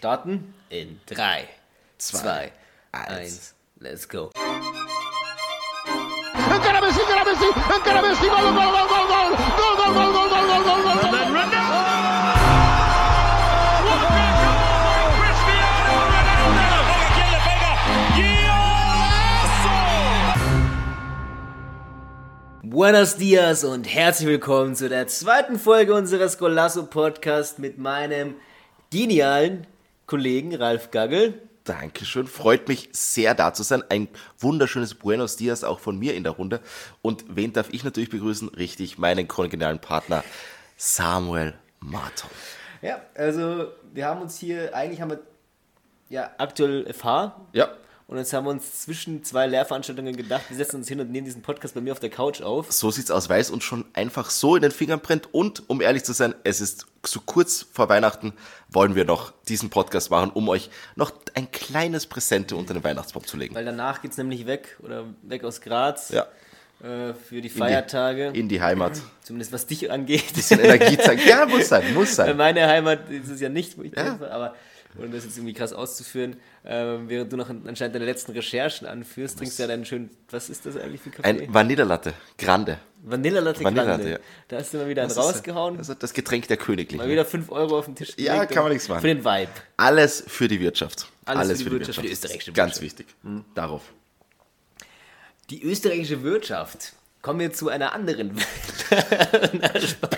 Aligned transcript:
starten 0.00 0.54
in 0.70 0.98
3, 1.04 1.46
2, 1.98 2.50
1, 2.90 3.52
let's 3.80 4.06
go. 4.06 4.30
Encara 6.54 6.80
Messi, 6.80 7.00
encara 7.04 7.24
Messi, 7.28 7.44
encara 7.76 8.00
Messi, 8.00 8.26
gol, 8.32 8.48
gol, 8.48 8.70
gol, 8.72 8.86
gol, 8.88 9.06
gol, 9.12 9.28
gol, 9.76 9.92
gol, 9.92 9.92
gol, 9.92 10.12
gol, 10.16 10.28
gol, 10.30 10.44
gol, 10.48 10.62
gol, 10.64 10.80
gol. 10.80 10.96
And 11.04 11.12
then 11.12 11.28
Ronaldo! 11.36 11.84
What 13.84 14.00
a 14.00 14.08
goal 14.40 14.72
by 14.88 15.04
Cristiano 15.20 15.92
Ronaldo! 16.14 16.80
Aquí 17.04 17.24
le 17.32 17.38
pega. 17.44 17.72
¡Golazo! 19.36 19.76
Buenos 22.62 23.10
dias 23.18 23.64
und 23.64 23.84
herzlich 23.84 24.28
willkommen 24.28 24.76
zu 24.76 24.88
der 24.88 25.08
zweiten 25.08 25.58
Folge 25.58 25.92
unseres 25.92 26.38
Golasso 26.38 26.86
Podcast 26.86 27.58
mit 27.58 27.76
meinem 27.76 28.36
genialen 28.90 29.66
Kollegen 30.10 30.56
Ralf 30.56 30.90
Gaggel. 30.90 31.40
Dankeschön, 31.62 32.26
freut 32.26 32.66
mich 32.66 32.88
sehr 32.90 33.32
da 33.36 33.54
zu 33.54 33.62
sein. 33.62 33.84
Ein 33.90 34.08
wunderschönes 34.40 34.96
Buenos 34.96 35.36
Dias 35.36 35.62
auch 35.62 35.78
von 35.78 35.96
mir 35.96 36.14
in 36.14 36.24
der 36.24 36.32
Runde. 36.32 36.58
Und 37.00 37.24
wen 37.28 37.52
darf 37.52 37.72
ich 37.72 37.84
natürlich 37.84 38.10
begrüßen? 38.10 38.48
Richtig, 38.48 38.98
meinen 38.98 39.28
kongenialen 39.28 39.78
Partner 39.78 40.24
Samuel 40.76 41.54
Marton. 41.78 42.28
Ja, 42.82 43.00
also 43.14 43.68
wir 43.92 44.06
haben 44.06 44.20
uns 44.20 44.36
hier, 44.36 44.74
eigentlich 44.74 45.00
haben 45.00 45.10
wir 45.10 45.20
ja 46.08 46.28
aktuell 46.38 46.92
FH 46.92 47.46
Ja, 47.52 47.68
und 48.10 48.18
jetzt 48.18 48.32
haben 48.32 48.44
wir 48.44 48.50
uns 48.50 48.82
zwischen 48.82 49.22
zwei 49.24 49.46
Lehrveranstaltungen 49.46 50.16
gedacht, 50.16 50.42
wir 50.48 50.56
setzen 50.56 50.76
uns 50.76 50.88
hin 50.88 51.00
und 51.00 51.10
nehmen 51.10 51.24
diesen 51.24 51.42
Podcast 51.42 51.74
bei 51.74 51.80
mir 51.80 51.92
auf 51.92 52.00
der 52.00 52.10
Couch 52.10 52.42
auf. 52.42 52.70
so 52.72 52.90
sieht's 52.90 53.10
aus, 53.10 53.28
weil 53.28 53.40
es 53.40 53.50
uns 53.50 53.64
schon 53.64 53.84
einfach 53.92 54.30
so 54.30 54.56
in 54.56 54.62
den 54.62 54.72
Fingern 54.72 55.00
brennt. 55.00 55.32
Und 55.32 55.62
um 55.68 55.80
ehrlich 55.80 56.04
zu 56.04 56.12
sein, 56.12 56.34
es 56.44 56.60
ist 56.60 56.86
so 57.06 57.20
kurz 57.24 57.64
vor 57.72 57.88
Weihnachten, 57.88 58.32
wollen 58.68 58.94
wir 58.94 59.04
noch 59.04 59.32
diesen 59.48 59.70
Podcast 59.70 60.10
machen, 60.10 60.30
um 60.34 60.48
euch 60.48 60.70
noch 60.96 61.12
ein 61.34 61.50
kleines 61.50 62.06
Präsente 62.06 62.56
unter 62.56 62.74
den 62.74 62.82
Weihnachtsbaum 62.84 63.24
zu 63.24 63.36
legen. 63.36 63.54
Weil 63.54 63.64
danach 63.64 64.02
geht's 64.02 64.16
nämlich 64.18 64.44
weg 64.46 64.76
oder 64.82 65.04
weg 65.22 65.44
aus 65.44 65.60
Graz 65.60 66.10
Ja, 66.10 66.22
äh, 66.82 67.14
für 67.14 67.14
die 67.30 67.36
in 67.36 67.42
die- 67.42 67.48
Feiertage. 67.50 68.26
In 68.34 68.48
die 68.48 68.60
Heimat. 68.60 69.00
Zumindest 69.22 69.52
was 69.52 69.66
dich 69.66 69.90
angeht. 69.90 70.34
Bisschen 70.34 70.58
Energie 70.60 70.98
zeigen. 70.98 71.22
Ja, 71.26 71.46
muss 71.46 71.68
sein, 71.68 71.94
muss 71.94 72.14
sein. 72.16 72.36
Meine 72.36 72.66
Heimat 72.66 73.08
ist 73.08 73.28
es 73.28 73.40
ja 73.40 73.48
nicht, 73.48 73.78
wo 73.78 73.82
ich 73.82 73.92
Ja. 73.96 74.14
bin, 74.14 74.28
aber 74.28 74.54
um 74.96 75.10
das 75.12 75.24
jetzt 75.24 75.36
irgendwie 75.36 75.54
krass 75.54 75.72
auszuführen, 75.72 76.36
ähm, 76.64 77.08
während 77.08 77.32
du 77.32 77.36
noch 77.36 77.48
anscheinend 77.48 77.94
deine 77.94 78.04
letzten 78.04 78.32
Recherchen 78.32 78.86
anführst, 78.86 79.38
trinkst 79.38 79.58
du 79.58 79.62
ja 79.62 79.68
deinen 79.68 79.84
schönen, 79.84 80.10
was 80.30 80.50
ist 80.50 80.66
das 80.66 80.76
eigentlich 80.76 81.00
für 81.00 81.10
Kaffee? 81.10 81.28
Ein 81.28 81.54
Vanillalatte, 81.54 82.12
Grande. 82.36 82.78
Vanillalatte 83.02 83.62
Vanillalatte, 83.64 84.02
Grande. 84.02 84.10
ja. 84.12 84.18
Da 84.48 84.56
hast 84.58 84.74
du 84.74 84.78
mal 84.78 84.88
wieder 84.88 85.02
einen 85.02 85.08
Das 85.08 85.16
ist- 85.16 85.24
rausgehauen, 85.36 85.78
Also 85.78 85.94
das 85.94 86.12
Getränk 86.12 86.48
der 86.48 86.56
Königlichen. 86.56 86.98
mal 86.98 87.08
wieder 87.10 87.24
5 87.24 87.50
Euro 87.50 87.78
auf 87.78 87.86
den 87.86 87.94
Tisch 87.94 88.10
Ja, 88.18 88.34
gelegt 88.34 88.52
kann 88.52 88.62
man 88.64 88.66
und- 88.66 88.72
nichts 88.74 88.88
machen. 88.88 89.00
Für 89.00 89.06
den 89.08 89.24
Vibe. 89.24 89.50
Alles 89.76 90.24
für 90.26 90.48
die 90.48 90.60
Wirtschaft. 90.60 91.06
Alles 91.24 91.62
für 91.62 91.70
die 91.70 91.76
Wirtschaft, 91.76 91.96
für 91.96 92.02
die 92.02 92.10
österreichische 92.12 92.52
Ganz 92.52 92.80
Wirtschaft. 92.80 93.08
Mhm. 93.22 93.36
wichtig. 93.38 93.46
Darauf. 93.54 93.82
Die 95.50 95.62
österreichische 95.62 96.22
Wirtschaft. 96.22 96.92
Kommen 97.22 97.40
wir 97.40 97.52
zu 97.52 97.68
einer 97.68 97.92
anderen. 97.92 98.34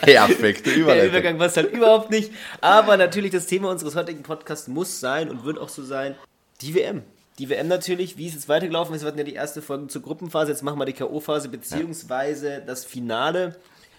Perfekte 0.03 0.71
Der 0.71 0.77
Überleitung. 0.77 1.09
Übergang 1.09 1.39
passt 1.39 1.57
halt 1.57 1.73
überhaupt 1.73 2.11
nicht. 2.11 2.33
Aber 2.61 2.97
natürlich, 2.97 3.33
das 3.33 3.47
Thema 3.47 3.71
unseres 3.71 3.97
heutigen 3.97 4.23
Podcasts 4.23 4.69
muss 4.69 5.01
sein 5.01 5.29
und 5.29 5.45
wird 5.45 5.59
auch 5.59 5.69
so 5.69 5.83
sein, 5.83 6.15
die 6.61 6.75
WM. 6.75 7.03
Die 7.39 7.49
WM 7.49 7.67
natürlich, 7.67 8.19
wie 8.19 8.29
ist 8.29 8.37
es 8.37 8.49
weitergelaufen 8.49 8.95
ist, 8.95 9.03
wir 9.03 9.09
hatten 9.09 9.19
ja 9.19 9.25
die 9.25 9.35
erste 9.35 9.63
Folge 9.63 9.89
zur 9.89 10.03
Gruppenphase, 10.03 10.53
jetzt 10.53 10.63
machen 10.63 10.79
wir 10.79 10.85
die 10.85 10.93
K.O.-Phase, 10.93 11.49
beziehungsweise 11.49 12.63
das 12.65 12.85
Finale. 12.85 13.57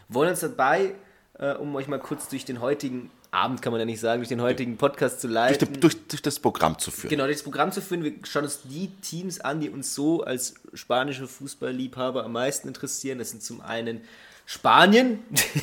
Wollen 0.07 0.29
uns 0.29 0.41
dabei, 0.41 0.93
äh, 1.39 1.53
um 1.55 1.75
euch 1.75 1.87
mal 1.87 1.99
kurz 1.99 2.29
durch 2.29 2.45
den 2.45 2.61
heutigen 2.61 3.09
Abend, 3.33 3.61
kann 3.61 3.71
man 3.71 3.79
ja 3.79 3.85
nicht 3.85 3.99
sagen, 3.99 4.19
durch 4.21 4.29
den 4.29 4.41
heutigen 4.41 4.77
Podcast 4.77 5.19
zu 5.21 5.27
Durch, 5.27 5.33
leiten. 5.35 5.73
die- 5.73 5.79
durch, 5.79 5.97
durch 6.07 6.21
das 6.21 6.39
Programm 6.39 6.77
zu 6.79 6.91
führen. 6.91 7.09
Genau, 7.09 7.27
das 7.27 7.41
Programm 7.43 7.71
zu 7.71 7.81
führen. 7.81 8.03
Wir 8.03 8.13
schauen 8.23 8.43
uns 8.43 8.59
die 8.63 8.89
Teams 9.01 9.39
an, 9.41 9.59
die 9.59 9.69
uns 9.69 9.93
so 9.95 10.23
als 10.23 10.53
spanische 10.73 11.27
Fußballliebhaber 11.27 12.23
am 12.23 12.31
meisten 12.33 12.67
interessieren. 12.67 13.17
Das 13.19 13.31
sind 13.31 13.41
zum 13.43 13.61
einen 13.61 14.01
Spanien, 14.45 15.19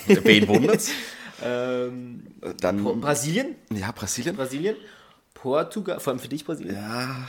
Wen 0.06 0.48
wundert's? 0.48 0.90
ähm, 1.44 2.22
Dann, 2.60 2.82
Brasilien, 3.00 3.54
ja, 3.72 3.92
Brasilien. 3.92 4.36
Brasilien, 4.36 4.76
Portugal, 5.34 6.00
vor 6.00 6.12
allem 6.12 6.20
für 6.20 6.28
dich 6.28 6.44
Brasilien. 6.44 6.74
Ja, 6.74 7.28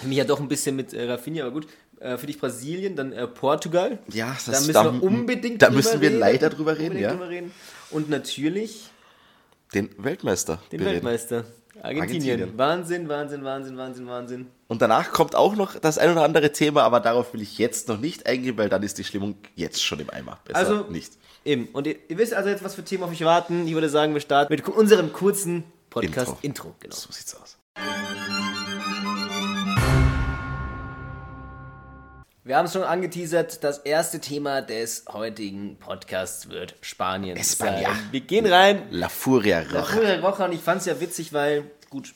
Für 0.00 0.06
mich 0.06 0.16
ja 0.18 0.24
doch 0.24 0.40
ein 0.40 0.48
bisschen 0.48 0.76
mit 0.76 0.92
äh, 0.94 1.10
Rafinha, 1.10 1.44
aber 1.44 1.52
gut. 1.52 1.66
Äh, 1.98 2.16
für 2.16 2.26
dich 2.26 2.38
Brasilien, 2.38 2.96
dann 2.96 3.12
äh, 3.12 3.26
Portugal. 3.26 3.98
ja 4.12 4.36
Da 4.46 4.52
das, 4.52 4.60
müssen 4.66 4.72
da, 4.72 4.92
wir 4.92 5.02
unbedingt 5.02 5.60
Da 5.60 5.70
müssen 5.70 6.00
wir 6.00 6.08
reden. 6.08 6.18
leider 6.20 6.48
drüber 6.50 6.78
reden, 6.78 6.98
ja. 6.98 7.10
drüber 7.10 7.28
reden. 7.28 7.52
Und 7.90 8.08
natürlich 8.08 8.88
Den 9.74 9.90
Weltmeister. 9.98 10.60
den 10.72 10.78
bereden. 10.78 10.94
Weltmeister. 11.04 11.44
Argentinien. 11.82 12.30
Argentinien. 12.40 12.58
Wahnsinn, 12.58 13.08
Wahnsinn, 13.08 13.44
Wahnsinn, 13.44 13.76
Wahnsinn, 13.78 14.06
Wahnsinn. 14.06 14.46
Und 14.68 14.82
danach 14.82 15.12
kommt 15.12 15.34
auch 15.34 15.54
noch 15.56 15.76
das 15.78 15.96
ein 15.96 16.10
oder 16.10 16.22
andere 16.24 16.52
Thema, 16.52 16.82
aber 16.82 17.00
darauf 17.00 17.32
will 17.32 17.40
ich 17.40 17.56
jetzt 17.58 17.88
noch 17.88 17.98
nicht 17.98 18.26
eingehen, 18.26 18.58
weil 18.58 18.68
dann 18.68 18.82
ist 18.82 18.98
die 18.98 19.04
Stimmung 19.04 19.36
jetzt 19.56 19.82
schon 19.82 19.98
im 20.00 20.10
Eimer. 20.10 20.38
Besser 20.44 20.58
Also- 20.58 20.84
nicht. 20.90 21.12
Eben. 21.44 21.68
Und 21.72 21.86
ihr, 21.86 21.96
ihr 22.08 22.18
wisst 22.18 22.34
also 22.34 22.50
jetzt, 22.50 22.62
was 22.62 22.74
für 22.74 22.84
Themen 22.84 23.04
auf 23.04 23.10
euch 23.10 23.24
warten. 23.24 23.66
Ich 23.66 23.72
würde 23.72 23.88
sagen, 23.88 24.12
wir 24.12 24.20
starten 24.20 24.52
mit 24.52 24.68
unserem 24.68 25.10
kurzen 25.12 25.64
Podcast 25.88 26.28
Intro. 26.28 26.38
Intro. 26.42 26.74
genau. 26.80 26.94
So 26.94 27.10
sieht's 27.12 27.34
aus. 27.34 27.56
Wir 32.50 32.56
haben 32.56 32.66
es 32.66 32.72
schon 32.72 32.82
angeteasert, 32.82 33.62
das 33.62 33.78
erste 33.78 34.18
Thema 34.18 34.60
des 34.60 35.04
heutigen 35.12 35.76
Podcasts 35.76 36.48
wird 36.48 36.74
Spanien 36.80 37.38
España. 37.38 37.84
sein. 37.84 38.08
Wir 38.10 38.22
gehen 38.22 38.44
rein. 38.44 38.88
La 38.90 39.08
Furia 39.08 39.60
Roja. 39.60 39.84
Florian 39.84 40.20
Rocha 40.20 40.46
und 40.46 40.52
ich 40.54 40.60
fand 40.60 40.80
es 40.80 40.86
ja 40.88 41.00
witzig, 41.00 41.32
weil, 41.32 41.70
gut, 41.90 42.12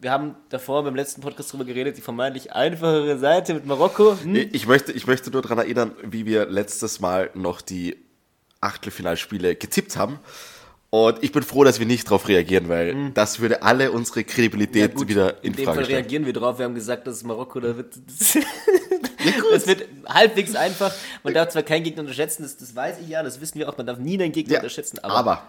wir 0.00 0.10
haben 0.10 0.34
davor 0.48 0.82
beim 0.82 0.96
letzten 0.96 1.20
Podcast 1.20 1.52
drüber 1.52 1.64
geredet, 1.64 1.96
die 1.96 2.00
vermeintlich 2.00 2.52
einfachere 2.52 3.16
Seite 3.20 3.54
mit 3.54 3.64
Marokko. 3.64 4.16
Hm? 4.20 4.48
Ich 4.50 4.66
möchte, 4.66 4.90
ich 4.90 5.06
möchte 5.06 5.30
nur 5.30 5.42
daran 5.42 5.58
erinnern, 5.58 5.92
wie 6.02 6.26
wir 6.26 6.46
letztes 6.46 6.98
Mal 6.98 7.30
noch 7.34 7.60
die 7.60 7.96
Achtelfinalspiele 8.60 9.54
getippt 9.54 9.96
haben. 9.96 10.18
Und 10.90 11.22
ich 11.22 11.30
bin 11.30 11.44
froh, 11.44 11.62
dass 11.62 11.78
wir 11.78 11.86
nicht 11.86 12.08
darauf 12.08 12.26
reagieren, 12.26 12.68
weil 12.68 13.12
das 13.12 13.38
würde 13.38 13.62
alle 13.62 13.92
unsere 13.92 14.24
Kredibilität 14.24 14.96
Gut, 14.96 15.06
wieder 15.06 15.44
in, 15.44 15.52
in 15.52 15.52
dem 15.52 15.64
Frage 15.64 15.76
Fall 15.76 15.84
stellen. 15.84 16.00
reagieren 16.00 16.26
wir 16.26 16.32
drauf. 16.32 16.58
Wir 16.58 16.64
haben 16.64 16.74
gesagt, 16.74 17.06
dass 17.06 17.22
Marokko 17.22 17.60
da 17.60 17.76
wird. 17.76 17.94
Das, 19.52 19.66
wird 19.66 19.84
halbwegs 20.08 20.54
einfach. 20.54 20.92
Man 21.22 21.34
darf 21.34 21.50
zwar 21.50 21.62
keinen 21.62 21.84
Gegner 21.84 22.00
unterschätzen, 22.02 22.42
das, 22.42 22.56
das 22.56 22.74
weiß 22.74 22.98
ich 23.00 23.08
ja, 23.08 23.22
das 23.22 23.40
wissen 23.40 23.58
wir 23.58 23.68
auch. 23.68 23.76
Man 23.76 23.86
darf 23.86 23.98
nie 23.98 24.14
einen 24.20 24.32
Gegner 24.32 24.54
Ja, 24.54 24.58
unterschätzen, 24.60 24.98
aber, 25.02 25.14
aber 25.14 25.42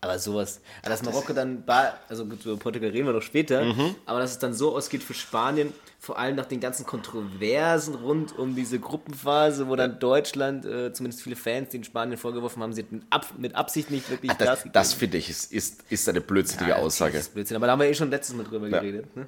aber 0.00 0.18
sowas. 0.18 0.60
Dass 0.82 1.02
Marokko 1.02 1.32
dann, 1.32 1.64
ba- 1.64 1.94
also 2.10 2.26
gut, 2.26 2.44
über 2.44 2.58
Portugal 2.58 2.90
reden 2.90 3.06
wir 3.06 3.14
noch 3.14 3.22
später, 3.22 3.64
Mhm. 3.64 3.94
aber 4.04 4.18
dass 4.20 4.32
es 4.32 4.38
dann 4.38 4.52
so 4.52 4.76
ausgeht 4.76 5.02
für 5.02 5.14
Spanien, 5.14 5.72
vor 5.98 6.18
allem 6.18 6.36
nach 6.36 6.44
den 6.44 6.60
ganzen 6.60 6.84
Kontroversen 6.84 7.94
rund 7.94 8.38
um 8.38 8.54
diese 8.54 8.78
Gruppenphase, 8.78 9.66
wo 9.66 9.76
dann 9.76 9.98
Deutschland, 9.98 10.66
äh, 10.66 10.92
zumindest 10.92 11.22
viele 11.22 11.36
Fans, 11.36 11.70
den 11.70 11.84
Spanien 11.84 12.18
vorgeworfen 12.18 12.62
haben, 12.62 12.74
sie 12.74 12.82
hätten 12.82 13.06
ab, 13.08 13.32
mit 13.38 13.54
Absicht 13.54 13.90
nicht 13.90 14.10
wirklich 14.10 14.30
Ah, 14.30 14.34
das, 14.38 14.64
das 14.70 14.92
finde 14.92 15.16
ich, 15.16 15.30
ist, 15.30 15.50
ist, 15.50 15.80
ist 15.88 16.06
eine 16.06 16.20
blödsinnige 16.20 16.72
ja, 16.72 16.76
Aussage. 16.76 17.14
Das 17.14 17.28
ist 17.28 17.32
Blödsinn, 17.34 17.56
aber 17.56 17.64
da 17.64 17.72
haben 17.72 17.80
wir 17.80 17.88
eh 17.88 17.94
schon 17.94 18.10
letztes 18.10 18.36
Mal 18.36 18.44
drüber 18.44 18.68
Ja. 18.68 18.80
geredet. 18.80 19.06
Ne? 19.16 19.26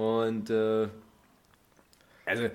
Und 0.00 0.48
äh, 0.48 0.86
also, 2.24 2.50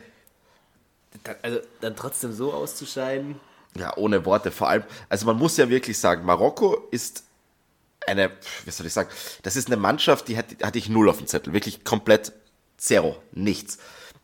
also 1.42 1.60
dann 1.82 1.96
trotzdem 1.96 2.34
so 2.34 2.54
auszuscheiden. 2.54 3.40
Ja, 3.78 3.96
ohne 3.98 4.26
Worte. 4.26 4.52
Vor 4.52 4.70
allem, 4.70 4.84
also 5.10 5.26
man 5.26 5.38
muss 5.38 5.58
ja 5.58 5.70
wirklich 5.70 5.98
sagen, 5.98 6.26
Marokko 6.26 6.88
ist 6.92 7.24
eine, 8.08 8.32
wie 8.66 8.72
soll 8.72 8.88
ich 8.88 8.94
sagen, 8.94 9.10
das 9.44 9.56
ist 9.56 9.68
eine 9.68 9.78
Mannschaft, 9.78 10.28
die 10.28 10.38
hatte, 10.38 10.56
hatte 10.66 10.80
ich 10.80 10.90
null 10.90 11.10
auf 11.10 11.18
dem 11.18 11.28
Zettel. 11.28 11.54
Wirklich 11.54 11.84
komplett 11.84 12.34
zero, 12.78 13.22
nichts. 13.32 13.78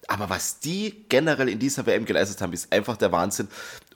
Aber 0.08 0.30
was 0.30 0.60
die 0.60 1.06
generell 1.10 1.50
in 1.50 1.60
dieser 1.60 1.86
WM 1.86 2.06
geleistet 2.06 2.42
haben, 2.42 2.54
ist 2.54 2.72
einfach 2.72 2.98
der 2.98 3.12
Wahnsinn. 3.12 3.48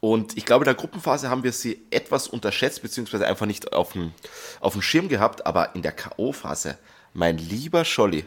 Und 0.01 0.37
ich 0.37 0.45
glaube, 0.45 0.63
in 0.63 0.67
der 0.67 0.75
Gruppenphase 0.75 1.29
haben 1.29 1.43
wir 1.43 1.51
sie 1.51 1.85
etwas 1.91 2.27
unterschätzt, 2.27 2.81
beziehungsweise 2.81 3.27
einfach 3.27 3.45
nicht 3.45 3.73
auf 3.73 3.93
dem, 3.93 4.13
auf 4.59 4.73
dem 4.73 4.81
Schirm 4.81 5.07
gehabt. 5.07 5.45
Aber 5.45 5.75
in 5.75 5.81
der 5.81 5.91
K.O.-Phase, 5.91 6.77
mein 7.13 7.37
lieber 7.37 7.85
Scholli, 7.85 8.25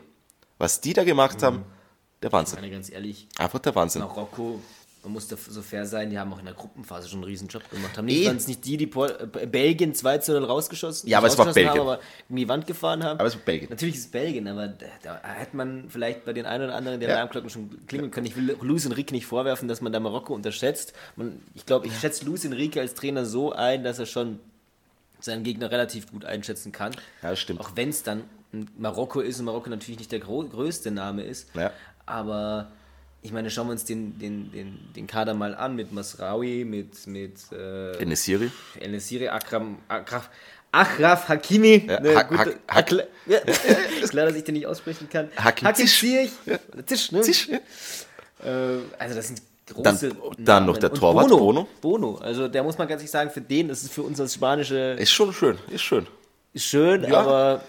was 0.59 0.81
die 0.81 0.93
da 0.93 1.03
gemacht 1.03 1.43
haben, 1.43 1.65
der 2.23 2.29
Ich 2.29 2.33
Wahnsinn. 2.33 2.61
meine, 2.61 2.73
ganz 2.73 2.91
ehrlich, 2.91 3.27
Einfach 3.39 3.59
der 3.59 3.75
Wahnsinn. 3.75 4.03
Marokko, 4.03 4.61
man 5.05 5.15
muss 5.15 5.27
da 5.27 5.37
so 5.37 5.63
fair 5.63 5.85
sein, 5.85 6.11
die 6.11 6.19
haben 6.19 6.33
auch 6.33 6.39
in 6.39 6.45
der 6.45 6.55
Gruppenphase 6.55 7.09
schon 7.09 7.19
einen 7.19 7.25
riesen 7.25 7.49
Job 7.49 7.69
gemacht. 7.71 7.99
Haben 7.99 8.05
nicht, 8.05 8.23
Eh. 8.23 8.27
waren 8.29 8.37
es 8.37 8.47
nicht 8.47 8.65
die, 8.65 8.77
die 8.77 8.87
Pol 8.87 9.11
äh, 9.41 9.47
Belgien 9.47 9.95
2 9.97 10.19
zu 10.19 10.33
0 10.33 10.45
rausgeschossen, 10.45 11.09
Ja, 11.09 11.19
aber 11.19 11.27
es 11.27 11.37
war 11.37 11.47
Belgien. 11.47 11.71
Haben, 11.71 11.81
aber 11.81 12.01
in 12.29 12.37
die 12.37 12.49
Wand 12.49 12.69
gefahren 12.69 13.03
haben. 13.03 13.19
Aber 13.19 13.27
es 13.27 13.35
war 13.35 13.43
Belgien. 13.43 13.69
Natürlich 13.71 13.97
ist 13.97 14.01
es 14.03 14.11
Belgien, 14.13 14.47
aber 14.47 14.69
da, 14.69 14.87
da 15.03 15.21
hätte 15.29 15.57
man 15.57 15.87
vielleicht 15.89 16.25
bei 16.25 16.33
den 16.33 16.47
einen 16.47 16.65
oder 16.65 16.77
anderen 16.77 17.01
der 17.01 17.09
Ja. 17.09 17.17
Alarmglocken 17.17 17.51
schon 17.51 17.85
klingeln 17.89 18.13
können. 18.13 18.27
Ich 18.27 18.37
will 18.37 18.57
Luis 18.61 18.87
Enrique 18.87 19.11
nicht 19.11 19.27
vorwerfen, 19.27 19.67
dass 19.67 19.81
man 19.81 19.93
da 19.93 19.99
Marokko 19.99 20.35
unterschätzt. 20.35 20.93
Man, 21.17 21.43
ich 21.55 21.67
glaube, 21.67 21.89
ich 21.89 21.99
schätze 21.99 22.25
Luis 22.25 22.45
Enrique 22.45 22.79
als 22.79 22.95
Trainer 22.95 23.25
so 23.25 23.51
ein, 23.53 23.83
dass 23.83 23.99
er 23.99 24.07
schon 24.07 24.39
seinen 25.19 25.43
Gegner 25.43 25.71
relativ 25.73 26.11
gut 26.13 26.25
einschätzen 26.25 26.71
kann. 26.71 26.93
Ja, 27.23 27.35
stimmt. 27.35 27.61
Auch 27.61 27.73
wenn 27.75 27.89
es 27.89 28.05
dann 28.05 28.23
Marokko 28.77 29.21
ist 29.21 29.39
und 29.39 29.47
Marokko 29.47 29.71
natürlich 29.71 29.99
nicht 29.99 30.13
der 30.13 30.19
größte 30.21 30.91
Name 30.91 31.23
ist. 31.23 31.49
Ja. 31.55 31.73
Aber 32.07 32.71
ich 33.23 33.33
meine, 33.33 33.51
schauen 33.51 33.69
wir 33.69 33.73
uns 33.73 33.85
den, 33.85 34.19
den, 34.19 34.51
den, 34.53 34.79
den 34.97 35.07
Kader 35.07 35.35
mal 35.35 35.55
an 35.55 35.77
mit 35.77 35.93
Masraoui, 35.93 36.65
mit, 36.65 37.07
mit 37.07 37.37
äh, 37.53 37.93
Enesiri. 37.99 38.51
Enesiri, 38.81 39.29
Akram, 39.29 39.79
Akram, 39.89 40.23
Achraf 40.73 41.29
Hakimi. 41.29 41.85
Ja, 41.87 41.99
eine 41.99 42.15
Hak- 42.17 42.29
gute- 42.29 42.57
Hak- 42.67 42.87
Klar- 42.87 43.07
ja. 43.27 43.39
Klar, 44.09 44.27
dass 44.27 44.35
ich 44.37 44.45
den 44.45 44.55
nicht 44.55 44.67
aussprechen 44.67 45.09
kann. 45.09 45.29
Hakim 45.37 45.69
Hakim 45.69 45.87
Ziyech. 45.87 46.31
Ziyech. 46.45 46.61
Oder 46.73 46.87
Zisch, 46.87 47.13
ne? 47.13 47.21
Zisch, 47.21 47.49
ja. 47.49 47.57
Äh, 48.45 48.79
also 48.99 49.15
das 49.15 49.29
sind 49.29 49.43
große 49.73 50.09
Dann- 50.09 50.45
dann 50.45 50.67
noch 50.67 50.79
der 50.79 50.93
Torwart, 50.93 51.29
Bono. 51.29 51.39
Bono. 51.39 51.69
Bono. 51.81 52.15
Also 52.17 52.49
der 52.49 52.63
muss 52.65 52.77
man 52.79 52.89
ganz 52.89 53.01
ehrlich 53.03 53.11
sagen, 53.11 53.31
für 53.31 53.41
den, 53.41 53.69
das 53.69 53.83
ist 53.85 53.93
für 53.93 54.03
uns 54.03 54.19
das 54.19 54.35
Spanische 54.35 54.97
Ist 54.99 55.13
schon 55.13 55.33
schön, 55.33 55.59
ist 55.71 55.83
schön. 55.83 56.07
schön, 56.57 57.05
Ja. 57.05 57.21
aber 57.21 57.61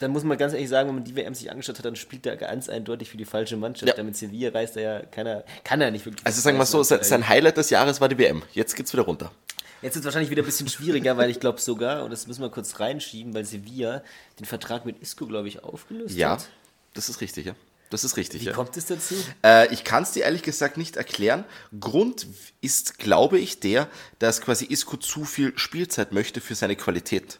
dann 0.00 0.10
muss 0.10 0.24
man 0.24 0.38
ganz 0.38 0.52
ehrlich 0.52 0.68
sagen, 0.68 0.88
wenn 0.88 0.96
man 0.96 1.04
die 1.04 1.16
WM 1.16 1.34
sich 1.34 1.50
angeschaut 1.50 1.78
hat, 1.78 1.84
dann 1.84 1.96
spielt 1.96 2.26
er 2.26 2.36
ganz 2.36 2.68
eindeutig 2.68 3.08
für 3.10 3.16
die 3.16 3.24
falsche 3.24 3.56
Mannschaft. 3.56 3.88
Ja. 3.88 3.94
Damit 3.96 4.16
Sevilla 4.16 4.50
reist 4.50 4.76
er 4.76 4.82
ja 4.82 5.00
keiner, 5.06 5.44
kann 5.64 5.80
er 5.80 5.90
nicht 5.90 6.04
wirklich. 6.06 6.24
Also 6.26 6.40
sagen 6.40 6.56
wir 6.58 6.66
so, 6.66 6.82
sein, 6.82 7.02
sein 7.02 7.28
Highlight 7.28 7.56
des 7.56 7.70
Jahres 7.70 8.00
war 8.00 8.08
die 8.08 8.18
WM. 8.18 8.42
Jetzt 8.52 8.74
geht's 8.76 8.92
wieder 8.92 9.02
runter. 9.04 9.32
Jetzt 9.80 9.94
ist 9.94 10.00
es 10.00 10.04
wahrscheinlich 10.06 10.30
wieder 10.30 10.42
ein 10.42 10.46
bisschen 10.46 10.68
schwieriger, 10.68 11.16
weil 11.16 11.30
ich 11.30 11.38
glaube 11.38 11.60
sogar, 11.60 12.04
und 12.04 12.10
das 12.10 12.26
müssen 12.26 12.42
wir 12.42 12.50
kurz 12.50 12.80
reinschieben, 12.80 13.32
weil 13.34 13.44
Sevilla 13.44 14.02
den 14.40 14.44
Vertrag 14.46 14.84
mit 14.84 15.00
Isco, 15.00 15.26
glaube 15.26 15.46
ich, 15.46 15.62
aufgelöst 15.62 16.16
Ja, 16.16 16.30
hat. 16.32 16.48
das 16.94 17.08
ist 17.08 17.20
richtig, 17.20 17.46
ja. 17.46 17.54
Das 17.90 18.04
ist 18.04 18.16
richtig, 18.18 18.42
Wie 18.42 18.46
ja. 18.46 18.52
kommt 18.52 18.76
es 18.76 18.84
dazu? 18.86 19.14
Äh, 19.42 19.72
ich 19.72 19.82
kann 19.82 20.02
es 20.02 20.10
dir 20.12 20.24
ehrlich 20.24 20.42
gesagt 20.42 20.76
nicht 20.76 20.96
erklären. 20.96 21.44
Grund 21.80 22.26
ist, 22.60 22.98
glaube 22.98 23.38
ich, 23.38 23.60
der, 23.60 23.88
dass 24.18 24.40
quasi 24.42 24.66
Isco 24.66 24.96
zu 24.98 25.24
viel 25.24 25.56
Spielzeit 25.56 26.12
möchte 26.12 26.40
für 26.42 26.54
seine 26.54 26.76
Qualität. 26.76 27.38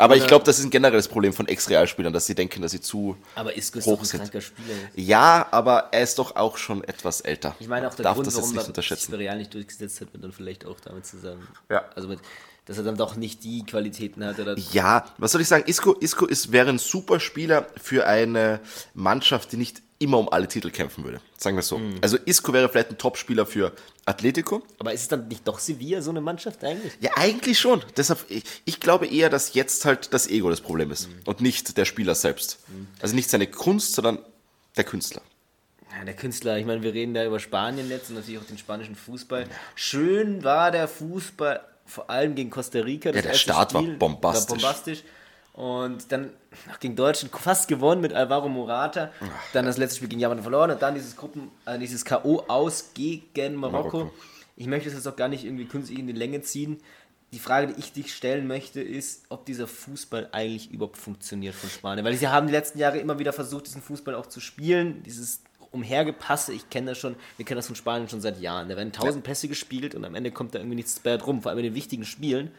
Aber 0.00 0.16
ich 0.16 0.26
glaube, 0.26 0.44
das 0.44 0.58
ist 0.58 0.64
ein 0.64 0.70
generelles 0.70 1.08
Problem 1.08 1.32
von 1.32 1.46
Ex-Realspielern, 1.46 2.12
dass 2.12 2.26
sie 2.26 2.34
denken, 2.34 2.62
dass 2.62 2.72
sie 2.72 2.80
zu 2.80 3.16
Aber 3.34 3.56
Isco 3.56 3.78
ist 3.78 3.86
hoch 3.86 3.92
doch 3.94 4.00
ein 4.00 4.04
sind. 4.06 4.20
kranker 4.22 4.40
Spieler. 4.40 4.74
Ja, 4.94 5.46
aber 5.50 5.88
er 5.92 6.02
ist 6.02 6.18
doch 6.18 6.36
auch 6.36 6.56
schon 6.56 6.82
etwas 6.84 7.20
älter. 7.20 7.54
Ich 7.60 7.68
meine 7.68 7.88
auch 7.88 7.94
der 7.94 8.04
Darf 8.04 8.14
Grund, 8.14 8.26
das 8.26 8.34
jetzt 8.34 8.42
warum 8.42 8.50
nicht 8.54 8.58
er 8.58 8.62
sich 8.62 8.68
unterschätzen. 8.68 9.12
bei 9.12 9.18
Real 9.18 9.38
nicht 9.38 9.54
durchgesetzt 9.54 10.00
hat, 10.00 10.12
wird 10.12 10.24
dann 10.24 10.32
vielleicht 10.32 10.66
auch 10.66 10.80
damit 10.80 11.06
zusammen. 11.06 11.46
Ja. 11.70 11.84
Also 11.94 12.08
mit, 12.08 12.18
dass 12.66 12.78
er 12.78 12.84
dann 12.84 12.96
doch 12.96 13.16
nicht 13.16 13.44
die 13.44 13.64
Qualitäten 13.64 14.24
hat. 14.24 14.38
Oder 14.38 14.56
Ja, 14.72 15.04
was 15.18 15.32
soll 15.32 15.40
ich 15.40 15.48
sagen? 15.48 15.64
Isco, 15.66 15.92
Isco 15.94 16.26
ist, 16.26 16.52
wäre 16.52 16.68
ein 16.70 16.78
super 16.78 17.20
Spieler 17.20 17.66
für 17.80 18.06
eine 18.06 18.60
Mannschaft, 18.94 19.52
die 19.52 19.56
nicht 19.56 19.82
immer 20.00 20.18
um 20.18 20.28
alle 20.30 20.48
Titel 20.48 20.70
kämpfen 20.70 21.04
würde. 21.04 21.20
Sagen 21.36 21.56
wir 21.56 21.60
es 21.60 21.68
so. 21.68 21.78
Mhm. 21.78 21.98
Also 22.00 22.16
Isco 22.24 22.52
wäre 22.52 22.68
vielleicht 22.68 22.90
ein 22.90 22.98
Topspieler 22.98 23.46
für 23.46 23.72
Atletico. 24.06 24.62
aber 24.78 24.92
ist 24.92 25.02
es 25.02 25.08
dann 25.08 25.28
nicht 25.28 25.46
doch 25.46 25.58
Sevilla 25.58 26.00
so 26.00 26.10
eine 26.10 26.22
Mannschaft 26.22 26.64
eigentlich? 26.64 26.94
Ja, 27.00 27.12
eigentlich 27.16 27.58
schon. 27.58 27.84
Deshalb, 27.96 28.24
ich, 28.28 28.42
ich 28.64 28.80
glaube 28.80 29.06
eher, 29.06 29.28
dass 29.28 29.54
jetzt 29.54 29.84
halt 29.84 30.12
das 30.12 30.26
Ego 30.26 30.48
das 30.48 30.62
Problem 30.62 30.90
ist 30.90 31.08
und 31.26 31.42
nicht 31.42 31.76
der 31.76 31.84
Spieler 31.84 32.14
selbst. 32.14 32.58
Also 33.00 33.14
nicht 33.14 33.28
seine 33.28 33.46
Kunst, 33.46 33.92
sondern 33.94 34.18
der 34.76 34.84
Künstler. 34.84 35.20
Ja, 35.96 36.04
der 36.04 36.14
Künstler, 36.14 36.56
ich 36.56 36.64
meine, 36.64 36.82
wir 36.82 36.94
reden 36.94 37.12
da 37.12 37.24
über 37.24 37.38
Spanien 37.38 37.90
jetzt 37.90 38.08
und 38.08 38.16
natürlich 38.16 38.40
auch 38.40 38.44
den 38.44 38.56
spanischen 38.56 38.94
Fußball. 38.94 39.46
Schön 39.74 40.42
war 40.42 40.70
der 40.70 40.88
Fußball, 40.88 41.60
vor 41.84 42.08
allem 42.08 42.34
gegen 42.34 42.48
Costa 42.48 42.78
Rica. 42.78 43.12
das 43.12 43.22
der 43.22 43.34
Start 43.34 43.74
war 43.74 43.82
bombastisch. 43.82 44.48
War 44.48 44.56
bombastisch. 44.56 45.02
Und 45.60 46.10
dann 46.10 46.30
gegen 46.80 46.96
Deutschland 46.96 47.36
fast 47.38 47.68
gewonnen 47.68 48.00
mit 48.00 48.14
Alvaro 48.14 48.48
Morata. 48.48 49.12
Dann 49.52 49.66
das 49.66 49.76
letzte 49.76 49.96
Spiel 49.96 50.08
gegen 50.08 50.20
Japan 50.22 50.40
verloren 50.40 50.70
und 50.70 50.80
dann 50.80 50.94
dieses 50.94 51.16
Gruppen, 51.16 51.50
äh, 51.66 51.78
dieses 51.78 52.06
K.O. 52.06 52.44
aus 52.48 52.92
gegen 52.94 53.56
Marokko. 53.56 53.98
Marokko. 53.98 54.12
Ich 54.56 54.66
möchte 54.66 54.88
es 54.88 54.94
jetzt 54.94 55.06
auch 55.06 55.16
gar 55.16 55.28
nicht 55.28 55.44
irgendwie 55.44 55.66
künstlich 55.66 55.98
in 55.98 56.06
die 56.06 56.14
Länge 56.14 56.40
ziehen. 56.40 56.78
Die 57.34 57.38
Frage, 57.38 57.66
die 57.66 57.78
ich 57.78 57.92
dich 57.92 58.14
stellen 58.14 58.46
möchte, 58.46 58.80
ist, 58.80 59.26
ob 59.28 59.44
dieser 59.44 59.66
Fußball 59.66 60.30
eigentlich 60.32 60.70
überhaupt 60.70 60.96
funktioniert 60.96 61.54
von 61.54 61.68
Spanien. 61.68 62.06
Weil 62.06 62.16
sie 62.16 62.28
haben 62.28 62.46
die 62.46 62.54
letzten 62.54 62.78
Jahre 62.78 62.96
immer 62.96 63.18
wieder 63.18 63.34
versucht, 63.34 63.66
diesen 63.66 63.82
Fußball 63.82 64.14
auch 64.14 64.26
zu 64.26 64.40
spielen. 64.40 65.02
Dieses 65.02 65.42
Umhergepasse, 65.72 66.54
ich 66.54 66.70
kenne 66.70 66.92
das 66.92 66.98
schon, 66.98 67.16
wir 67.36 67.44
kennen 67.44 67.58
das 67.58 67.66
von 67.66 67.76
Spanien 67.76 68.08
schon 68.08 68.22
seit 68.22 68.40
Jahren. 68.40 68.70
Da 68.70 68.78
werden 68.78 68.92
tausend 68.92 69.24
Pässe 69.24 69.46
gespielt 69.46 69.94
und 69.94 70.06
am 70.06 70.14
Ende 70.14 70.30
kommt 70.30 70.54
da 70.54 70.58
irgendwie 70.58 70.76
nichts 70.76 70.98
bei 71.00 71.16
rum, 71.16 71.42
vor 71.42 71.50
allem 71.50 71.58
in 71.58 71.64
den 71.66 71.74
wichtigen 71.74 72.06
Spielen. 72.06 72.50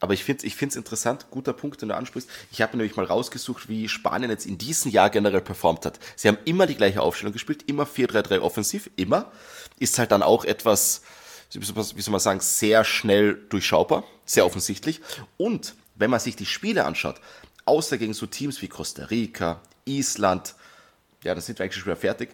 Aber 0.00 0.14
ich 0.14 0.24
finde 0.24 0.46
es 0.46 0.54
ich 0.54 0.76
interessant, 0.76 1.26
guter 1.30 1.52
Punkt, 1.52 1.82
den 1.82 1.90
du 1.90 1.96
ansprichst. 1.96 2.28
Ich 2.50 2.62
habe 2.62 2.76
nämlich 2.76 2.96
mal 2.96 3.04
rausgesucht, 3.04 3.68
wie 3.68 3.88
Spanien 3.88 4.30
jetzt 4.30 4.46
in 4.46 4.56
diesem 4.56 4.90
Jahr 4.90 5.10
generell 5.10 5.42
performt 5.42 5.84
hat. 5.84 6.00
Sie 6.16 6.26
haben 6.26 6.38
immer 6.46 6.66
die 6.66 6.74
gleiche 6.74 7.02
Aufstellung 7.02 7.34
gespielt, 7.34 7.64
immer 7.66 7.84
4-3-3 7.84 8.40
offensiv, 8.40 8.90
immer. 8.96 9.30
Ist 9.78 9.98
halt 9.98 10.10
dann 10.10 10.22
auch 10.22 10.44
etwas, 10.46 11.02
wie 11.52 12.00
soll 12.00 12.12
man 12.12 12.20
sagen, 12.20 12.40
sehr 12.40 12.84
schnell 12.84 13.34
durchschaubar, 13.50 14.04
sehr 14.24 14.46
offensichtlich. 14.46 15.02
Und 15.36 15.74
wenn 15.96 16.10
man 16.10 16.20
sich 16.20 16.34
die 16.34 16.46
Spiele 16.46 16.86
anschaut, 16.86 17.20
außer 17.66 17.98
gegen 17.98 18.14
so 18.14 18.24
Teams 18.24 18.62
wie 18.62 18.68
Costa 18.68 19.04
Rica, 19.04 19.60
Island, 19.84 20.54
ja, 21.24 21.34
da 21.34 21.42
sind 21.42 21.58
wir 21.58 21.64
eigentlich 21.64 21.76
schon 21.76 21.86
wieder 21.86 21.96
fertig, 21.96 22.30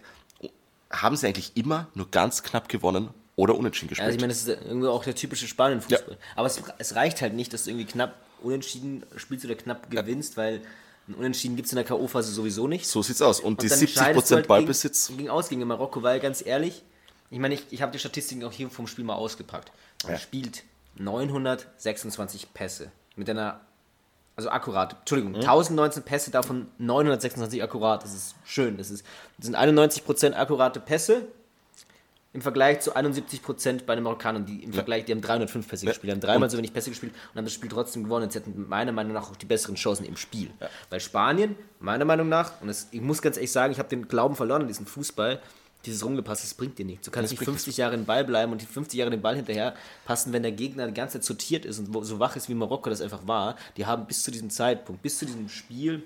haben 0.89 1.17
sie 1.17 1.27
eigentlich 1.27 1.57
immer 1.57 1.89
nur 1.95 2.09
ganz 2.09 2.43
knapp 2.43 2.69
gewonnen 2.69 3.09
oder 3.37 3.55
unentschieden 3.55 3.87
gespielt. 3.89 4.05
Also 4.07 4.15
ich 4.17 4.21
meine, 4.21 4.33
das 4.33 4.41
ist 4.41 4.47
irgendwie 4.49 4.87
auch 4.87 5.03
der 5.05 5.15
typische 5.15 5.47
Spanien-Fußball. 5.47 6.17
Aber 6.35 6.47
es, 6.47 6.61
es 6.79 6.95
reicht 6.95 7.21
halt 7.21 7.33
nicht, 7.33 7.53
dass 7.53 7.63
du 7.63 7.69
irgendwie 7.69 7.85
knapp 7.85 8.15
unentschieden 8.41 9.03
spielst 9.15 9.45
oder 9.45 9.55
knapp 9.55 9.89
gewinnst, 9.89 10.35
weil 10.35 10.61
ein 11.07 11.13
Unentschieden 11.13 11.55
gibt 11.55 11.67
es 11.67 11.71
in 11.71 11.77
der 11.77 11.85
K.O.-Phase 11.85 12.23
sowieso 12.23 12.67
nicht. 12.67 12.85
so 12.85 13.01
sieht's 13.01 13.21
aus. 13.21 13.39
Und, 13.39 13.45
Und 13.53 13.61
die 13.63 13.69
dann 13.69 13.79
70% 13.79 13.87
scheidest 13.93 14.31
du 14.31 14.35
halt 14.35 14.47
Ballbesitz. 14.47 15.07
Gegen, 15.07 15.17
gegen 15.19 15.29
aus 15.29 15.47
gegen 15.47 15.63
Marokko, 15.65 16.03
weil 16.03 16.19
ganz 16.19 16.45
ehrlich, 16.45 16.83
ich 17.29 17.39
meine, 17.39 17.53
ich, 17.53 17.63
ich 17.69 17.81
habe 17.81 17.91
die 17.93 17.99
Statistiken 17.99 18.43
auch 18.43 18.51
hier 18.51 18.69
vom 18.69 18.87
Spiel 18.87 19.05
mal 19.05 19.15
ausgepackt. 19.15 19.71
Man 20.03 20.13
Ja. 20.13 20.19
spielt 20.19 20.63
926 20.95 22.53
Pässe 22.53 22.91
mit 23.15 23.29
einer, 23.29 23.61
also 24.35 24.49
akkurat, 24.49 24.95
Entschuldigung, 24.99 25.33
Mhm. 25.33 25.39
1019 25.39 26.03
Pässe, 26.03 26.31
davon 26.31 26.67
926 26.77 27.63
akkurat. 27.63 28.03
Das 28.03 28.13
ist 28.13 28.35
schön. 28.45 28.77
Das, 28.77 28.89
ist, 28.91 29.05
das 29.37 29.45
sind 29.45 29.55
91% 29.55 30.33
akkurate 30.33 30.79
Pässe 30.79 31.27
im 32.37 32.41
Vergleich 32.41 32.81
zu 32.81 32.95
71% 32.95 33.85
bei 33.87 33.95
den 33.95 34.03
Marokkanern, 34.03 34.45
die 34.45 34.63
im 34.63 34.71
Vergleich, 34.71 35.05
die 35.05 35.11
haben 35.11 35.21
305 35.21 35.67
Pässe 35.67 35.87
gespielt, 35.87 36.11
die 36.11 36.11
haben 36.11 36.21
dreimal 36.21 36.47
so 36.51 36.57
wenig 36.59 36.71
Pässe 36.71 36.91
gespielt 36.91 37.13
und 37.31 37.37
haben 37.37 37.45
das 37.45 37.53
Spiel 37.53 37.67
trotzdem 37.67 38.03
gewonnen. 38.03 38.29
Sie 38.29 38.37
hätten 38.37 38.67
meiner 38.69 38.91
Meinung 38.91 39.13
nach 39.13 39.31
auch 39.31 39.35
die 39.35 39.47
besseren 39.47 39.73
Chancen 39.73 40.05
im 40.05 40.15
Spiel. 40.17 40.51
Weil 40.91 40.99
Spanien, 40.99 41.55
meiner 41.79 42.05
Meinung 42.05 42.29
nach, 42.29 42.61
und 42.61 42.67
das, 42.67 42.89
ich 42.91 43.01
muss 43.01 43.23
ganz 43.23 43.37
ehrlich 43.37 43.51
sagen, 43.51 43.73
ich 43.73 43.79
habe 43.79 43.89
den 43.89 44.07
Glauben 44.07 44.35
verloren 44.35 44.61
an 44.61 44.67
diesen 44.67 44.85
Fußball, 44.85 45.41
dieses 45.83 46.05
Rumgepasse, 46.05 46.43
das 46.43 46.53
bringt 46.53 46.77
dir 46.77 46.85
nichts. 46.85 47.05
Du 47.05 47.11
kannst 47.11 47.31
nicht 47.31 47.39
bringt 47.39 47.49
50 47.49 47.75
Jahre 47.75 47.95
im 47.95 48.05
Ball 48.05 48.23
bleiben 48.23 48.51
und 48.51 48.61
die 48.61 48.67
50 48.67 48.99
Jahre 48.99 49.09
den 49.09 49.23
Ball 49.23 49.35
hinterher 49.35 49.73
passen, 50.05 50.31
wenn 50.31 50.43
der 50.43 50.51
Gegner 50.51 50.85
die 50.85 50.93
ganze 50.93 51.13
Zeit 51.13 51.23
sortiert 51.23 51.65
ist 51.65 51.79
und 51.79 52.05
so 52.05 52.19
wach 52.19 52.35
ist, 52.35 52.49
wie 52.49 52.53
Marokko 52.53 52.91
das 52.91 53.01
einfach 53.01 53.25
war. 53.25 53.55
Die 53.77 53.87
haben 53.87 54.05
bis 54.05 54.21
zu 54.21 54.29
diesem 54.29 54.51
Zeitpunkt, 54.51 55.01
bis 55.01 55.17
zu 55.17 55.25
diesem 55.25 55.49
Spiel 55.49 56.03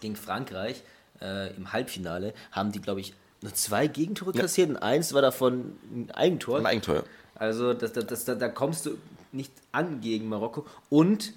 gegen 0.00 0.16
Frankreich 0.16 0.82
äh, 1.22 1.56
im 1.56 1.72
Halbfinale, 1.72 2.34
haben 2.52 2.72
die, 2.72 2.82
glaube 2.82 3.00
ich, 3.00 3.14
zwei 3.52 3.86
Gegentore 3.86 4.32
kassiert 4.32 4.70
und 4.70 4.76
eins 4.76 5.12
war 5.12 5.22
davon 5.22 5.76
ein 5.90 6.10
Eigentor. 6.12 6.58
Ein 6.58 6.66
Eigentor. 6.66 7.04
Also 7.34 7.74
das, 7.74 7.92
das, 7.92 8.06
das, 8.06 8.24
da, 8.24 8.34
da 8.34 8.48
kommst 8.48 8.86
du 8.86 8.98
nicht 9.32 9.52
an 9.72 10.00
gegen 10.00 10.28
Marokko. 10.28 10.66
Und 10.88 11.34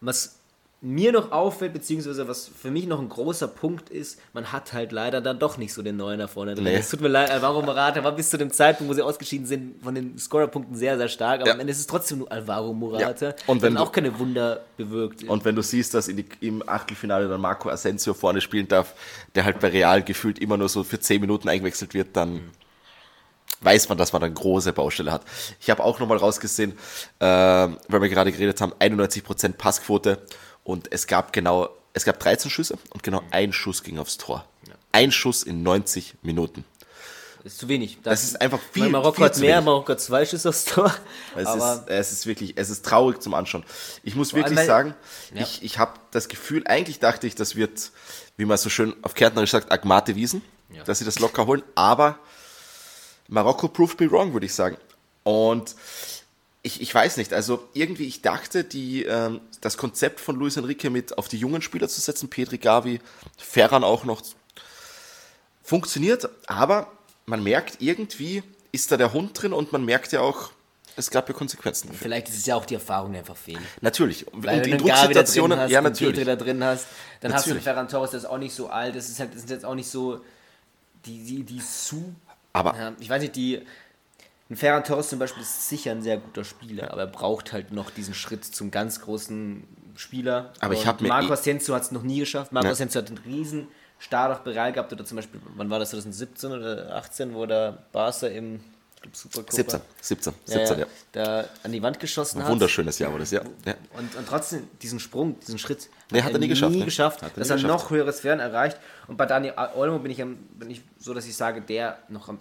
was 0.00 0.39
mir 0.82 1.12
noch 1.12 1.30
auffällt, 1.30 1.74
beziehungsweise 1.74 2.26
was 2.26 2.48
für 2.48 2.70
mich 2.70 2.86
noch 2.86 3.00
ein 3.00 3.10
großer 3.10 3.48
Punkt 3.48 3.90
ist, 3.90 4.18
man 4.32 4.50
hat 4.50 4.72
halt 4.72 4.92
leider 4.92 5.20
dann 5.20 5.38
doch 5.38 5.58
nicht 5.58 5.74
so 5.74 5.82
den 5.82 5.98
Neuen 5.98 6.18
da 6.20 6.26
vorne 6.26 6.54
drin. 6.54 6.64
Nee. 6.64 6.76
Es 6.76 6.88
tut 6.88 7.02
mir 7.02 7.08
leid, 7.08 7.30
Alvaro 7.30 7.60
Morata 7.60 8.02
war 8.02 8.12
bis 8.12 8.30
zu 8.30 8.38
dem 8.38 8.50
Zeitpunkt, 8.50 8.90
wo 8.90 8.94
sie 8.94 9.02
ausgeschieden 9.02 9.46
sind, 9.46 9.82
von 9.82 9.94
den 9.94 10.16
Scorerpunkten 10.16 10.74
sehr, 10.76 10.96
sehr 10.96 11.08
stark. 11.08 11.40
Aber 11.42 11.48
Ja. 11.48 11.54
am 11.54 11.60
Ende 11.60 11.70
ist 11.72 11.80
es 11.80 11.86
trotzdem 11.86 12.18
nur 12.20 12.32
Alvaro 12.32 12.72
Morata, 12.72 13.26
Ja. 13.26 13.34
Und 13.46 13.60
der 13.60 13.68
wenn 13.68 13.74
dann 13.74 13.74
du- 13.74 13.80
auch 13.88 13.92
keine 13.92 14.18
Wunder 14.18 14.60
bewirkt. 14.78 15.22
Und 15.24 15.44
wenn 15.44 15.54
du 15.54 15.60
siehst, 15.62 15.92
dass 15.92 16.06
die, 16.06 16.24
im 16.40 16.66
Achtelfinale 16.66 17.28
dann 17.28 17.42
Marco 17.42 17.68
Asensio 17.68 18.14
vorne 18.14 18.40
spielen 18.40 18.66
darf, 18.66 18.94
der 19.34 19.44
halt 19.44 19.60
bei 19.60 19.68
Real 19.68 20.02
gefühlt 20.02 20.38
immer 20.38 20.56
nur 20.56 20.70
so 20.70 20.82
für 20.82 20.98
10 20.98 21.20
Minuten 21.20 21.50
eingewechselt 21.50 21.92
wird, 21.92 22.16
dann 22.16 22.40
weiß 23.62 23.90
man, 23.90 23.98
dass 23.98 24.14
man 24.14 24.22
eine 24.22 24.32
große 24.32 24.72
Baustelle 24.72 25.12
hat. 25.12 25.22
Ich 25.60 25.68
habe 25.68 25.84
auch 25.84 26.00
nochmal 26.00 26.16
rausgesehen, 26.16 26.72
äh, 27.18 27.24
weil 27.26 28.00
wir 28.00 28.08
gerade 28.08 28.32
geredet 28.32 28.62
haben, 28.62 28.72
91% 28.78 29.58
Passquote 29.58 30.22
und 30.64 30.92
es 30.92 31.06
gab 31.06 31.32
genau, 31.32 31.68
es 31.92 32.04
gab 32.04 32.18
13 32.20 32.50
Schüsse 32.50 32.78
und 32.90 33.02
genau 33.02 33.22
ein 33.30 33.52
Schuss 33.52 33.82
ging 33.82 33.98
aufs 33.98 34.18
Tor. 34.18 34.44
Ein 34.92 35.12
Schuss 35.12 35.42
in 35.44 35.62
90 35.62 36.14
Minuten. 36.22 36.64
Das 37.42 37.52
ist 37.54 37.58
zu 37.60 37.68
wenig. 37.68 37.98
Das 38.02 38.22
ist 38.24 38.40
einfach 38.40 38.58
viel- 38.72 38.88
Marokko 38.90 39.12
viel 39.16 39.24
hat 39.24 39.34
zu 39.36 39.40
mehr, 39.40 39.54
wenig. 39.56 39.64
Marokko 39.64 39.92
hat 39.92 40.00
zwei 40.00 40.26
Schüsse 40.26 40.48
aufs 40.50 40.64
Tor. 40.66 40.94
Es, 41.36 41.46
aber 41.46 41.74
ist, 41.74 41.88
es 41.88 42.12
ist 42.12 42.26
wirklich, 42.26 42.52
es 42.56 42.68
ist 42.70 42.84
traurig 42.84 43.22
zum 43.22 43.32
Anschauen. 43.34 43.64
Ich 44.02 44.14
muss 44.14 44.34
wirklich 44.34 44.58
weil- 44.58 44.66
sagen, 44.66 44.94
Ja. 45.32 45.42
ich, 45.42 45.62
ich 45.62 45.78
habe 45.78 45.92
das 46.10 46.28
Gefühl, 46.28 46.64
eigentlich 46.66 46.98
dachte 46.98 47.26
ich, 47.26 47.34
das 47.36 47.56
wird, 47.56 47.92
wie 48.36 48.44
man 48.44 48.58
so 48.58 48.68
schön 48.68 48.94
auf 49.02 49.14
Kärntnerisch 49.14 49.52
sagt, 49.52 49.72
Agmate 49.72 50.16
Wiesen, 50.16 50.42
Ja. 50.74 50.84
dass 50.84 50.98
sie 50.98 51.04
das 51.06 51.18
locker 51.18 51.46
holen, 51.46 51.62
aber 51.76 52.18
Marokko 53.28 53.68
proved 53.68 54.00
me 54.00 54.10
wrong, 54.10 54.32
würde 54.32 54.46
ich 54.46 54.54
sagen. 54.54 54.76
Und 55.22 55.74
ich, 56.62 56.80
ich 56.80 56.94
weiß 56.94 57.16
nicht, 57.16 57.32
also 57.32 57.68
irgendwie, 57.72 58.06
ich 58.06 58.22
dachte, 58.22 58.64
die, 58.64 59.04
ähm, 59.04 59.40
das 59.60 59.76
Konzept 59.76 60.20
von 60.20 60.36
Luis 60.36 60.56
Enrique 60.56 60.90
mit 60.90 61.16
auf 61.16 61.28
die 61.28 61.38
jungen 61.38 61.62
Spieler 61.62 61.88
zu 61.88 62.00
setzen, 62.00 62.28
Petri 62.28 62.58
Gavi, 62.58 63.00
Ferran 63.38 63.84
auch 63.84 64.04
noch, 64.04 64.22
funktioniert, 65.62 66.28
aber 66.46 66.90
man 67.26 67.42
merkt 67.42 67.80
irgendwie, 67.80 68.42
ist 68.72 68.92
da 68.92 68.96
der 68.96 69.12
Hund 69.12 69.40
drin 69.40 69.52
und 69.52 69.72
man 69.72 69.84
merkt 69.84 70.12
ja 70.12 70.20
auch, 70.20 70.50
es 70.96 71.10
gab 71.10 71.28
ja 71.28 71.34
Konsequenzen 71.34 71.88
dafür. 71.88 72.02
vielleicht 72.02 72.28
ist 72.28 72.38
es 72.38 72.46
ja 72.46 72.56
auch 72.56 72.66
die 72.66 72.74
Erfahrung, 72.74 73.12
die 73.12 73.18
einfach 73.18 73.36
fehlen. 73.36 73.64
Natürlich. 73.80 74.26
Und 74.32 74.44
Weil 74.44 74.58
in 74.58 74.64
wenn 74.64 74.70
du 74.72 74.84
drin 74.84 74.88
Drucksituationen, 74.88 75.58
hast, 75.58 75.70
ja, 75.70 75.78
einen 75.78 75.92
Petri 75.92 76.06
natürlich. 76.06 76.26
da 76.26 76.36
drin 76.36 76.64
hast, 76.64 76.86
dann 77.20 77.32
hast 77.32 77.46
du 77.46 77.50
Natürlich. 77.50 77.64
Ferran 77.64 77.88
Torres, 77.88 78.10
der 78.10 78.18
ist 78.18 78.26
auch 78.26 78.38
nicht 78.38 78.54
so 78.54 78.68
alt, 78.68 78.96
das 78.96 79.08
ist 79.08 79.20
halt, 79.20 79.32
das 79.32 79.40
sind 79.40 79.50
jetzt 79.50 79.64
auch 79.64 79.74
nicht 79.74 79.88
so 79.88 80.20
die, 81.06 81.24
die, 81.24 81.44
die 81.44 81.60
zu, 81.60 82.14
Aber 82.52 82.76
ja, 82.76 82.92
ich 82.98 83.08
weiß 83.08 83.22
nicht, 83.22 83.36
die, 83.36 83.62
Ein 84.50 84.56
Ferran 84.56 84.82
Torres 84.84 85.08
zum 85.08 85.18
Beispiel 85.20 85.42
ist 85.42 85.68
sicher 85.68 85.92
ein 85.92 86.02
sehr 86.02 86.16
guter 86.18 86.42
Spieler, 86.44 86.90
aber 86.92 87.02
er 87.02 87.06
braucht 87.06 87.52
halt 87.52 87.70
noch 87.72 87.90
diesen 87.90 88.14
Schritt 88.14 88.44
zum 88.44 88.70
ganz 88.72 89.00
großen 89.00 89.62
Spieler. 89.94 90.52
Aber 90.60 90.74
ich 90.74 90.80
Und 90.80 90.86
hab 90.86 91.00
mir 91.00 91.08
Marco 91.08 91.28
eh- 91.28 91.32
Asensio 91.34 91.74
hat 91.74 91.82
es 91.82 91.92
noch 91.92 92.02
nie 92.02 92.18
geschafft. 92.20 92.50
Marco 92.52 92.66
Ja. 92.66 92.72
Asensio 92.72 93.00
hat 93.00 93.08
einen 93.08 93.18
riesen 93.18 93.68
Start 94.00 94.32
auf 94.32 94.40
Bereich 94.42 94.74
gehabt 94.74 94.92
oder 94.92 95.04
zum 95.04 95.16
Beispiel, 95.16 95.40
wann 95.56 95.70
war 95.70 95.78
das 95.78 95.90
2017 95.90 96.50
oder 96.52 96.96
18, 96.96 97.34
wo 97.34 97.46
der 97.46 97.78
Barca 97.92 98.26
im 98.26 98.60
glaub, 99.00 99.14
Supercopa 99.14 99.52
17, 99.54 99.80
17, 100.00 100.32
ja, 100.46 100.58
17, 100.66 100.78
ja. 100.80 100.86
ja, 100.86 100.86
da 101.42 101.48
an 101.62 101.70
die 101.72 101.82
Wand 101.82 102.00
geschossen 102.00 102.38
Ein 102.38 102.44
hat. 102.44 102.50
wunderschönes 102.50 102.98
Jahr 102.98 103.12
war 103.12 103.18
das, 103.20 103.30
ja. 103.30 103.42
ja. 103.66 103.74
Und, 103.96 104.16
und 104.16 104.26
trotzdem 104.26 104.66
diesen 104.82 104.98
Sprung, 105.00 105.38
diesen 105.40 105.58
Schritt 105.58 105.88
Nee, 106.10 106.22
hat 106.22 106.32
er 106.32 106.38
nie 106.40 106.48
geschafft, 106.48 106.72
Nie 106.72 106.78
ne? 106.80 106.84
geschafft 106.86 107.22
Hat 107.22 107.32
er 107.36 107.38
dass 107.40 107.50
er 107.50 107.56
geschafft. 107.56 107.72
noch 107.84 107.90
höhere 107.90 108.12
Sphären 108.12 108.40
erreicht. 108.40 108.78
Und 109.06 109.16
bei 109.16 109.26
Dani 109.26 109.52
Olmo 109.76 109.98
bin 110.00 110.10
ich, 110.10 110.16
bin 110.18 110.70
ich 110.70 110.82
so, 110.98 111.14
dass 111.14 111.26
ich 111.26 111.36
sage, 111.36 111.60
der 111.60 111.98
noch 112.08 112.28
am 112.28 112.38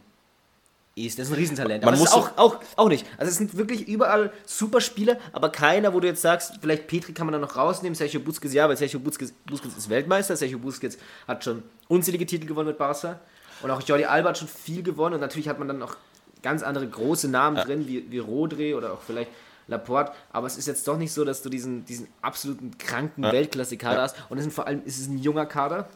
ehesten. 1.04 1.22
Das 1.22 1.28
ist 1.30 1.34
ein 1.34 1.40
Riesentalent. 1.40 1.84
Man 1.84 1.94
aber 1.94 1.96
es 1.96 2.00
muss 2.00 2.10
ist 2.10 2.16
auch, 2.16 2.38
auch, 2.38 2.58
auch 2.76 2.88
nicht. 2.90 3.06
Also 3.18 3.30
es 3.32 3.38
sind 3.38 3.58
wirklich 3.58 3.88
überall 3.88 4.32
super 4.46 4.82
Spieler, 4.82 5.18
aber 5.34 5.50
keiner, 5.50 5.94
wo 5.94 6.00
du 6.00 6.08
jetzt 6.08 6.22
sagst, 6.22 6.54
vielleicht 6.62 6.88
Petri 6.88 7.14
kann 7.14 7.26
man 7.26 7.34
da 7.34 7.40
noch 7.40 7.56
rausnehmen, 7.56 7.96
Sergio 7.96 8.20
Busquets 8.20 8.54
ja, 8.54 8.68
weil 8.68 8.78
Sergio 8.78 9.00
Busquets, 9.00 9.34
Busquets 9.46 9.78
ist 9.78 9.90
Weltmeister, 9.90 10.36
Sergio 10.36 10.60
Busquets 10.60 10.98
hat 11.28 11.44
schon 11.44 11.64
unzählige 11.88 12.26
Titel 12.26 12.46
gewonnen 12.48 12.68
mit 12.68 12.78
Barca. 12.78 13.20
Und 13.62 13.72
auch 13.72 13.82
Jordi 13.82 14.06
Alba 14.06 14.30
hat 14.30 14.38
schon 14.38 14.48
viel 14.48 14.84
gewonnen 14.84 15.16
und 15.16 15.22
natürlich 15.22 15.50
hat 15.50 15.60
man 15.60 15.68
dann 15.68 15.80
noch 15.80 15.98
ganz 16.42 16.64
andere 16.64 16.88
große 16.88 17.28
Namen 17.28 17.58
drin, 17.58 17.88
wie, 17.88 18.10
wie 18.10 18.20
Rodri 18.20 18.74
oder 18.74 18.94
auch 18.94 19.02
vielleicht 19.06 19.30
Laporte, 19.68 20.14
aber 20.32 20.48
es 20.48 20.58
ist 20.58 20.68
jetzt 20.68 20.88
doch 20.88 20.98
nicht 20.98 21.14
so, 21.14 21.24
dass 21.24 21.42
du 21.44 21.50
diesen, 21.50 21.86
diesen 21.86 22.08
absoluten 22.22 22.78
kranken 22.80 23.24
Weltklasse-Kader 23.24 23.98
Ja. 23.98 24.02
hast 24.02 24.16
und 24.30 24.38
es 24.40 24.44
sind 24.44 24.52
vor 24.52 24.66
allem, 24.66 24.82
es 24.86 24.98
ist 24.98 25.10
ein 25.10 25.20
junger 25.20 25.46
Kader 25.46 25.88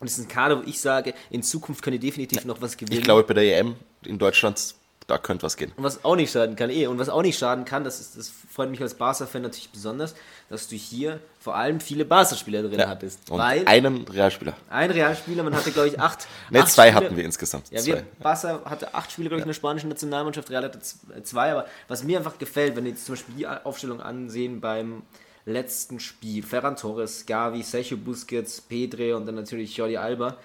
und 0.00 0.06
es 0.08 0.18
ist 0.18 0.24
ein 0.26 0.28
Kader, 0.28 0.58
wo 0.58 0.68
ich 0.68 0.80
sage, 0.80 1.14
in 1.30 1.42
Zukunft 1.42 1.82
können 1.82 1.98
die 1.98 2.06
definitiv 2.06 2.44
noch 2.44 2.60
was 2.60 2.76
gewinnen. 2.76 2.98
Ich 2.98 3.04
glaube, 3.04 3.22
bei 3.22 3.34
der 3.34 3.58
EM 3.58 3.76
in 4.04 4.18
Deutschland, 4.18 4.74
da 5.06 5.18
könnte 5.18 5.44
was 5.44 5.56
gehen. 5.56 5.72
Und 5.76 5.84
was 5.84 6.04
auch 6.04 6.16
nicht 6.16 6.32
schaden 6.32 6.56
kann, 6.56 6.68
eh. 6.68 6.86
Und 6.88 6.98
was 6.98 7.08
auch 7.08 7.22
nicht 7.22 7.38
schaden 7.38 7.64
kann, 7.64 7.84
das, 7.84 8.00
ist, 8.00 8.16
das 8.18 8.28
freut 8.50 8.70
mich 8.70 8.82
als 8.82 8.94
Barca-Fan 8.94 9.40
natürlich 9.42 9.70
besonders, 9.70 10.16
dass 10.48 10.66
du 10.66 10.74
hier 10.74 11.20
vor 11.38 11.54
allem 11.54 11.78
viele 11.78 12.04
Barca-Spieler 12.04 12.62
drin 12.64 12.84
hattest. 12.88 13.30
Und 13.30 13.38
weil 13.38 13.64
einen 13.68 14.02
Realspieler. 14.08 14.54
ein 14.68 14.90
Realspieler, 14.90 15.44
man 15.44 15.54
hatte, 15.54 15.70
glaube 15.70 15.88
ich, 15.88 16.00
acht. 16.00 16.26
Ne, 16.50 16.60
acht 16.60 16.72
zwei 16.72 16.88
Spieler- 16.88 17.04
hatten 17.04 17.16
wir 17.16 17.24
insgesamt. 17.24 17.70
Ja, 17.70 17.84
wir, 17.86 18.02
Barca 18.20 18.62
hatte 18.64 18.92
acht 18.94 19.12
Spieler, 19.12 19.28
glaube 19.28 19.40
ich, 19.40 19.44
in 19.44 19.48
der 19.48 19.54
spanischen 19.54 19.88
Nationalmannschaft, 19.88 20.50
Real 20.50 20.64
hatte 20.64 20.80
zwei. 20.80 21.52
Aber 21.52 21.66
was 21.86 22.02
mir 22.02 22.18
einfach 22.18 22.36
gefällt, 22.38 22.74
wenn 22.74 22.82
wir 22.84 22.90
jetzt 22.90 23.06
zum 23.06 23.14
Beispiel 23.14 23.34
die 23.36 23.46
Aufstellung 23.46 24.00
ansehen 24.00 24.60
beim 24.60 25.02
letzten 25.46 26.00
Spiel, 26.00 26.42
Ferran 26.42 26.76
Torres, 26.76 27.24
Gavi, 27.24 27.62
Sergio 27.62 27.96
Busquets, 27.96 28.60
Pedre 28.60 29.16
und 29.16 29.26
dann 29.26 29.36
natürlich 29.36 29.76
Jordi 29.76 29.96
Alba, 29.96 30.36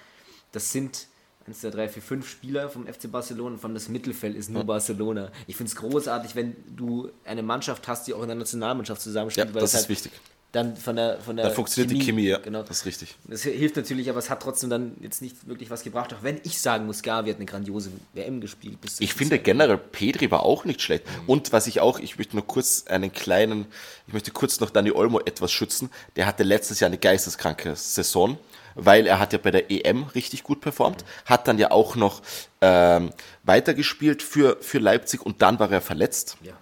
das 0.51 0.71
sind 0.71 1.07
1, 1.47 1.59
2, 1.61 1.69
3, 1.71 1.89
4, 1.89 2.01
5 2.03 2.29
Spieler 2.29 2.69
vom 2.69 2.85
FC 2.85 3.11
Barcelona 3.11 3.55
und 3.55 3.59
von 3.59 3.73
das 3.73 3.89
Mittelfeld 3.89 4.35
ist 4.35 4.49
nur 4.51 4.63
Barcelona. 4.63 5.31
Ich 5.47 5.55
finde 5.57 5.71
es 5.71 5.75
großartig, 5.75 6.35
wenn 6.35 6.55
du 6.75 7.09
eine 7.25 7.41
Mannschaft 7.41 7.87
hast, 7.87 8.05
die 8.07 8.13
auch 8.13 8.21
in 8.21 8.27
der 8.27 8.37
Nationalmannschaft 8.37 9.01
Ja, 9.01 9.03
zusammenspielt. 9.03 9.53
weil 9.53 9.61
das 9.61 9.73
ist 9.73 9.89
wichtig. 9.89 10.11
Dann 10.51 10.75
von 10.75 10.97
der, 10.97 11.17
von 11.19 11.37
der 11.37 11.45
Da 11.45 11.51
funktioniert 11.51 11.91
die 11.91 12.03
Chemie, 12.03 12.27
ja. 12.27 12.37
Genau. 12.39 12.61
Das 12.63 12.79
ist 12.79 12.85
richtig. 12.85 13.15
Das 13.23 13.43
hilft 13.43 13.77
natürlich, 13.77 14.09
aber 14.09 14.19
es 14.19 14.29
hat 14.29 14.41
trotzdem 14.41 14.69
dann 14.69 14.97
jetzt 14.99 15.21
nicht 15.21 15.47
wirklich 15.47 15.69
was 15.69 15.83
gebracht. 15.83 16.13
Auch 16.13 16.23
wenn 16.23 16.41
ich 16.43 16.59
sagen 16.59 16.85
muss, 16.85 17.03
Gavi 17.03 17.29
hat 17.29 17.37
eine 17.37 17.45
grandiose 17.45 17.89
WM 18.13 18.41
gespielt. 18.41 18.81
Bis 18.81 18.99
Ich 18.99 19.13
finde 19.13 19.39
generell, 19.39 19.77
Pedri 19.77 20.29
war 20.29 20.43
auch 20.43 20.65
nicht 20.65 20.81
schlecht. 20.81 21.05
Mhm. 21.05 21.29
Und 21.29 21.53
was 21.53 21.67
ich 21.67 21.79
auch, 21.79 21.99
ich 21.99 22.17
möchte 22.17 22.35
nur 22.35 22.45
kurz 22.45 22.85
einen 22.87 23.13
kleinen, 23.13 23.65
ich 24.07 24.13
möchte 24.13 24.31
kurz 24.31 24.59
noch 24.59 24.71
Dani 24.71 24.91
Olmo 24.91 25.21
etwas 25.21 25.53
schützen. 25.53 25.89
Der 26.17 26.25
hatte 26.25 26.43
letztes 26.43 26.81
Jahr 26.81 26.87
eine 26.87 26.97
geisteskranke 26.97 27.77
Saison, 27.77 28.37
weil 28.75 29.07
er 29.07 29.19
hat 29.19 29.31
ja 29.31 29.39
bei 29.39 29.51
der 29.51 29.71
EM 29.71 30.03
richtig 30.15 30.43
gut 30.43 30.59
performt, 30.59 31.05
hat 31.25 31.47
dann 31.47 31.59
ja 31.59 31.71
auch 31.71 31.95
noch 31.95 32.21
ähm, 32.59 33.11
weitergespielt 33.43 34.21
für, 34.21 34.57
für 34.59 34.79
Leipzig 34.79 35.25
und 35.25 35.41
dann 35.41 35.59
war 35.59 35.71
er 35.71 35.81
verletzt. 35.81 36.35
Ja. 36.43 36.53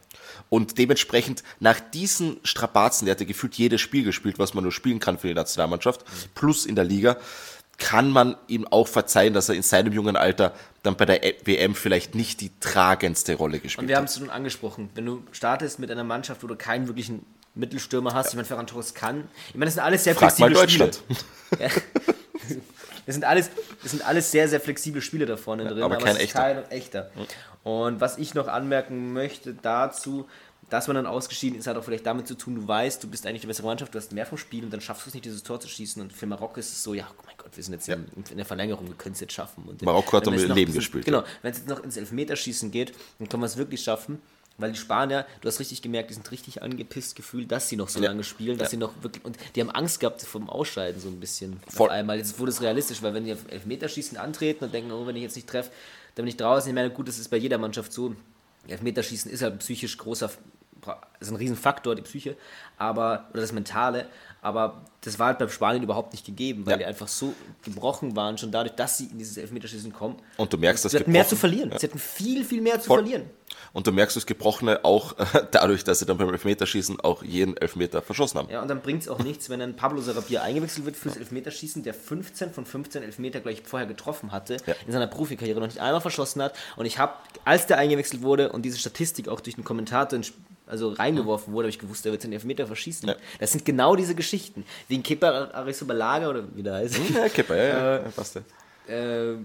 Und 0.50 0.78
dementsprechend 0.78 1.44
nach 1.60 1.80
diesen 1.80 2.40
Strapazen, 2.44 3.06
der 3.06 3.14
hat 3.14 3.22
ja 3.22 3.28
gefühlt 3.28 3.56
jedes 3.56 3.82
Spiel 3.82 4.04
gespielt, 4.04 4.40
was 4.40 4.54
man 4.54 4.64
nur 4.64 4.72
spielen 4.72 5.00
kann 5.00 5.18
für 5.18 5.28
die 5.28 5.34
Nationalmannschaft, 5.34 6.04
plus 6.36 6.66
in 6.66 6.76
der 6.76 6.86
Liga, 6.86 7.18
kann 7.78 8.12
man 8.12 8.36
ihm 8.48 8.68
auch 8.68 8.88
verzeihen, 8.88 9.34
dass 9.34 9.48
er 9.48 9.56
in 9.56 9.62
seinem 9.64 9.94
jungen 9.94 10.18
Alter 10.18 10.54
dann 10.84 10.98
bei 10.98 11.06
der 11.06 11.22
WM 11.46 11.76
vielleicht 11.76 12.14
nicht 12.14 12.42
die 12.42 12.52
tragendste 12.60 13.36
Rolle 13.36 13.58
Und 13.58 13.64
gespielt 13.64 13.88
wir 13.88 13.96
haben 13.96 14.04
hat. 14.04 14.10
es 14.10 14.18
schon 14.18 14.30
angesprochen. 14.30 14.90
Wenn 14.96 15.06
du 15.06 15.24
startest 15.32 15.80
mit 15.80 15.90
einer 15.90 16.04
Mannschaft, 16.04 16.44
wo 16.44 16.48
du 16.48 16.56
keinen 16.56 16.88
wirklichen 16.88 17.26
Mittelstürmer 17.56 18.14
hast, 18.14 18.30
ich 18.30 18.36
meine, 18.36 18.46
Ferran 18.46 18.68
Torres 18.68 18.94
kann. 18.94 19.28
Ich 19.50 19.56
meine, 19.56 19.66
das 19.66 19.76
sind 19.76 19.84
alles 19.84 20.04
sehr 20.04 20.16
Frag 20.16 20.38
mal 20.40 20.54
flexible 20.54 20.88
Deutschland. 20.90 21.04
Spiele. 21.54 22.16
Das 23.10 23.16
sind 23.16 23.24
alles, 23.24 23.50
das 23.82 23.90
sind 23.90 24.06
alles 24.08 24.30
sehr, 24.30 24.48
sehr 24.48 24.60
flexible 24.60 25.02
Spiele 25.02 25.26
da 25.26 25.36
vorne 25.36 25.66
drin, 25.66 25.82
aber 25.82 25.98
kein 25.98 26.10
es 26.10 26.18
ist 26.18 26.24
echter. 26.26 26.40
kein 26.42 26.70
echter. 26.70 27.10
Und 27.64 28.00
was 28.00 28.20
ich 28.20 28.36
noch 28.36 28.48
anmerken 28.48 29.14
möchte 29.14 29.56
dazu, 29.56 30.28
dass 30.70 30.86
man 30.86 30.94
dann 30.96 31.08
ausgeschieden 31.08 31.58
ist, 31.58 31.66
hat 31.66 31.76
auch 31.76 31.84
vielleicht 31.84 32.06
damit 32.06 32.28
zu 32.28 32.36
tun, 32.36 32.54
du 32.54 32.68
weißt, 32.68 33.04
du 33.04 33.08
bist 33.08 33.26
eigentlich 33.26 33.42
die 33.42 33.48
bessere 33.48 33.66
Mannschaft, 33.66 33.96
du 33.96 33.98
hast 33.98 34.12
mehr 34.12 34.28
vom 34.28 34.38
Spiel 34.38 34.64
und 34.64 34.72
dann 34.72 34.80
schaffst 34.80 35.08
du 35.08 35.10
es 35.10 35.16
nicht, 35.16 35.26
dieses 35.26 35.42
Tor 35.42 35.60
zu 35.60 35.68
schießen. 35.68 36.00
Und 36.04 36.14
für 36.14 36.28
Marokko 36.28 36.60
ist 36.60 36.72
es 36.72 36.84
so, 36.84 36.94
ja, 36.94 37.08
oh 37.18 37.24
mein 37.26 37.34
Gott, 37.36 37.50
wir 37.56 37.64
sind 37.64 37.74
jetzt 37.74 37.90
in, 37.90 38.06
in 38.30 38.38
der 38.38 38.46
Verlängerung, 38.46 38.88
wir 38.88 38.94
können 38.94 39.14
es 39.14 39.22
jetzt 39.22 39.34
schaffen. 39.34 39.64
Und 39.68 39.82
Marokko 39.82 40.18
hat 40.18 40.28
noch 40.28 40.34
Leben 40.34 40.54
diesen- 40.56 40.74
gespielt, 40.76 41.06
Genau, 41.06 41.24
wenn 41.42 41.52
es 41.52 41.58
jetzt 41.58 41.68
noch 41.68 41.84
ins 41.84 41.98
Elfmeterschießen 41.98 42.70
geht, 42.70 42.94
dann 43.18 43.28
können 43.28 43.42
wir 43.42 43.48
es 43.48 43.58
wirklich 43.58 43.82
schaffen. 43.82 44.22
Weil 44.60 44.74
die 44.74 44.78
Spanier, 44.78 45.26
du 45.42 45.48
hast 45.48 45.60
richtig 45.60 45.82
gemerkt, 45.82 46.10
die 46.10 46.14
sind 46.14 46.30
richtig 46.32 46.62
angepisst 46.62 47.16
gefühlt, 47.16 47.52
dass 47.52 47.70
sie 47.70 47.76
noch 47.78 47.90
so 47.90 48.00
Ja. 48.02 48.10
lange 48.10 48.24
spielen, 48.24 48.58
dass 48.58 48.68
Ja. 48.68 48.72
sie 48.72 48.78
noch 48.78 48.92
wirklich, 49.02 49.24
und 49.26 49.38
die 49.56 49.62
haben 49.62 49.72
Angst 49.72 50.00
gehabt 50.00 50.22
vom 50.22 50.50
Ausscheiden 50.50 51.02
so 51.02 51.08
ein 51.08 51.20
bisschen. 51.20 51.60
Voll. 51.68 51.88
Auf 51.88 51.94
einmal, 51.94 52.18
jetzt 52.18 52.38
wurde 52.40 52.52
es 52.52 52.62
realistisch, 52.62 53.02
weil 53.02 53.14
wenn 53.14 53.26
die 53.26 53.34
auf 53.34 53.50
Elfmeterschießen 53.50 54.18
antreten 54.18 54.66
und 54.66 54.74
denken, 54.74 54.92
oh, 54.92 55.08
wenn 55.08 55.16
ich 55.16 55.24
jetzt 55.24 55.36
nicht 55.36 55.48
treffe, 55.48 55.72
dann 56.16 56.26
bin 56.26 56.28
ich 56.30 56.38
draußen. 56.38 56.70
Ich 56.70 56.76
meine, 56.76 56.90
gut, 56.92 57.08
das 57.08 57.18
ist 57.18 57.30
bei 57.30 57.38
jeder 57.38 57.58
Mannschaft 57.58 57.94
so. 57.94 58.14
Elfmeterschießen 58.68 59.32
ist 59.32 59.42
halt 59.42 59.54
ein 59.54 59.60
psychisch 59.60 59.98
großer, 59.98 60.30
ist 61.20 61.30
ein 61.30 61.36
Riesenfaktor, 61.36 61.96
die 61.96 62.02
Psyche, 62.02 62.36
aber, 62.78 63.28
oder 63.32 63.42
das 63.42 63.52
Mentale, 63.52 64.08
aber 64.42 64.82
das 65.02 65.18
war 65.20 65.28
halt 65.28 65.40
beim 65.40 65.50
Spanien 65.50 65.84
überhaupt 65.84 66.12
nicht 66.14 66.26
gegeben, 66.26 66.66
weil 66.66 66.74
Ja. 66.74 66.78
die 66.80 66.86
einfach 66.86 67.08
so 67.08 67.34
gebrochen 67.64 68.16
waren, 68.16 68.38
schon 68.38 68.52
dadurch, 68.52 68.76
dass 68.76 68.98
sie 68.98 69.06
in 69.06 69.18
dieses 69.18 69.38
Elfmeterschießen 69.38 69.94
kommen. 69.94 70.18
Und 70.38 70.52
du 70.54 70.58
merkst, 70.58 70.84
dass 70.84 70.92
Sie 70.92 71.00
hatten 71.00 71.12
mehr 71.12 71.28
zu 71.28 71.36
verlieren. 71.36 71.72
Ja. 71.72 71.80
Sie 71.80 71.88
hatten 71.88 72.00
viel, 72.00 72.44
viel 72.44 72.62
mehr 72.62 72.80
zu 72.80 72.88
Voll. 72.88 73.00
verlieren. 73.00 73.30
Und 73.74 73.86
du 73.88 73.92
merkst 73.92 74.16
das 74.16 74.26
Gebrochene 74.26 74.84
auch 74.84 75.16
dadurch, 75.52 75.84
dass 75.84 76.00
sie 76.00 76.06
dann 76.06 76.18
beim 76.18 76.30
Elfmeterschießen 76.30 77.00
auch 77.02 77.24
jeden 77.24 77.56
Elfmeter 77.58 78.02
verschossen 78.02 78.40
haben. 78.40 78.50
Ja, 78.50 78.62
und 78.62 78.68
dann 78.68 78.82
bringt 78.82 79.04
es 79.04 79.10
auch 79.10 79.20
nichts, 79.20 79.50
wenn 79.50 79.60
dann 79.60 79.76
Pablo 79.76 80.02
Sarabia 80.02 80.42
eingewechselt 80.42 80.86
wird 80.86 80.96
fürs 80.96 81.18
Elfmeterschießen, 81.18 81.84
der 81.84 81.94
15 81.94 82.52
von 82.52 82.66
15 82.66 83.04
Elfmeter 83.04 83.40
gleich 83.42 83.62
vorher 83.64 83.88
getroffen 83.88 84.32
hatte, 84.32 84.58
Ja. 84.66 84.76
in 84.86 84.92
seiner 84.94 85.08
Profikarriere 85.08 85.60
noch 85.60 85.68
nicht 85.68 85.80
einmal 85.80 86.02
verschossen 86.02 86.42
hat. 86.42 86.56
Und 86.78 86.86
ich 86.86 86.98
habe, 87.00 87.14
als 87.46 87.68
der 87.68 87.78
eingewechselt 87.78 88.22
wurde 88.22 88.52
und 88.52 88.64
diese 88.64 88.78
Statistik 88.78 89.28
auch 89.28 89.40
durch 89.42 89.56
den 89.56 89.64
Kommentator 89.64 90.18
ins- 90.18 90.34
also 90.70 90.90
reingeworfen 90.94 91.52
wurde, 91.54 91.66
habe 91.66 91.70
ich 91.72 91.80
gewusst, 91.80 92.06
der 92.06 92.12
wird 92.12 92.24
den 92.24 92.32
Elfmeter 92.34 92.68
verschießen. 92.68 93.10
Ja. 93.10 93.16
Das 93.40 93.52
sind 93.52 93.66
genau 93.66 93.96
diese 93.96 94.16
Geschichten. 94.16 94.66
Wie 94.88 94.98
ein 94.98 95.04
Kepa 95.04 95.50
Arrizabalaga 95.52 96.30
oder 96.30 96.44
wie 96.56 96.64
der 96.64 96.76
heißt. 96.76 96.98
Ja, 97.14 97.28
Kipper, 97.30 97.56
ja, 97.58 97.64
ja, 97.64 97.92
ja, 97.98 98.10
passt 98.16 98.36
ja. 98.88 98.94
äh, 98.94 99.36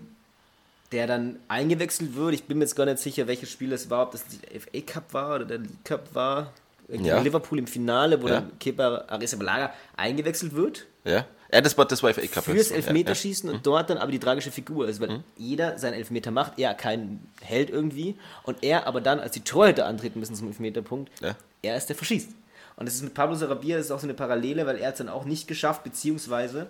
der 0.92 1.06
dann 1.06 1.36
eingewechselt 1.48 2.14
wird. 2.14 2.34
Ich 2.34 2.44
bin 2.44 2.58
mir 2.58 2.64
jetzt 2.64 2.76
gar 2.76 2.84
nicht 2.84 2.98
sicher, 2.98 3.26
welches 3.26 3.50
Spiel 3.50 3.72
es 3.72 3.90
war, 3.90 4.02
ob 4.04 4.12
das 4.12 4.24
der 4.26 4.60
FA 4.60 4.80
Cup 4.86 5.12
war 5.12 5.34
oder 5.36 5.44
der 5.46 5.58
League 5.58 5.84
Cup 5.84 6.14
war. 6.14 6.52
Gegen 6.88 7.04
Ja. 7.06 7.18
Liverpool 7.20 7.58
im 7.58 7.66
Finale, 7.66 8.22
wo 8.22 8.28
Ja. 8.28 8.34
dann 8.40 8.58
Kepa 8.58 9.04
Arrizabalaga 9.08 9.72
eingewechselt 9.96 10.54
wird 10.54 10.84
Ja, 11.04 11.24
ja 11.54 11.60
das, 11.62 11.78
war, 11.78 11.86
das 11.86 12.02
war 12.02 12.12
FA 12.12 12.20
Cup. 12.26 12.44
fürs 12.44 12.56
jetzt. 12.56 12.70
Ja, 12.70 12.76
Elfmeterschießen 12.76 13.48
und 13.48 13.64
dort 13.66 13.88
dann 13.88 13.98
aber 13.98 14.12
die 14.12 14.18
tragische 14.18 14.50
Figur 14.50 14.88
ist, 14.88 15.00
weil 15.00 15.22
jeder 15.36 15.78
seinen 15.78 15.94
Elfmeter 15.94 16.30
macht, 16.30 16.58
er 16.58 16.74
kein 16.74 17.20
Held 17.40 17.70
irgendwie 17.70 18.16
und 18.42 18.62
er 18.62 18.86
aber 18.86 19.00
dann, 19.00 19.20
als 19.20 19.32
die 19.32 19.40
Torhüter 19.40 19.86
antreten 19.86 20.18
müssen 20.20 20.34
zum 20.34 20.48
Elfmeterpunkt, 20.48 21.10
Ja. 21.22 21.36
er 21.62 21.76
ist 21.76 21.86
der 21.88 21.96
verschießt. 21.96 22.28
Und 22.76 22.86
das 22.86 22.96
ist 22.96 23.02
mit 23.02 23.14
Pablo 23.14 23.36
Sarabia, 23.36 23.76
das 23.76 23.86
ist 23.86 23.92
auch 23.92 24.00
so 24.00 24.06
eine 24.06 24.14
Parallele, 24.14 24.66
weil 24.66 24.76
er 24.78 24.90
es 24.92 24.98
dann 24.98 25.08
auch 25.08 25.24
nicht 25.24 25.46
geschafft, 25.46 25.84
beziehungsweise 25.84 26.66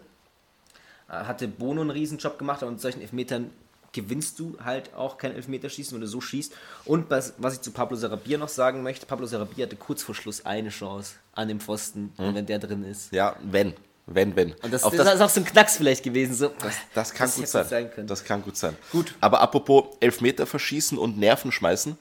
äh, 1.09 1.12
hatte 1.12 1.49
Bono 1.49 1.81
einen 1.81 1.91
Riesenjob 1.91 2.38
gemacht, 2.38 2.62
aber 2.62 2.71
mit 2.73 2.81
solchen 2.81 3.00
Elfmetern 3.00 3.50
gewinnst 3.93 4.38
du 4.41 4.57
halt 4.62 4.93
auch 4.95 5.19
kein 5.19 5.35
Elfmeterschießen, 5.35 5.95
wenn 5.95 6.00
du 6.03 6.09
so 6.09 6.21
schießt. 6.21 6.53
Und 6.85 7.09
was, 7.11 7.35
was 7.38 7.55
ich 7.55 7.61
zu 7.61 7.71
Pablo 7.71 7.97
Sarabia 7.97 8.37
noch 8.38 8.49
sagen 8.49 8.83
möchte, 8.83 9.07
Pablo 9.07 9.25
Sarabia 9.26 9.67
hatte 9.67 9.76
kurz 9.76 10.03
vor 10.03 10.14
Schluss 10.14 10.45
eine 10.45 10.71
Chance 10.71 11.14
an 11.33 11.49
dem 11.49 11.61
Pfosten, 11.61 12.12
und 12.19 12.35
wenn 12.35 12.45
der 12.45 12.59
drin 12.59 12.85
ist. 12.85 13.12
Ja, 13.12 13.37
wenn. 13.43 13.73
Wenn, 14.07 14.37
wenn. 14.37 14.53
Und 14.63 14.73
das, 14.73 14.83
Auf 14.83 14.95
das, 14.95 15.15
ist 15.15 15.21
auch 15.21 15.31
so 15.31 15.41
ein 15.41 15.47
Knacks 15.47 15.79
vielleicht 15.79 16.03
gewesen. 16.03 16.35
So. 16.35 16.51
Das, 16.61 16.75
das 16.93 17.15
kann 17.15 17.29
gut 17.31 17.39
hätte 17.39 17.47
sein. 17.47 17.91
sein. 17.97 18.07
Das 18.07 18.25
kann 18.25 18.43
gut 18.43 18.57
sein. 18.57 18.77
Gut. 18.93 19.15
Aber 19.21 19.41
apropos 19.41 19.97
Elfmeter 20.01 20.47
verschießen 20.47 20.99
und 20.99 21.19
Nerven 21.19 21.51
schmeißen, 21.51 21.97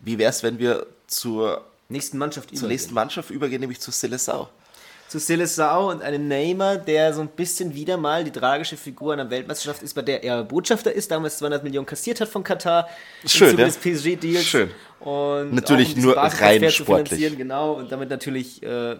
wie 0.00 0.18
wäre 0.18 0.30
es, 0.30 0.42
wenn 0.42 0.58
wir 0.58 0.86
zur, 1.06 1.64
nächsten 1.88 2.18
Mannschaft 2.18 2.50
zur 2.50 2.58
übergehen. 2.58 2.68
nächsten 2.68 2.94
Mannschaft 2.94 3.30
übergehen, 3.30 3.60
nämlich 3.60 3.80
zu 3.80 3.90
Seleção? 3.90 4.48
Zu 5.08 5.20
Silesau 5.20 5.90
und 5.90 6.02
einem 6.02 6.26
Neymar, 6.26 6.78
der 6.78 7.14
so 7.14 7.20
ein 7.20 7.28
bisschen 7.28 7.72
wieder 7.72 7.96
mal 7.96 8.24
die 8.24 8.32
tragische 8.32 8.76
Figur 8.76 9.12
einer 9.12 9.30
Weltmeisterschaft 9.30 9.82
ist, 9.84 9.94
bei 9.94 10.02
der 10.02 10.24
er 10.24 10.42
Botschafter 10.42 10.92
ist, 10.92 11.12
damals 11.12 11.38
200 11.38 11.62
Millionen 11.62 11.86
kassiert 11.86 12.20
hat 12.20 12.28
von 12.28 12.42
Katar. 12.42 12.88
Schön, 13.24 13.56
ja. 13.56 13.66
des 13.66 13.76
PSG-Deals. 13.76 14.44
Schön. 14.44 14.70
Und 14.98 15.54
Natürlich 15.54 15.96
nur 15.96 16.16
rein 16.16 16.60
zu 16.62 16.70
sportlich. 16.70 17.08
finanzieren, 17.08 17.38
Genau, 17.38 17.74
und 17.74 17.92
damit 17.92 18.10
natürlich 18.10 18.60
äh, 18.64 18.96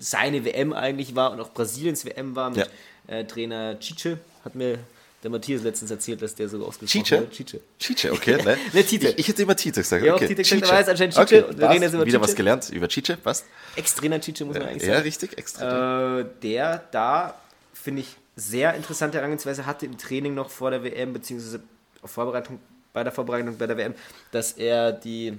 seine 0.00 0.44
WM 0.44 0.72
eigentlich 0.72 1.14
war 1.14 1.30
und 1.30 1.40
auch 1.40 1.52
Brasiliens 1.52 2.04
WM 2.04 2.34
war 2.34 2.50
mit 2.50 2.66
Ja. 3.06 3.14
äh, 3.18 3.24
Trainer 3.26 3.78
Chiche, 3.78 4.18
hat 4.44 4.54
mir 4.56 4.78
Der 5.22 5.30
Matthias 5.30 5.62
letztens 5.62 5.90
erzählt, 5.90 6.22
dass 6.22 6.34
der 6.34 6.48
so 6.48 6.64
ausgesprochen 6.66 7.04
Chiche? 7.04 7.20
wird. 7.20 7.32
Chiche. 7.32 7.60
Chiche, 7.78 8.10
okay. 8.10 8.42
Ne? 8.42 8.56
Ne, 8.72 8.82
Tite. 8.82 9.08
Ich, 9.10 9.18
ich 9.18 9.28
hätte 9.28 9.42
immer 9.42 9.54
Tite 9.54 9.82
gesagt. 9.82 10.02
Ja, 10.02 10.12
auch 10.12 10.16
okay. 10.16 10.28
Tite 10.28 10.42
gesagt, 10.42 10.62
aber 10.62 10.72
er 10.72 10.78
heißt 10.78 10.88
anscheinend 10.88 11.14
Chiche 11.14 11.22
Okay, 11.24 11.42
und 11.42 11.58
wir 11.58 11.68
reden 11.68 11.82
jetzt 11.82 11.92
über 11.92 12.06
Wieder 12.06 12.18
Chiche. 12.18 12.28
was 12.30 12.34
gelernt 12.34 12.70
über 12.70 12.88
Chiche, 12.88 13.18
passt. 13.18 13.44
Extremer 13.76 14.18
Chiche, 14.18 14.46
muss 14.46 14.56
man 14.56 14.68
eigentlich 14.68 14.82
Ja, 14.88 14.94
sagen. 14.94 15.02
richtig, 15.02 15.36
extra. 15.36 16.20
Äh, 16.20 16.24
der 16.42 16.82
da, 16.90 17.34
finde 17.74 18.00
ich, 18.00 18.16
sehr 18.36 18.72
interessante 18.74 19.18
Herangehensweise 19.18 19.66
hatte 19.66 19.84
im 19.84 19.98
Training 19.98 20.32
noch 20.34 20.48
vor 20.48 20.70
der 20.70 20.82
WM, 20.84 21.12
beziehungsweise 21.12 21.60
Vorbereitung, 22.02 22.58
bei 22.94 23.04
der 23.04 23.12
Vorbereitung 23.12 23.58
bei 23.58 23.66
der 23.66 23.76
WM, 23.76 23.94
dass 24.32 24.52
er 24.52 24.90
die 24.92 25.34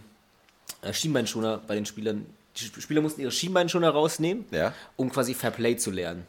äh, 0.83 0.93
Schienbeinschoner 0.93 1.59
bei 1.65 1.73
den 1.73 1.87
Spielern, 1.87 2.27
die 2.57 2.65
Sp- 2.67 2.81
Spieler 2.81 3.01
mussten 3.01 3.21
ihre 3.21 3.31
Schienbeinschoner 3.31 3.89
rausnehmen, 3.89 4.45
Ja. 4.51 4.73
um 4.97 5.09
quasi 5.11 5.33
Fair 5.33 5.51
Play 5.51 5.77
zu 5.77 5.91
lernen. 5.91 6.25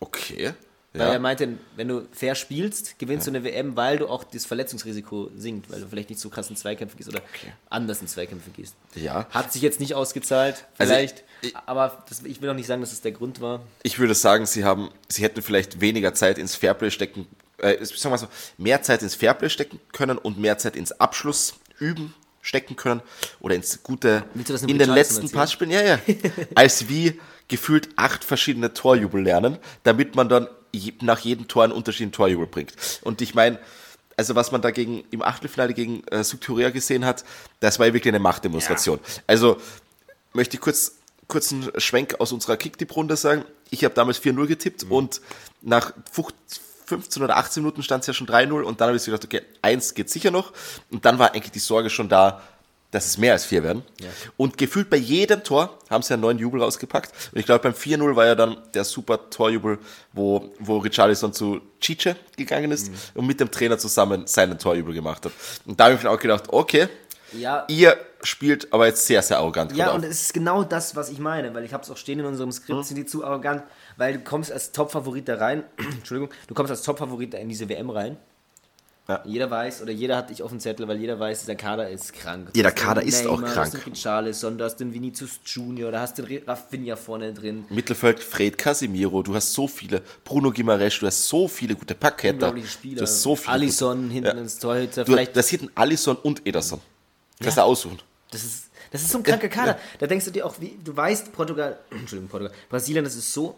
Okay. 0.00 0.52
Weil 0.94 1.06
er 1.06 1.12
Ja. 1.14 1.18
meinte, 1.20 1.48
wenn 1.76 1.88
du 1.88 2.06
fair 2.12 2.34
spielst, 2.34 2.98
gewinnst 2.98 3.26
du 3.26 3.30
eine 3.30 3.44
WM, 3.44 3.76
weil 3.76 3.96
du 3.96 4.08
auch 4.08 4.24
das 4.24 4.44
Verletzungsrisiko 4.44 5.30
sinkt, 5.34 5.70
weil 5.70 5.80
du 5.80 5.88
vielleicht 5.88 6.10
nicht 6.10 6.20
so 6.20 6.28
krass 6.28 6.50
in 6.50 6.56
Zweikämpfe 6.56 6.98
gehst 6.98 7.08
oder 7.08 7.22
anders 7.70 8.02
in 8.02 8.08
Zweikämpfe 8.08 8.50
gehst. 8.50 8.74
ja. 8.94 9.26
Hat 9.30 9.52
sich 9.54 9.62
jetzt 9.62 9.80
nicht 9.80 9.94
ausgezahlt, 9.94 10.66
Also, 10.76 10.92
vielleicht, 10.92 11.24
ich- 11.40 11.56
aber 11.56 12.04
das, 12.10 12.22
ich 12.24 12.42
will 12.42 12.50
auch 12.50 12.54
nicht 12.54 12.66
sagen, 12.66 12.82
dass 12.82 12.92
es 12.92 13.00
der 13.00 13.12
Grund 13.12 13.40
war. 13.40 13.62
Ich 13.84 13.98
würde 13.98 14.14
sagen, 14.14 14.44
sie 14.44 14.64
haben, 14.64 14.90
sie 15.08 15.22
hätten 15.22 15.40
vielleicht 15.40 15.80
weniger 15.80 16.12
Zeit 16.12 16.36
ins 16.36 16.56
Fairplay 16.56 16.90
stecken, 16.90 17.26
äh, 17.56 17.82
sagen 17.82 18.02
wir 18.04 18.10
mal 18.10 18.18
so, 18.18 18.28
mehr 18.58 18.82
Zeit 18.82 19.00
ins 19.02 19.14
Fairplay 19.14 19.48
stecken 19.48 19.80
können 19.92 20.18
und 20.18 20.38
mehr 20.38 20.58
Zeit 20.58 20.76
ins 20.76 20.92
Abschluss 20.92 21.54
üben 21.78 22.12
stecken 22.42 22.76
können 22.76 23.00
oder 23.40 23.54
ins 23.54 23.82
gute 23.82 24.24
in 24.34 24.78
den 24.78 24.90
letzten 24.90 25.22
erzählen? 25.22 25.32
Passspielen, 25.32 25.72
ja, 25.72 25.82
ja, 25.82 25.98
als 26.54 26.88
wie 26.88 27.18
gefühlt 27.48 27.88
acht 27.96 28.24
verschiedene 28.24 28.74
Torjubel 28.74 29.22
lernen, 29.22 29.58
damit 29.84 30.14
man 30.14 30.28
dann 30.28 30.48
nach 31.00 31.20
jedem 31.20 31.48
Tor 31.48 31.64
einen 31.64 31.72
unterschiedlichen 31.72 32.12
Torjubel 32.12 32.46
bringt. 32.46 32.74
Und 33.02 33.20
ich 33.20 33.34
meine, 33.34 33.58
also 34.16 34.34
was 34.34 34.52
man 34.52 34.60
dagegen 34.62 35.04
im 35.10 35.22
Achtelfinale 35.22 35.74
gegen 35.74 36.04
äh, 36.08 36.24
Südkorea 36.24 36.70
gesehen 36.70 37.04
hat, 37.04 37.24
das 37.60 37.78
war 37.78 37.86
ja 37.86 37.94
wirklich 37.94 38.12
eine 38.12 38.20
Machtdemonstration. 38.20 38.98
Also 39.26 39.58
möchte 40.32 40.56
ich 40.56 40.60
kurz, 40.60 40.96
kurz 41.28 41.52
einen 41.52 41.70
Schwenk 41.78 42.16
aus 42.20 42.32
unserer 42.32 42.56
Kicktipp-Runde 42.56 43.16
sagen. 43.16 43.44
Ich 43.70 43.84
habe 43.84 43.94
damals 43.94 44.22
4-0 44.22 44.46
getippt 44.46 44.84
und 44.84 45.20
nach 45.60 45.92
15 46.86 47.22
oder 47.22 47.36
18 47.36 47.62
Minuten 47.62 47.82
stand 47.82 48.02
es 48.02 48.06
ja 48.08 48.14
schon 48.14 48.26
3-0 48.26 48.62
und 48.62 48.80
dann 48.80 48.88
habe 48.88 48.96
ich 48.96 49.04
gedacht, 49.04 49.24
okay, 49.24 49.42
eins 49.62 49.94
geht 49.94 50.10
sicher 50.10 50.30
noch. 50.30 50.52
Und 50.90 51.04
dann 51.04 51.18
war 51.18 51.34
eigentlich 51.34 51.52
die 51.52 51.58
Sorge 51.58 51.90
schon 51.90 52.08
da, 52.08 52.42
dass 52.90 53.06
es 53.06 53.16
mehr 53.16 53.32
als 53.32 53.46
vier 53.46 53.62
werden. 53.62 53.82
Und 54.36 54.58
gefühlt 54.58 54.90
bei 54.90 54.98
jedem 54.98 55.42
Tor 55.42 55.78
haben 55.88 56.02
sie 56.02 56.12
einen 56.12 56.20
neuen 56.20 56.38
Jubel 56.38 56.62
rausgepackt. 56.62 57.10
Und 57.32 57.38
ich 57.38 57.46
glaube, 57.46 57.62
beim 57.62 57.72
4-0 57.72 58.14
war 58.16 58.26
ja 58.26 58.34
dann 58.34 58.58
der 58.74 58.84
super 58.84 59.30
Torjubel, 59.30 59.78
wo, 60.12 60.52
wo 60.58 60.76
Richarlison 60.76 61.32
zu 61.32 61.62
Chiche 61.80 62.16
gegangen 62.36 62.70
ist 62.70 62.90
und 63.14 63.26
mit 63.26 63.40
dem 63.40 63.50
Trainer 63.50 63.78
zusammen 63.78 64.26
seinen 64.26 64.58
Torjubel 64.58 64.92
gemacht 64.92 65.24
hat. 65.24 65.32
Und 65.64 65.80
da 65.80 65.84
habe 65.84 65.94
ich 65.94 66.02
mir 66.02 66.10
auch 66.10 66.18
gedacht, 66.20 66.44
okay, 66.48 66.88
Ja, 67.32 67.64
ihr 67.68 67.96
spielt 68.22 68.72
aber 68.72 68.86
jetzt 68.86 69.06
sehr, 69.06 69.22
sehr 69.22 69.38
arrogant. 69.38 69.74
Ja, 69.74 69.92
und 69.92 70.04
es 70.04 70.22
ist 70.22 70.34
genau 70.34 70.62
das, 70.62 70.94
was 70.94 71.08
ich 71.08 71.18
meine, 71.18 71.54
weil 71.54 71.64
ich 71.64 71.72
habe 71.72 71.82
es 71.82 71.90
auch 71.90 71.96
stehen 71.96 72.18
in 72.20 72.26
unserem 72.26 72.52
Skript, 72.52 72.84
sind 72.84 72.96
die 72.96 73.06
zu 73.06 73.24
arrogant, 73.24 73.62
weil 73.96 74.14
du 74.14 74.20
kommst 74.20 74.50
als 74.52 74.72
Top-Favorit 74.72 75.28
da 75.28 75.36
rein, 75.36 75.64
Entschuldigung, 75.78 76.32
du 76.46 76.54
kommst 76.54 76.70
als 76.70 76.82
Top-Favorit 76.82 77.34
in 77.34 77.48
diese 77.48 77.68
WM 77.68 77.90
rein. 77.90 78.16
Ja. 79.08 79.20
Jeder 79.24 79.50
weiß, 79.50 79.82
oder 79.82 79.90
jeder 79.90 80.16
hat 80.16 80.30
dich 80.30 80.44
auf 80.44 80.50
dem 80.50 80.60
Zettel, 80.60 80.86
weil 80.86 80.96
jeder 80.96 81.18
weiß, 81.18 81.40
dieser 81.40 81.56
Kader 81.56 81.90
ist 81.90 82.12
krank. 82.12 82.50
Jeder 82.54 82.70
Kader 82.70 83.02
ist 83.02 83.26
auch 83.26 83.40
Du 83.40 83.46
hast 83.48 83.54
krank. 83.54 83.72
den 83.72 83.80
Richarlison, 83.92 84.56
du 84.56 84.64
hast 84.64 84.76
den 84.76 84.94
Vinicius 84.94 85.40
Junior, 85.44 85.90
da 85.90 86.02
hast 86.02 86.18
den 86.18 86.42
Rafinha 86.46 86.94
vorne 86.94 87.34
drin. 87.34 87.64
Mittelfeld 87.68 88.20
Fred 88.20 88.56
Casimiro, 88.56 89.24
du 89.24 89.34
hast 89.34 89.52
so 89.54 89.66
viele, 89.66 90.02
Bruno 90.24 90.52
Gimaresch, 90.52 91.00
du 91.00 91.06
hast 91.08 91.26
so 91.28 91.48
viele 91.48 91.74
gute 91.74 91.96
Spieler. 92.64 92.98
Du 92.98 93.02
hast 93.02 93.22
so 93.22 93.34
viele 93.34 93.52
Alisson 93.54 94.02
gute, 94.02 94.12
hinten 94.14 94.36
Ja. 94.36 94.42
ins 94.42 94.58
Torhüter. 94.60 95.04
Du, 95.04 95.10
Vielleicht 95.12 95.36
das 95.36 95.48
hinten 95.48 95.70
Alisson 95.74 96.16
und 96.16 96.46
Ederson. 96.46 96.80
Kannst 97.40 97.56
Ja. 97.56 97.64
du 97.64 97.68
aussuchen. 97.70 97.98
Das 98.30 98.44
ist, 98.44 98.66
das 98.92 99.02
ist 99.02 99.10
so 99.10 99.18
ein 99.18 99.24
kranker 99.24 99.48
Kader. 99.48 99.78
Da 99.98 100.06
denkst 100.06 100.26
du 100.26 100.30
dir 100.30 100.46
auch, 100.46 100.54
wie, 100.60 100.78
du 100.82 100.96
weißt, 100.96 101.32
Portugal, 101.32 101.76
Entschuldigung, 101.90 102.28
Portugal, 102.28 102.54
Brasilien, 102.70 103.02
das 103.04 103.16
ist 103.16 103.32
so 103.32 103.56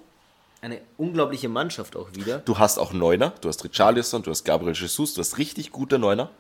eine 0.65 0.81
unglaubliche 0.97 1.51
Mannschaft 1.51 1.95
auch 1.95 2.09
wieder. 2.15 2.39
Du 2.39 2.59
hast 2.59 2.79
auch 2.79 2.95
Neuner, 2.95 3.35
du 3.43 3.49
hast 3.49 3.63
Richarlison, 3.65 4.23
du 4.23 4.31
hast 4.31 4.45
Gabriel 4.45 4.75
Jesus, 4.75 5.13
du 5.13 5.21
hast 5.21 5.37
richtig 5.37 5.71
gute 5.71 5.99
Neuner. 5.99 6.31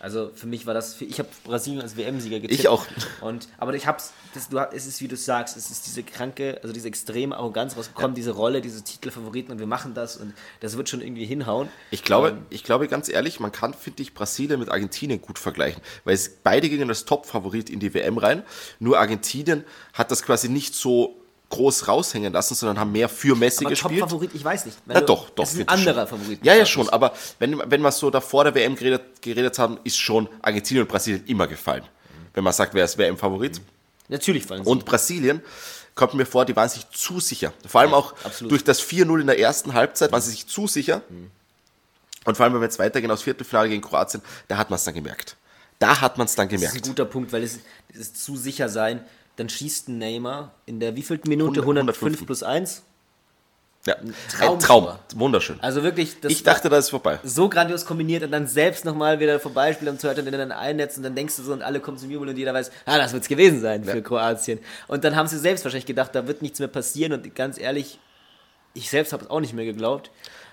Also 0.00 0.30
für 0.32 0.46
mich 0.46 0.64
war 0.64 0.74
das, 0.74 1.00
ich 1.00 1.18
habe 1.18 1.28
Brasilien 1.44 1.82
als 1.82 1.96
WM-Sieger 1.96 2.38
getippt. 2.38 2.60
Ich 2.60 2.68
auch. 2.68 2.86
Und, 3.20 3.48
aber 3.58 3.74
ich 3.74 3.86
hab's, 3.86 4.12
das, 4.32 4.48
du, 4.48 4.58
es 4.58 4.86
ist 4.86 5.00
wie 5.00 5.08
du 5.08 5.16
sagst, 5.16 5.56
es 5.56 5.70
ist 5.70 5.86
diese 5.86 6.04
kranke, 6.04 6.60
also 6.62 6.72
diese 6.72 6.86
extreme 6.86 7.36
Arroganz 7.36 7.76
rausgekommen, 7.76 8.14
diese 8.14 8.30
Rolle, 8.32 8.60
diese 8.60 8.82
Titelfavoriten 8.82 9.50
und 9.52 9.58
wir 9.58 9.66
machen 9.66 9.94
das 9.94 10.16
und 10.16 10.34
das 10.60 10.76
wird 10.76 10.88
schon 10.88 11.00
irgendwie 11.00 11.24
hinhauen. 11.24 11.68
Ich 11.90 12.04
glaube, 12.04 12.30
Ähm, 12.30 12.46
ich 12.50 12.62
glaube 12.62 12.86
ganz 12.86 13.08
ehrlich, 13.08 13.40
man 13.40 13.50
kann, 13.50 13.74
finde 13.74 14.02
ich, 14.02 14.14
Brasilien 14.14 14.60
mit 14.60 14.70
Argentinien 14.70 15.20
gut 15.20 15.38
vergleichen, 15.38 15.82
weil 16.04 16.14
es 16.14 16.28
beide 16.28 16.68
gingen 16.68 16.88
als 16.88 17.04
Top-Favorit 17.04 17.68
in 17.70 17.80
die 17.80 17.92
WM 17.94 18.18
rein. 18.18 18.44
Nur 18.78 18.98
Argentinien 19.00 19.64
hat 19.94 20.12
das 20.12 20.22
quasi 20.22 20.48
nicht 20.48 20.76
so 20.76 21.16
groß 21.50 21.88
raushängen 21.88 22.32
lassen, 22.32 22.54
sondern 22.54 22.78
haben 22.78 22.92
mehr 22.92 23.08
für 23.08 23.34
Messi 23.34 23.64
aber 23.64 23.70
gespielt. 23.70 24.00
Top-Favorit, 24.00 24.30
ich 24.34 24.44
weiß 24.44 24.66
nicht. 24.66 24.76
Ja, 24.86 25.00
du- 25.00 25.06
doch, 25.06 25.30
doch. 25.30 25.44
Das 25.44 25.54
ist 25.54 25.60
ein 25.60 25.68
anderer 25.68 26.06
schon. 26.06 26.18
Favorit. 26.18 26.44
Ja, 26.44 26.54
ja, 26.54 26.66
schon. 26.66 26.88
Aber 26.90 27.12
wenn, 27.38 27.58
wenn 27.70 27.80
wir 27.80 27.90
so 27.92 28.10
da 28.10 28.20
vor 28.20 28.44
der 28.44 28.54
WM 28.54 28.74
geredet, 28.76 29.22
geredet 29.22 29.58
haben, 29.58 29.78
ist 29.84 29.96
schon 29.96 30.28
Argentinien 30.42 30.82
und 30.84 30.88
Brasilien 30.90 31.24
immer 31.26 31.46
gefallen. 31.46 31.84
Wenn 32.34 32.44
man 32.44 32.52
sagt, 32.52 32.74
wer 32.74 32.84
ist 32.84 32.98
WM-Favorit. 32.98 33.60
Natürlich 34.08 34.44
fallen 34.44 34.62
sie. 34.64 34.70
Und 34.70 34.84
Brasilien 34.84 35.42
kommt 35.94 36.14
mir 36.14 36.26
vor, 36.26 36.44
die 36.44 36.54
waren 36.54 36.68
sich 36.68 36.88
zu 36.90 37.18
sicher. 37.18 37.52
Vor 37.66 37.80
allem 37.80 37.94
auch 37.94 38.12
absolut. 38.24 38.52
durch 38.52 38.62
das 38.64 38.80
4-0 38.82 39.20
in 39.20 39.26
der 39.26 39.38
ersten 39.38 39.72
Halbzeit 39.74 40.12
waren 40.12 40.20
sie 40.22 40.30
sich 40.30 40.46
zu 40.46 40.66
sicher. 40.66 41.02
Und 42.24 42.36
vor 42.36 42.44
allem, 42.44 42.52
wenn 42.54 42.60
wir 42.60 42.66
jetzt 42.66 42.78
weitergehen 42.78 43.10
aus 43.10 43.22
Viertelfinale 43.22 43.70
gegen 43.70 43.82
Kroatien, 43.82 44.22
da 44.48 44.58
hat 44.58 44.70
man 44.70 44.76
es 44.76 44.84
dann 44.84 44.94
gemerkt. 44.94 45.36
Da 45.78 46.00
hat 46.00 46.18
man 46.18 46.26
es 46.26 46.34
dann 46.34 46.48
das 46.48 46.60
ist 46.60 46.66
ein 46.66 46.70
gemerkt. 46.72 46.86
guter 46.88 47.04
Punkt, 47.04 47.32
weil 47.32 47.42
es, 47.42 47.58
es 47.92 47.98
ist 48.00 48.24
zu 48.24 48.36
sicher 48.36 48.68
sein. 48.68 49.04
Dann 49.38 49.48
schießt 49.48 49.88
Neymar 49.88 50.52
in 50.66 50.80
der 50.80 50.94
wievielten 50.96 51.28
Minute? 51.28 51.60
100, 51.60 51.64
105 51.96 52.26
plus 52.26 52.42
1? 52.42 52.82
Ja. 53.86 53.94
Traum- 54.36 54.58
Traum. 54.58 54.88
Wunderschön. 55.14 55.58
Also 55.60 55.82
wirklich, 55.82 56.20
das 56.20 56.30
Ich 56.32 56.42
dachte, 56.42 56.68
da 56.68 56.76
ist 56.76 56.90
vorbei. 56.90 57.20
so 57.22 57.48
grandios 57.48 57.86
kombiniert 57.86 58.22
und 58.24 58.32
dann 58.32 58.46
selbst 58.46 58.84
nochmal 58.84 59.20
wieder 59.20 59.38
vorbeispielt 59.40 59.88
am 59.88 59.98
zweiten 59.98 60.26
und 60.26 60.32
dann 60.32 60.52
einnetzt 60.52 60.98
und 60.98 61.04
dann 61.04 61.14
denkst 61.14 61.36
du 61.36 61.42
so 61.42 61.52
und 61.52 61.62
alle 61.62 61.80
kommen 61.80 61.96
zum 61.96 62.10
Jubel 62.10 62.28
und 62.28 62.36
jeder 62.36 62.52
weiß, 62.52 62.70
ah, 62.84 62.98
das 62.98 63.12
wird's 63.12 63.28
gewesen 63.28 63.60
sein 63.60 63.84
für 63.84 64.02
Kroatien. 64.02 64.58
Und 64.88 65.04
dann 65.04 65.14
haben 65.16 65.28
sie 65.28 65.38
selbst 65.38 65.64
wahrscheinlich 65.64 65.86
gedacht, 65.86 66.14
da 66.14 66.26
wird 66.26 66.42
nichts 66.42 66.58
mehr 66.58 66.68
passieren 66.68 67.12
und 67.12 67.34
ganz 67.34 67.58
ehrlich, 67.58 67.98
ich 68.74 68.90
selbst 68.90 69.12
habe 69.12 69.24
es 69.24 69.30
auch 69.30 69.40
nicht 69.40 69.54
mehr 69.54 69.64
geglaubt. 69.64 70.10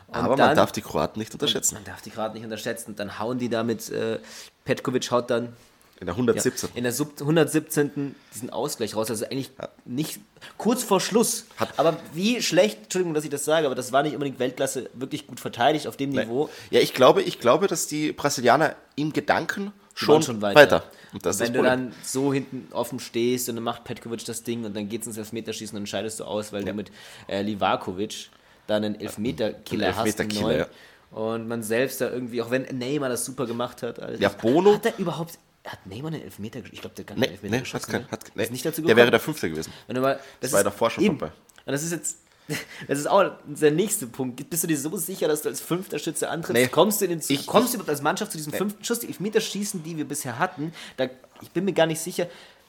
Und 0.07 0.15
Aber 0.15 0.35
dann, 0.35 0.47
man 0.49 0.55
darf 0.55 0.71
die 0.71 0.81
Kroaten 0.81 1.19
nicht 1.19 1.33
unterschätzen. 1.33 1.73
man 1.75 1.83
darf 1.83 2.01
die 2.03 2.11
gerade 2.11 2.35
nicht 2.35 2.43
unterschätzen. 2.43 2.91
Und 2.91 2.99
dann 2.99 3.17
hauen 3.19 3.39
die 3.39 3.49
damit, 3.49 3.89
äh, 3.89 4.19
Petkovic 4.63 5.09
haut 5.09 5.31
dann 5.31 5.53
In 5.99 6.07
der 6.07 6.13
ja, 6.15 6.19
117. 6.19 6.69
in 6.75 6.83
der 6.83 6.91
Sub- 6.91 7.21
117. 7.21 8.15
diesen 8.33 8.49
Ausgleich 8.49 8.95
raus. 8.97 9.09
Also 9.09 9.25
eigentlich 9.25 9.51
nicht 9.85 10.19
kurz 10.57 10.83
vor 10.83 10.99
Schluss. 10.99 11.45
Hat- 11.57 11.77
aber 11.79 11.97
wie 12.13 12.41
schlecht, 12.41 12.79
Entschuldigung, 12.83 13.13
dass 13.13 13.23
ich 13.23 13.29
das 13.29 13.45
sage, 13.45 13.65
aber 13.65 13.75
das 13.75 13.91
war 13.93 14.03
nicht 14.03 14.13
unbedingt 14.13 14.37
Weltklasse, 14.39 14.89
wirklich 14.93 15.25
gut 15.25 15.39
verteidigt 15.39 15.87
auf 15.87 15.95
dem 15.95 16.09
Niveau. 16.09 16.49
Ja, 16.69 16.81
ich 16.81 16.93
glaube, 16.93 17.21
ich 17.21 17.39
glaube, 17.39 17.67
dass 17.67 17.87
die 17.87 18.11
Brasilianer 18.11 18.75
im 18.97 19.13
Gedanken 19.13 19.71
waren 20.07 20.21
schon, 20.21 20.41
weiter. 20.41 20.83
Und 21.13 21.25
das 21.25 21.39
Wenn 21.39 21.53
das 21.53 21.61
du 21.61 21.63
dann 21.63 21.93
so 22.03 22.33
hinten 22.33 22.67
offen 22.73 22.99
stehst 22.99 23.47
und 23.47 23.55
dann 23.55 23.63
macht 23.63 23.85
Petkovic 23.85 24.25
das 24.25 24.43
Ding 24.43 24.65
und 24.65 24.75
dann 24.75 24.89
geht's 24.89 25.07
ins 25.07 25.17
Elfmeterschießen 25.17 25.77
und 25.77 25.83
dann 25.83 25.87
scheidest 25.87 26.19
du 26.19 26.25
aus, 26.25 26.51
weil 26.51 26.65
du 26.65 26.73
mit 26.73 26.91
äh, 27.27 27.41
Livakovic 27.41 28.29
dann 28.67 28.83
einen 28.83 28.99
Elfmeterkiller 28.99 29.87
Einen 29.87 29.95
hast. 29.95 30.19
Elfmeterkiller. 30.19 30.67
Und 31.11 31.47
man 31.47 31.63
selbst 31.63 32.01
da 32.01 32.09
irgendwie, 32.09 32.41
auch 32.41 32.51
wenn 32.51 32.63
Neymar 32.63 33.07
das 33.07 33.23
super 33.23 33.45
gemacht 33.45 33.81
hat. 33.83 33.99
Alter. 34.01 34.19
Ja, 34.21 34.27
Bono- 34.27 34.73
Hat 34.73 34.85
er 34.87 34.97
überhaupt, 34.99 35.39
hat 35.71 35.85
Neymar 35.85 36.11
einen 36.13 36.21
Elfmeter 36.21 36.59
geschossen? 36.59 36.75
Ich 36.75 36.81
glaube, 36.81 36.95
der 36.95 37.05
kann 37.05 37.19
Nee, 37.19 37.27
Elfmeter 37.27 37.55
nee, 37.55 37.59
geschossen. 37.61 37.91
kein, 37.91 38.01
ne? 38.01 38.07
hat, 38.11 38.23
Ist 38.23 38.35
nee. 38.35 38.47
nicht 38.49 38.65
dazu 38.65 38.81
Der 38.81 38.95
wäre 38.95 39.11
der 39.11 39.19
Fünfte 39.19 39.49
gewesen. 39.49 39.71
Wenn 39.87 39.95
du 39.95 40.01
mal, 40.01 40.19
das 40.41 40.51
war 40.51 40.59
ist 40.59 40.65
davor 40.65 40.89
schon 40.91 41.03
eben. 41.03 41.17
vorbei. 41.19 41.33
Und 41.65 41.71
das 41.71 41.83
ist 41.83 41.91
jetzt, 41.91 42.17
das 42.87 42.99
ist 42.99 43.07
auch 43.07 43.31
der 43.45 43.71
nächste 43.71 44.07
Punkt. 44.07 44.47
Bist 44.49 44.63
du 44.63 44.67
dir 44.67 44.77
so 44.77 44.95
sicher, 44.97 45.27
dass 45.27 45.41
du 45.41 45.49
als 45.49 45.61
fünfter 45.61 45.97
Schütze 45.99 46.29
antrittst? 46.29 46.61
Nee. 46.61 46.67
Kommst 46.67 47.01
du, 47.01 47.05
in 47.05 47.11
den, 47.11 47.21
Ich- 47.27 47.47
kommst 47.47 47.69
du 47.73 47.77
überhaupt 47.77 47.89
als 47.89 48.01
Mannschaft 48.01 48.31
zu 48.31 48.37
diesem 48.37 48.53
fünften 48.53 48.83
Schuss? 48.83 48.99
Die 48.99 49.07
Elfmeterschießen, 49.07 49.81
die 49.83 49.97
wir 49.97 50.05
bisher 50.05 50.37
hatten, 50.39 50.71
da, 50.97 51.07
ich 51.41 51.49
bin 51.51 51.65
mir 51.65 51.73
gar 51.73 51.87
nicht 51.87 51.99
sicher. 52.01 52.27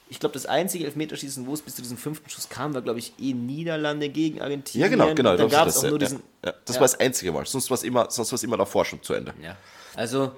Ich 0.09 0.21
glaube, 0.21 0.31
das 0.33 0.45
einzige 0.45 0.85
Elfmeterschießen, 0.85 1.45
wo 1.45 1.53
es 1.53 1.61
bis 1.61 1.75
zu 1.75 1.81
diesem 1.81 1.97
fünften 1.97 2.29
Schuss 2.29 2.47
kam, 2.47 2.73
war, 2.73 2.81
glaube 2.81 2.97
ich, 2.99 3.11
eh 3.19 3.33
Niederlande 3.33 4.07
gegen 4.07 4.41
Argentinien. 4.41 4.89
Ja, 4.89 4.89
genau, 4.89 5.13
genau. 5.13 5.35
Da 5.35 5.43
das 5.43 5.51
gab 5.51 5.59
war 5.61 5.67
es 5.67 5.75
das, 5.75 5.83
auch 5.83 5.89
nur 5.89 5.99
ja, 5.99 6.07
diesen. 6.07 6.23
ja. 6.45 6.53
Das 6.63 6.75
ja. 6.77 6.79
war 6.81 6.87
das 6.87 6.99
einzige 7.01 7.31
Mal. 7.33 7.45
Sonst 7.45 7.69
war 7.69 7.75
es 7.75 7.83
immer, 7.83 8.09
sonst 8.09 8.31
war's 8.31 8.41
immer 8.43 8.55
davor 8.55 8.85
schon 8.85 9.03
zu 9.03 9.13
Ende. 9.13 9.33
Ja. 9.43 9.57
Also, 9.95 10.31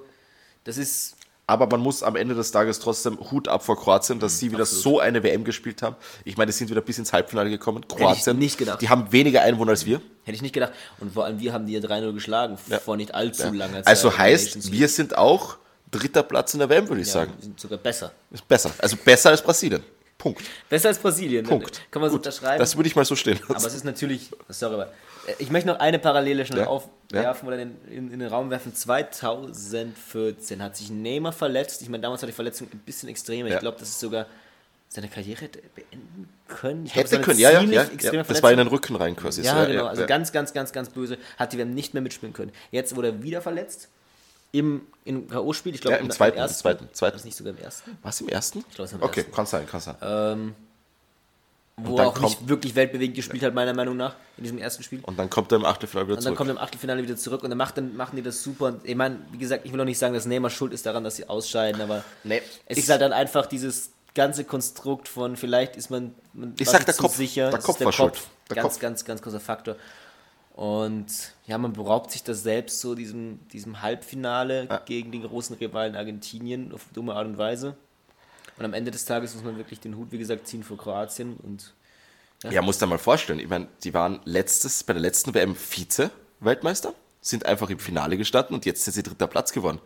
das 0.64 0.76
ist. 0.76 1.16
Aber 1.50 1.66
man 1.66 1.80
muss 1.80 2.04
am 2.04 2.14
Ende 2.14 2.36
des 2.36 2.52
Tages 2.52 2.78
trotzdem 2.78 3.18
Hut 3.32 3.48
ab 3.48 3.64
vor 3.64 3.76
Kroatien, 3.76 4.20
dass 4.20 4.38
sie 4.38 4.52
wieder 4.52 4.64
so 4.64 5.00
eine 5.00 5.20
WM 5.24 5.42
gespielt 5.42 5.82
haben. 5.82 5.96
Ich 6.24 6.36
meine, 6.36 6.52
die 6.52 6.56
sind 6.56 6.70
wieder 6.70 6.80
bis 6.80 6.96
ins 6.98 7.12
Halbfinale 7.12 7.50
gekommen. 7.50 7.84
Kroatien. 7.88 8.38
nicht 8.38 8.56
gedacht. 8.56 8.80
Die 8.80 8.88
haben 8.88 9.10
weniger 9.10 9.42
Einwohner 9.42 9.72
als 9.72 9.84
wir. 9.84 10.00
Hätte 10.22 10.36
ich 10.36 10.42
nicht 10.42 10.52
gedacht. 10.52 10.72
Und 11.00 11.12
vor 11.12 11.24
allem, 11.24 11.40
wir 11.40 11.52
haben 11.52 11.66
die 11.66 11.72
ja 11.72 11.80
3-0 11.80 12.12
geschlagen, 12.12 12.56
vor 12.84 12.96
nicht 12.96 13.16
allzu 13.16 13.52
langer 13.52 13.78
Zeit. 13.78 13.88
Also 13.88 14.10
in 14.10 14.14
der 14.14 14.22
heißt, 14.24 14.70
wir 14.70 14.86
sind 14.86 15.18
auch 15.18 15.56
dritter 15.90 16.22
Platz 16.22 16.54
in 16.54 16.60
der 16.60 16.68
WM, 16.68 16.88
würde 16.88 17.02
ich 17.02 17.08
Ja, 17.08 17.14
sagen. 17.14 17.32
wir 17.36 17.42
sind 17.42 17.58
sogar 17.58 17.78
besser. 17.78 18.12
Ist 18.30 18.46
besser. 18.46 18.70
Also 18.78 18.96
besser 19.04 19.30
als 19.30 19.42
Brasilien. 19.42 19.82
Punkt. 20.18 20.42
Besser 20.68 20.88
als 20.90 20.98
Brasilien. 20.98 21.44
Punkt. 21.44 21.80
Kann 21.90 22.00
man 22.00 22.12
so 22.12 22.16
unterschreiben. 22.18 22.60
Das 22.60 22.76
würde 22.76 22.86
ich 22.88 22.94
mal 22.94 23.04
so 23.04 23.16
stehen 23.16 23.38
lassen. 23.40 23.54
aber 23.56 23.66
es 23.66 23.74
ist 23.74 23.84
natürlich, 23.84 24.30
sorry, 24.50 24.74
aber 24.74 24.92
Ich 25.38 25.50
möchte 25.50 25.68
noch 25.68 25.78
eine 25.78 25.98
Parallele 25.98 26.44
schnell 26.46 26.60
Ja, 26.60 26.66
aufwerfen 26.66 27.46
oder 27.48 27.58
in, 27.58 27.76
in, 27.88 28.10
in 28.12 28.18
den 28.20 28.28
Raum 28.28 28.50
werfen. 28.50 28.74
2014 28.74 30.62
hat 30.62 30.76
sich 30.76 30.90
Neymar 30.90 31.32
verletzt. 31.32 31.82
Ich 31.82 31.88
meine, 31.88 32.02
damals 32.02 32.22
war 32.22 32.26
die 32.26 32.32
Verletzung 32.32 32.68
ein 32.72 32.78
bisschen 32.80 33.08
extremer. 33.08 33.48
Ja. 33.48 33.54
Ich 33.56 33.60
glaube, 33.60 33.78
dass 33.78 33.88
es 33.88 34.00
sogar 34.00 34.26
seine 34.88 35.08
Karriere 35.08 35.42
hätte 35.42 35.60
beenden 35.74 36.28
können. 36.48 36.86
Ich 36.86 36.92
glaube, 36.92 37.04
es 37.06 37.12
Hätte 37.12 37.12
war 37.12 37.18
eine 37.18 37.24
können, 37.26 37.38
ja, 37.40 37.50
ja, 37.52 37.60
ja, 38.02 38.12
ja. 38.12 38.22
Das 38.24 38.42
war 38.42 38.50
in 38.50 38.58
den. 38.58 38.66
Rücken 38.66 38.96
rein 38.96 39.14
quasi. 39.14 39.42
Ja, 39.42 39.64
genau. 39.64 39.86
Also 39.86 40.02
ja. 40.02 40.06
ganz, 40.08 40.32
ganz, 40.32 40.52
ganz, 40.52 40.72
ganz 40.72 40.88
böse. 40.90 41.16
Hat 41.38 41.52
die 41.52 41.58
WM 41.58 41.74
nicht 41.74 41.94
mehr 41.94 42.02
mitspielen 42.02 42.32
können. 42.32 42.50
Jetzt 42.72 42.96
wurde 42.96 43.08
er 43.08 43.22
wieder 43.22 43.40
verletzt. 43.42 43.88
Im, 44.52 44.82
im 45.04 45.28
K.O.-Spiel. 45.28 45.74
Ich 45.74 45.80
glaube, 45.80 45.98
Ja, 45.98 46.02
im 46.02 46.10
zweiten, 46.10 46.38
im 46.38 46.42
ersten. 46.42 46.58
zweiten, 46.58 46.88
zweiten. 46.92 47.00
War 47.02 47.10
das 47.12 47.24
nicht 47.24 47.36
sogar 47.36 47.52
im 47.52 47.58
ersten? 47.60 47.96
Was 48.02 48.20
im 48.20 48.28
ersten? 48.28 48.64
glaube, 48.74 48.82
es 48.84 48.92
war 48.94 48.98
im 48.98 49.04
Okay, 49.04 49.20
ersten. 49.20 49.32
kann 49.32 49.46
sein, 49.46 49.66
kann 49.68 49.80
sein. 49.80 50.54
Wo 51.84 51.96
er 51.98 52.08
auch 52.08 52.20
nicht 52.20 52.38
kommt- 52.38 52.48
wirklich 52.48 52.74
weltbewegend 52.74 53.16
gespielt 53.16 53.42
hat, 53.42 53.54
meiner 53.54 53.74
Meinung 53.74 53.96
nach, 53.96 54.14
in 54.36 54.44
diesem 54.44 54.58
ersten 54.58 54.82
Spiel. 54.82 55.00
und 55.02 55.18
dann 55.18 55.28
kommt 55.30 55.52
er 55.52 55.56
im 55.58 55.64
Achtelfinale 55.64 56.06
wieder 56.08 56.16
Und 56.16 56.24
dann 56.24 56.24
zurück. 56.24 56.36
kommt 56.38 56.50
er 56.50 56.56
im 56.56 56.58
Achtelfinale 56.58 57.02
wieder 57.02 57.16
zurück 57.16 57.42
und 57.42 57.50
dann, 57.50 57.58
macht, 57.58 57.76
dann 57.76 57.96
machen 57.96 58.16
die 58.16 58.22
das 58.22 58.42
super. 58.42 58.66
Und 58.66 58.80
ich 58.88 58.94
meine, 58.96 59.18
wie 59.32 59.38
gesagt, 59.38 59.64
ich 59.66 59.72
will 59.72 59.80
auch 59.80 59.84
nicht 59.84 59.98
sagen, 59.98 60.14
dass 60.14 60.26
Neymar 60.26 60.50
schuld 60.50 60.72
ist 60.72 60.86
daran, 60.86 61.04
dass 61.04 61.16
sie 61.16 61.28
ausscheiden, 61.28 61.80
aber 61.80 62.04
Nee, 62.24 62.42
es 62.66 62.78
ist 62.78 62.88
halt 62.90 63.00
dann 63.02 63.12
einfach 63.12 63.46
dieses 63.46 63.90
ganze 64.14 64.44
Konstrukt 64.44 65.06
von 65.08 65.36
vielleicht 65.36 65.76
ist 65.76 65.88
man, 65.90 66.14
man 66.32 66.54
Ich 66.58 66.68
sag, 66.68 66.84
der 66.84 66.94
Kopf. 66.94 67.14
sicher, 67.16 67.50
Der 67.50 67.60
Kopf 67.60 67.78
ist 67.80 67.84
war 67.84 67.92
schuld. 67.92 68.18
Der 68.48 68.56
ganz, 68.56 68.74
Kopf. 68.74 68.80
ganz, 68.80 69.04
ganz 69.04 69.22
großer 69.22 69.38
Faktor. 69.40 69.76
Und 70.54 71.06
ja, 71.46 71.56
man 71.58 71.72
beraubt 71.72 72.10
sich 72.10 72.22
das 72.22 72.42
selbst 72.42 72.80
so, 72.80 72.94
diesem, 72.94 73.38
diesem 73.52 73.82
Halbfinale 73.82 74.68
gegen 74.84 75.12
den 75.12 75.22
großen 75.22 75.56
Rivalen 75.56 75.94
Argentinien 75.96 76.72
auf 76.74 76.86
dumme 76.92 77.14
Art 77.14 77.26
und 77.26 77.38
Weise. 77.38 77.76
Und 78.60 78.66
am 78.66 78.74
Ende 78.74 78.90
des 78.90 79.06
Tages 79.06 79.34
muss 79.34 79.42
man 79.42 79.56
wirklich 79.56 79.80
den 79.80 79.96
Hut, 79.96 80.08
wie 80.12 80.18
gesagt, 80.18 80.46
ziehen 80.46 80.62
vor 80.62 80.76
Kroatien 80.76 81.38
und 81.42 81.72
Ja, 82.50 82.60
muss 82.60 82.76
dir 82.76 82.86
mal 82.86 82.98
vorstellen. 82.98 83.38
Ich 83.38 83.48
meine, 83.48 83.68
die 83.84 83.94
waren 83.94 84.20
letztes, 84.26 84.84
bei 84.84 84.92
der 84.92 85.00
letzten 85.00 85.32
WM 85.32 85.56
Vize-Weltmeister, 85.56 86.92
sind 87.22 87.46
einfach 87.46 87.70
im 87.70 87.78
Finale 87.78 88.18
gestanden 88.18 88.54
und 88.54 88.66
jetzt 88.66 88.84
sind 88.84 88.92
sie 88.92 89.02
dritter 89.02 89.28
Platz 89.28 89.52
geworden. 89.52 89.80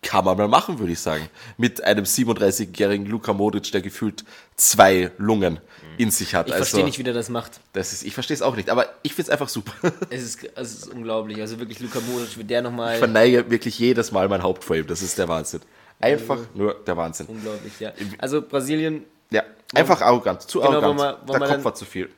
Kann 0.00 0.24
man 0.24 0.38
mal 0.38 0.48
machen, 0.48 0.78
würde 0.78 0.92
ich 0.92 1.00
sagen. 1.00 1.28
Mit 1.58 1.84
einem 1.84 2.04
37-jährigen 2.04 3.04
Luka 3.04 3.34
Modric, 3.34 3.70
der 3.72 3.82
gefühlt 3.82 4.24
zwei 4.56 5.10
Lungen 5.18 5.60
in 5.98 6.10
sich 6.10 6.34
hat. 6.34 6.46
ich 6.46 6.54
also, 6.54 6.64
verstehe 6.64 6.84
nicht, 6.86 6.98
wie 6.98 7.02
der 7.02 7.12
das 7.12 7.28
macht. 7.28 7.60
das 7.74 7.92
ist, 7.92 8.04
ich 8.04 8.14
verstehe 8.14 8.36
es 8.36 8.40
auch 8.42 8.56
nicht, 8.56 8.70
aber 8.70 8.88
ich 9.02 9.12
finde 9.12 9.28
es 9.28 9.30
einfach 9.30 9.50
super. 9.50 9.74
Es 10.08 10.22
ist, 10.22 10.38
es 10.54 10.74
ist 10.74 10.88
unglaublich. 10.88 11.42
Also 11.42 11.58
wirklich 11.58 11.78
Luka 11.80 12.00
Modric, 12.00 12.38
wie 12.38 12.44
der 12.44 12.60
Ich 12.60 12.64
nochmal. 12.64 12.96
verneige 12.96 13.50
wirklich 13.50 13.78
jedes 13.78 14.12
Mal 14.12 14.30
mein 14.30 14.42
Haupt 14.42 14.64
vor 14.64 14.76
ihm. 14.76 14.86
Das 14.86 15.02
ist 15.02 15.18
der 15.18 15.28
Wahnsinn. 15.28 15.60
Einfach 16.04 16.38
nur 16.54 16.74
der 16.86 16.96
Wahnsinn. 16.96 17.26
Unglaublich, 17.26 17.78
ja. 17.80 17.92
Also 18.18 18.42
Brasilien, 18.42 19.04
Ja, 19.30 19.42
einfach 19.74 20.00
arrogant. 20.00 20.42
Zu 20.42 20.60
Genau, 20.60 20.72
arrogant. 20.72 20.98
wo 20.98 21.02
man- 21.02 21.16
wo 21.26 21.32
der 21.32 21.40
Kopf 21.40 21.48
dann- 21.50 21.64
war 21.64 21.74
zu 21.74 21.84
viel. 21.84 22.08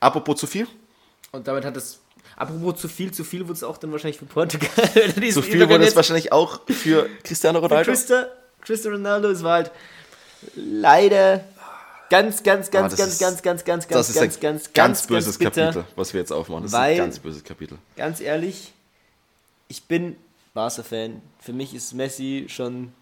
Apropos 0.00 0.36
zu 0.40 0.46
viel. 0.46 0.66
und 1.32 1.46
damit 1.48 1.64
hat 1.64 1.76
es. 1.76 1.98
Apropos 2.36 2.80
zu 2.80 2.88
viel, 2.88 3.12
zu 3.12 3.24
viel 3.24 3.42
wurde 3.42 3.52
es 3.54 3.62
auch 3.62 3.76
dann 3.78 3.92
wahrscheinlich 3.92 4.18
für 4.18 4.24
Portugal. 4.26 4.68
Zu 5.32 5.42
viel 5.42 5.68
wurde 5.68 5.84
es 5.86 5.94
wahrscheinlich 5.96 6.32
auch 6.32 6.60
für 6.68 7.08
Cristiano 7.24 7.58
Ronaldo. 7.58 7.90
Christa, 7.90 8.26
Cristiano 8.62 8.96
Ronaldo, 8.96 9.28
es 9.30 9.42
war 9.42 9.52
halt 9.54 9.70
leider 10.54 11.44
ganz, 12.10 12.42
ganz, 12.42 12.68
Aber 12.68 12.78
ganz, 12.80 12.92
das 12.92 12.98
ganz, 13.00 13.12
ist- 13.12 13.20
ganz, 13.20 13.42
ganz, 13.42 13.64
ganz, 13.64 13.88
ganz, 13.88 14.14
ganz, 14.14 14.36
ein 14.36 14.40
ganz, 14.40 14.72
ganz, 14.72 15.06
böses 15.06 15.38
bitter. 15.38 15.66
Kapitel, 15.66 15.84
was 15.96 16.12
wir 16.12 16.20
jetzt 16.20 16.32
aufmachen. 16.32 16.64
Das 16.64 16.72
Weil- 16.72 16.94
ist 16.94 17.00
ein 17.00 17.06
ganz 17.06 17.18
böses 17.18 17.44
Kapitel. 17.44 17.78
Ganz 17.96 18.20
ehrlich, 18.20 18.72
ich 19.68 19.84
bin 19.84 20.16
Barca-Fan. 20.54 21.22
Für 21.40 21.52
mich 21.52 21.74
ist 21.74 21.92
Messi 21.94 22.46
schon, 22.48 22.92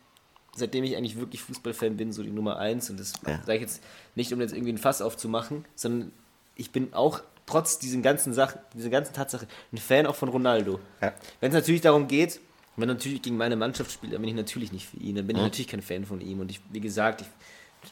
seitdem 0.56 0.84
ich 0.84 0.96
eigentlich 0.96 1.16
wirklich 1.18 1.42
Fußballfan 1.42 1.96
bin, 1.96 2.12
so 2.12 2.22
die 2.22 2.30
Nummer 2.30 2.58
eins. 2.58 2.90
Und 2.90 2.98
das 3.00 3.12
Ja. 3.26 3.36
sage 3.44 3.54
ich 3.56 3.60
jetzt 3.62 3.82
nicht, 4.14 4.32
um 4.32 4.40
jetzt 4.40 4.52
irgendwie 4.52 4.72
ein 4.72 4.78
Fass 4.78 5.00
aufzumachen, 5.02 5.64
sondern 5.74 6.12
ich 6.56 6.70
bin 6.72 6.92
auch 6.92 7.20
trotz 7.46 7.78
diesen 7.78 8.02
ganzen 8.02 8.32
Sachen, 8.32 8.60
dieser 8.74 8.90
ganzen 8.90 9.12
Tatsache, 9.12 9.46
ein 9.72 9.78
Fan 9.78 10.06
auch 10.06 10.14
von 10.16 10.28
Ronaldo. 10.28 10.78
Ja. 11.00 11.12
Wenn 11.40 11.50
es 11.50 11.54
natürlich 11.54 11.80
darum 11.80 12.06
geht, 12.08 12.40
wenn 12.76 12.88
er 12.88 12.94
natürlich 12.94 13.22
gegen 13.22 13.36
meine 13.36 13.56
Mannschaft 13.56 13.90
spielt, 13.92 14.12
dann 14.12 14.20
bin 14.20 14.28
ich 14.30 14.36
natürlich 14.36 14.72
nicht 14.72 14.86
für 14.88 14.96
ihn. 14.98 15.16
Dann 15.16 15.26
bin 15.26 15.36
Mhm. 15.36 15.40
ich 15.42 15.46
natürlich 15.48 15.68
kein 15.68 15.82
Fan 15.82 16.04
von 16.04 16.20
ihm. 16.20 16.40
Und 16.40 16.50
ich, 16.50 16.60
wie 16.70 16.80
gesagt, 16.80 17.22
ich, 17.22 17.26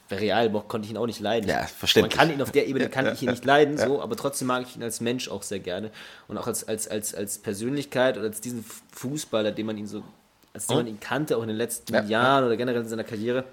bei 0.08 0.16
Real 0.16 0.50
konnte 0.68 0.84
ich 0.86 0.90
ihn 0.92 0.96
auch 0.96 1.06
nicht 1.06 1.20
leiden. 1.20 1.48
Ja, 1.48 1.62
verständlich. 1.66 2.14
Man 2.16 2.26
kann 2.28 2.34
ihn 2.34 2.42
auf 2.42 2.52
der 2.52 2.66
Ebene 2.68 2.88
kann 2.88 3.12
ich 3.12 3.22
ihn 3.22 3.30
nicht 3.30 3.44
leiden, 3.44 3.78
Ja. 3.78 3.86
so, 3.86 4.00
aber 4.02 4.16
trotzdem 4.16 4.46
mag 4.48 4.62
ich 4.68 4.76
ihn 4.76 4.82
als 4.82 5.00
Mensch 5.00 5.28
auch 5.28 5.42
sehr 5.42 5.60
gerne. 5.60 5.90
Und 6.28 6.36
auch 6.38 6.46
als, 6.46 6.66
als, 6.68 6.86
als, 6.88 7.14
als 7.14 7.38
Persönlichkeit 7.38 8.16
oder 8.18 8.26
als 8.26 8.40
diesen 8.40 8.64
Fußballer, 8.92 9.50
den 9.52 9.66
man 9.66 9.76
ihn 9.78 9.86
so, 9.86 10.02
als 10.54 10.68
man 10.68 10.86
ihn 10.86 10.98
kannte, 11.00 11.36
auch 11.36 11.42
in 11.42 11.48
den 11.48 11.56
letzten 11.56 11.94
Ja, 11.94 12.02
Jahren 12.04 12.44
oder 12.44 12.56
generell 12.56 12.80
in 12.82 12.88
seiner 12.88 13.04
Karriere. 13.04 13.44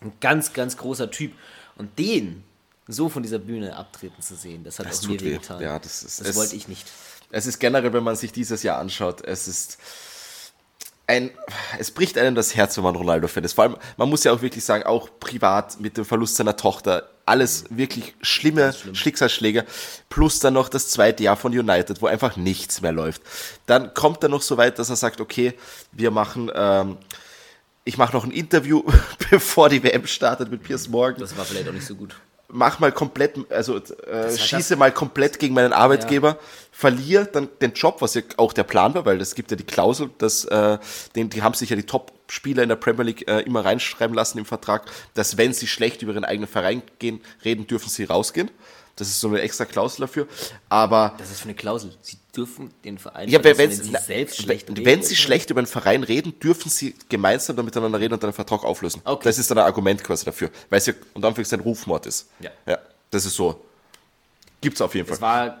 Ein 0.00 0.12
ganz, 0.20 0.52
ganz 0.52 0.76
großer 0.76 1.10
Typ. 1.10 1.32
Und 1.76 1.98
den 1.98 2.44
so 2.88 3.08
von 3.08 3.22
dieser 3.22 3.38
Bühne 3.38 3.76
abtreten 3.76 4.20
zu 4.20 4.34
sehen, 4.34 4.64
das 4.64 4.78
hat 4.78 4.86
Das 4.86 5.04
auch 5.04 5.08
mir 5.08 5.20
weh. 5.20 5.24
wehgetan. 5.26 5.62
Ja, 5.62 5.78
das 5.78 6.02
ist- 6.02 6.20
das 6.20 6.34
wollte 6.36 6.56
ich 6.56 6.66
nicht. 6.68 6.86
Es 7.30 7.46
ist 7.46 7.58
generell, 7.60 7.92
wenn 7.92 8.02
man 8.04 8.16
sich 8.16 8.32
dieses 8.32 8.62
Jahr 8.62 8.78
anschaut, 8.78 9.22
es 9.24 9.48
ist 9.48 9.78
ein, 11.06 11.30
es 11.78 11.90
bricht 11.90 12.18
einem 12.18 12.34
das 12.34 12.54
Herz, 12.54 12.76
wenn 12.76 12.84
man 12.84 12.96
Ronaldo-Fan 12.96 13.44
ist. 13.44 13.54
Vor 13.54 13.64
allem, 13.64 13.76
man 13.96 14.08
muss 14.08 14.24
ja 14.24 14.32
auch 14.32 14.42
wirklich 14.42 14.64
sagen, 14.64 14.84
auch 14.84 15.08
privat 15.20 15.80
mit 15.80 15.96
dem 15.96 16.04
Verlust 16.04 16.36
seiner 16.36 16.56
Tochter, 16.56 17.08
alles 17.26 17.64
wirklich 17.70 18.14
schlimme 18.22 18.74
Schicksalsschläge, 18.92 19.64
plus 20.08 20.38
dann 20.40 20.54
noch 20.54 20.68
das 20.68 20.88
zweite 20.88 21.22
Jahr 21.22 21.36
von 21.36 21.56
United, 21.56 22.02
wo 22.02 22.06
einfach 22.06 22.36
nichts 22.36 22.80
mehr 22.80 22.92
läuft. 22.92 23.22
Dann 23.66 23.94
kommt 23.94 24.22
er 24.22 24.28
noch 24.28 24.42
so 24.42 24.56
weit, 24.56 24.78
dass 24.78 24.90
er 24.90 24.96
sagt, 24.96 25.20
okay, 25.20 25.54
wir 25.92 26.10
machen, 26.10 26.50
ähm, 26.54 26.96
ich 27.84 27.96
mache 27.98 28.12
noch 28.14 28.24
ein 28.24 28.30
Interview, 28.30 28.82
bevor 29.30 29.68
die 29.68 29.82
WM 29.82 30.06
startet 30.06 30.50
mit 30.50 30.62
Piers 30.62 30.88
Morgan. 30.88 31.20
Das 31.20 31.36
war 31.36 31.44
vielleicht 31.44 31.68
auch 31.68 31.72
nicht 31.72 31.86
so 31.86 31.94
gut. 31.94 32.14
mach 32.48 32.78
mal 32.80 32.92
komplett, 32.92 33.36
also 33.50 33.76
äh, 33.78 34.36
schieße 34.36 34.70
das- 34.74 34.78
mal 34.78 34.92
komplett 34.92 35.38
gegen 35.38 35.54
meinen 35.54 35.72
Arbeitgeber, 35.72 36.38
verliere 36.70 37.26
dann 37.26 37.48
den 37.60 37.72
Job, 37.72 38.00
was 38.00 38.14
ja 38.14 38.22
auch 38.36 38.52
der 38.52 38.64
Plan 38.64 38.94
war, 38.94 39.04
weil 39.06 39.20
es 39.20 39.34
gibt 39.34 39.50
ja 39.50 39.56
die 39.56 39.64
Klausel, 39.64 40.10
dass 40.18 40.44
äh, 40.44 40.78
den, 41.16 41.30
die 41.30 41.42
haben 41.42 41.54
sich 41.54 41.70
ja 41.70 41.76
die 41.76 41.86
Top-Spieler 42.32 42.62
in 42.62 42.68
der 42.70 42.76
Premier 42.76 43.04
League 43.04 43.28
äh, 43.28 43.40
immer 43.40 43.64
reinschreiben 43.64 44.14
lassen 44.14 44.38
im 44.38 44.46
Vertrag, 44.46 44.90
dass 45.14 45.36
wenn 45.36 45.52
sie 45.52 45.66
schlecht 45.66 46.02
über 46.02 46.12
ihren 46.12 46.24
eigenen 46.24 46.48
Verein 46.48 46.82
gehen, 46.98 47.20
reden, 47.44 47.66
dürfen 47.66 47.90
sie 47.90 48.04
rausgehen. 48.04 48.50
Das 48.96 49.08
ist 49.08 49.20
so 49.20 49.28
eine 49.28 49.40
extra 49.40 49.64
Klausel 49.64 50.02
dafür. 50.02 50.26
Aber 50.68 51.14
Das 51.18 51.30
ist 51.30 51.40
für 51.40 51.44
eine 51.44 51.54
Klausel. 51.54 51.94
Sie 52.02 52.18
dürfen 52.36 52.72
den 52.84 52.98
Verein 52.98 53.28
ja, 53.28 53.42
wenn, 53.42 53.56
verlassen, 53.56 53.84
wenn, 53.84 53.92
wenn 53.94 54.00
sie 54.00 54.06
selbst 54.06 54.42
schlecht 54.42 54.68
wenn, 54.68 54.76
reden. 54.76 54.86
wenn 54.86 55.02
sie 55.02 55.16
schlecht 55.16 55.50
über 55.50 55.60
einen 55.60 55.66
Verein 55.66 56.02
reden, 56.02 56.38
dürfen 56.40 56.70
sie 56.70 56.94
gemeinsam 57.08 57.56
miteinander 57.64 58.00
reden 58.00 58.14
und 58.14 58.22
dann 58.22 58.28
einen 58.28 58.34
Vertrag 58.34 58.64
auflösen. 58.64 59.00
Okay. 59.04 59.24
Das 59.24 59.38
ist 59.38 59.50
dann 59.50 59.58
ein 59.58 59.64
Argument 59.64 60.02
quasi 60.04 60.24
dafür, 60.24 60.50
weil 60.70 60.78
es 60.78 60.86
ja 60.86 60.94
unter 61.14 61.28
Anführungszeichen 61.28 61.64
Rufmord 61.64 62.06
ist. 62.06 62.28
Ja. 62.40 62.50
ja. 62.66 62.78
Das 63.10 63.24
ist 63.24 63.34
so. 63.34 63.62
Gibt's 64.60 64.80
auf 64.80 64.94
jeden 64.94 65.06
Fall. 65.06 65.14
Das 65.16 65.22
war. 65.22 65.60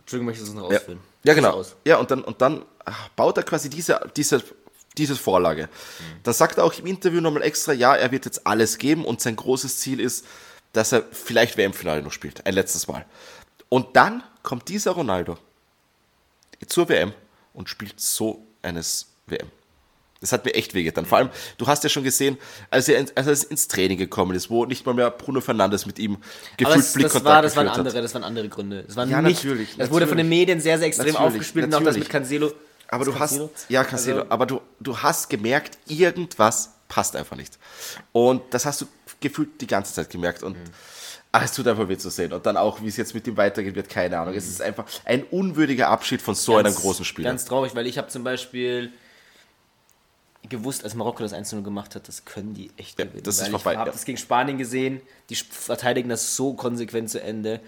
Entschuldigung, 0.00 0.26
möchte 0.26 0.42
ich 0.42 0.48
das 0.48 0.56
noch 0.56 0.70
Ja, 0.70 0.78
ausführen? 0.78 1.00
ja 1.24 1.34
Führ's 1.34 1.44
genau. 1.44 1.64
Ja, 1.84 1.96
und 1.98 2.10
dann, 2.10 2.22
und 2.22 2.40
dann 2.40 2.62
baut 3.14 3.36
er 3.36 3.42
quasi 3.44 3.70
diese, 3.70 4.00
diese, 4.16 4.42
diese 4.98 5.16
Vorlage. 5.16 5.68
Dann 6.22 6.34
sagt 6.34 6.58
er 6.58 6.64
auch 6.64 6.74
im 6.78 6.86
Interview 6.86 7.20
nochmal 7.20 7.42
extra, 7.42 7.72
ja, 7.72 7.94
er 7.94 8.10
wird 8.12 8.24
jetzt 8.26 8.46
alles 8.46 8.78
geben 8.78 9.04
und 9.04 9.20
sein 9.20 9.36
großes 9.36 9.78
Ziel 9.78 10.00
ist, 10.00 10.24
dass 10.72 10.92
er 10.92 11.04
vielleicht 11.10 11.56
WM-Finale 11.56 12.02
noch 12.02 12.12
spielt. 12.12 12.44
Ein 12.46 12.54
letztes 12.54 12.88
Mal. 12.88 13.04
Und 13.68 13.96
dann 13.96 14.22
kommt 14.42 14.68
dieser 14.68 14.92
Ronaldo 14.92 15.38
zur 16.66 16.88
WM 16.88 17.12
und 17.54 17.68
spielt 17.68 17.98
so 18.00 18.46
eines 18.62 19.06
WM. 19.26 19.48
Das 20.20 20.30
hat 20.30 20.44
mir 20.44 20.54
echt 20.54 20.72
wehgetan. 20.74 21.04
Vor 21.04 21.18
allem, 21.18 21.30
du 21.58 21.66
hast 21.66 21.82
ja 21.82 21.90
schon 21.90 22.04
gesehen, 22.04 22.38
als 22.70 22.86
er, 22.88 23.00
ins- 23.00 23.16
als 23.16 23.26
er 23.44 23.50
ins 23.50 23.66
Training 23.66 23.98
gekommen 23.98 24.36
ist, 24.36 24.50
wo 24.50 24.64
nicht 24.66 24.86
mal 24.86 24.94
mehr 24.94 25.10
Bruno 25.10 25.40
Fernandes 25.40 25.84
mit 25.84 25.98
ihm 25.98 26.18
gefühlt 26.56 26.76
das, 26.78 26.84
das, 26.84 26.92
Blickkontakt 26.92 27.24
war, 27.24 27.42
das 27.42 27.56
waren 27.56 27.64
geführt 27.66 27.78
hat. 27.78 27.86
andere, 27.88 28.02
das 28.02 28.14
waren 28.14 28.22
andere 28.24 28.48
Gründe. 28.48 28.84
Das 28.84 28.94
waren 28.94 29.10
Ja, 29.10 29.20
nicht, 29.20 29.42
natürlich, 29.42 29.76
Das 29.76 29.90
wurde 29.90 30.06
von 30.06 30.16
den 30.16 30.28
natürlich. 30.28 30.40
Medien 30.46 30.60
sehr, 30.60 30.78
sehr 30.78 30.86
extrem 30.86 31.06
Natürlich, 31.08 31.26
aufgespielt 31.26 31.64
und 31.66 31.74
auch 31.74 31.78
das 31.78 31.86
natürlich. 31.86 32.04
mit 32.04 32.12
Cancelo. 32.12 32.52
Aber 32.92 33.04
du 33.04 33.12
hast, 33.18 33.30
Cancelo? 33.30 33.50
ja, 33.68 33.84
Cancelo, 33.84 34.18
Also- 34.20 34.30
aber 34.30 34.46
du, 34.46 34.60
du 34.80 34.96
hast 34.98 35.28
gemerkt, 35.30 35.78
irgendwas 35.88 36.70
passt 36.88 37.16
einfach 37.16 37.36
nicht. 37.36 37.58
Und 38.12 38.42
das 38.50 38.66
hast 38.66 38.82
du 38.82 38.86
gefühlt 39.20 39.60
die 39.60 39.66
ganze 39.66 39.94
Zeit 39.94 40.10
gemerkt 40.10 40.42
und 40.42 40.56
ah, 41.32 41.40
es 41.44 41.52
tut 41.52 41.66
einfach 41.66 41.88
weh 41.88 41.96
zu 41.96 42.10
sehen. 42.10 42.32
Und 42.32 42.44
dann 42.44 42.56
auch, 42.56 42.82
wie 42.82 42.88
es 42.88 42.96
jetzt 42.98 43.14
mit 43.14 43.26
ihm 43.26 43.36
weitergehen 43.36 43.74
wird, 43.74 43.88
keine 43.88 44.18
Ahnung. 44.18 44.34
Es 44.34 44.46
ist 44.46 44.60
einfach 44.60 44.84
ein 45.04 45.22
unwürdiger 45.24 45.88
Abschied 45.88 46.20
von 46.20 46.34
so 46.34 46.56
einem 46.56 46.74
großen 46.74 47.04
Spieler. 47.04 47.30
Ganz 47.30 47.44
traurig, 47.46 47.74
weil 47.74 47.86
ich 47.86 47.96
habe 47.98 48.08
zum 48.08 48.24
Beispiel 48.24 48.92
gewusst, 50.48 50.84
als 50.84 50.94
Marokko 50.94 51.22
das 51.22 51.32
1-0 51.32 51.62
gemacht 51.62 51.94
hat, 51.94 52.08
das 52.08 52.24
können 52.24 52.52
die 52.52 52.70
echt 52.76 52.98
Ja, 52.98 53.04
gewinnen. 53.06 53.22
das 53.22 53.38
ist 53.40 53.48
vorbei, 53.48 53.72
Ich 53.72 53.78
habe 53.78 53.88
ja. 53.90 53.92
das 53.92 54.04
gegen 54.04 54.18
Spanien 54.18 54.58
gesehen, 54.58 55.00
die 55.30 55.36
verteidigen 55.36 56.08
das 56.08 56.36
so 56.36 56.52
konsequent 56.54 57.08
zu 57.10 57.22
Ende. 57.22 57.60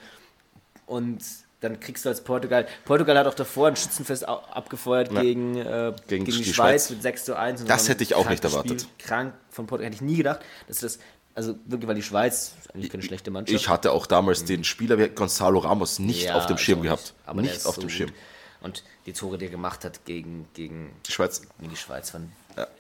Und 0.87 1.23
dann 1.65 1.81
kriegst 1.81 2.05
du 2.05 2.09
als 2.09 2.23
Portugal. 2.23 2.67
Portugal 2.85 3.19
hat 3.19 3.27
auch 3.27 3.35
davor 3.35 3.69
ein 3.69 3.77
Schützenfest 3.77 4.29
abgefeuert 4.29 5.13
Ja. 5.13 5.21
gegen, 5.23 5.57
äh, 5.57 5.93
Gegen 6.07 6.25
gegen, 6.25 6.37
die, 6.39 6.45
die 6.45 6.53
Schweiz, 6.55 6.87
Schweiz. 6.87 6.91
mit 6.91 7.03
6 7.03 7.25
zu 7.25 7.37
1. 7.37 7.63
Und 7.63 7.71
Das 7.71 7.89
hätte 7.89 8.03
ich 8.05 8.15
auch 8.15 8.29
nicht 8.29 8.45
erwartet. 8.45 8.83
Spiel. 8.83 8.93
Krank 9.07 9.35
von 9.51 9.67
Portugal. 9.67 9.87
Hätte 9.93 9.97
ich 10.05 10.09
nie 10.09 10.17
gedacht, 10.19 10.41
dass 10.69 10.79
das. 10.79 10.99
Also 11.37 11.57
wirklich, 11.67 11.89
weil 11.89 11.97
die 11.97 12.03
Schweiz 12.05 12.53
eigentlich 12.73 12.91
keine 12.93 13.03
schlechte 13.03 13.33
Mannschaft. 13.33 13.61
Ich 13.61 13.69
hatte 13.69 13.91
auch 13.91 14.07
damals 14.07 14.45
den 14.45 14.63
Spieler 14.63 14.99
wie 14.99 15.09
Gonzalo 15.09 15.59
Ramos 15.59 15.99
nicht 15.99 16.27
Ja, 16.27 16.37
auf 16.37 16.47
dem 16.47 16.59
Schirm 16.59 16.79
auch 16.79 16.83
gehabt. 16.85 17.15
Aber 17.27 17.43
der 17.43 17.51
nicht 17.51 17.67
auf 17.67 17.75
so 17.75 17.81
dem 17.81 17.89
gut. 17.89 17.93
Schirm. 17.93 18.13
Und 18.61 18.85
die 19.07 19.13
Tore, 19.13 19.37
die 19.37 19.47
er 19.47 19.51
gemacht 19.51 19.85
hat 19.85 20.05
gegen, 20.05 20.47
gegen 20.55 20.93
Die 21.07 21.11
Schweiz. 21.13 21.43
gegen 21.59 21.71
die 21.71 21.77
Schweiz 21.77 22.15
waren 22.15 22.31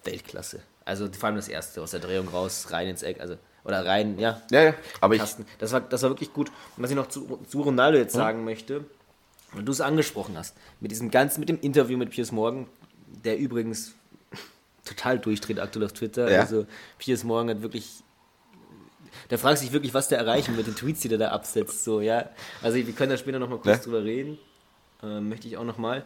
Weltklasse. 0.05 0.61
Also 0.85 1.09
vor 1.13 1.27
allem 1.27 1.37
das 1.37 1.49
erste 1.49 1.83
aus 1.83 1.91
der 1.91 2.01
Drehung 2.01 2.29
raus, 2.29 2.69
rein 2.71 2.87
ins 2.89 3.03
Eck, 3.03 3.21
also 3.21 3.37
oder 3.65 3.85
rein, 3.85 4.19
ja. 4.19 4.43
Ja, 4.51 4.63
ja. 4.63 4.75
Aber 5.01 5.15
ich. 5.15 5.23
Das 5.59 5.73
war, 5.73 5.81
das 5.81 6.03
war 6.03 6.11
wirklich 6.11 6.33
gut. 6.33 6.49
Und 6.77 6.83
was 6.83 6.91
ich 6.91 6.97
noch 6.97 7.09
zu, 7.09 7.41
zu 7.49 7.63
Ronaldo 7.63 7.99
jetzt 7.99 8.15
sagen 8.15 8.45
möchte, 8.45 8.85
Und 9.57 9.67
du 9.67 9.73
es 9.73 9.81
angesprochen 9.81 10.37
hast, 10.37 10.57
mit 10.81 10.91
diesem 10.91 11.11
ganzen, 11.11 11.41
mit 11.41 11.49
dem 11.49 11.61
Interview 11.61 11.97
mit 11.97 12.11
Piers 12.11 12.33
Morgan, 12.33 12.67
der 13.25 13.39
übrigens 13.39 13.95
total 14.85 15.19
durchdreht 15.19 15.61
aktuell 15.61 15.87
auf 15.87 15.93
Twitter. 15.93 16.31
Ja. 16.31 16.41
Also 16.41 16.67
Piers 16.99 17.25
Morgan 17.25 17.57
hat 17.57 17.63
wirklich. 17.63 17.89
Da 19.29 19.39
fragt 19.39 19.59
sich 19.59 19.73
wirklich, 19.73 19.95
was 19.95 20.09
der 20.09 20.19
erreichen 20.19 20.57
mit 20.57 20.67
den 20.67 20.75
Tweets, 20.75 21.01
die 21.01 21.09
der 21.09 21.19
da 21.19 21.29
absetzt. 21.31 21.85
So, 21.85 22.01
ja. 22.01 22.29
Also 22.63 22.77
wir 22.77 22.93
können 22.93 23.11
da 23.11 23.17
später 23.17 23.39
nochmal 23.39 23.59
kurz 23.59 23.79
Ne? 23.79 23.83
drüber 23.85 24.05
reden. 24.05 24.39
Ähm, 25.03 25.29
möchte 25.29 25.47
ich 25.49 25.57
auch 25.57 25.65
nochmal. 25.65 26.05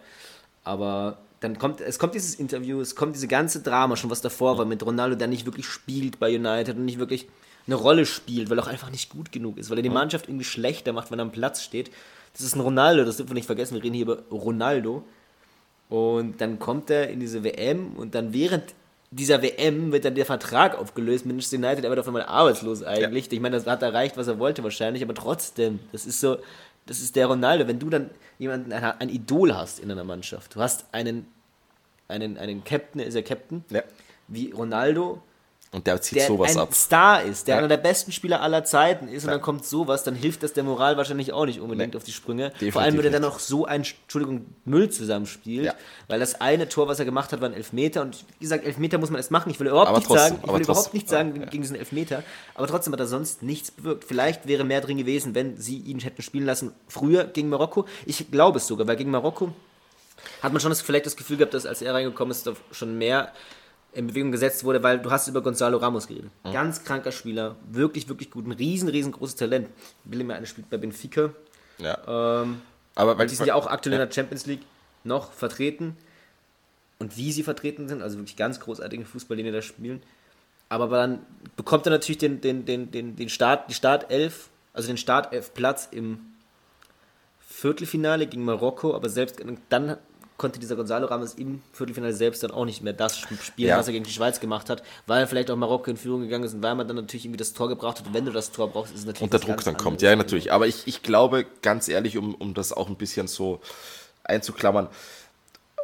Aber 0.62 1.18
dann 1.40 1.58
kommt, 1.58 1.80
es 1.80 1.98
kommt 1.98 2.14
dieses 2.14 2.34
Interview, 2.34 2.80
es 2.80 2.94
kommt 2.94 3.16
diese 3.16 3.26
ganze 3.28 3.62
Drama 3.62 3.96
schon, 3.96 4.10
was 4.10 4.20
davor 4.20 4.58
war 4.58 4.64
mit 4.66 4.84
Ronaldo, 4.84 5.16
der 5.16 5.26
nicht 5.28 5.46
wirklich 5.46 5.66
spielt 5.66 6.18
bei 6.20 6.34
United 6.36 6.76
und 6.76 6.84
nicht 6.84 6.98
wirklich 6.98 7.28
eine 7.68 7.76
Rolle 7.76 8.04
spielt, 8.04 8.50
weil 8.50 8.58
er 8.58 8.64
auch 8.64 8.68
einfach 8.68 8.90
nicht 8.90 9.10
gut 9.10 9.30
genug 9.30 9.56
ist, 9.58 9.70
weil 9.70 9.78
er 9.78 9.82
die 9.82 9.90
Mannschaft 9.90 10.26
irgendwie 10.28 10.44
schlechter 10.44 10.92
macht, 10.92 11.10
wenn 11.12 11.20
er 11.20 11.22
am 11.22 11.30
Platz 11.32 11.62
steht. 11.62 11.90
Das 12.32 12.42
ist 12.42 12.56
ein 12.56 12.60
Ronaldo, 12.60 13.04
das 13.04 13.16
dürfen 13.18 13.30
wir 13.30 13.34
nicht 13.34 13.46
vergessen, 13.46 13.74
wir 13.76 13.82
reden 13.84 13.94
hier 13.94 14.04
über 14.06 14.18
Ronaldo. 14.30 15.04
Und 15.88 16.40
dann 16.40 16.58
kommt 16.58 16.90
er 16.90 17.08
in 17.08 17.20
diese 17.20 17.44
WM 17.44 17.94
und 17.96 18.14
dann 18.14 18.32
während 18.32 18.64
dieser 19.10 19.40
WM 19.40 19.90
wird 19.90 20.04
dann 20.04 20.14
der 20.14 20.26
Vertrag 20.26 20.76
aufgelöst. 20.76 21.24
Manchester 21.24 21.56
United, 21.56 21.84
er 21.84 21.88
wird 21.90 21.98
auf 22.00 22.06
einmal 22.06 22.24
arbeitslos 22.24 22.82
eigentlich. 22.82 23.32
Ich 23.32 23.40
meine, 23.40 23.56
das 23.56 23.66
hat 23.66 23.82
erreicht, 23.82 24.18
was 24.18 24.26
er 24.28 24.38
wollte 24.38 24.62
wahrscheinlich, 24.64 25.02
aber 25.02 25.14
trotzdem, 25.14 25.78
das 25.92 26.04
ist 26.04 26.20
so, 26.20 26.36
das 26.84 27.00
ist 27.00 27.16
der 27.16 27.26
Ronaldo. 27.26 27.66
Wenn 27.66 27.78
du 27.78 27.88
dann 27.88 28.10
jemanden, 28.38 28.70
ein, 28.72 28.82
ein 28.84 29.08
Idol 29.08 29.54
hast 29.54 29.78
in 29.80 29.90
einer 29.90 30.04
Mannschaft, 30.04 30.54
du 30.56 30.60
hast 30.60 30.84
einen, 30.92 31.26
einen, 32.06 32.36
einen 32.36 32.64
Captain, 32.64 33.00
ist 33.00 33.14
er 33.14 33.22
Captain, 33.22 33.64
Ja. 33.70 33.82
wie 34.26 34.50
Ronaldo, 34.50 35.22
Und 35.70 35.86
der 35.86 36.00
zieht 36.00 36.16
der 36.18 36.26
sowas 36.28 36.52
ein 36.56 36.62
ab. 36.62 36.74
Star 36.74 37.22
ist, 37.22 37.46
der 37.46 37.56
Ja. 37.56 37.58
einer 37.58 37.68
der 37.68 37.76
besten 37.76 38.10
Spieler 38.10 38.40
aller 38.40 38.64
Zeiten 38.64 39.06
ist 39.06 39.24
und 39.24 39.28
Ja. 39.28 39.34
dann 39.34 39.42
kommt 39.42 39.66
sowas, 39.66 40.02
dann 40.02 40.14
hilft 40.14 40.42
das 40.42 40.54
der 40.54 40.64
Moral 40.64 40.96
wahrscheinlich 40.96 41.32
auch 41.34 41.44
nicht 41.44 41.60
unbedingt 41.60 41.92
Nee. 41.92 41.98
auf 41.98 42.04
die 42.04 42.12
Sprünge. 42.12 42.44
Definitiv 42.50 42.72
Vor 42.72 42.82
allem, 42.82 42.96
wenn 42.96 43.04
er 43.04 43.10
dann 43.10 43.20
noch 43.22 43.38
so 43.38 43.66
ein, 43.66 43.82
Entschuldigung, 43.84 44.46
Müll 44.64 44.88
zusammenspielt, 44.88 45.66
Ja. 45.66 45.74
weil 46.08 46.20
das 46.20 46.40
eine 46.40 46.70
Tor, 46.70 46.88
was 46.88 46.98
er 47.00 47.04
gemacht 47.04 47.32
hat, 47.32 47.42
war 47.42 47.50
ein 47.50 47.54
Elfmeter 47.54 48.00
und 48.00 48.24
wie 48.38 48.44
gesagt, 48.44 48.64
Elfmeter 48.64 48.96
muss 48.96 49.10
man 49.10 49.18
erst 49.18 49.30
machen. 49.30 49.50
Ich 49.50 49.60
will 49.60 49.66
überhaupt 49.66 49.88
Aber 49.88 49.98
nicht 49.98 50.06
trotzdem, 50.08 50.36
sagen, 50.36 50.42
ich 50.46 50.52
will 50.54 50.62
überhaupt 50.62 50.94
nicht 50.94 51.08
sagen 51.10 51.34
gegen 51.50 51.62
diesen 51.62 51.76
Elfmeter, 51.76 52.22
aber 52.54 52.66
trotzdem 52.66 52.94
hat 52.94 53.00
er 53.00 53.06
sonst 53.06 53.42
nichts 53.42 53.70
bewirkt. 53.70 54.04
Vielleicht 54.04 54.48
wäre 54.48 54.64
mehr 54.64 54.80
drin 54.80 54.96
gewesen, 54.96 55.34
wenn 55.34 55.58
sie 55.58 55.76
ihn 55.78 55.98
hätten 56.00 56.22
spielen 56.22 56.46
lassen 56.46 56.72
früher 56.88 57.24
gegen 57.24 57.50
Marokko. 57.50 57.84
Ich 58.06 58.30
glaube 58.30 58.56
es 58.56 58.66
sogar, 58.66 58.86
weil 58.86 58.96
gegen 58.96 59.10
Marokko 59.10 59.52
hat 60.42 60.52
man 60.52 60.60
schon 60.60 60.70
das, 60.70 60.80
vielleicht 60.80 61.04
das 61.06 61.16
Gefühl 61.16 61.36
gehabt, 61.36 61.52
dass 61.52 61.66
als 61.66 61.82
er 61.82 61.92
reingekommen 61.94 62.32
ist, 62.32 62.50
schon 62.72 62.96
mehr 62.96 63.32
in 63.92 64.06
Bewegung 64.06 64.32
gesetzt 64.32 64.64
wurde, 64.64 64.82
weil 64.82 64.98
du 64.98 65.10
hast 65.10 65.28
über 65.28 65.40
Gonzalo 65.40 65.78
Ramos 65.78 66.06
geredet. 66.06 66.30
Ganz 66.44 66.84
kranker 66.84 67.12
Spieler, 67.12 67.56
wirklich, 67.70 68.08
wirklich 68.08 68.30
gut, 68.30 68.46
ein 68.46 68.52
riesen, 68.52 68.88
riesengroßes 68.88 69.36
Talent. 69.36 69.68
William 70.04 70.30
einer 70.30 70.46
spielt 70.46 70.70
bei 70.70 70.76
Benfica. 70.76 71.30
Ja. 71.78 72.42
Ähm, 72.42 72.60
Aber 72.94 73.18
weil 73.18 73.26
die 73.26 73.34
sind 73.34 73.46
ja 73.46 73.54
auch 73.54 73.66
aktuell 73.66 73.94
in 73.94 74.00
der 74.00 74.12
Champions 74.12 74.46
League 74.46 74.62
noch 75.04 75.32
vertreten. 75.32 75.96
Und 76.98 77.16
wie 77.16 77.32
sie 77.32 77.42
vertreten 77.42 77.88
sind, 77.88 78.02
also 78.02 78.18
wirklich 78.18 78.36
ganz 78.36 78.60
großartigen 78.60 79.06
Fußball, 79.06 79.36
den 79.36 79.46
die 79.46 79.52
da 79.52 79.62
spielen. 79.62 80.02
Aber 80.68 80.88
dann 80.88 81.20
bekommt 81.56 81.86
er 81.86 81.90
natürlich 81.90 82.18
den, 82.18 82.40
den, 82.40 82.66
den, 82.66 82.90
den, 82.90 83.16
den 83.16 83.28
Start, 83.28 83.70
die 83.70 83.74
Startelf, 83.74 84.48
also 84.74 84.88
den 84.88 84.98
Startelf-Platz 84.98 85.88
im 85.92 86.20
Viertelfinale 87.40 88.26
gegen 88.26 88.44
Marokko, 88.44 88.94
aber 88.94 89.08
selbst 89.08 89.42
dann 89.70 89.96
konnte 90.38 90.58
dieser 90.58 90.76
Gonzalo 90.76 91.06
Ramos 91.06 91.34
im 91.34 91.60
Viertelfinale 91.72 92.14
selbst 92.14 92.42
dann 92.42 92.52
auch 92.52 92.64
nicht 92.64 92.82
mehr 92.82 92.94
das 92.94 93.18
spielen, 93.18 93.68
Ja. 93.68 93.76
was 93.76 93.88
er 93.88 93.92
gegen 93.92 94.04
die 94.04 94.10
Schweiz 94.10 94.40
gemacht 94.40 94.70
hat, 94.70 94.82
weil 95.06 95.26
vielleicht 95.26 95.50
auch 95.50 95.56
Marokko 95.56 95.90
in 95.90 95.96
Führung 95.98 96.22
gegangen 96.22 96.44
ist 96.44 96.54
und 96.54 96.62
weil 96.62 96.74
man 96.76 96.86
dann 96.88 96.96
natürlich 96.96 97.24
irgendwie 97.26 97.38
das 97.38 97.52
Tor 97.52 97.68
gebraucht 97.68 97.98
hat. 97.98 98.06
Und 98.06 98.14
wenn 98.14 98.24
du 98.24 98.30
das 98.32 98.50
Tor 98.52 98.68
brauchst, 98.70 98.94
ist 98.94 99.00
es 99.00 99.04
natürlich 99.06 99.22
und 99.22 99.32
der 99.32 99.40
Druck 99.40 99.62
dann 99.64 99.76
kommt. 99.76 100.00
Ja, 100.00 100.14
natürlich. 100.16 100.52
Aber 100.52 100.66
ich, 100.66 100.86
ich 100.86 101.02
glaube, 101.02 101.44
ganz 101.60 101.88
ehrlich, 101.88 102.16
um, 102.16 102.34
um 102.36 102.54
das 102.54 102.72
auch 102.72 102.88
ein 102.88 102.96
bisschen 102.96 103.26
so 103.26 103.60
einzuklammern, 104.24 104.88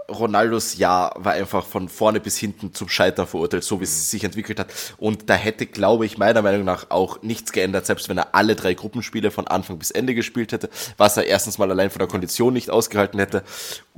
Ronaldos 0.08 0.76
Jahr 0.76 1.14
war 1.16 1.32
einfach 1.32 1.64
von 1.64 1.88
vorne 1.88 2.20
bis 2.20 2.36
hinten 2.36 2.74
zum 2.74 2.88
Scheitern 2.88 3.26
verurteilt, 3.26 3.64
so 3.64 3.80
wie 3.80 3.84
es 3.84 4.10
sich 4.10 4.24
entwickelt 4.24 4.60
hat. 4.60 4.68
Und 4.98 5.30
da 5.30 5.34
hätte, 5.34 5.66
glaube 5.66 6.04
ich, 6.04 6.18
meiner 6.18 6.42
Meinung 6.42 6.64
nach 6.64 6.90
auch 6.90 7.22
nichts 7.22 7.52
geändert, 7.52 7.86
selbst 7.86 8.08
wenn 8.08 8.18
er 8.18 8.34
alle 8.34 8.54
drei 8.54 8.74
Gruppenspiele 8.74 9.30
von 9.30 9.48
Anfang 9.48 9.78
bis 9.78 9.90
Ende 9.90 10.14
gespielt 10.14 10.52
hätte, 10.52 10.68
was 10.98 11.16
er 11.16 11.26
erstens 11.26 11.58
mal 11.58 11.70
allein 11.70 11.90
von 11.90 12.00
der 12.00 12.08
Kondition 12.08 12.52
nicht 12.52 12.70
ausgehalten 12.70 13.18
hätte, 13.18 13.44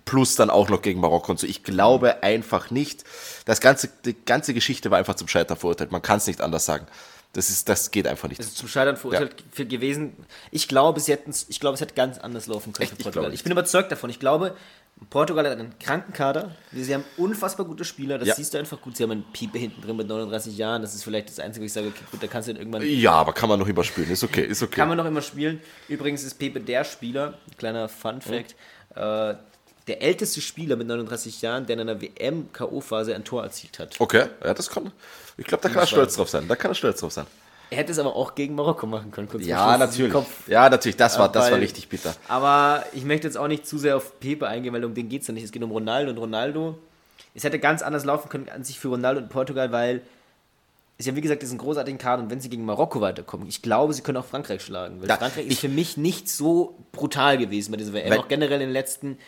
plus 0.04 0.36
dann 0.36 0.50
auch 0.50 0.68
noch 0.68 0.80
gegen 0.80 1.00
Marokko 1.00 1.32
und 1.32 1.40
so. 1.40 1.46
Ich 1.46 1.64
glaube 1.64 2.22
einfach 2.22 2.70
nicht, 2.70 3.04
das 3.44 3.60
ganze, 3.60 3.88
die 4.04 4.14
ganze 4.14 4.54
Geschichte 4.54 4.90
war 4.90 4.98
einfach 4.98 5.16
zum 5.16 5.28
Scheitern 5.28 5.56
verurteilt. 5.56 5.92
Man 5.92 6.02
kann 6.02 6.18
es 6.18 6.26
nicht 6.26 6.40
anders 6.40 6.64
sagen. 6.66 6.86
Das 7.32 7.50
ist, 7.50 7.68
das 7.68 7.90
geht 7.90 8.06
einfach 8.06 8.28
nicht. 8.28 8.40
Es 8.40 8.46
ist 8.46 8.56
zum 8.56 8.68
Scheitern 8.68 8.96
verurteilt 8.96 9.44
für 9.52 9.66
gewesen. 9.66 10.14
Ich 10.50 10.68
glaube, 10.68 11.00
sie 11.00 11.12
hätten's, 11.12 11.44
ich 11.50 11.60
glaube, 11.60 11.74
es 11.74 11.82
hätte 11.82 11.94
ganz 11.94 12.16
anders 12.16 12.46
laufen 12.46 12.72
können 12.72 12.84
Echt? 12.84 12.92
für 12.92 12.98
Ich 12.98 13.04
Portugal. 13.04 13.26
Ich, 13.26 13.32
nicht. 13.32 13.42
bin 13.44 13.52
überzeugt 13.52 13.92
davon. 13.92 14.08
Ich 14.08 14.20
glaube, 14.20 14.56
Portugal 15.10 15.44
hat 15.48 15.58
einen 15.58 15.78
kranken 15.78 16.12
Kader. 16.14 16.52
Sie 16.72 16.92
haben 16.94 17.04
unfassbar 17.18 17.66
gute 17.66 17.84
Spieler. 17.84 18.18
Das 18.18 18.28
Ja. 18.28 18.34
siehst 18.34 18.54
du 18.54 18.58
einfach 18.58 18.80
gut. 18.80 18.96
Sie 18.96 19.02
haben 19.02 19.10
einen 19.10 19.24
Piepe 19.32 19.58
hinten 19.58 19.82
drin 19.82 19.96
mit 19.96 20.08
39 20.08 20.56
Jahren. 20.56 20.80
Das 20.82 20.94
ist 20.94 21.04
vielleicht 21.04 21.28
das 21.28 21.38
Einzige, 21.38 21.62
wo 21.62 21.66
ich 21.66 21.72
sage, 21.72 21.88
okay, 21.88 22.02
gut, 22.10 22.22
da 22.22 22.26
kannst 22.26 22.48
du 22.48 22.52
dann 22.54 22.60
irgendwann. 22.60 22.82
Ja, 22.82 23.12
aber 23.12 23.32
kann 23.34 23.48
man 23.48 23.58
noch 23.58 23.68
überspielen. 23.68 24.10
Ist 24.10 24.24
okay, 24.24 24.42
ist 24.44 24.62
okay. 24.62 24.76
Kann 24.76 24.88
man 24.88 24.96
noch 24.96 25.04
immer 25.04 25.20
spielen. 25.22 25.60
Übrigens 25.88 26.24
ist 26.24 26.38
Pepe 26.38 26.60
der 26.60 26.84
Spieler, 26.84 27.34
kleiner 27.58 27.88
Fun 27.90 28.20
Fact, 28.22 28.56
äh, 28.94 29.34
der 29.86 30.02
älteste 30.02 30.40
Spieler 30.40 30.76
mit 30.76 30.86
39 30.88 31.42
Jahren, 31.42 31.66
der 31.66 31.74
in 31.74 31.80
einer 31.88 32.00
WM-K.O.-Phase 32.00 33.14
ein 33.14 33.22
Tor 33.24 33.42
erzielt 33.44 33.78
hat. 33.78 34.00
Okay, 34.00 34.26
ja, 34.42 34.54
das 34.54 34.68
kann. 34.70 34.90
Ich 35.36 35.46
glaube, 35.46 35.62
da 35.62 35.68
kann 35.68 35.82
er 35.82 35.86
stolz 35.86 36.16
drauf 36.16 36.28
sein. 36.30 36.48
Da 36.48 36.56
kann 36.56 36.70
er 36.70 36.74
stolz 36.74 37.00
drauf 37.00 37.12
sein. 37.12 37.26
Er 37.70 37.78
hätte 37.78 37.92
es 37.92 37.98
aber 37.98 38.14
auch 38.14 38.34
gegen 38.34 38.54
Marokko 38.54 38.86
machen 38.86 39.10
können. 39.10 39.28
kurz 39.28 39.44
Ja, 39.44 39.76
natürlich. 39.76 40.14
Ja, 40.46 40.68
natürlich. 40.70 40.96
Das 40.96 41.18
war, 41.18 41.30
das 41.30 41.50
war 41.50 41.58
richtig 41.58 41.88
bitter. 41.88 42.14
Aber 42.28 42.84
ich 42.92 43.04
möchte 43.04 43.26
jetzt 43.26 43.36
auch 43.36 43.48
nicht 43.48 43.66
zu 43.66 43.76
sehr 43.78 43.96
auf 43.96 44.20
Pepe 44.20 44.46
eingehen, 44.46 44.72
weil 44.72 44.84
um 44.84 44.94
den 44.94 45.08
geht 45.08 45.22
es 45.22 45.28
ja 45.28 45.34
nicht. 45.34 45.44
Es 45.44 45.52
geht 45.52 45.62
um 45.62 45.70
Ronaldo 45.72 46.10
und 46.12 46.18
Ronaldo. 46.18 46.78
Es 47.34 47.44
hätte 47.44 47.58
ganz 47.58 47.82
anders 47.82 48.04
laufen 48.04 48.28
können 48.28 48.48
an 48.48 48.62
sich 48.64 48.78
für 48.78 48.88
Ronaldo 48.88 49.20
und 49.20 49.28
Portugal, 49.28 49.72
weil 49.72 50.00
sie 50.98 51.10
haben 51.10 51.16
wie 51.16 51.20
gesagt 51.20 51.42
diesen 51.42 51.58
großartigen 51.58 51.98
Kader 51.98 52.22
und 52.22 52.30
wenn 52.30 52.40
sie 52.40 52.48
gegen 52.48 52.64
Marokko 52.64 53.00
weiterkommen, 53.02 53.46
ich 53.48 53.60
glaube, 53.60 53.92
sie 53.92 54.00
können 54.02 54.16
auch 54.16 54.24
Frankreich 54.24 54.62
schlagen. 54.62 55.02
Weil 55.02 55.08
Ja, 55.08 55.16
Frankreich 55.16 55.44
ich- 55.46 55.52
ist 55.52 55.60
für 55.60 55.68
mich 55.68 55.96
nicht 55.98 56.28
so 56.30 56.76
brutal 56.92 57.36
gewesen 57.36 57.72
bei 57.72 57.76
dieser 57.76 57.92
WM. 57.92 58.18
Auch 58.18 58.28
generell 58.28 58.60
in 58.62 58.68
den 58.68 58.72
letzten 58.72 59.18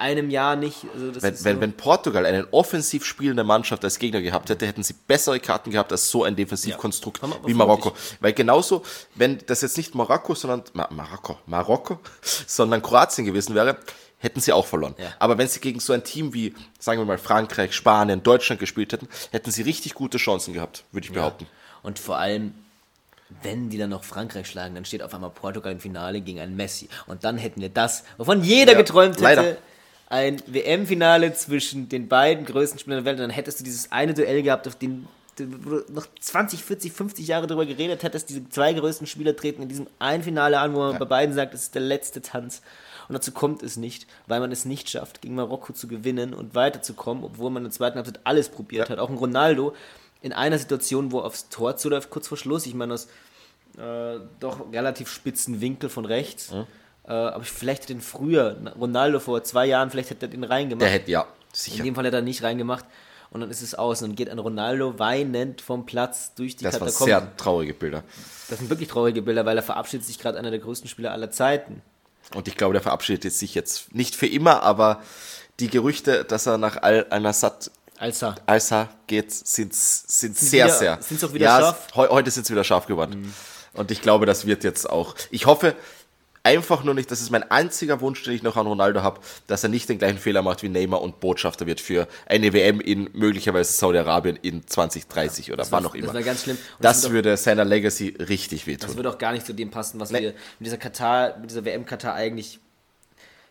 einem 0.00 0.30
Jahr 0.30 0.56
nicht. 0.56 0.86
Also 0.94 1.12
das 1.12 1.22
Wenn, 1.22 1.44
wenn, 1.44 1.54
so, 1.56 1.60
wenn 1.60 1.72
Portugal 1.74 2.26
eine 2.26 2.52
offensiv 2.52 3.04
spielende 3.04 3.44
Mannschaft 3.44 3.84
als 3.84 3.98
Gegner 3.98 4.20
gehabt 4.22 4.50
hätte, 4.50 4.66
hätten 4.66 4.82
sie 4.82 4.94
bessere 5.06 5.38
Karten 5.38 5.70
gehabt 5.70 5.92
als 5.92 6.10
so 6.10 6.24
ein 6.24 6.34
Defensivkonstrukt 6.34 7.22
Ja, 7.22 7.28
wie 7.46 7.54
Marokko. 7.54 7.92
Weil 8.20 8.32
genauso, 8.32 8.82
wenn 9.14 9.38
das 9.46 9.62
jetzt 9.62 9.76
nicht 9.76 9.94
Marokko, 9.94 10.34
sondern 10.34 10.64
Ma 10.72 10.88
Marokko, 10.90 11.38
Marokko, 11.46 12.00
sondern 12.46 12.82
Kroatien 12.82 13.26
gewesen 13.26 13.54
wäre, 13.54 13.76
hätten 14.18 14.40
sie 14.40 14.52
auch 14.52 14.66
verloren. 14.66 14.94
Ja. 14.98 15.12
Aber 15.18 15.38
wenn 15.38 15.48
sie 15.48 15.60
gegen 15.60 15.80
so 15.80 15.92
ein 15.92 16.04
Team 16.04 16.34
wie, 16.34 16.54
sagen 16.78 17.00
wir 17.00 17.06
mal, 17.06 17.18
Frankreich, 17.18 17.72
Spanien, 17.74 18.22
Deutschland 18.22 18.60
gespielt 18.60 18.92
hätten, 18.92 19.08
hätten 19.30 19.50
sie 19.50 19.62
richtig 19.62 19.94
gute 19.94 20.18
Chancen 20.18 20.54
gehabt, 20.54 20.84
würde 20.92 21.06
ich 21.06 21.12
behaupten. 21.12 21.46
Und 21.82 21.98
vor 21.98 22.18
allem, 22.18 22.54
wenn 23.42 23.70
die 23.70 23.78
dann 23.78 23.90
noch 23.90 24.04
Frankreich 24.04 24.46
schlagen, 24.46 24.74
dann 24.74 24.84
steht 24.84 25.02
auf 25.02 25.14
einmal 25.14 25.30
Portugal 25.30 25.72
im 25.72 25.80
Finale 25.80 26.20
gegen 26.20 26.40
einen 26.40 26.56
Messi. 26.56 26.88
Und 27.06 27.24
dann 27.24 27.38
hätten 27.38 27.60
wir 27.60 27.70
das, 27.70 28.04
wovon 28.18 28.42
jeder 28.42 28.72
Ja, 28.72 28.78
geträumt 28.78 29.14
hätte. 29.14 29.22
leider. 29.22 29.56
Ein 30.10 30.42
WM-Finale 30.46 31.32
zwischen 31.32 31.88
den 31.88 32.08
beiden 32.08 32.44
größten 32.44 32.78
Spielern 32.78 32.98
der 32.98 33.04
Welt. 33.06 33.16
Und 33.18 33.22
dann 33.22 33.30
hättest 33.30 33.60
du 33.60 33.64
dieses 33.64 33.90
eine 33.90 34.12
Duell 34.12 34.42
gehabt, 34.42 34.68
auf 34.68 34.76
den 34.76 35.08
wo 35.38 35.70
du 35.70 35.92
noch 35.92 36.06
20, 36.20 36.62
40, 36.62 36.92
50 36.92 37.26
Jahre 37.26 37.46
darüber 37.46 37.64
geredet 37.64 38.02
hättest, 38.02 38.28
diese 38.28 38.48
zwei 38.50 38.72
größten 38.72 39.06
Spieler 39.06 39.34
treten 39.34 39.62
in 39.62 39.68
diesem 39.68 39.86
einen 39.98 40.22
Finale 40.22 40.58
an, 40.58 40.74
wo 40.74 40.80
man 40.80 40.98
bei 40.98 41.04
beiden 41.04 41.34
sagt, 41.34 41.54
es 41.54 41.62
ist 41.62 41.74
der 41.74 41.82
letzte 41.82 42.20
Tanz. 42.20 42.60
Und 43.08 43.14
dazu 43.14 43.32
kommt 43.32 43.62
es 43.62 43.76
nicht, 43.76 44.06
weil 44.26 44.40
man 44.40 44.52
es 44.52 44.64
nicht 44.64 44.90
schafft, 44.90 45.22
gegen 45.22 45.34
Marokko 45.34 45.72
zu 45.72 45.88
gewinnen 45.88 46.34
und 46.34 46.54
weiterzukommen, 46.54 47.24
obwohl 47.24 47.50
man 47.50 47.62
in 47.62 47.70
der 47.70 47.72
zweiten 47.72 47.96
Halbzeit 47.96 48.20
alles 48.24 48.48
probiert 48.48 48.90
hat. 48.90 48.98
Auch 48.98 49.10
ein 49.10 49.16
Ronaldo 49.16 49.74
in 50.22 50.32
einer 50.32 50.58
Situation, 50.58 51.10
wo 51.10 51.20
er 51.20 51.24
aufs 51.24 51.48
Tor 51.48 51.76
zuläuft, 51.76 52.10
kurz 52.10 52.28
vor 52.28 52.36
Schluss. 52.36 52.66
Ich 52.66 52.74
meine, 52.74 52.94
aus 52.94 53.08
äh, 53.78 54.20
doch 54.38 54.72
relativ 54.72 55.08
spitzen 55.08 55.60
Winkel 55.60 55.88
von 55.88 56.04
rechts. 56.04 56.52
Äh, 56.52 56.64
aber 57.12 57.44
vielleicht 57.44 57.82
hätte 57.84 57.94
den 57.94 58.00
früher, 58.02 58.56
Ronaldo 58.78 59.20
vor 59.20 59.42
zwei 59.44 59.66
Jahren, 59.66 59.90
vielleicht 59.90 60.10
hätte 60.10 60.26
er 60.26 60.30
den 60.30 60.44
reingemacht. 60.44 60.82
Der 60.82 60.90
hätte, 60.90 61.10
ja, 61.10 61.22
In 61.22 61.26
sicher. 61.52 61.82
dem 61.84 61.94
Fall 61.94 62.06
hat 62.06 62.14
er 62.14 62.22
nicht 62.22 62.42
reingemacht. 62.42 62.84
Und 63.32 63.42
dann 63.42 63.50
ist 63.50 63.62
es 63.62 63.74
aus. 63.76 64.02
Und 64.02 64.08
dann 64.10 64.16
geht 64.16 64.28
ein 64.28 64.38
Ronaldo 64.40 64.98
weinend 64.98 65.60
vom 65.60 65.86
Platz 65.86 66.34
durch 66.34 66.56
die 66.56 66.64
Das 66.64 66.74
waren 66.80 66.86
Katakomben. 66.88 67.06
sehr 67.06 67.36
traurige 67.36 67.74
Bilder. 67.74 68.02
Das 68.48 68.58
sind 68.58 68.68
wirklich 68.70 68.88
traurige 68.88 69.22
Bilder, 69.22 69.46
weil 69.46 69.56
er 69.56 69.62
verabschiedet 69.62 70.04
sich 70.04 70.18
gerade 70.18 70.36
einer 70.38 70.50
der 70.50 70.58
größten 70.58 70.88
Spieler 70.88 71.12
aller 71.12 71.30
Zeiten. 71.30 71.80
Und 72.34 72.48
ich 72.48 72.56
glaube, 72.56 72.72
der 72.74 72.82
verabschiedet 72.82 73.32
sich 73.32 73.54
jetzt 73.54 73.94
nicht 73.94 74.16
für 74.16 74.26
immer, 74.26 74.62
aber 74.64 75.00
die 75.60 75.68
Gerüchte, 75.68 76.24
dass 76.24 76.46
er 76.46 76.58
nach 76.58 76.76
Al-Nassad 76.82 77.70
Alsa. 77.98 78.34
Alsa 78.46 78.88
geht, 79.06 79.30
sind, 79.30 79.74
sind 79.74 80.36
sehr, 80.36 80.66
wieder- 80.66 80.74
sehr. 80.74 80.98
sind's 81.02 81.22
auch 81.22 81.32
wieder 81.34 81.44
ja, 81.44 81.60
scharf? 81.60 81.88
Heu, 81.94 82.08
heute 82.08 82.30
sind 82.30 82.46
sie 82.46 82.52
wieder 82.52 82.64
scharf 82.64 82.86
geworden. 82.86 83.32
Und 83.74 83.90
ich 83.90 84.00
glaube, 84.02 84.26
das 84.26 84.46
wird 84.46 84.64
jetzt 84.64 84.88
auch. 84.88 85.14
Ich 85.30 85.46
hoffe 85.46 85.76
einfach 86.42 86.84
nur 86.84 86.94
nicht, 86.94 87.10
das 87.10 87.20
ist 87.20 87.30
mein 87.30 87.48
einziger 87.50 88.00
Wunsch, 88.00 88.22
den 88.22 88.32
ich 88.34 88.42
noch 88.42 88.56
an 88.56 88.66
Ronaldo 88.66 89.02
habe, 89.02 89.20
dass 89.46 89.62
er 89.62 89.68
nicht 89.68 89.88
den 89.88 89.98
gleichen 89.98 90.18
Fehler 90.18 90.42
macht 90.42 90.62
wie 90.62 90.68
Neymar 90.68 91.02
und 91.02 91.20
Botschafter 91.20 91.66
wird 91.66 91.80
für 91.80 92.08
eine 92.26 92.52
WM 92.52 92.80
in 92.80 93.10
möglicherweise 93.12 93.72
Saudi-Arabien 93.72 94.36
in 94.36 94.66
2030 94.66 95.52
oder 95.52 95.66
wann 95.70 95.84
auch 95.86 95.94
immer. 95.94 96.06
das 96.06 96.14
wär 96.14 96.22
ganz 96.22 96.42
schlimm. 96.44 96.56
Und 96.56 96.84
Das, 96.84 97.02
das 97.02 97.10
wird 97.12 97.24
auch- 97.26 97.28
würde 97.30 97.36
seiner 97.36 97.64
Legacy 97.64 98.16
richtig 98.18 98.60
Das 98.60 98.66
wehtun. 98.66 98.96
würde 98.96 99.10
auch 99.10 99.18
gar 99.18 99.32
nicht 99.32 99.44
zu 99.44 99.52
dem 99.52 99.70
passen, 99.70 100.00
was 100.00 100.10
Nee. 100.10 100.20
wir 100.22 100.28
mit 100.58 100.66
dieser 100.66 100.78
Katar, 100.78 101.36
mit 101.38 101.50
dieser 101.50 101.64
WM 101.64 101.84
Katar 101.84 102.14
eigentlich 102.14 102.58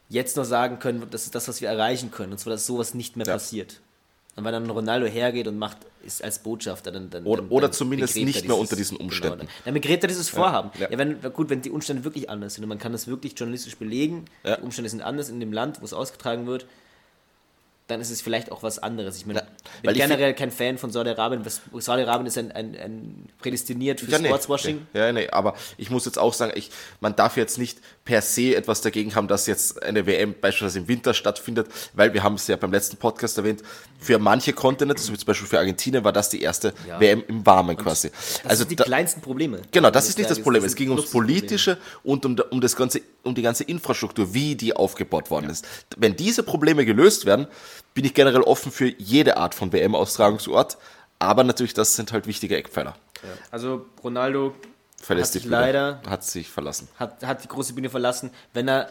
jetzt 0.09 0.37
noch 0.37 0.45
sagen 0.45 0.79
können, 0.79 1.05
das 1.11 1.25
ist 1.25 1.35
das, 1.35 1.47
was 1.47 1.61
wir 1.61 1.69
erreichen 1.69 2.09
können. 2.09 2.31
Und 2.31 2.39
zwar, 2.39 2.51
dass 2.53 2.65
sowas 2.65 2.95
nicht 2.95 3.15
mehr 3.15 3.27
Ja. 3.27 3.33
passiert. 3.33 3.79
Und 4.39 4.45
wenn 4.45 4.53
dann 4.53 4.69
Ronaldo 4.69 5.05
hergeht 5.05 5.47
und 5.47 5.57
macht, 5.57 5.77
ist 6.05 6.23
als 6.23 6.39
Botschafter, 6.39 6.91
dann. 6.91 7.09
dann 7.09 7.25
Oder- 7.25 7.41
dann, 7.43 7.51
oder 7.51 7.71
zumindest 7.71 8.15
nicht 8.15 8.41
er 8.43 8.47
mehr 8.47 8.57
unter 8.57 8.75
diesen 8.75 8.97
Umständen. 8.97 9.39
Genau, 9.41 9.51
dann 9.65 9.73
begräbt 9.73 10.03
er 10.03 10.07
dieses 10.07 10.29
Vorhaben. 10.29 10.71
ja. 10.79 10.89
Ja, 10.89 10.97
wenn, 10.97 11.21
gut, 11.33 11.49
wenn 11.49 11.61
die 11.61 11.69
Umstände 11.71 12.03
wirklich 12.03 12.29
anders 12.29 12.55
sind 12.55 12.63
und 12.63 12.69
man 12.69 12.79
kann 12.79 12.91
das 12.91 13.07
wirklich 13.07 13.33
journalistisch 13.37 13.77
belegen, 13.77 14.25
Ja. 14.43 14.55
die 14.57 14.63
Umstände 14.63 14.89
sind 14.89 15.01
anders 15.01 15.29
in 15.29 15.39
dem 15.39 15.53
Land, 15.53 15.81
wo 15.81 15.85
es 15.85 15.93
ausgetragen 15.93 16.47
wird, 16.47 16.65
dann 17.87 18.01
ist 18.01 18.11
es 18.11 18.21
vielleicht 18.21 18.51
auch 18.51 18.63
was 18.63 18.79
anderes. 18.79 19.17
Ich 19.17 19.25
meine, 19.25 19.39
Ja, 19.39 19.45
weil 19.83 19.93
bin 19.93 20.01
ich 20.01 20.07
generell 20.07 20.33
kein 20.33 20.51
Fan 20.51 20.77
von 20.77 20.91
Saudi-Arabien. 20.91 21.43
Saudi-Arabien 21.73 22.27
ist 22.27 22.37
ein, 22.37 22.51
ein, 22.51 22.75
ein 22.75 23.29
prädestiniert 23.39 23.99
für 23.99 24.11
Ja, 24.11 24.19
nee. 24.19 24.27
Sportswashing. 24.27 24.87
Ja, 24.93 25.11
nee, 25.11 25.29
aber 25.29 25.55
ich 25.77 25.89
muss 25.89 26.05
jetzt 26.05 26.17
auch 26.19 26.33
sagen, 26.33 26.53
ich, 26.55 26.71
man 26.99 27.15
darf 27.15 27.37
jetzt 27.37 27.57
nicht 27.57 27.79
per 28.05 28.21
se 28.21 28.55
etwas 28.55 28.81
dagegen 28.81 29.15
haben, 29.15 29.27
dass 29.27 29.47
jetzt 29.47 29.83
eine 29.83 30.05
WM 30.05 30.33
beispielsweise 30.39 30.79
im 30.79 30.87
Winter 30.87 31.13
stattfindet, 31.13 31.67
weil 31.93 32.13
wir 32.13 32.23
haben 32.23 32.35
es 32.35 32.47
ja 32.47 32.55
beim 32.55 32.71
letzten 32.71 32.97
Podcast 32.97 33.37
erwähnt, 33.37 33.61
für 33.99 34.17
manche 34.17 34.53
Kontinente, 34.53 35.01
so 35.01 35.13
wie 35.13 35.17
zum 35.17 35.27
Beispiel 35.27 35.47
für 35.47 35.59
Argentinien, 35.59 36.03
war 36.03 36.13
das 36.13 36.29
die 36.29 36.41
erste 36.41 36.73
Ja. 36.87 36.99
WM 36.99 37.23
im 37.27 37.45
Warmen 37.45 37.77
quasi. 37.77 38.09
Das 38.09 38.45
also 38.45 38.59
sind 38.61 38.71
die 38.71 38.75
da, 38.77 38.85
kleinsten 38.85 39.21
Probleme. 39.21 39.61
Genau, 39.71 39.91
das 39.91 40.05
des 40.05 40.11
ist 40.11 40.17
nicht 40.17 40.29
das. 40.29 40.39
Problem. 40.39 40.63
Es 40.63 40.75
ging 40.75 40.89
ums. 40.89 41.11
Politische 41.11 41.77
und 42.03 42.25
um, 42.25 42.37
um, 42.49 42.61
das 42.61 42.75
ganze, 42.75 43.01
um 43.29 43.35
die 43.35 43.41
ganze 43.41 43.63
Infrastruktur, 43.63 44.33
wie 44.33 44.55
die 44.55 44.75
aufgebaut 44.75 45.29
worden 45.29 45.49
ist. 45.49 45.65
Wenn 45.97 46.15
diese 46.15 46.43
Probleme 46.43 46.85
gelöst 46.85 47.25
werden, 47.25 47.47
bin 47.93 48.03
ich 48.05 48.13
generell 48.13 48.41
offen 48.41 48.71
für 48.71 48.87
jede 48.97 49.37
Art 49.37 49.55
von 49.55 49.71
WM-Austragungsort. 49.71 50.77
Aber 51.19 51.43
natürlich, 51.43 51.73
das 51.73 51.95
sind 51.95 52.11
halt 52.11 52.27
wichtige 52.27 52.55
Eckpfeiler. 52.57 52.95
Also 53.51 53.85
Ronaldo 54.03 54.53
Verlässt 55.01 55.35
hat 55.35 55.41
sich 55.41 55.49
leider 55.49 56.01
Hat 56.07 56.23
sich 56.23 56.49
verlassen. 56.49 56.87
hat, 56.97 57.23
hat 57.23 57.43
die 57.43 57.47
große 57.47 57.73
Bühne 57.73 57.89
verlassen. 57.89 58.31
Wenn 58.53 58.67
er 58.67 58.89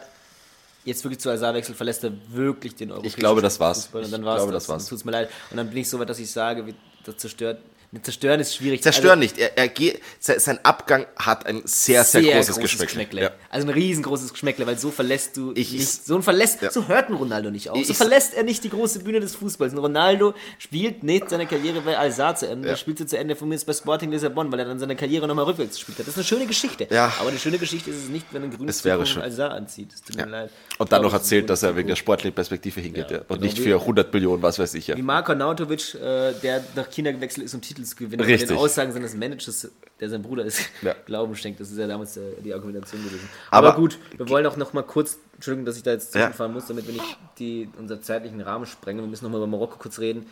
jetzt 0.85 1.03
wirklich 1.03 1.19
zu 1.19 1.29
Alsar 1.29 1.53
wechselt, 1.53 1.77
verlässt 1.77 2.03
er 2.03 2.11
wirklich 2.29 2.75
den 2.75 2.91
europäischen 2.91 3.19
glaube, 3.19 3.41
das 3.41 3.59
war's. 3.59 3.83
Fußball. 3.85 4.01
Und 4.01 4.05
Ich 4.07 4.11
dann 4.11 4.25
war's 4.25 4.37
glaube, 4.37 4.51
das. 4.53 4.63
das 4.63 4.69
war's. 4.69 4.85
Tut's 4.87 5.05
mir 5.05 5.11
leid. 5.11 5.29
Und 5.51 5.57
dann 5.57 5.69
bin 5.69 5.77
ich 5.77 5.89
so 5.89 5.99
weit, 5.99 6.09
dass 6.09 6.19
ich 6.19 6.31
sage, 6.31 6.65
wie, 6.65 6.75
das 7.03 7.17
zerstört. 7.17 7.59
Zerstören 8.03 8.39
ist 8.39 8.55
schwierig. 8.55 8.83
Zerstören 8.83 9.19
Also, 9.19 9.33
nicht. 9.35 9.37
Er, 9.39 9.57
er 9.57 9.67
geht, 9.67 9.99
se- 10.19 10.39
sein 10.39 10.59
Abgang 10.63 11.07
hat 11.17 11.47
ein 11.47 11.63
sehr, 11.65 12.03
sehr, 12.03 12.21
großes, 12.21 12.59
Geschmäckle. 12.59 13.21
Ja. 13.21 13.31
Also 13.49 13.65
ein 13.67 13.73
riesengroßes 13.73 14.31
Geschmäckle, 14.31 14.67
weil 14.67 14.77
so 14.77 14.91
verlässt 14.91 15.35
du 15.37 15.51
Ich- 15.55 15.71
nicht, 15.71 15.81
ich- 15.81 15.89
so 15.89 16.15
ein 16.15 16.21
verlässt, 16.21 16.61
Ja. 16.61 16.69
so 16.69 16.87
hört 16.87 17.09
ein 17.09 17.15
Ronaldo 17.15 17.49
nicht 17.49 17.69
auf. 17.71 17.83
So 17.83 17.91
ich- 17.91 17.97
verlässt 17.97 18.35
er 18.35 18.43
nicht 18.43 18.63
die 18.63 18.69
große 18.69 18.99
Bühne 18.99 19.19
des 19.19 19.35
Fußballs. 19.35 19.73
Und 19.73 19.79
Ronaldo 19.79 20.35
spielt 20.59 21.01
nicht 21.01 21.31
seine 21.31 21.47
Karriere 21.47 21.81
bei 21.81 21.97
Alsar 21.97 22.35
zu 22.35 22.47
Ende, 22.47 22.67
Ja. 22.67 22.73
er 22.75 22.77
spielt 22.77 22.99
sie 22.99 23.07
zu 23.07 23.17
Ende 23.17 23.35
von 23.35 23.49
mir 23.49 23.57
bei 23.65 23.73
Sporting 23.73 24.11
Lissabon, 24.11 24.51
weil 24.51 24.59
er 24.59 24.65
dann 24.65 24.77
seine 24.77 24.95
Karriere 24.95 25.27
nochmal 25.27 25.45
rückwärts 25.45 25.75
gespielt 25.77 25.97
hat. 25.97 26.05
Das 26.07 26.13
ist 26.13 26.17
eine 26.19 26.25
schöne 26.25 26.45
Geschichte. 26.45 26.87
Ja. 26.91 27.11
Aber 27.19 27.29
eine 27.29 27.39
schöne 27.39 27.57
Geschichte 27.57 27.89
ist 27.89 28.03
es 28.03 28.09
nicht, 28.09 28.27
wenn 28.31 28.43
ein 28.43 28.51
grünes. 28.55 28.85
Alsar 28.85 29.51
anzieht. 29.51 29.93
Es 29.93 30.01
tut 30.03 30.15
mir 30.15 30.25
leid. 30.27 30.51
Und 30.79 30.91
dann 30.93 31.01
noch 31.01 31.11
erzählt, 31.13 31.49
dass 31.49 31.61
er 31.61 31.75
wegen 31.75 31.89
der 31.89 31.97
sportlichen 31.97 32.33
Perspektive 32.33 32.79
hingeht. 32.79 33.11
Ja, 33.11 33.17
Ja. 33.17 33.21
Und 33.23 33.27
genau 33.27 33.41
nicht 33.41 33.59
für 33.59 33.75
100 33.81 34.13
Millionen, 34.13 34.41
was 34.41 34.57
weiß 34.59 34.73
ich. 34.75 34.87
Ja. 34.87 34.95
Wie 34.95 35.01
Marko 35.01 35.35
Nautovic, 35.35 35.93
äh, 35.95 36.31
der 36.41 36.63
nach 36.75 36.89
China 36.89 37.11
gewechselt 37.11 37.45
ist, 37.45 37.53
um 37.53 37.59
Titel 37.61 37.83
zu 37.83 37.95
gewinnen, 37.97 38.23
Richtig. 38.23 38.47
den 38.47 38.57
Aussagen 38.57 38.93
seines 38.93 39.13
Managers, 39.13 39.69
der 39.99 40.09
sein 40.09 40.21
Bruder 40.21 40.45
ist, 40.45 40.61
Ja. 40.81 40.95
Glauben 41.05 41.35
schenkt. 41.35 41.59
Das 41.59 41.69
ist 41.69 41.77
ja 41.77 41.85
damals 41.85 42.15
äh, 42.15 42.21
die 42.43 42.53
Argumentation 42.53 43.03
gewesen. 43.03 43.27
Aber- 43.51 43.67
Aber, 43.69 43.75
gut, 43.77 43.99
wir 44.17 44.27
wollen 44.29 44.45
auch 44.45 44.55
noch 44.55 44.71
mal 44.73 44.83
kurz, 44.83 45.17
Entschuldigung, 45.35 45.65
dass 45.65 45.75
ich 45.75 45.83
da 45.83 45.91
jetzt 45.91 46.13
zurückfahren 46.13 46.53
muss, 46.53 46.67
damit 46.67 46.87
wir 46.87 46.93
nicht 46.93 47.17
die, 47.39 47.67
unseren 47.77 48.01
zeitlichen 48.01 48.39
Rahmen 48.39 48.65
sprengen. 48.65 49.01
Wir 49.03 49.07
müssen 49.09 49.25
noch 49.25 49.31
mal 49.31 49.37
über 49.37 49.47
Marokko 49.47 49.77
kurz 49.79 49.99
reden. 49.99 50.25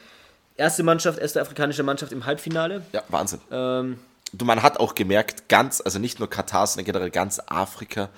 Erste 0.55 0.81
Mannschaft, 0.83 1.19
erste 1.19 1.41
afrikanische 1.41 1.83
Mannschaft 1.83 2.11
im 2.13 2.25
Halbfinale. 2.25 2.83
ja, 2.93 3.03
Wahnsinn. 3.09 3.39
Ähm, 3.51 3.99
Du, 4.33 4.43
man 4.43 4.61
hat 4.61 4.77
auch 4.81 4.93
gemerkt, 4.93 5.47
ganz, 5.47 5.79
also 5.79 5.99
nicht 5.99 6.19
nur 6.19 6.29
Katar, 6.29 6.67
sondern 6.67 6.85
generell 6.85 7.09
ganz 7.11 7.39
Afrika 7.47 8.09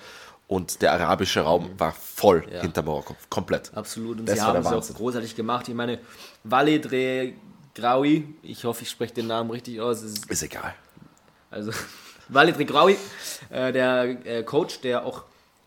und 0.50 0.82
der 0.82 0.92
arabische 0.92 1.42
Raum 1.42 1.70
war 1.78 1.92
voll 1.92 2.44
Ja. 2.52 2.62
hinter 2.62 2.82
Marokko. 2.82 3.14
Komplett. 3.28 3.70
absolut. 3.72 4.18
Und 4.18 4.28
Das 4.28 4.34
sie 4.34 4.44
haben 4.44 4.58
es 4.58 4.66
auch 4.90 4.94
großartig 4.96 5.36
gemacht. 5.36 5.68
Ich 5.68 5.74
meine, 5.74 6.00
Walid 6.42 6.90
Graui, 7.76 8.34
ich 8.42 8.64
hoffe, 8.64 8.82
ich 8.82 8.90
spreche 8.90 9.14
den 9.14 9.28
Namen 9.28 9.48
richtig 9.52 9.80
aus. 9.80 10.02
Ist 10.02 10.28
Ist 10.28 10.42
egal. 10.42 10.74
Also 11.52 11.70
Walid 12.28 12.58
Regraoui, 12.58 12.96
äh, 13.50 13.72
der 13.72 14.26
äh, 14.26 14.42
Coach, 14.42 14.80
der 14.80 15.04
auch 15.06 15.22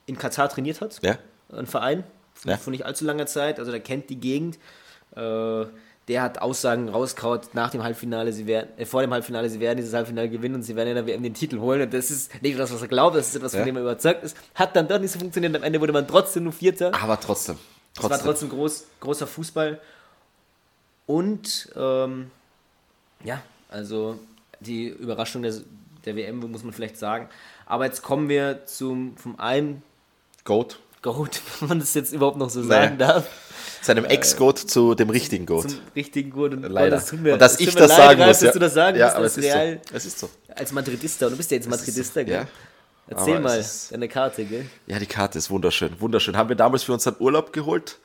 in 0.05 0.17
Katar 0.17 0.49
trainiert 0.49 0.81
hat, 0.81 0.99
Ja. 1.01 1.17
ein 1.53 1.65
Verein, 1.65 2.03
von, 2.33 2.51
Ja. 2.51 2.57
von 2.57 2.71
nicht 2.71 2.85
allzu 2.85 3.05
langer 3.05 3.25
Zeit, 3.25 3.59
also 3.59 3.71
der 3.71 3.79
kennt 3.79 4.09
die 4.09 4.19
Gegend. 4.19 4.59
Äh, 5.15 5.65
der 6.07 6.21
hat 6.21 6.41
Aussagen 6.41 6.89
rauskaut 6.89 7.53
nach 7.53 7.71
dem 7.71 7.81
Halbfinale, 7.83 8.33
sie 8.33 8.45
werden, 8.45 8.69
äh, 8.77 8.85
vor 8.85 9.01
dem 9.01 9.11
Halbfinale, 9.13 9.49
sie 9.49 9.59
werden 9.59 9.77
dieses 9.77 9.93
Halbfinale 9.93 10.29
gewinnen 10.29 10.55
und 10.55 10.63
sie 10.63 10.75
werden 10.75 10.89
in 10.89 10.95
der 10.95 11.07
WM 11.07 11.23
den 11.23 11.33
Titel 11.33 11.59
holen. 11.59 11.81
Und 11.81 11.93
das 11.93 12.11
ist 12.11 12.41
nicht 12.41 12.59
das, 12.59 12.73
was 12.73 12.81
er 12.81 12.87
glaubt, 12.89 13.15
das 13.15 13.27
ist 13.29 13.35
etwas, 13.35 13.51
von 13.51 13.59
Ja. 13.61 13.65
dem 13.65 13.75
er 13.77 13.83
überzeugt 13.83 14.23
ist. 14.23 14.35
Hat 14.55 14.75
dann 14.75 14.87
doch 14.87 14.99
nicht 14.99 15.11
so 15.11 15.19
funktioniert. 15.19 15.55
Am 15.55 15.63
Ende 15.63 15.79
wurde 15.79 15.93
man 15.93 16.07
trotzdem 16.07 16.43
nur 16.43 16.53
Vierter. 16.53 16.91
Aber 17.01 17.19
trotzdem. 17.19 17.57
Es 17.95 18.01
war 18.03 18.09
Trotzdem. 18.09 18.25
trotzdem 18.27 18.49
groß, 18.49 18.85
großer 18.99 19.27
Fußball. 19.27 19.79
Und 21.05 21.69
ähm, 21.75 22.31
ja, 23.23 23.41
also 23.69 24.17
die 24.59 24.87
Überraschung 24.87 25.41
der, 25.43 25.53
der 26.05 26.15
WM, 26.15 26.39
muss 26.39 26.63
man 26.63 26.73
vielleicht 26.73 26.97
sagen. 26.97 27.29
Aber 27.65 27.85
jetzt 27.85 28.01
kommen 28.01 28.29
wir 28.29 28.65
zum 28.65 29.15
vom 29.17 29.39
einen 29.39 29.83
Goat. 30.43 30.79
Goat, 31.03 31.39
wenn 31.59 31.69
man 31.69 31.79
das 31.79 31.93
jetzt 31.93 32.11
überhaupt 32.13 32.37
noch 32.37 32.49
so 32.49 32.61
Naja. 32.61 32.83
sagen 32.85 32.97
darf, 32.97 33.27
Seinem 33.83 34.05
Ex-Goat 34.05 34.57
zu 34.59 34.95
dem 34.95 35.09
richtigen 35.09 35.45
Goat. 35.45 35.69
zum 35.69 35.79
richtigen 35.95 36.31
Goat. 36.31 36.53
Und 36.53 36.63
Leider. 36.63 36.89
das 36.95 37.11
mir, 37.11 37.33
und 37.33 37.39
dass 37.39 37.57
tut 37.57 37.67
ich 37.67 37.75
das 37.75 37.89
leid, 37.89 37.97
sagen 37.97 38.21
Ralf, 38.21 38.29
muss. 38.29 38.39
dass 38.39 38.47
ja. 38.47 38.51
du 38.53 38.59
das 38.59 38.73
sagen 38.73 38.97
ja, 38.97 39.05
musst, 39.05 39.15
aber 39.17 39.23
dass 39.25 39.37
es 39.37 39.45
ist 39.45 39.53
Real 39.53 39.81
so. 39.89 39.95
Es 39.95 40.05
ist 40.05 40.19
so. 40.19 40.29
als 40.55 40.71
Madridista, 40.71 41.25
und 41.27 41.33
du 41.33 41.37
bist 41.37 41.51
ja 41.51 41.57
jetzt 41.57 41.69
Madridista, 41.69 42.23
gell? 42.23 42.33
Ja. 42.33 42.47
Erzähl 43.07 43.33
Aber 43.35 43.43
mal 43.43 43.59
ist- 43.59 43.91
deine 43.91 44.07
Karte, 44.07 44.45
gell? 44.45 44.65
Ja, 44.87 44.97
die 44.97 45.05
Karte 45.05 45.37
ist 45.37 45.49
wunderschön. 45.49 45.99
Wunderschön. 45.99 46.37
Haben 46.37 46.47
wir 46.47 46.55
damals 46.55 46.83
für 46.83 46.93
unseren 46.93 47.17
Urlaub 47.19 47.51
geholt. 47.51 47.99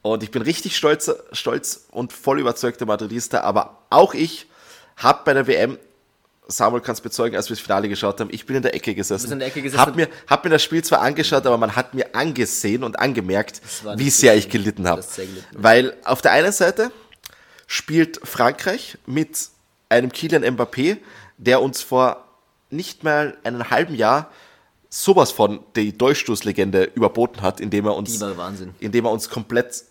Und 0.00 0.22
ich 0.22 0.30
bin 0.30 0.40
richtig 0.40 0.74
stolz, 0.78 1.10
stolz 1.32 1.84
und 1.90 2.14
voll 2.14 2.40
überzeugter 2.40 2.86
Madridista. 2.86 3.42
Aber 3.42 3.82
auch 3.90 4.14
ich 4.14 4.46
habe 4.96 5.20
bei 5.26 5.34
der 5.34 5.46
WM, 5.46 5.78
Samuel 6.50 6.82
kann 6.82 6.94
es 6.94 7.00
bezeugen, 7.00 7.36
als 7.36 7.48
wir 7.48 7.56
das 7.56 7.62
Finale 7.62 7.88
geschaut 7.88 8.20
haben, 8.20 8.28
ich 8.32 8.44
bin 8.44 8.56
in 8.56 8.62
der 8.62 8.74
Ecke 8.74 8.94
gesessen. 8.94 9.32
in 9.32 9.38
der 9.38 9.48
Ecke 9.48 9.62
gesessen. 9.62 9.80
Hab 9.80 9.96
mir, 9.96 10.08
hab 10.26 10.44
mir 10.44 10.50
das 10.50 10.62
Spiel 10.62 10.82
zwar 10.82 11.00
angeschaut, 11.00 11.46
aber 11.46 11.56
man 11.58 11.76
hat 11.76 11.94
mir 11.94 12.14
angesehen 12.14 12.84
und 12.84 12.98
angemerkt, 12.98 13.60
wie 13.96 14.10
sehr 14.10 14.36
ich 14.36 14.48
gelitten 14.48 14.88
habe. 14.88 15.04
Weil 15.52 15.96
auf 16.04 16.22
der 16.22 16.32
einen 16.32 16.52
Seite 16.52 16.90
spielt 17.66 18.20
Frankreich 18.24 18.98
mit 19.06 19.48
einem 19.88 20.12
Kylian 20.12 20.44
Mbappé, 20.44 20.98
der 21.38 21.62
uns 21.62 21.82
vor 21.82 22.24
nicht 22.70 23.04
mal 23.04 23.36
einem 23.44 23.70
halben 23.70 23.94
Jahr 23.94 24.30
sowas 24.88 25.30
von 25.30 25.60
die 25.76 25.96
Durchstoßlegende 25.96 26.84
überboten 26.94 27.42
hat, 27.42 27.60
indem 27.60 27.86
er 27.86 27.96
uns, 27.96 28.20
indem 28.80 29.04
er 29.04 29.10
uns 29.12 29.28
komplett 29.30 29.84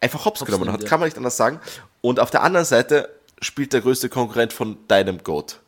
einfach 0.00 0.24
hops, 0.24 0.44
genommen 0.44 0.64
nimmt, 0.64 0.74
hat, 0.74 0.82
ja. 0.82 0.88
kann 0.88 1.00
man 1.00 1.08
nicht 1.08 1.16
anders 1.16 1.36
sagen. 1.36 1.60
Und 2.00 2.20
auf 2.20 2.30
der 2.30 2.42
anderen 2.42 2.64
Seite 2.64 3.08
spielt 3.40 3.72
der 3.72 3.80
größte 3.80 4.08
Konkurrent 4.08 4.52
von 4.52 4.78
deinem 4.88 5.22
Goat. 5.22 5.60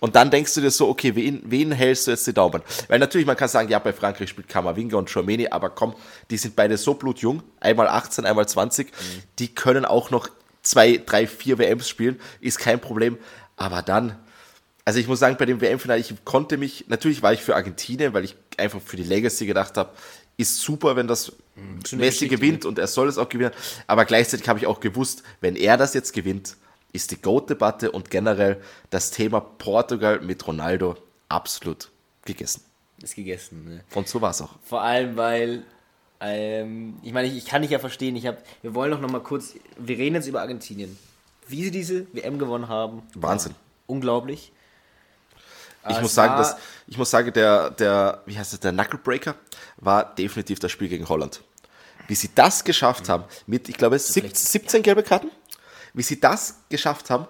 Und 0.00 0.16
dann 0.16 0.30
denkst 0.30 0.54
du 0.54 0.60
dir 0.60 0.70
so, 0.70 0.88
okay, 0.88 1.14
wen, 1.14 1.42
wen 1.44 1.72
hältst 1.72 2.06
du 2.06 2.10
jetzt 2.10 2.26
die 2.26 2.32
Daumen? 2.32 2.62
Weil 2.88 2.98
natürlich, 2.98 3.26
man 3.26 3.36
kann 3.36 3.48
sagen, 3.48 3.68
ja, 3.68 3.78
bei 3.78 3.92
Frankreich 3.92 4.30
spielt 4.30 4.48
Kamavinga 4.48 4.96
und 4.96 5.10
Chouameni, 5.10 5.48
aber 5.48 5.70
komm, 5.70 5.94
die 6.30 6.38
sind 6.38 6.56
beide 6.56 6.76
so 6.76 6.94
blutjung, 6.94 7.42
einmal 7.60 7.86
18, 7.86 8.24
einmal 8.24 8.48
20, 8.48 8.90
die 9.38 9.54
können 9.54 9.84
auch 9.84 10.10
noch 10.10 10.28
zwei, 10.62 10.96
drei, 10.98 11.26
vier 11.26 11.58
WMs 11.58 11.88
spielen, 11.88 12.18
ist 12.40 12.58
kein 12.58 12.80
Problem. 12.80 13.18
Aber 13.56 13.82
dann, 13.82 14.16
also 14.84 14.98
ich 14.98 15.06
muss 15.06 15.18
sagen, 15.18 15.36
bei 15.38 15.46
dem 15.46 15.60
WM-Finale, 15.60 16.00
ich 16.00 16.14
konnte 16.24 16.56
mich, 16.56 16.86
natürlich 16.88 17.22
war 17.22 17.32
ich 17.32 17.42
für 17.42 17.54
Argentinien, 17.54 18.14
weil 18.14 18.24
ich 18.24 18.36
einfach 18.56 18.80
für 18.80 18.96
die 18.96 19.04
Legacy 19.04 19.46
gedacht 19.46 19.76
habe, 19.76 19.90
ist 20.36 20.60
super, 20.60 20.96
wenn 20.96 21.06
das 21.06 21.32
Schöne 21.86 22.04
Messi 22.04 22.28
gewinnt 22.28 22.64
und 22.64 22.78
er 22.78 22.86
soll 22.86 23.08
es 23.08 23.18
auch 23.18 23.28
gewinnen. 23.28 23.52
Aber 23.86 24.06
gleichzeitig 24.06 24.48
habe 24.48 24.58
ich 24.58 24.66
auch 24.66 24.80
gewusst, 24.80 25.22
wenn 25.42 25.56
er 25.56 25.76
das 25.76 25.92
jetzt 25.92 26.14
gewinnt, 26.14 26.56
ist 26.92 27.10
die 27.10 27.20
GOAT-Debatte 27.20 27.90
und 27.92 28.10
generell 28.10 28.60
das 28.90 29.10
Thema 29.10 29.40
Portugal 29.40 30.20
mit 30.20 30.46
Ronaldo 30.46 30.96
absolut 31.28 31.90
gegessen. 32.24 32.62
Ist 33.02 33.14
gegessen, 33.14 33.64
ne? 33.64 33.84
Und 33.94 34.08
so 34.08 34.20
war 34.20 34.30
es 34.30 34.42
auch. 34.42 34.50
Vor 34.62 34.82
allem, 34.82 35.16
weil, 35.16 35.62
ähm, 36.20 36.98
ich 37.02 37.12
meine, 37.12 37.28
ich, 37.28 37.36
ich 37.36 37.46
kann 37.46 37.62
dich 37.62 37.70
ja 37.70 37.78
verstehen, 37.78 38.14
ich 38.16 38.26
hab, 38.26 38.38
wir 38.62 38.74
wollen 38.74 38.90
doch 38.90 39.00
noch 39.00 39.10
mal 39.10 39.22
kurz, 39.22 39.54
wir 39.78 39.96
reden 39.96 40.16
jetzt 40.16 40.26
über 40.26 40.40
Argentinien. 40.40 40.98
Wie 41.48 41.64
sie 41.64 41.70
diese 41.70 42.06
WM 42.14 42.38
gewonnen 42.38 42.68
haben. 42.68 43.02
Wahnsinn. 43.14 43.54
Unglaublich. 43.86 44.52
Ich 45.88 45.96
Es 45.96 46.02
muss 46.02 46.14
sagen, 46.14 46.36
dass, 46.36 46.56
ich 46.86 46.98
muss 46.98 47.10
sagen, 47.10 47.32
der, 47.32 47.70
der, 47.70 48.22
wie 48.26 48.38
heißt 48.38 48.52
es, 48.52 48.60
der 48.60 48.72
Knucklebreaker 48.72 49.34
war 49.78 50.14
definitiv 50.14 50.58
das 50.58 50.70
Spiel 50.70 50.88
gegen 50.88 51.08
Holland. 51.08 51.42
Wie 52.06 52.14
sie 52.14 52.28
das 52.34 52.64
geschafft 52.64 53.08
haben, 53.08 53.24
mit, 53.46 53.68
ich 53.68 53.76
glaube, 53.78 53.98
sieb- 53.98 54.24
vielleicht- 54.24 54.36
17 54.36 54.82
gelbe 54.82 55.02
Karten, 55.02 55.30
wie 55.94 56.02
sie 56.02 56.20
das 56.20 56.60
geschafft 56.68 57.10
haben, 57.10 57.26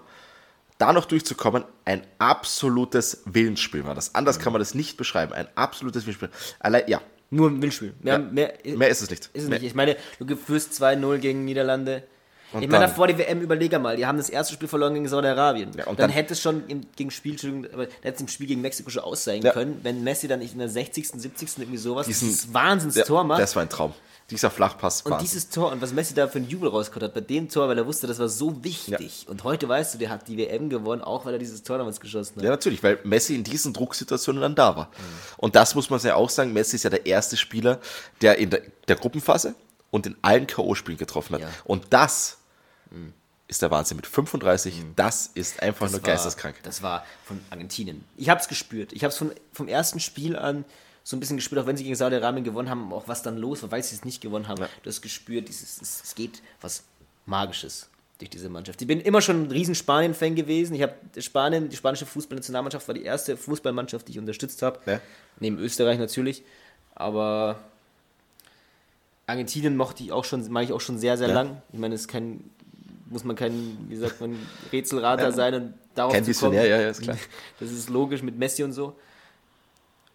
da 0.77 0.93
noch 0.93 1.05
durchzukommen, 1.05 1.63
ein 1.85 2.01
absolutes 2.19 3.21
Willensspiel 3.25 3.85
war 3.85 3.93
das. 3.95 4.15
Anders 4.15 4.39
kann 4.39 4.51
man 4.53 4.59
das 4.59 4.73
nicht 4.73 4.97
beschreiben. 4.97 5.31
Ein 5.33 5.47
absolutes 5.55 6.05
Willensspiel. 6.05 6.29
Allein, 6.59 6.83
ja, 6.87 7.01
Nur 7.33 7.49
ein 7.49 7.61
Windspiel. 7.61 7.93
Mehr, 8.01 8.13
Ja. 8.15 8.19
mehr, 8.19 8.53
mehr 8.65 8.89
ist 8.89 9.01
es 9.01 9.09
nicht. 9.09 9.29
ist 9.33 9.43
es 9.43 9.49
Mehr- 9.49 9.59
nicht. 9.59 9.67
Ich 9.69 9.73
meine, 9.75 9.95
du 10.19 10.35
führst 10.35 10.73
2-0 10.73 11.17
gegen 11.19 11.45
Niederlande. 11.45 12.03
Und 12.51 12.61
ich 12.61 12.67
meine, 12.69 12.87
davor 12.87 13.07
die 13.07 13.17
WM 13.17 13.39
überleger 13.39 13.79
mal. 13.79 13.95
Die 13.95 14.05
haben 14.05 14.17
das 14.17 14.29
erste 14.29 14.53
Spiel 14.53 14.67
verloren 14.67 14.93
gegen 14.95 15.07
Saudi-Arabien. 15.07 15.71
Ja, 15.77 15.85
und 15.87 15.97
dann, 15.97 16.07
dann- 16.07 16.09
hätte 16.09 16.33
es 16.33 16.41
schon 16.41 16.67
im, 16.67 16.81
gegen 16.97 17.09
Spiel, 17.09 17.37
aber 17.71 17.83
hätte 17.83 18.15
es 18.15 18.19
im 18.21 18.27
Spiel 18.27 18.47
gegen 18.47 18.59
Mexiko 18.59 18.89
schon 18.89 19.03
aussehen 19.03 19.41
Ja. 19.45 19.53
können, 19.53 19.79
wenn 19.83 20.03
Messi 20.03 20.27
dann 20.27 20.39
nicht 20.39 20.51
in 20.51 20.59
der 20.59 20.67
60., 20.67 21.21
70. 21.21 21.57
irgendwie 21.59 21.77
sowas, 21.77 22.07
Diesen- 22.07 22.27
dieses 22.27 22.53
Wahnsinnstor 22.53 23.19
Ja, 23.19 23.23
macht. 23.23 23.39
Das 23.41 23.55
war 23.55 23.61
ein 23.63 23.69
Traum. 23.69 23.93
Dieser 24.31 24.49
Flachpass 24.49 25.01
Und 25.03 25.11
war. 25.11 25.19
dieses 25.19 25.49
Tor 25.49 25.71
und 25.71 25.81
was 25.81 25.93
Messi 25.93 26.13
da 26.15 26.27
für 26.27 26.39
einen 26.39 26.47
Jubel 26.49 26.69
rausgeholt 26.69 27.03
hat 27.03 27.13
bei 27.13 27.21
dem 27.21 27.49
Tor, 27.49 27.67
weil 27.67 27.77
er 27.77 27.85
wusste, 27.85 28.07
das 28.07 28.17
war 28.17 28.29
so 28.29 28.63
wichtig. 28.63 29.25
Und 29.29 29.43
heute 29.43 29.67
weißt 29.69 29.93
du, 29.93 29.97
der 29.99 30.09
hat 30.09 30.27
die 30.27 30.37
WM 30.37 30.69
gewonnen, 30.69 31.01
auch 31.01 31.25
weil 31.25 31.33
er 31.33 31.39
dieses 31.39 31.61
Tor 31.63 31.77
damals 31.77 31.99
geschossen 31.99 32.37
hat. 32.37 32.43
Ja, 32.43 32.49
natürlich, 32.49 32.81
weil 32.81 32.97
Messi 33.03 33.35
in 33.35 33.43
diesen 33.43 33.73
Drucksituationen 33.73 34.41
dann 34.41 34.55
da 34.55 34.75
war. 34.75 34.89
Und 35.37 35.55
das 35.55 35.75
muss 35.75 35.89
man 35.89 35.99
ja 35.99 36.15
auch 36.15 36.29
sagen, 36.29 36.53
Messi 36.53 36.77
ist 36.77 36.83
ja 36.83 36.89
der 36.89 37.05
erste 37.05 37.37
Spieler, 37.37 37.79
der 38.21 38.37
in 38.39 38.49
der, 38.49 38.61
der 38.87 38.95
Gruppenphase 38.95 39.53
und 39.91 40.05
in 40.07 40.15
allen 40.21 40.47
K.O.-Spielen 40.47 40.97
getroffen 40.97 41.35
hat. 41.35 41.41
Ja. 41.41 41.49
Und 41.65 41.85
das 41.91 42.37
ist 43.47 43.61
der 43.61 43.69
Wahnsinn. 43.71 43.97
Mit 43.97 44.07
35, 44.07 44.81
das 44.95 45.29
ist 45.33 45.61
einfach 45.61 45.87
nur 45.89 46.01
war- 46.01 46.09
geisteskrank. 46.11 46.55
Das 46.63 46.81
war 46.81 47.05
von 47.25 47.39
Argentinien. 47.49 48.05
Ich 48.15 48.29
habe 48.29 48.39
es 48.39 48.47
gespürt. 48.47 48.93
Ich 48.93 49.03
habe 49.03 49.11
es 49.13 49.21
vom 49.53 49.67
ersten 49.67 49.99
Spiel 49.99 50.37
an 50.37 50.63
so 51.03 51.15
ein 51.15 51.19
bisschen 51.19 51.37
gespürt, 51.37 51.61
auch 51.61 51.65
wenn 51.67 51.77
sie 51.77 51.83
gegen 51.83 51.95
Saudi-Arabien 51.95 52.43
gewonnen 52.43 52.69
haben, 52.69 52.93
auch 52.93 53.07
was 53.07 53.23
dann 53.23 53.37
los 53.37 53.63
war, 53.63 53.71
weil 53.71 53.83
sie 53.83 53.95
es 53.95 54.05
nicht 54.05 54.21
gewonnen 54.21 54.47
haben. 54.47 54.63
Du 54.83 54.89
hast 54.89 55.01
gespürt, 55.01 55.47
dieses, 55.47 55.81
es, 55.81 56.01
es 56.03 56.15
geht 56.15 56.41
was 56.61 56.83
Magisches 57.25 57.89
durch 58.19 58.29
diese 58.29 58.49
Mannschaft. 58.49 58.79
Ich 58.81 58.87
bin 58.87 59.01
immer 59.01 59.19
schon 59.21 59.43
ein 59.43 59.51
riesen 59.51 59.73
Spanien-Fan 59.73 60.35
gewesen. 60.35 60.75
Ich 60.75 60.83
habe 60.83 60.93
Spanien, 61.19 61.69
die 61.69 61.75
spanische 61.75 62.05
Fußballnationalmannschaft 62.05 62.87
war 62.87 62.93
die 62.93 63.03
erste 63.03 63.35
Fußballmannschaft, 63.35 64.07
die 64.07 64.11
ich 64.11 64.19
unterstützt 64.19 64.61
habe. 64.61 64.79
Ja. 64.85 65.01
Neben 65.39 65.57
Österreich 65.57 65.97
natürlich. 65.97 66.43
Aber 66.93 67.59
Argentinien 69.25 69.75
mochte 69.77 70.03
ich 70.03 70.11
auch 70.11 70.25
schon, 70.25 70.49
mag 70.51 70.63
ich 70.65 70.73
auch 70.73 70.81
schon 70.81 70.99
sehr, 70.99 71.17
sehr 71.17 71.29
Ja. 71.29 71.33
lang. 71.33 71.61
Ich 71.73 71.79
meine, 71.79 71.95
es 71.95 72.01
ist 72.01 72.07
kein, 72.07 72.43
muss 73.09 73.23
man 73.23 73.35
kein, 73.35 73.77
wie 73.89 73.95
sagt 73.95 74.19
man, 74.21 74.35
Rätselrater 74.71 75.31
sein 75.31 75.53
und 75.55 75.73
darauf 75.95 76.13
Kein 76.13 76.23
zu 76.25 76.33
kommen. 76.33 76.53
Ja, 76.55 76.63
ja, 76.63 76.89
ist 76.89 77.01
klar. 77.01 77.17
Das 77.59 77.71
ist 77.71 77.89
logisch 77.89 78.21
mit 78.21 78.37
Messi 78.37 78.63
und 78.63 78.73
so. 78.73 78.95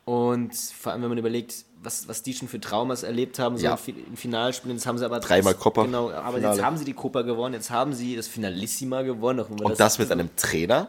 Und 0.07 0.55
vor 0.55 0.93
allem, 0.93 1.03
wenn 1.03 1.09
man 1.09 1.19
überlegt, 1.19 1.65
was, 1.83 2.07
was 2.07 2.23
die 2.23 2.33
schon 2.33 2.47
für 2.47 2.61
Traumas 2.61 3.03
erlebt 3.03 3.41
haben, 3.41 3.59
so 3.59 3.65
Ja. 3.65 3.77
in 4.09 4.17
Finalspielen, 4.17 4.77
jetzt 4.77 4.87
haben 4.87 4.99
sie 4.99 5.05
aber 5.05 5.19
Dreimal 5.19 5.55
Copa. 5.55 5.83
Genau, 5.83 6.11
aber 6.13 6.37
Finale. 6.39 6.55
jetzt 6.57 6.65
haben 6.65 6.77
sie 6.77 6.85
die 6.85 6.93
Copa 6.93 7.23
gewonnen, 7.23 7.55
jetzt 7.55 7.71
haben 7.71 7.93
sie 7.93 8.15
das 8.15 8.29
Finalissima 8.29 9.03
gewonnen. 9.03 9.41
Und 9.41 9.81
das 9.81 9.99
mit 9.99 10.11
einem 10.13 10.35
Trainer, 10.37 10.89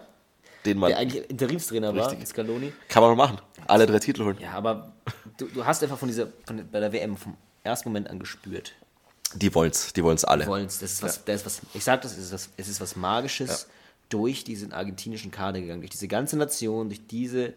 den 0.66 0.78
man, 0.78 0.90
der 0.90 1.00
eigentlich 1.00 1.28
Interimstrainer 1.32 1.96
war, 1.96 2.12
Richtig. 2.12 2.28
Scaloni. 2.28 2.72
kann 2.90 3.02
man 3.02 3.18
machen. 3.18 3.40
Alle 3.66 3.88
drei 3.88 3.98
Titel 3.98 4.24
holen. 4.24 4.38
Ja, 4.40 4.52
aber 4.54 4.94
du, 5.38 5.48
du 5.48 5.66
hast 5.66 5.82
einfach 5.82 5.98
von 5.98 6.08
dieser, 6.10 6.28
von, 6.46 6.64
bei 6.72 6.80
der 6.80 6.94
WM 6.94 7.18
vom 7.18 7.36
ersten 7.64 7.90
Moment 7.90 8.10
an 8.12 8.20
gespürt. 8.20 8.74
Die 9.34 9.54
wollen's, 9.56 9.94
die 9.94 10.04
wollen's 10.04 10.26
alle. 10.26 10.46
wollen's. 10.46 10.78
Das 10.78 10.94
ist 10.94 11.02
was, 11.04 11.26
das 11.26 11.38
ist 11.42 11.46
was, 11.48 11.62
ich 11.74 11.84
sag 11.84 12.02
das, 12.04 12.12
es 12.14 12.26
ist 12.26 12.32
was, 12.34 12.50
es 12.56 12.68
ist 12.70 12.80
was 12.80 12.96
Magisches 12.96 13.68
durch 14.10 14.44
diesen 14.44 14.72
argentinischen 14.74 15.32
Kader 15.32 15.60
gegangen, 15.60 15.82
durch 15.82 15.90
diese 15.92 16.08
ganze 16.08 16.38
Nation, 16.38 16.88
durch 16.88 17.06
diese, 17.08 17.54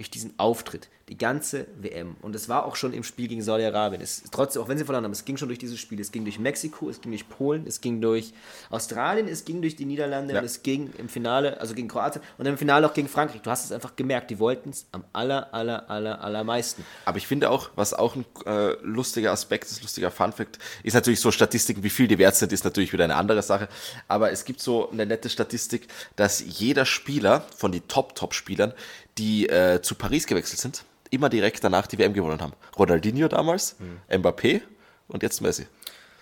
durch 0.00 0.10
diesen 0.10 0.32
Auftritt, 0.38 0.88
die 1.10 1.18
ganze 1.18 1.66
WM. 1.78 2.16
Und 2.22 2.34
es 2.34 2.48
war 2.48 2.64
auch 2.64 2.74
schon 2.74 2.94
im 2.94 3.04
Spiel 3.04 3.28
gegen 3.28 3.42
Saudi-Arabien. 3.42 4.00
Es 4.00 4.22
trotzdem, 4.30 4.62
auch 4.62 4.68
wenn 4.68 4.78
sie 4.78 4.86
verloren 4.86 5.04
haben, 5.04 5.12
es 5.12 5.26
ging 5.26 5.36
schon 5.36 5.48
durch 5.48 5.58
dieses 5.58 5.78
Spiel. 5.78 6.00
Es 6.00 6.10
ging 6.10 6.24
durch 6.24 6.38
Mexiko, 6.38 6.88
es 6.88 7.02
ging 7.02 7.12
durch 7.12 7.28
Polen, 7.28 7.66
es 7.66 7.82
ging 7.82 8.00
durch 8.00 8.32
Australien, 8.70 9.28
es 9.28 9.44
ging 9.44 9.60
durch 9.60 9.76
die 9.76 9.84
Niederlande 9.84 10.32
Ja. 10.32 10.40
und 10.40 10.46
es 10.46 10.62
ging 10.62 10.90
im 10.96 11.10
Finale, 11.10 11.60
also 11.60 11.74
gegen 11.74 11.88
Kroatien 11.88 12.22
und 12.38 12.46
im 12.46 12.56
Finale 12.56 12.86
auch 12.88 12.94
gegen 12.94 13.08
Frankreich. 13.08 13.42
Du 13.42 13.50
hast 13.50 13.66
es 13.66 13.72
einfach 13.72 13.94
gemerkt, 13.94 14.30
die 14.30 14.38
wollten 14.38 14.70
es 14.70 14.86
am 14.92 15.04
aller, 15.12 15.52
aller, 15.52 15.90
aller, 15.90 16.24
allermeisten. 16.24 16.82
Aber 17.04 17.18
ich 17.18 17.26
finde 17.26 17.50
auch, 17.50 17.68
was 17.76 17.92
auch 17.92 18.16
ein 18.16 18.24
äh, 18.46 18.72
lustiger 18.82 19.32
Aspekt 19.32 19.64
ist, 19.70 19.82
lustiger 19.82 20.10
Funfact, 20.10 20.58
ist 20.82 20.94
natürlich 20.94 21.20
so 21.20 21.30
Statistiken, 21.30 21.82
wie 21.82 21.90
viel 21.90 22.08
die 22.08 22.16
wert 22.16 22.36
sind, 22.36 22.52
ist 22.52 22.64
natürlich 22.64 22.94
wieder 22.94 23.04
eine 23.04 23.16
andere 23.16 23.42
Sache. 23.42 23.68
Aber 24.08 24.32
es 24.32 24.46
gibt 24.46 24.60
so 24.62 24.90
eine 24.90 25.04
nette 25.04 25.28
Statistik, 25.28 25.88
dass 26.16 26.42
jeder 26.58 26.86
Spieler 26.86 27.44
von 27.54 27.70
den 27.70 27.86
Top-Top-Spielern, 27.86 28.72
die 29.20 29.48
äh, 29.48 29.80
zu 29.82 29.94
Paris 29.94 30.26
gewechselt 30.26 30.60
sind, 30.60 30.84
immer 31.10 31.28
direkt 31.28 31.62
danach 31.62 31.86
die 31.86 31.98
WM 31.98 32.12
gewonnen 32.14 32.40
haben. 32.40 32.54
Ronaldinho 32.78 33.28
damals, 33.28 33.76
Mbappé 34.10 34.62
und 35.08 35.22
jetzt 35.22 35.40
Messi. 35.40 35.66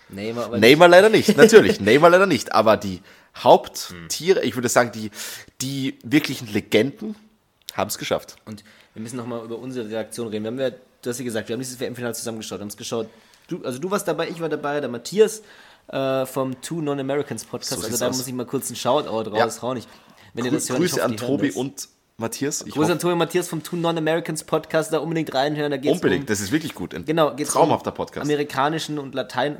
Neymar, 0.09 0.45
aber 0.45 0.57
Neymar 0.57 0.87
leider 0.87 1.09
nicht, 1.09 1.37
natürlich. 1.37 1.79
Neymar 1.89 2.09
leider 2.09 2.25
nicht. 2.25 2.51
Aber 2.51 2.77
die 2.77 3.01
Haupttiere, 3.37 4.43
ich 4.43 4.55
würde 4.55 4.67
sagen, 4.69 4.91
die, 4.91 5.11
die 5.61 5.97
wirklichen 6.03 6.47
Legenden 6.51 7.15
haben 7.73 7.89
es 7.89 7.97
geschafft. 7.97 8.35
Und 8.45 8.63
wir 8.93 9.01
müssen 9.03 9.17
nochmal 9.17 9.43
über 9.45 9.57
unsere 9.59 9.87
Reaktion 9.87 10.27
reden. 10.27 10.43
Wir 10.43 10.51
haben 10.51 10.59
ja, 10.59 10.71
du 10.71 11.09
hast 11.09 11.19
ja 11.19 11.25
gesagt, 11.25 11.47
wir 11.47 11.53
haben 11.53 11.61
dieses 11.61 11.79
WM-Finale 11.79 12.15
zusammengeschaut, 12.15 12.59
haben 12.59 12.67
es 12.69 12.77
geschaut. 12.77 13.07
Du, 13.47 13.63
also 13.63 13.79
du 13.79 13.89
warst 13.91 14.07
dabei, 14.07 14.29
ich 14.29 14.41
war 14.41 14.49
dabei, 14.49 14.79
der 14.79 14.89
Matthias 14.89 15.43
äh, 15.87 16.25
vom 16.25 16.59
Two 16.61 16.81
Non-Americans 16.81 17.45
Podcast. 17.45 17.79
So 17.81 17.85
also 17.85 17.97
da 17.97 18.09
aus. 18.09 18.17
muss 18.17 18.27
ich 18.27 18.33
mal 18.33 18.45
kurz 18.47 18.67
einen 18.67 18.75
Shoutout 18.75 19.35
Ja. 19.35 19.43
raushauen. 19.45 19.77
Ich, 19.77 19.87
wenn 20.33 20.45
ihr 20.45 20.51
das 20.51 20.69
hört, 20.69 20.79
ich 20.79 20.91
Grüße 20.91 21.03
hoffe, 21.03 21.05
an 21.05 21.17
Tobi 21.17 21.51
und 21.51 21.87
Matthias. 22.19 22.63
Ich 22.67 22.73
Grüße 22.73 22.91
an 22.91 22.99
Tobi 22.99 23.15
Matthias 23.15 23.47
vom 23.47 23.63
Two 23.63 23.75
Non-Americans 23.77 24.43
Podcast, 24.43 24.93
da 24.93 24.99
unbedingt 24.99 25.33
reinhören. 25.33 25.71
Da 25.71 25.77
geht's 25.77 25.95
unbedingt, 25.95 26.21
um, 26.23 26.27
das 26.27 26.39
ist 26.41 26.51
wirklich 26.51 26.75
gut. 26.75 26.93
Ein 26.93 27.05
genau, 27.05 27.33
geht's 27.35 27.51
traumhafter 27.51 27.91
um 27.91 27.95
Podcast. 27.97 28.23
amerikanischen 28.29 28.99
und 28.99 29.15
Latein 29.15 29.57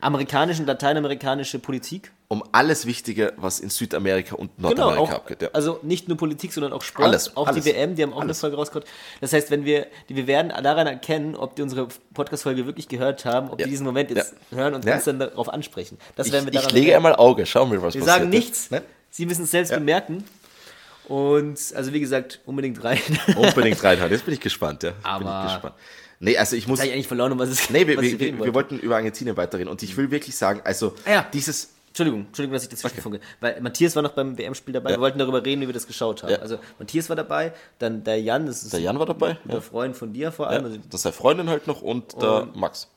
amerikanischen 0.00 0.64
lateinamerikanische 0.66 1.58
Politik. 1.58 2.12
um 2.28 2.44
alles 2.52 2.84
Wichtige, 2.86 3.32
was 3.38 3.58
in 3.58 3.70
Südamerika 3.70 4.34
und 4.36 4.50
Genau, 4.56 4.68
Nordamerika 4.68 5.02
auch, 5.02 5.10
abgeht. 5.12 5.42
Ja. 5.42 5.48
also 5.54 5.80
nicht 5.82 6.08
nur 6.08 6.16
Politik, 6.18 6.52
sondern 6.52 6.72
auch 6.74 6.82
Sport, 6.82 7.08
Alles, 7.08 7.34
auch 7.36 7.48
alles. 7.48 7.64
die 7.64 7.70
WM, 7.70 7.94
die 7.96 8.02
haben 8.02 8.12
auch 8.12 8.20
Alles. 8.20 8.36
eine 8.36 8.50
Folge 8.52 8.56
rausgebracht. 8.56 8.86
Das 9.22 9.32
heißt, 9.32 9.50
wenn 9.50 9.64
wir, 9.64 9.86
die, 10.10 10.14
wir 10.14 10.26
werden 10.26 10.50
daran 10.62 10.86
erkennen, 10.86 11.34
ob 11.34 11.56
die 11.56 11.62
unsere 11.62 11.88
Podcast-Folge 12.12 12.66
wirklich 12.66 12.86
gehört 12.86 13.24
haben, 13.24 13.48
ob 13.50 13.58
Ja. 13.58 13.64
die 13.64 13.70
diesen 13.70 13.86
Moment 13.86 14.10
jetzt 14.10 14.34
Ja. 14.50 14.58
hören 14.58 14.74
und 14.74 14.84
Ja. 14.84 14.96
uns 14.96 15.04
dann 15.04 15.18
darauf 15.18 15.48
ansprechen. 15.48 15.96
Das 16.16 16.26
ich, 16.26 16.32
werden 16.34 16.44
wir 16.44 16.52
ich 16.52 16.60
daran 16.60 16.74
lege 16.74 16.92
erkennen. 16.92 17.06
einmal 17.06 17.16
Auge, 17.16 17.46
schauen 17.46 17.72
wir, 17.72 17.80
was 17.82 17.94
Wir 17.94 18.02
passiert. 18.02 18.18
sagen 18.18 18.28
nichts, 18.30 18.70
Ne? 18.70 18.82
sie 19.10 19.24
müssen 19.26 19.44
es 19.44 19.50
selbst 19.50 19.72
bemerken. 19.72 20.22
Und 21.08 21.58
also 21.74 21.92
wie 21.92 22.00
gesagt, 22.00 22.40
unbedingt 22.46 22.82
rein. 22.84 23.00
Unbedingt 23.36 23.82
reinhauen, 23.82 24.10
jetzt 24.10 24.24
bin 24.24 24.34
ich 24.34 24.40
gespannt. 24.40 24.82
Ja. 24.82 24.92
Aber- 25.02 25.24
bin 25.40 25.46
ich 25.48 25.52
gespannt. 25.54 25.74
Nee, 26.20 26.36
also 26.36 26.56
ich 26.56 26.66
muss... 26.66 26.82
Ich 26.82 26.92
eigentlich 26.92 27.06
verloren, 27.06 27.30
um 27.30 27.38
was 27.38 27.48
es 27.48 27.70
Nee, 27.70 27.86
wir, 27.86 28.00
wir, 28.00 28.18
wir, 28.18 28.38
wir 28.44 28.54
wollten 28.54 28.78
über 28.80 28.96
Argentinien 28.96 29.36
weiterreden 29.36 29.68
und 29.70 29.82
ich 29.84 29.96
will 29.96 30.10
wirklich 30.10 30.36
sagen, 30.36 30.60
also 30.64 30.94
Ah 31.06 31.10
ja. 31.12 31.26
dieses... 31.32 31.74
Entschuldigung, 31.88 32.26
Entschuldigung, 32.26 32.54
dass 32.54 32.64
ich 32.64 32.68
dazwischen 32.68 33.00
funke. 33.00 33.20
Weil 33.40 33.60
Matthias 33.60 33.94
war 33.96 34.02
noch 34.02 34.12
beim 34.12 34.36
WM-Spiel 34.36 34.74
dabei. 34.74 34.90
Ja. 34.90 34.96
Wir 34.96 35.00
wollten 35.00 35.18
darüber 35.18 35.44
reden, 35.44 35.62
wie 35.62 35.66
wir 35.66 35.72
das 35.74 35.86
geschaut 35.86 36.22
haben. 36.24 36.30
Ja. 36.32 36.38
Also 36.38 36.58
Matthias 36.78 37.08
war 37.08 37.16
dabei, 37.16 37.52
dann 37.78 38.02
der 38.04 38.20
Jan, 38.20 38.46
das 38.46 38.62
ist 38.64 38.72
Der 38.72 38.80
Jan 38.80 38.98
war 38.98 39.06
dabei, 39.06 39.38
guter 39.44 39.62
Freund 39.62 39.96
von 39.96 40.12
dir 40.12 40.30
vor 40.32 40.48
allem. 40.48 40.64
Also 40.64 40.76
das 40.76 40.94
ist 40.96 41.02
seine 41.02 41.12
Freundin 41.12 41.48
halt 41.48 41.66
noch 41.68 41.82
und 41.82 42.20
der 42.20 42.42
Und- 42.42 42.56
Max. 42.56 42.88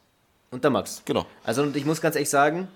Und 0.52 0.64
der 0.64 0.72
Max. 0.72 1.02
Genau. 1.06 1.26
Also 1.44 1.62
und 1.64 1.76
ich 1.78 1.86
muss 1.86 2.02
ganz 2.02 2.16
ehrlich 2.16 2.30
sagen, 2.30 2.68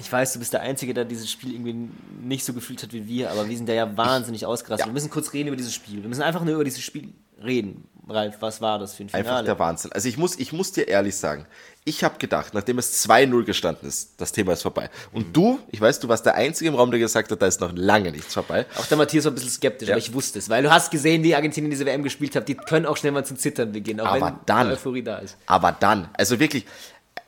ich 0.00 0.10
weiß, 0.12 0.32
du 0.32 0.38
bist 0.38 0.52
der 0.52 0.62
Einzige, 0.62 0.94
der 0.94 1.04
dieses 1.04 1.30
Spiel 1.30 1.52
irgendwie 1.52 1.88
nicht 2.22 2.44
so 2.44 2.52
gefühlt 2.52 2.82
hat 2.82 2.92
wie 2.92 3.06
wir, 3.06 3.30
aber 3.30 3.48
wir 3.48 3.56
sind 3.56 3.68
da 3.68 3.72
ja 3.72 3.96
wahnsinnig 3.96 4.46
ausgerastet. 4.46 4.86
ja. 4.86 4.90
Wir 4.90 4.94
müssen 4.94 5.10
kurz 5.10 5.32
reden 5.32 5.48
über 5.48 5.56
dieses 5.56 5.74
Spiel. 5.74 6.02
Wir 6.02 6.08
müssen 6.08 6.22
einfach 6.22 6.42
nur 6.44 6.54
über 6.54 6.64
dieses 6.64 6.80
Spiel 6.82 7.12
reden. 7.42 7.84
Ralf, 8.08 8.38
was 8.40 8.60
war 8.60 8.80
das 8.80 8.94
für 8.94 9.04
ein 9.04 9.08
Finale? 9.08 9.28
Einfach 9.30 9.44
der 9.44 9.58
Wahnsinn. 9.60 9.92
Also 9.92 10.08
ich 10.08 10.16
muss, 10.18 10.36
ich 10.36 10.52
muss 10.52 10.72
dir 10.72 10.88
ehrlich 10.88 11.14
sagen, 11.14 11.46
ich 11.84 12.02
habe 12.02 12.18
gedacht, 12.18 12.54
nachdem 12.54 12.78
es 12.78 13.06
2-0 13.08 13.44
gestanden 13.44 13.86
ist, 13.88 14.20
das 14.20 14.32
Thema 14.32 14.52
ist 14.54 14.62
vorbei. 14.62 14.90
Und 15.12 15.28
Mhm. 15.28 15.32
du, 15.32 15.58
ich 15.70 15.80
weiß, 15.80 16.00
du 16.00 16.08
warst 16.08 16.26
der 16.26 16.34
Einzige 16.34 16.68
im 16.70 16.74
Raum, 16.74 16.90
der 16.90 16.98
gesagt 16.98 17.30
hat, 17.30 17.40
da 17.40 17.46
ist 17.46 17.60
noch 17.60 17.70
lange 17.72 18.10
nichts 18.10 18.34
vorbei. 18.34 18.66
Auch 18.76 18.86
der 18.86 18.96
Matthias 18.98 19.24
war 19.26 19.30
ein 19.32 19.36
bisschen 19.36 19.50
skeptisch, 19.50 19.88
Ja. 19.88 19.94
aber 19.94 20.00
ich 20.00 20.12
wusste 20.12 20.40
es, 20.40 20.48
weil 20.48 20.62
du 20.64 20.70
hast 20.72 20.90
gesehen, 20.90 21.22
wie 21.22 21.36
Argentinien 21.36 21.70
diese 21.70 21.86
WM 21.86 22.02
gespielt 22.02 22.34
hat, 22.34 22.48
die 22.48 22.54
können 22.56 22.84
auch 22.86 22.96
schnell 22.96 23.12
mal 23.12 23.24
zum 23.24 23.36
Zittern 23.36 23.70
beginnen, 23.70 24.00
auch 24.00 24.06
Aber 24.06 24.26
wenn 24.26 24.34
dann- 24.44 24.72
Euphorie 24.72 25.02
da 25.04 25.18
ist. 25.18 25.36
Aber 25.46 25.70
dann, 25.78 26.08
also 26.14 26.40
wirklich, 26.40 26.66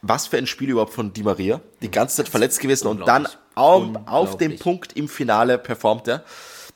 was 0.03 0.27
für 0.27 0.37
ein 0.37 0.47
Spiel 0.47 0.71
überhaupt 0.71 0.93
von 0.93 1.13
Di 1.13 1.23
Maria. 1.23 1.61
Die 1.81 1.91
ganze 1.91 2.17
Zeit 2.17 2.29
verletzt 2.29 2.61
gewesen 2.61 2.89
und 2.89 3.07
dann 3.07 3.27
auf, 3.55 3.89
auf 4.07 4.37
dem. 4.37 4.59
Punkt 4.59 4.95
im 4.97 5.09
Finale 5.09 5.59
performt 5.59 6.09
er. 6.09 6.25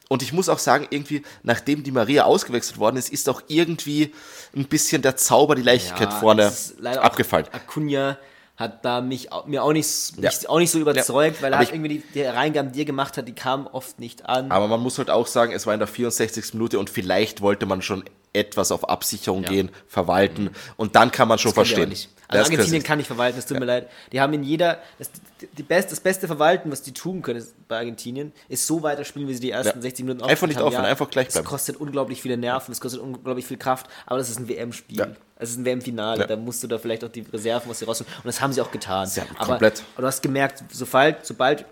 Und 0.08 0.22
ich 0.22 0.32
muss 0.32 0.48
auch 0.48 0.60
sagen, 0.60 0.86
irgendwie, 0.90 1.22
nachdem 1.42 1.82
Di 1.82 1.90
Maria 1.90 2.24
ausgewechselt 2.24 2.78
worden 2.78 2.96
ist, 2.96 3.08
ist 3.08 3.28
auch 3.28 3.42
irgendwie 3.48 4.14
ein 4.54 4.66
bisschen 4.66 5.02
der 5.02 5.16
Zauber, 5.16 5.56
die 5.56 5.62
Leichtigkeit 5.62 6.12
vorne 6.12 6.52
leider 6.78 7.00
auch- 7.00 7.06
abgefallen. 7.06 7.46
Acuna 7.50 8.16
hat 8.56 8.84
da 8.84 9.00
mich, 9.00 9.28
mir 9.46 9.64
auch 9.64 9.72
nicht, 9.72 10.12
Ja. 10.16 10.30
nicht, 10.30 10.48
auch 10.48 10.58
nicht 10.60 10.70
so 10.70 10.78
überzeugt, 10.78 11.42
weil 11.42 11.52
er 11.52 11.60
ich- 11.62 11.72
irgendwie 11.72 11.98
die, 11.98 12.02
die 12.14 12.22
Reingaben, 12.22 12.70
die 12.72 12.78
er 12.82 12.84
gemacht 12.84 13.16
hat, 13.18 13.26
die 13.26 13.34
kamen 13.34 13.66
oft 13.66 13.98
nicht 13.98 14.24
an. 14.26 14.50
Aber 14.52 14.68
man 14.68 14.80
muss 14.80 14.96
halt 14.98 15.10
auch 15.10 15.26
sagen, 15.26 15.52
es 15.52 15.66
war 15.66 15.74
in 15.74 15.80
der 15.80 15.88
64. 15.88 16.54
Minute 16.54 16.78
und 16.78 16.88
vielleicht 16.88 17.40
wollte 17.42 17.66
man 17.66 17.82
schon 17.82 18.04
etwas 18.32 18.70
auf 18.70 18.88
Absicherung 18.88 19.42
Ja. 19.42 19.48
gehen, 19.48 19.70
verwalten 19.88 20.50
und 20.76 20.94
dann 20.94 21.10
kann 21.10 21.26
man 21.26 21.38
schon 21.38 21.52
Das 21.52 21.66
die 21.68 21.74
verstehen. 21.74 22.08
Also 22.28 22.42
Das 22.42 22.50
Argentinien 22.50 22.82
kann 22.82 22.98
nicht 22.98 23.06
verwalten, 23.06 23.38
es 23.38 23.46
tut 23.46 23.58
mir 23.58 23.64
leid. 23.66 23.88
Die 24.12 24.20
haben 24.20 24.32
in 24.32 24.42
jeder, 24.42 24.78
das, 24.98 25.10
die 25.56 25.62
best, 25.62 25.92
das 25.92 26.00
beste 26.00 26.26
Verwalten, 26.26 26.70
was 26.72 26.82
die 26.82 26.92
tun 26.92 27.22
können 27.22 27.38
ist, 27.38 27.54
bei 27.68 27.76
Argentinien, 27.78 28.32
ist 28.48 28.66
so 28.66 28.82
weiterspielen, 28.82 29.28
wie 29.28 29.34
sie 29.34 29.40
die 29.40 29.50
ersten 29.50 29.78
Ja. 29.78 29.82
60 29.82 30.04
Minuten 30.04 30.22
Einfach 30.22 30.32
aufgespielt 30.32 30.56
nicht 30.56 30.64
aufhören, 30.66 30.84
einfach 30.84 31.10
gleich 31.10 31.28
Es 31.28 31.34
bleiben. 31.34 31.46
kostet 31.48 31.76
unglaublich 31.76 32.20
viele 32.22 32.36
Nerven, 32.36 32.72
es 32.72 32.80
kostet 32.80 33.00
unglaublich 33.00 33.46
viel 33.46 33.56
Kraft, 33.58 33.86
aber 34.06 34.18
das 34.18 34.28
ist 34.30 34.38
ein 34.38 34.48
WM-Spiel. 34.48 34.98
Ja. 34.98 35.06
Es 35.38 35.50
ist 35.50 35.58
ein 35.58 35.64
WM-Finale, 35.64 36.20
Ja. 36.22 36.26
da 36.26 36.36
musst 36.36 36.62
du 36.62 36.66
da 36.66 36.78
vielleicht 36.78 37.04
auch 37.04 37.10
die 37.10 37.20
Reserven 37.20 37.70
aus 37.70 37.78
dir 37.78 37.86
rausholen. 37.86 38.10
Und 38.18 38.24
das 38.26 38.40
haben 38.40 38.52
sie 38.52 38.60
auch 38.60 38.70
getan. 38.70 39.06
Sie 39.06 39.20
haben 39.20 39.28
aber, 39.36 39.46
komplett. 39.46 39.82
aber 39.94 40.02
du 40.02 40.08
hast 40.08 40.22
gemerkt, 40.22 40.64
sobald, 40.72 41.24
sobald 41.26 41.64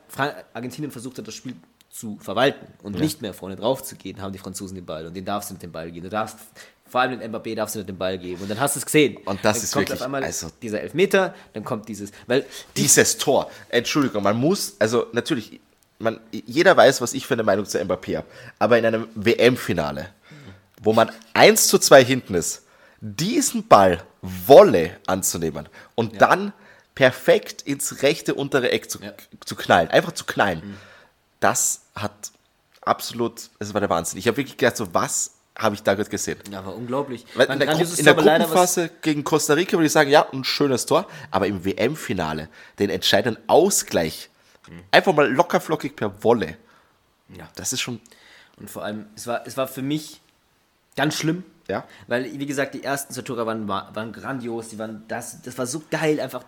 Argentinien 0.52 0.90
versucht 0.90 1.18
hat, 1.18 1.26
das 1.26 1.34
Spiel 1.34 1.54
zu 1.90 2.18
verwalten 2.20 2.66
und 2.82 2.98
nicht 2.98 3.22
mehr 3.22 3.32
vorne 3.32 3.56
drauf 3.56 3.82
zu 3.82 3.94
gehen, 3.96 4.20
haben 4.20 4.32
die 4.32 4.38
Franzosen 4.38 4.74
den 4.74 4.84
Ball 4.84 5.06
und 5.06 5.14
den 5.14 5.24
darfst 5.24 5.50
du 5.50 5.54
mit 5.54 5.62
dem 5.62 5.70
Ball 5.72 5.90
gehen. 5.92 6.02
Du 6.02 6.10
darfst 6.10 6.36
Vor 6.86 7.00
allem 7.00 7.18
den 7.18 7.32
Mbappé 7.32 7.54
darfst 7.56 7.74
du 7.74 7.80
nicht 7.80 7.88
den 7.88 7.98
Ball 7.98 8.18
geben. 8.18 8.42
Und 8.42 8.48
dann 8.50 8.60
hast 8.60 8.76
du 8.76 8.78
es 8.78 8.84
gesehen. 8.86 9.16
Und 9.24 9.44
das 9.44 9.56
dann 9.58 9.64
ist 9.64 9.76
wirklich- 9.76 10.02
also- 10.24 10.50
dieser 10.62 10.80
Elfmeter, 10.80 11.34
dann 11.54 11.64
kommt 11.64 11.88
dieses. 11.88 12.12
Weil 12.26 12.44
Dieses 12.76 13.16
Tor, 13.18 13.50
Entschuldigung, 13.70 14.22
man 14.22 14.36
muss, 14.36 14.74
also 14.78 15.06
natürlich, 15.12 15.60
man, 15.98 16.20
jeder 16.30 16.76
weiß, 16.76 17.00
was 17.00 17.14
ich 17.14 17.26
für 17.26 17.34
eine 17.34 17.42
Meinung 17.42 17.64
zu 17.66 17.78
Mbappé 17.80 18.18
habe, 18.18 18.26
aber 18.58 18.78
in 18.78 18.86
einem 18.86 19.08
WM-Finale, 19.14 20.10
wo 20.82 20.92
man 20.92 21.10
1 21.32 21.68
zu 21.68 21.78
2 21.78 22.04
hinten 22.04 22.34
ist, 22.34 22.62
diesen 23.00 23.66
Ball 23.66 24.02
Wolle 24.22 24.96
anzunehmen 25.06 25.68
und 25.94 26.20
dann 26.22 26.52
perfekt 26.94 27.62
ins 27.62 28.02
rechte 28.02 28.34
untere 28.34 28.70
Eck 28.70 28.90
zu, 28.90 28.98
zu 29.44 29.56
knallen, 29.56 29.88
einfach 29.88 30.12
zu 30.12 30.24
knallen, 30.24 30.60
Mhm. 30.64 30.76
das 31.40 31.82
hat 31.94 32.12
absolut, 32.82 33.50
das 33.58 33.74
war 33.74 33.80
der 33.80 33.90
Wahnsinn. 33.90 34.18
Ich 34.18 34.28
habe 34.28 34.36
wirklich 34.36 34.56
gedacht, 34.56 34.76
so 34.76 34.92
was 34.94 35.32
habe 35.56 35.74
ich 35.74 35.82
da 35.82 35.94
gerade 35.94 36.10
gesehen? 36.10 36.38
Ja, 36.50 36.64
war 36.66 36.74
unglaublich. 36.74 37.24
Weil 37.34 37.50
in 37.50 37.58
der, 37.58 37.68
Gru 37.68 37.84
in 37.84 38.04
der 38.04 38.14
Gruppenphase 38.14 38.90
gegen 39.02 39.22
Costa 39.22 39.54
Rica 39.54 39.72
würde 39.72 39.86
ich 39.86 39.92
sagen, 39.92 40.10
ja, 40.10 40.26
ein 40.32 40.44
schönes 40.44 40.86
Tor, 40.86 41.06
aber 41.30 41.46
im 41.46 41.64
WM-Finale 41.64 42.48
den 42.78 42.90
entscheidenden 42.90 43.42
Ausgleich 43.46 44.30
einfach 44.90 45.14
mal 45.14 45.30
lockerflockig 45.30 45.96
per 45.96 46.22
Wolle. 46.24 46.56
Ja. 47.36 47.48
Das 47.54 47.72
ist 47.72 47.80
schon, 47.80 48.00
Und 48.58 48.70
vor 48.70 48.84
allem, 48.84 49.06
es 49.16 49.26
war, 49.26 49.46
es 49.46 49.56
war 49.56 49.68
für 49.68 49.82
mich 49.82 50.20
ganz 50.96 51.14
schlimm. 51.14 51.44
Ja. 51.68 51.84
Weil, 52.06 52.24
wie 52.38 52.46
gesagt, 52.46 52.74
die 52.74 52.82
ersten 52.82 53.14
Tore 53.24 53.46
waren, 53.46 53.66
waren 53.66 54.12
grandios, 54.12 54.68
die 54.68 54.78
waren 54.78 55.04
das, 55.08 55.40
das 55.42 55.56
war 55.56 55.66
so 55.66 55.82
geil, 55.90 56.20
einfach. 56.20 56.44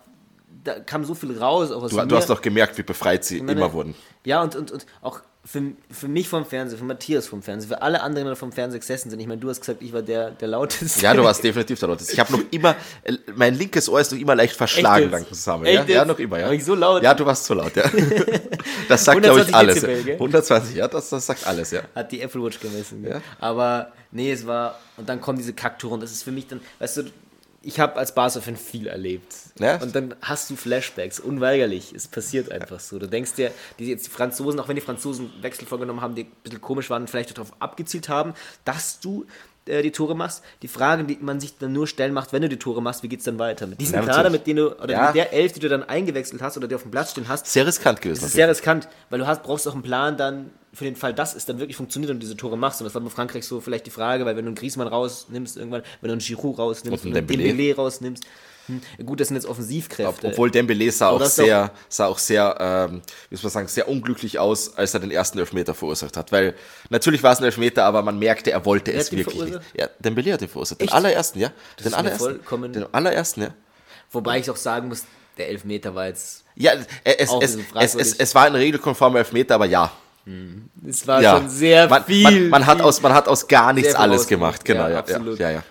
Da 0.63 0.79
kam 0.79 1.05
so 1.05 1.15
viel 1.15 1.37
raus. 1.37 1.71
Auch 1.71 1.83
aus 1.83 1.91
du, 1.91 1.97
mir. 1.97 2.07
du 2.07 2.15
hast 2.15 2.29
doch 2.29 2.41
gemerkt, 2.41 2.77
wie 2.77 2.83
befreit 2.83 3.23
sie 3.23 3.41
meine, 3.41 3.53
immer 3.53 3.73
wurden. 3.73 3.95
Ja, 4.25 4.41
und, 4.41 4.55
und, 4.55 4.71
und 4.71 4.85
auch 5.01 5.21
für, 5.49 5.61
für 5.89 6.09
mich 6.09 6.27
vom 6.27 6.45
Fernseher, 6.45 6.77
für 6.77 6.83
Matthias 6.83 7.25
vom 7.25 7.41
Fernseher, 7.41 7.69
für 7.69 7.81
alle 7.81 8.01
anderen, 8.01 8.27
die 8.27 8.35
vom 8.35 8.51
Fernseher 8.51 8.81
gesessen 8.81 9.09
sind. 9.09 9.21
Ich 9.21 9.27
meine, 9.27 9.39
du 9.39 9.47
hast 9.49 9.61
gesagt, 9.61 9.81
ich 9.81 9.93
war 9.93 10.01
der, 10.01 10.31
der 10.31 10.49
lauteste. 10.49 10.99
Ja, 10.99 11.13
du 11.13 11.23
warst 11.23 11.41
definitiv 11.41 11.79
der 11.79 11.87
Lauteste. 11.87 12.11
Ich 12.11 12.19
habe 12.19 12.33
noch 12.33 12.41
immer, 12.51 12.75
äh, 13.03 13.13
mein 13.33 13.55
linkes 13.55 13.87
Ohr 13.87 14.01
ist 14.01 14.11
noch 14.11 14.19
immer 14.19 14.35
leicht 14.35 14.57
verschlagen 14.57 15.09
dank 15.09 15.25
zusammen. 15.29 15.65
Ja? 15.65 15.85
ja, 15.85 16.03
noch 16.03 16.19
immer, 16.19 16.37
ja. 16.39 16.47
War 16.47 16.53
ich 16.53 16.65
so 16.65 16.75
laut? 16.75 17.01
Ja, 17.01 17.13
du 17.13 17.25
warst 17.25 17.45
so 17.45 17.53
laut, 17.53 17.73
ja. 17.77 17.85
Das 18.89 19.05
sagt, 19.05 19.21
glaube 19.21 19.39
ich, 19.41 19.53
120 19.53 19.55
alles. 19.55 19.75
Dezibel, 19.75 20.03
gell? 20.03 20.13
120, 20.15 20.75
ja, 20.75 20.87
das, 20.89 21.09
das 21.09 21.25
sagt 21.25 21.47
alles, 21.47 21.71
ja. 21.71 21.81
hat 21.95 22.11
die 22.11 22.21
Apple 22.21 22.43
Watch 22.43 22.59
gemessen. 22.59 23.05
Ja. 23.07 23.21
Aber 23.39 23.93
nee, 24.11 24.31
es 24.31 24.45
war. 24.45 24.77
Und 24.97 25.07
dann 25.07 25.21
kommen 25.21 25.37
diese 25.37 25.53
Kacktouren. 25.53 25.95
Und 25.95 26.03
das 26.03 26.11
ist 26.11 26.23
für 26.23 26.31
mich 26.31 26.47
dann, 26.47 26.59
weißt 26.79 26.97
du, 26.97 27.03
ich 27.67 27.81
habe 27.81 27.97
als 27.97 28.15
Barca-Fan 28.15 28.55
viel 28.55 28.87
erlebt. 28.87 29.35
Ja. 29.59 29.75
Und 29.81 29.93
dann 29.93 30.15
hast 30.21 30.49
du 30.49 30.55
Flashbacks, 30.55 31.19
unweigerlich. 31.19 31.91
Es 31.93 32.07
passiert 32.07 32.49
einfach 32.49 32.79
so. 32.79 32.97
Du 32.97 33.09
denkst 33.09 33.33
dir, 33.33 33.51
die 33.77 33.87
jetzt 33.87 34.05
die 34.05 34.09
Franzosen, 34.09 34.61
auch 34.61 34.69
wenn 34.69 34.75
die 34.75 34.81
Franzosen 34.81 35.33
Wechsel 35.41 35.67
vorgenommen 35.67 35.99
haben, 35.99 36.15
die 36.15 36.23
ein 36.23 36.31
bisschen 36.43 36.61
komisch 36.61 36.89
waren 36.89 37.01
und 37.01 37.09
vielleicht 37.09 37.37
darauf 37.37 37.51
abgezielt 37.59 38.07
haben, 38.07 38.35
dass 38.63 39.01
du 39.01 39.25
äh, 39.69 39.81
die 39.81 39.91
Tore 39.91 40.15
machst. 40.15 40.43
Die 40.61 40.67
Frage, 40.67 41.03
die 41.03 41.17
man 41.21 41.39
sich 41.39 41.57
dann 41.57 41.73
nur 41.73 41.87
stellen 41.87 42.13
macht, 42.13 42.33
wenn 42.33 42.41
du 42.41 42.49
die 42.49 42.57
Tore 42.59 42.81
machst, 42.81 43.03
wie 43.03 43.07
geht's 43.09 43.23
dann 43.25 43.39
weiter? 43.39 43.67
Mit 43.67 43.79
diesem 43.81 43.95
Ja, 43.95 44.05
Kader, 44.05 44.29
mit 44.29 44.47
dem 44.47 44.57
du, 44.57 44.79
oder 44.81 44.91
Ja. 44.93 45.05
mit 45.07 45.15
der 45.15 45.33
Elf, 45.33 45.53
die 45.53 45.59
du 45.59 45.69
dann 45.69 45.83
eingewechselt 45.83 46.41
hast 46.41 46.57
oder 46.57 46.67
die 46.67 46.75
auf 46.75 46.81
dem 46.83 46.91
Platz 46.91 47.11
stehen 47.11 47.27
hast, 47.27 47.47
Sehr 47.47 47.65
riskant 47.67 48.01
gewesen. 48.01 48.19
es 48.19 48.27
ist 48.29 48.33
sehr 48.33 48.49
riskant, 48.49 48.87
weil 49.09 49.19
du 49.19 49.27
hast, 49.27 49.43
brauchst 49.43 49.67
auch 49.67 49.73
einen 49.73 49.83
Plan 49.83 50.17
dann 50.17 50.51
für 50.73 50.83
den 50.83 50.95
Fall, 50.95 51.13
dass 51.13 51.35
es 51.35 51.45
dann 51.45 51.59
wirklich 51.59 51.75
funktioniert 51.75 52.11
und 52.11 52.17
du 52.17 52.21
diese 52.21 52.37
Tore 52.37 52.57
machst. 52.57 52.81
Und 52.81 52.85
das 52.85 52.93
war 52.93 53.01
bei 53.01 53.09
Frankreich 53.09 53.45
so 53.47 53.61
vielleicht 53.61 53.85
die 53.87 53.91
Frage, 53.91 54.25
weil 54.25 54.35
wenn 54.35 54.45
du 54.45 54.49
einen 54.49 54.55
Griezmann 54.55 54.87
rausnimmst 54.87 55.57
irgendwann, 55.57 55.81
wenn 56.01 56.09
du 56.09 56.13
einen 56.13 56.21
Giroud 56.21 56.59
rausnimmst, 56.59 57.05
Und 57.05 57.15
einen 57.15 57.25
Dembélé. 57.27 57.51
Dembélé 57.53 57.75
rausnimmst, 57.75 58.23
hm, 58.67 58.81
gut, 59.05 59.19
das 59.19 59.29
sind 59.29 59.35
jetzt 59.35 59.45
Offensivkräfte. 59.45 60.27
obwohl 60.27 60.51
Dembele 60.51 60.91
sah 60.91 61.09
auch 61.09 61.23
sehr, 61.23 61.71
sah 61.87 62.07
auch 62.07 62.17
sehr, 62.17 62.55
ähm, 62.59 63.01
wie 63.29 63.35
soll 63.35 63.43
man 63.43 63.51
sagen, 63.51 63.67
sehr 63.67 63.87
unglücklich 63.87 64.39
aus, 64.39 64.75
als 64.77 64.93
er 64.93 64.99
den 64.99 65.11
ersten 65.11 65.39
Elfmeter 65.39 65.73
verursacht 65.73 66.17
hat. 66.17 66.31
Weil 66.31 66.53
natürlich 66.89 67.23
war 67.23 67.31
es 67.31 67.39
ein 67.39 67.45
Elfmeter, 67.45 67.85
aber 67.85 68.01
man 68.01 68.19
merkte, 68.19 68.51
er 68.51 68.65
wollte 68.65 68.91
Wer 68.91 68.99
es 68.99 69.09
den 69.09 69.19
wirklich 69.19 69.41
nicht. 69.41 69.59
Ja, 69.77 69.87
Dembele 69.99 70.33
hat 70.33 70.41
den 70.41 70.49
verursacht. 70.49 70.81
Den 70.81 70.87
Echt? 70.87 70.95
allerersten, 70.95 71.39
ja. 71.39 71.49
den 71.79 71.87
ist 71.87 71.91
mir 71.91 71.97
allerersten. 71.97 72.73
Den 72.73 72.93
allerersten, 72.93 73.41
ja. 73.41 73.53
Wobei 74.11 74.39
ich 74.39 74.49
auch 74.49 74.55
sagen 74.55 74.89
muss, 74.89 75.03
der 75.37 75.49
Elfmeter 75.49 75.95
war 75.95 76.07
jetzt, 76.07 76.43
Ja, 76.55 76.73
es, 77.03 77.31
es, 77.39 77.95
es, 77.95 78.13
es, 78.15 78.35
war 78.35 78.45
ein 78.45 78.55
regelkonformer 78.55 79.19
Elfmeter, 79.19 79.55
aber 79.55 79.65
ja. 79.65 79.91
es 80.87 81.07
war 81.07 81.21
ja. 81.21 81.37
schon 81.37 81.49
sehr 81.49 81.87
man, 81.87 82.03
viel. 82.03 82.23
Man, 82.23 82.49
man, 82.49 82.65
hat 82.65 82.81
aus, 82.81 83.01
man 83.01 83.13
hat 83.13 83.27
aus 83.27 83.47
gar 83.47 83.71
nichts 83.73 83.95
alles 83.95 84.27
gemacht. 84.27 84.65
Genau, 84.65 84.87
Ja, 84.87 85.03
ja, 85.07 85.33
ja, 85.37 85.51
ja. 85.51 85.63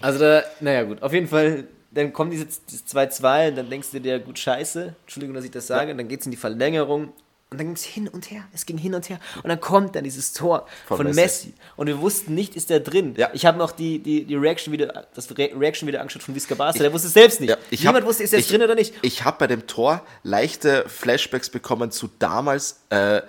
Also 0.00 0.20
da, 0.20 0.42
naja 0.60 0.84
gut, 0.84 1.02
auf 1.02 1.12
jeden 1.12 1.26
Fall, 1.26 1.64
dann 1.90 2.12
kommen 2.12 2.30
diese 2.30 2.46
diese 2.70 2.84
2-2 2.84 3.48
und 3.50 3.56
dann 3.56 3.70
denkst 3.70 3.88
du 3.92 4.00
dir, 4.00 4.18
gut, 4.18 4.38
scheiße, 4.38 4.94
Entschuldigung, 5.02 5.34
dass 5.34 5.44
ich 5.44 5.50
das 5.50 5.66
sage, 5.66 5.92
und 5.92 5.98
dann 5.98 6.08
geht 6.08 6.20
es 6.20 6.26
in 6.26 6.30
die 6.32 6.36
Verlängerung 6.36 7.12
und 7.50 7.56
dann 7.58 7.66
ging 7.68 7.76
es 7.76 7.82
hin 7.84 8.08
und 8.08 8.30
her, 8.30 8.42
es 8.52 8.66
ging 8.66 8.76
hin 8.76 8.94
und 8.94 9.08
her 9.08 9.18
und 9.36 9.48
dann 9.48 9.58
kommt 9.58 9.96
dann 9.96 10.04
dieses 10.04 10.34
Tor 10.34 10.66
von, 10.86 10.98
Von 10.98 11.06
Messi. 11.06 11.20
Messi. 11.20 11.54
und 11.76 11.86
wir 11.86 11.98
wussten 11.98 12.34
nicht, 12.34 12.56
ist 12.56 12.68
der 12.68 12.80
drin. 12.80 13.14
Ja. 13.16 13.30
Ich 13.32 13.46
habe 13.46 13.56
noch 13.56 13.72
die, 13.72 14.00
die, 14.00 14.24
die 14.24 14.34
Reaction 14.34 14.70
wieder, 14.70 15.06
das 15.14 15.30
Re 15.38 15.50
Reaction 15.58 15.88
wieder 15.88 16.02
angeschaut 16.02 16.22
von 16.22 16.34
Visca 16.34 16.54
Barca, 16.54 16.78
der 16.78 16.92
wusste 16.92 17.08
es 17.08 17.14
selbst 17.14 17.40
nicht. 17.40 17.48
Ja, 17.48 17.56
ich 17.70 17.80
Niemand 17.80 17.98
hab- 18.02 18.04
wusste, 18.06 18.22
ist 18.22 18.34
er 18.34 18.42
drin 18.42 18.60
oder 18.62 18.74
nicht. 18.74 18.92
Ich 19.00 19.24
habe 19.24 19.38
bei 19.38 19.46
dem 19.46 19.66
Tor 19.66 20.02
leichte 20.22 20.86
Flashbacks 20.90 21.48
bekommen 21.48 21.90
zu 21.90 22.10
damals 22.18 22.82
äh, 22.90 23.22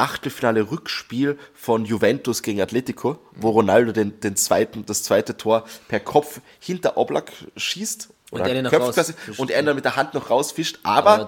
Achtelfinale 0.00 0.70
Rückspiel 0.70 1.38
von 1.52 1.84
Juventus 1.84 2.42
gegen 2.42 2.60
Atletico, 2.60 3.18
wo 3.32 3.50
Ronaldo 3.50 3.92
den, 3.92 4.18
den 4.20 4.34
zweiten, 4.34 4.86
das 4.86 5.02
zweite 5.02 5.36
Tor 5.36 5.64
per 5.88 6.00
Kopf 6.00 6.40
hinter 6.58 6.96
Oblak 6.96 7.30
schießt. 7.56 8.08
Und 8.30 8.40
er 8.40 8.54
den 8.54 8.64
noch 8.64 8.70
köpft 8.70 9.14
und 9.38 9.50
er 9.50 9.62
dann 9.62 9.74
mit 9.74 9.84
der 9.84 9.96
Hand 9.96 10.14
noch 10.14 10.30
rausfischt, 10.30 10.78
Aber 10.84 11.26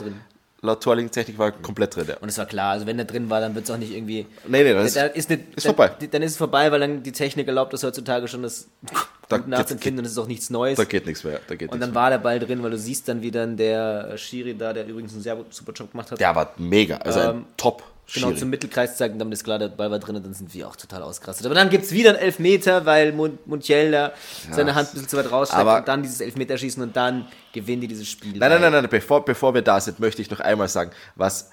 laut 0.62 0.82
Torlinientechnik 0.82 1.36
war 1.36 1.48
er 1.48 1.52
komplett 1.52 1.96
drin. 1.96 2.06
Ja. 2.08 2.16
Und 2.18 2.28
es 2.28 2.38
war 2.38 2.46
klar, 2.46 2.72
also 2.72 2.86
wenn 2.86 2.96
der 2.96 3.06
drin 3.06 3.28
war, 3.28 3.40
dann 3.40 3.54
wird 3.54 3.64
es 3.64 3.70
auch 3.70 3.76
nicht 3.76 3.92
irgendwie. 3.92 4.26
Nee, 4.46 4.62
nee, 4.62 4.72
das 4.72 4.94
da 4.94 5.06
ist, 5.06 5.16
ist, 5.16 5.30
nicht, 5.30 5.42
ist 5.56 5.66
dann, 5.66 5.74
vorbei. 5.74 6.06
Dann 6.10 6.22
ist 6.22 6.32
es 6.32 6.36
vorbei, 6.38 6.70
weil 6.72 6.80
dann 6.80 7.02
die 7.02 7.12
Technik 7.12 7.48
erlaubt 7.48 7.72
das 7.72 7.82
heutzutage 7.82 8.28
schon 8.28 8.42
das 8.42 8.68
Da 9.28 9.38
nachzuempfinden 9.38 10.00
und 10.00 10.06
es 10.06 10.12
ist 10.12 10.18
auch 10.18 10.26
nichts 10.26 10.50
Neues. 10.50 10.76
da 10.76 10.84
geht 10.84 11.06
nichts 11.06 11.24
mehr. 11.24 11.40
Da 11.46 11.54
geht 11.54 11.72
Und 11.72 11.80
dann 11.80 11.94
war 11.94 12.10
der 12.10 12.18
Ball 12.18 12.38
drin, 12.38 12.62
weil 12.62 12.70
du 12.70 12.78
siehst 12.78 13.08
dann, 13.08 13.22
wie 13.22 13.30
dann 13.30 13.56
der 13.56 14.16
Schiri 14.18 14.56
da, 14.56 14.72
der 14.72 14.86
übrigens 14.86 15.12
einen 15.12 15.22
sehr 15.22 15.36
super 15.50 15.72
Job 15.72 15.90
gemacht 15.90 16.10
hat, 16.10 16.18
mehr. 16.18 16.28
Der 16.28 16.36
war 16.36 16.52
mega, 16.58 16.96
also 16.98 17.20
Ähm, 17.20 17.36
ein 17.36 17.46
genau 18.12 18.28
Schiri. 18.28 18.38
zum 18.40 18.50
Mittelkreis 18.50 18.96
zeigt 18.96 19.12
und 19.14 19.18
dann 19.18 19.30
ist 19.32 19.44
klar, 19.44 19.58
der 19.58 19.68
Ball 19.68 19.90
war 19.90 19.98
drin 19.98 20.16
und 20.16 20.24
dann 20.26 20.34
sind 20.34 20.52
wir 20.54 20.68
auch 20.68 20.76
total 20.76 21.02
ausgerastet. 21.02 21.46
Aber 21.46 21.54
dann 21.54 21.70
gibt 21.70 21.84
es 21.84 21.92
wieder 21.92 22.10
einen 22.10 22.18
Elfmeter, 22.18 22.84
weil 22.86 23.12
Muntiel 23.12 23.90
da 23.90 24.12
seine 24.50 24.74
Hand 24.74 24.88
ein 24.90 24.92
bisschen 24.94 25.08
zu 25.08 25.16
weit 25.16 25.30
rausstreckt 25.30 25.66
und 25.66 25.88
dann 25.88 26.02
dieses 26.02 26.20
Elfmeterschießen 26.20 26.82
und 26.82 26.96
dann 26.96 27.26
gewinnen 27.52 27.80
die 27.82 27.88
dieses 27.88 28.08
Spiel. 28.08 28.36
Nein, 28.38 28.50
nein, 28.50 28.60
nein, 28.60 28.72
nein, 28.72 28.86
bevor, 28.90 29.24
bevor 29.24 29.54
wir 29.54 29.62
da 29.62 29.80
sind, 29.80 29.98
möchte 30.00 30.20
ich 30.22 30.30
noch 30.30 30.40
einmal 30.40 30.68
sagen, 30.68 30.90
was 31.16 31.50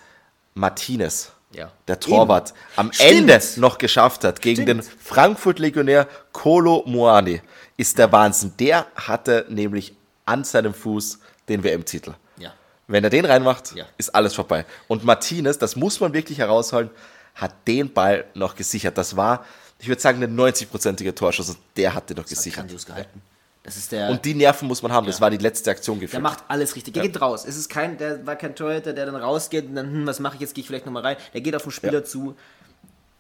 Martinez, 0.54 1.32
Ja. 1.52 1.72
der 1.88 2.00
Torwart, 2.00 2.54
am 2.76 2.92
Stimmt. 2.92 3.30
Ende 3.32 3.40
noch 3.58 3.78
geschafft 3.78 4.24
hat 4.24 4.42
gegen 4.42 4.64
Stimmt. 4.64 4.84
den 4.86 4.90
Frankfurt-Legionär 5.00 6.08
Kolo 6.32 6.84
Muani, 6.86 7.42
ist 7.78 7.98
der 7.98 8.12
Wahnsinn. 8.12 8.54
Der 8.60 8.86
hatte 8.96 9.46
nämlich 9.50 9.94
an 10.26 10.44
seinem 10.44 10.74
Fuß 10.74 11.20
den 11.48 11.64
WM-Titel. 11.64 12.14
Ja. 12.90 12.94
Wenn 12.94 13.04
er 13.04 13.10
den 13.10 13.26
reinmacht, 13.26 13.76
Ja. 13.76 13.86
ist 13.98 14.14
alles 14.14 14.34
vorbei. 14.34 14.66
Und 14.88 15.04
Martinez, 15.06 15.58
das 15.58 15.76
muss 15.76 16.00
man 16.00 16.14
wirklich 16.14 16.38
herausholen, 16.40 16.90
hat 17.36 17.54
den 17.68 17.94
Ball 17.94 18.26
noch 18.34 18.56
gesichert. 18.56 18.98
Das 18.98 19.16
war, 19.16 19.46
ich 19.80 19.88
würde 19.88 20.02
sagen, 20.02 20.22
eine 20.22 20.34
90-prozentige 20.34 21.16
Torschuss. 21.16 21.50
Und 21.50 21.58
der 21.78 21.94
hat 21.94 22.10
den 22.10 22.18
noch 22.18 22.26
gesichert. 22.26 22.58
Grandios 22.64 22.86
gehalten. 22.86 23.22
Das 23.64 23.78
ist 23.78 23.92
der. 23.92 24.10
Und 24.10 24.26
die 24.26 24.34
Nerven 24.34 24.68
muss 24.68 24.82
man 24.82 24.92
haben. 24.92 25.06
Das 25.06 25.22
war 25.22 25.30
die 25.30 25.38
letzte 25.38 25.70
Aktion 25.72 26.00
Der 26.00 26.08
gefühlt. 26.08 26.24
macht 26.24 26.44
alles 26.48 26.76
richtig. 26.76 26.94
Der 26.96 27.04
geht 27.04 27.22
raus. 27.22 27.46
Es 27.48 27.56
ist 27.58 27.70
kein, 27.70 27.98
der 27.98 28.26
war 28.26 28.36
kein 28.36 28.56
Torhüter, 28.56 28.94
der 28.94 29.06
dann 29.06 29.16
rausgeht 29.16 29.66
und 29.68 29.76
dann, 29.76 29.86
hm, 29.92 30.08
was 30.08 30.20
mache 30.20 30.36
ich 30.36 30.42
jetzt? 30.42 30.56
Gehe 30.56 30.62
ich 30.62 30.68
vielleicht 30.68 30.86
nochmal 30.86 31.04
rein. 31.04 31.18
Der 31.34 31.42
geht 31.42 31.56
auf 31.56 31.64
den 31.64 31.72
Spieler 31.72 31.94
Ja. 32.00 32.04
zu, 32.04 32.36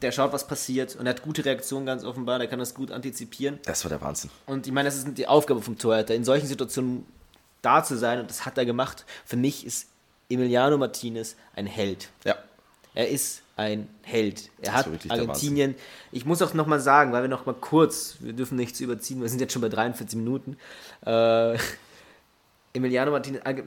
der 0.01 0.11
schaut, 0.13 0.31
was 0.31 0.47
passiert 0.47 0.95
und 0.95 1.05
er 1.05 1.11
hat 1.11 1.21
gute 1.21 1.43
Reaktionen 1.43 1.85
ganz 1.85 2.03
offenbar. 2.05 2.39
Der 2.39 2.47
kann 2.47 2.57
das 2.59 2.73
gut 2.73 2.89
antizipieren. 2.89 3.59
Das 3.65 3.83
war 3.83 3.89
der 3.89 4.01
Wahnsinn. 4.01 4.29
Und 4.45 4.65
ich 4.65 4.71
meine, 4.73 4.87
das 4.87 4.97
ist 4.97 5.17
die 5.17 5.27
Aufgabe 5.27 5.61
vom 5.61 5.77
Torhüter, 5.77 6.15
in 6.15 6.23
solchen 6.23 6.47
Situationen 6.47 7.05
da 7.61 7.83
zu 7.83 7.97
sein 7.97 8.19
und 8.19 8.29
das 8.29 8.45
hat 8.45 8.57
er 8.57 8.65
gemacht. 8.65 9.05
Für 9.25 9.37
mich 9.37 9.65
ist 9.65 9.87
Emiliano 10.29 10.77
Martinez 10.77 11.35
ein 11.55 11.65
Held. 11.65 12.09
Ja. 12.23 12.35
Er 12.95 13.09
ist 13.09 13.41
ein 13.55 13.87
Held. 14.03 14.49
Er 14.61 14.73
hat 14.73 14.87
Argentinien. 15.09 15.75
Ich 16.11 16.25
muss 16.25 16.41
auch 16.41 16.53
nochmal 16.53 16.79
sagen, 16.79 17.11
weil 17.11 17.21
wir 17.23 17.29
nochmal 17.29 17.55
kurz, 17.55 18.17
wir 18.19 18.33
dürfen 18.33 18.55
nichts 18.57 18.79
überziehen, 18.79 19.21
wir 19.21 19.29
sind 19.29 19.41
jetzt 19.41 19.53
schon 19.53 19.61
bei 19.61 19.69
43 19.69 20.17
Minuten. 20.17 20.57
Äh, 21.05 21.57
Emiliano 22.73 23.11
Martinez, 23.11 23.41
Arge- 23.45 23.63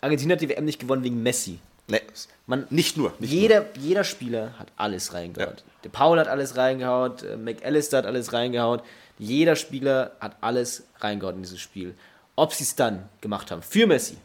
Argentinien 0.00 0.36
hat 0.36 0.40
die 0.42 0.48
WM 0.48 0.64
nicht 0.64 0.78
gewonnen 0.80 1.02
wegen 1.04 1.22
Messi. 1.22 1.58
Nee, 1.88 2.00
Man, 2.46 2.66
nicht 2.70 2.96
nur. 2.96 3.12
Nicht 3.18 3.32
jeder, 3.32 3.66
jeder 3.78 4.04
Spieler 4.04 4.56
hat 4.58 4.68
alles 4.76 5.12
reingehauen. 5.14 5.56
Ja. 5.56 5.62
Der 5.84 5.88
Paul 5.88 6.18
hat 6.18 6.28
alles 6.28 6.56
reingehauen, 6.56 7.12
äh, 7.24 7.36
McAllister 7.36 7.98
hat 7.98 8.06
alles 8.06 8.32
reingehauen. 8.32 8.80
Jeder 9.18 9.56
Spieler 9.56 10.12
hat 10.20 10.36
alles 10.40 10.84
reingehauen 11.00 11.36
in 11.36 11.42
dieses 11.42 11.60
Spiel. 11.60 11.94
Ob 12.36 12.52
sie 12.54 12.64
es 12.64 12.74
dann 12.74 13.08
gemacht 13.20 13.50
haben 13.50 13.62
für 13.62 13.86
Messi, 13.86 14.16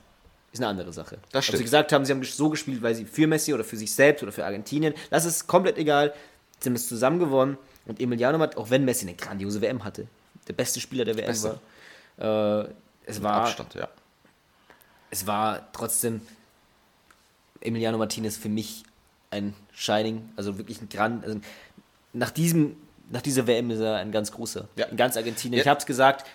ist 0.51 0.60
eine 0.60 0.68
andere 0.68 0.93
Sache. 0.93 1.18
Das 1.32 1.39
Ob 1.39 1.43
stimmt. 1.43 1.58
sie 1.58 1.64
gesagt 1.64 1.91
haben, 1.91 2.05
sie 2.05 2.14
haben 2.14 2.24
so 2.24 2.49
gespielt, 2.49 2.82
weil 2.82 2.95
sie 2.95 3.05
für 3.05 3.28
Messi 3.28 3.53
oder 3.53 3.64
für 3.64 3.78
sich 3.78 3.93
selbst 3.93 4.24
oder 4.24 4.32
für 4.32 4.45
Argentinien, 4.45 4.93
das 5.10 5.26
ist 5.26 5.47
komplett 5.47 5.78
egal. 5.78 6.14
Sie 6.60 6.70
haben 6.70 6.76
es 6.76 6.88
zusammen 6.88 7.20
gewonnen 7.20 7.58
und 7.86 7.99
Emiliano 8.01 8.39
hat, 8.39 8.58
auch 8.58 8.70
wenn 8.70 8.86
Messi 8.86 9.05
eine 9.05 9.16
grandiose 9.16 9.62
WM 9.62 9.84
hatte, 9.84 10.08
der 10.47 10.53
beste 10.53 10.80
Spieler 10.80 11.05
der 11.05 11.18
WM 11.18 11.28
Beste. 11.28 11.60
war, 12.18 12.66
äh, 12.66 12.70
es 13.05 13.22
war 13.22 13.41
Abstand, 13.41 13.76
ja. 13.76 13.88
es 15.12 15.28
war 15.28 15.72
trotzdem 15.74 16.22
Emiliano 17.62 17.97
Martinez 17.97 18.38
für 18.38 18.49
mich 18.49 18.84
ein 19.30 19.53
Shining, 19.74 20.30
also 20.36 20.58
wirklich 20.58 20.82
ein 20.82 20.89
Grand. 20.89 21.24
Also 21.26 21.39
nach 22.14 22.32
diesem 22.32 22.78
nach 23.10 23.22
dieser 23.22 23.47
WM 23.47 23.72
ist 23.72 23.80
er 23.80 23.95
ein 23.97 24.12
ganz 24.12 24.32
großer. 24.32 24.68
Ja. 24.76 24.86
In 24.88 24.97
ganz 24.97 25.16
Argentinien. 25.16 25.58
Ja. 25.58 25.62
Ich 25.62 25.68
habe 25.68 25.80
es 25.80 25.86
gesagt, 25.86 26.26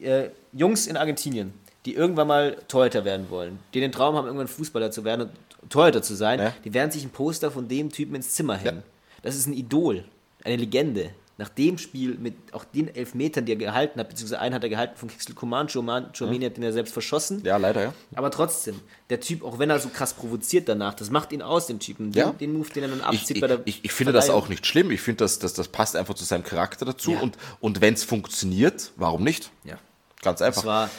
äh, 0.00 0.30
Jungs 0.52 0.86
in 0.86 0.96
Argentinien, 0.96 1.52
die 1.86 1.94
irgendwann 1.94 2.28
mal 2.28 2.56
Torhüter 2.68 3.04
werden 3.04 3.28
wollen, 3.30 3.58
die 3.74 3.80
den 3.80 3.92
Traum 3.92 4.14
haben, 4.16 4.26
irgendwann 4.26 4.48
Fußballer 4.48 4.90
zu 4.90 5.04
werden 5.04 5.30
und 5.62 5.70
Torhüter 5.70 6.02
zu 6.02 6.14
sein, 6.14 6.38
Ja. 6.40 6.54
die 6.64 6.72
werden 6.74 6.90
sich 6.90 7.04
ein 7.04 7.10
Poster 7.10 7.50
von 7.50 7.68
dem 7.68 7.90
Typen 7.90 8.14
ins 8.14 8.30
Zimmer 8.34 8.56
hängen. 8.56 8.82
Das 9.22 9.34
ist 9.36 9.46
ein 9.46 9.54
Idol, 9.54 10.04
eine 10.44 10.56
Legende. 10.56 11.10
Nach 11.36 11.48
dem 11.48 11.78
Spiel 11.78 12.16
mit 12.16 12.36
auch 12.52 12.64
den 12.64 12.94
Elfmetern, 12.94 13.44
die 13.44 13.52
er 13.52 13.56
gehalten 13.56 13.98
hat, 13.98 14.08
beziehungsweise 14.08 14.40
einen 14.40 14.54
hat 14.54 14.62
er 14.62 14.68
gehalten 14.68 14.96
von 14.96 15.08
Kixel 15.08 15.34
Coman, 15.34 15.66
Giovanni 15.66 16.44
hat 16.44 16.56
den 16.56 16.62
er 16.62 16.72
selbst 16.72 16.92
verschossen. 16.92 17.42
Ja, 17.44 17.56
leider, 17.56 17.82
ja. 17.82 17.94
Aber 18.14 18.30
trotzdem, 18.30 18.80
der 19.10 19.18
Typ, 19.18 19.42
auch 19.42 19.58
wenn 19.58 19.68
er 19.68 19.80
so 19.80 19.88
krass 19.88 20.14
provoziert 20.14 20.68
danach, 20.68 20.94
das 20.94 21.10
macht 21.10 21.32
ihn 21.32 21.42
aus, 21.42 21.66
den 21.66 21.80
Typen. 21.80 22.12
Den, 22.12 22.20
Ja. 22.20 22.30
den 22.30 22.52
Move, 22.52 22.68
den 22.70 22.84
er 22.84 22.88
dann 22.90 22.98
Ich, 23.00 23.04
abzieht 23.04 23.36
ich, 23.36 23.40
bei 23.40 23.48
der 23.48 23.60
ich, 23.64 23.84
ich 23.84 23.92
finde 23.92 24.12
das 24.12 24.30
auch 24.30 24.48
nicht 24.48 24.64
schlimm. 24.64 24.92
Ich 24.92 25.00
finde, 25.00 25.24
das, 25.24 25.40
das, 25.40 25.54
das 25.54 25.66
passt 25.66 25.96
einfach 25.96 26.14
zu 26.14 26.24
seinem 26.24 26.44
Charakter 26.44 26.84
dazu. 26.84 27.10
Ja. 27.10 27.20
Und, 27.20 27.36
und 27.60 27.80
wenn 27.80 27.94
es 27.94 28.04
funktioniert, 28.04 28.92
warum 28.94 29.24
nicht? 29.24 29.50
Ja. 29.64 29.78
Ganz 30.22 30.40
einfach. 30.40 30.62
Das 30.62 30.66
war 30.66 30.90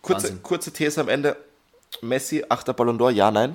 kurze, 0.00 0.22
Wahnsinn. 0.28 0.42
kurze 0.42 0.72
These 0.72 0.98
am 1.02 1.10
Ende. 1.10 1.36
Messi, 2.00 2.42
achter 2.48 2.72
Ballon 2.72 2.98
d'Or, 2.98 3.10
ja, 3.10 3.30
nein? 3.30 3.54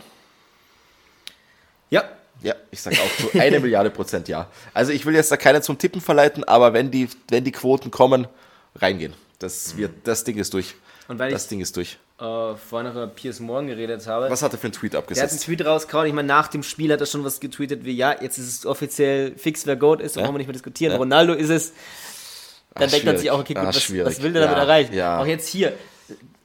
Ja, 1.90 2.04
Ja, 2.42 2.56
ich 2.72 2.82
sage 2.82 2.98
auch 2.98 3.18
zu 3.32 3.40
eine 3.40 3.60
Milliarde 3.60 3.90
Prozent 3.90 4.28
ja. 4.28 4.48
Also 4.74 4.92
ich 4.92 5.06
will 5.06 5.14
jetzt 5.16 5.32
da 5.32 5.38
keinen 5.38 5.62
zum 5.62 5.78
Tippen 5.78 6.00
verleiten, 6.02 6.44
aber 6.44 6.74
wenn 6.74 6.90
die, 6.92 7.10
wenn 7.30 7.44
die 7.44 7.52
Quoten 7.52 7.92
kommen, 7.92 8.28
reingehen. 8.76 9.14
Das, 9.40 9.76
wird, 9.78 9.92
das 10.06 10.24
Ding 10.24 10.38
ist 10.38 10.54
durch. 10.54 10.74
Mhm. 10.76 11.12
Und 11.14 11.20
weil 11.20 11.32
das 11.32 11.44
ich- 11.44 11.50
Ding 11.50 11.60
ist 11.62 11.76
durch. 11.76 11.98
äh, 12.20 12.24
vorhin 12.24 12.88
noch 12.88 12.92
über 12.92 13.08
Piers 13.08 13.40
Morgan 13.40 13.68
geredet 13.68 14.06
habe. 14.08 14.30
Was 14.30 14.42
hat 14.42 14.54
er 14.54 14.58
für 14.60 14.66
einen 14.68 14.74
Tweet 14.74 14.94
Der 14.94 15.00
hat 15.00 15.08
einen 15.10 15.18
abgesetzt? 15.20 15.44
Tweet 15.46 15.66
rausgehauen. 15.66 16.08
Ich 16.08 16.14
meine, 16.14 16.28
nach 16.28 16.48
dem 16.50 16.64
Spiel 16.64 16.92
hat 16.94 17.00
er 17.02 17.08
schon 17.08 17.24
was 17.24 17.40
getweetet 17.40 17.84
wie, 17.86 17.94
ja, 17.94 18.16
jetzt 18.22 18.38
ist 18.38 18.48
es 18.60 18.66
offiziell 18.66 19.36
fix, 19.38 19.66
wer 19.66 19.76
Goat 19.76 20.02
ist, 20.02 20.16
da 20.16 20.20
Ja. 20.22 20.26
brauchen 20.26 20.36
wir 20.36 20.40
nicht 20.40 20.48
mehr 20.48 20.54
diskutieren. 20.54 20.92
Ja. 20.92 20.98
Ronaldo 20.98 21.34
ist 21.34 21.50
es. 21.50 21.72
Dann 22.76 22.84
Ah, 22.84 22.88
denkt 22.92 23.06
man 23.06 23.16
sich 23.18 23.24
schwierig. 23.24 23.32
auch, 23.32 23.40
okay, 23.40 23.54
gut, 23.56 23.64
Ah, 23.64 23.68
was, 23.68 23.82
schwierig. 23.82 24.08
was 24.08 24.22
will 24.22 24.32
der 24.34 24.42
damit 24.44 24.58
Ja, 24.58 24.64
erreichen? 24.64 24.94
ja. 24.94 25.20
Auch 25.20 25.26
jetzt 25.26 25.48
hier, 25.48 25.74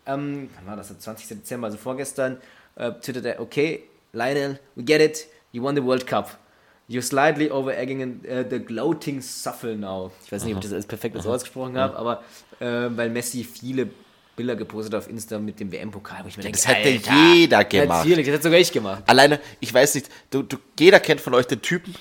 ähm, 0.07 0.49
wann 0.57 0.66
war 0.66 0.76
das, 0.76 0.88
der 0.88 0.99
20. 0.99 1.28
Dezember, 1.38 1.66
also 1.66 1.78
vorgestern, 1.78 2.38
äh, 2.76 2.92
twittert 2.92 3.24
er, 3.26 3.40
okay, 3.40 3.82
Lionel, 4.12 4.59
we 4.76 4.84
get 4.84 5.01
it, 5.03 5.26
you 5.55 5.62
won 5.62 5.74
the 5.74 5.82
World 5.82 6.07
Cup. 6.07 6.30
You're 6.86 7.02
slightly 7.02 7.48
over-egging 7.48 8.20
uh, 8.28 8.42
the 8.50 8.59
gloating 8.59 9.22
Suffle 9.22 9.74
now. 9.74 10.11
Ich 10.26 10.32
weiß 10.32 10.44
nicht, 10.44 10.55
ob 10.55 10.59
ich 10.59 10.64
das 10.64 10.72
alles 10.72 10.86
perfekt 10.86 11.22
so 11.22 11.32
ausgesprochen 11.32 11.78
habe, 11.78 11.96
aber 11.96 12.22
äh, 12.61 12.90
weil 12.94 13.09
Messi 13.09 13.42
viele 13.42 13.88
Bilder 14.36 14.57
gepostet 14.57 14.94
auf 14.94 15.09
Insta 15.09 15.38
mit 15.38 15.61
dem 15.61 15.72
WM-Pokal, 15.72 16.24
wo 16.24 16.28
ich 16.28 16.36
mir 16.36 16.42
denke, 16.42 16.59
das 16.59 16.68
hätte 16.68 16.88
Alter, 16.88 17.34
jeder 17.34 17.64
gemacht. 17.64 18.05
Natürlich, 18.05 18.26
das 18.26 18.34
hätte 18.34 18.42
sogar 18.42 18.59
ich 18.59 18.72
gemacht. 18.72 19.05
Alleine, 19.07 19.40
ich 19.61 19.72
weiß 19.72 19.94
nicht, 19.94 20.11
du, 20.30 20.42
du, 20.42 20.59
jeder 20.78 21.00
kennt 21.00 21.20
von 21.20 21.32
euch 21.34 21.46
den 21.46 21.62
Typen, 21.62 21.94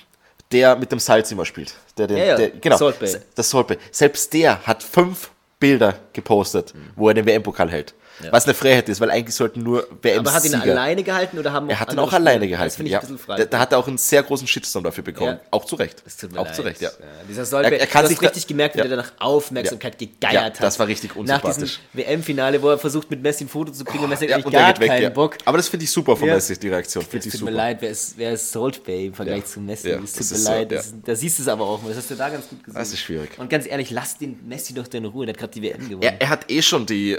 der 0.51 0.75
mit 0.75 0.91
dem 0.91 0.99
Salz 0.99 1.31
immer 1.31 1.45
spielt. 1.45 1.75
Der, 1.97 2.07
den, 2.07 2.17
Ja, 2.17 2.25
ja, 2.25 2.35
der, 2.35 2.49
genau, 2.49 2.77
Salt 2.77 2.99
Bay. 2.99 3.15
das 3.35 3.49
Salt 3.49 3.67
Bay. 3.67 3.77
Selbst 3.91 4.33
der 4.33 4.65
hat 4.65 4.83
fünf 4.83 5.29
Bilder 5.59 5.99
gepostet, 6.11 6.73
wo 6.95 7.07
er 7.07 7.13
den 7.13 7.25
WM-Pokal 7.25 7.69
hält. 7.69 7.93
Was 8.31 8.45
eine 8.45 8.53
Freiheit 8.53 8.87
ist, 8.89 9.01
weil 9.01 9.09
eigentlich 9.11 9.35
sollten 9.35 9.63
nur 9.63 9.87
WM 10.01 10.19
Aber 10.19 10.33
hat 10.33 10.43
ihn 10.45 10.51
Sieger. 10.51 10.63
alleine 10.63 11.03
gehalten 11.03 11.39
oder 11.39 11.51
haben 11.51 11.69
Er 11.69 11.79
hat 11.79 11.91
ihn 11.91 11.99
auch 11.99 12.13
alleine 12.13 12.47
gehalten. 12.47 12.67
Das 12.69 12.75
finde 12.75 12.87
ich 12.87 12.93
ja. 12.93 12.99
ein 12.99 13.01
bisschen 13.01 13.17
frei. 13.17 13.37
da, 13.37 13.45
da 13.45 13.59
hat 13.59 13.71
er 13.71 13.79
auch 13.79 13.87
einen 13.87 13.97
sehr 13.97 14.23
großen 14.23 14.47
Shitstorm 14.47 14.83
dafür 14.83 15.03
bekommen. 15.03 15.39
Ja. 15.41 15.47
Auch 15.51 15.65
zu 15.65 15.75
Recht. 15.75 16.01
Das 16.05 16.17
tut 16.17 16.31
mir 16.31 16.39
auch 16.39 16.45
leid. 16.45 16.55
zu 16.55 16.61
Recht, 16.61 16.81
ja. 16.81 16.89
Dieser 17.27 17.45
Solberg, 17.45 17.73
Er- 17.73 17.79
er 17.81 17.87
kann 17.87 18.03
du 18.03 18.09
sich 18.09 18.17
hast 18.17 18.23
richtig 18.25 18.47
gemerkt, 18.47 18.75
wie 18.75 18.79
ja. 18.79 18.85
der 18.87 18.97
danach 18.97 19.11
Aufmerksamkeit 19.19 19.97
gegeiert 19.97 20.33
Ja, 20.33 20.43
hat. 20.43 20.61
das 20.63 20.79
war 20.79 20.87
richtig 20.87 21.11
Nach 21.15 21.41
diesem 21.41 21.41
unsympathisch. 21.63 21.79
WM-finale, 21.93 22.61
wo 22.61 22.69
er 22.69 22.77
versucht, 22.77 23.09
mit 23.09 23.21
Messi 23.21 23.45
ein 23.45 23.49
Foto 23.49 23.71
zu 23.71 23.83
kriegen 23.83 24.03
und 24.03 24.09
Messi 24.09 24.27
Ja, 24.27 24.37
hat 24.37 24.45
und 24.45 24.51
gar 24.51 24.79
weg. 24.79 24.87
keinen 24.87 25.03
Ja. 25.03 25.09
Bock. 25.09 25.37
Aber 25.45 25.57
das 25.57 25.67
finde 25.67 25.85
ich 25.85 25.91
super 25.91 26.15
von 26.15 26.27
Ja. 26.27 26.35
Messi, 26.35 26.57
die 26.59 26.69
Reaktion. 26.69 27.05
Es 27.11 27.23
tut 27.29 27.41
mir 27.43 27.51
leid, 27.51 27.77
wer 27.81 27.89
ist, 27.89 28.13
wer 28.17 28.33
ist 28.33 28.51
Salt 28.51 28.83
Bay 28.83 29.07
im 29.07 29.13
Vergleich 29.13 29.39
Ja. 29.41 29.45
zu 29.45 29.59
Messi? 29.59 29.89
Ja, 29.89 29.99
es 30.03 30.13
tut 30.13 30.21
das 30.21 30.31
mir 30.31 30.43
leid. 30.49 30.71
ja. 30.71 30.81
Da 31.05 31.15
siehst 31.15 31.39
du 31.39 31.43
es 31.43 31.47
aber 31.47 31.65
auch 31.65 31.81
mal. 31.81 31.89
Das 31.89 31.97
hast 31.97 32.11
du 32.11 32.15
da 32.15 32.29
ganz 32.29 32.47
gut 32.47 32.63
gesehen. 32.63 32.79
Das 32.79 32.89
ist 32.93 32.99
schwierig. 32.99 33.31
Und 33.37 33.49
ganz 33.49 33.65
ehrlich, 33.67 33.89
lass 33.91 34.17
den 34.17 34.39
Messi 34.47 34.73
doch 34.73 34.87
in 34.93 35.05
Ruhe. 35.05 35.25
Der 35.25 35.33
hat 35.33 35.39
gerade 35.39 35.53
die 35.53 35.61
WM 35.61 35.79
gewonnen. 35.89 36.01
Er, 36.03 36.21
er 36.21 36.29
hat 36.29 36.49
eh 36.51 36.61
schon 36.61 36.85
die, 36.85 37.17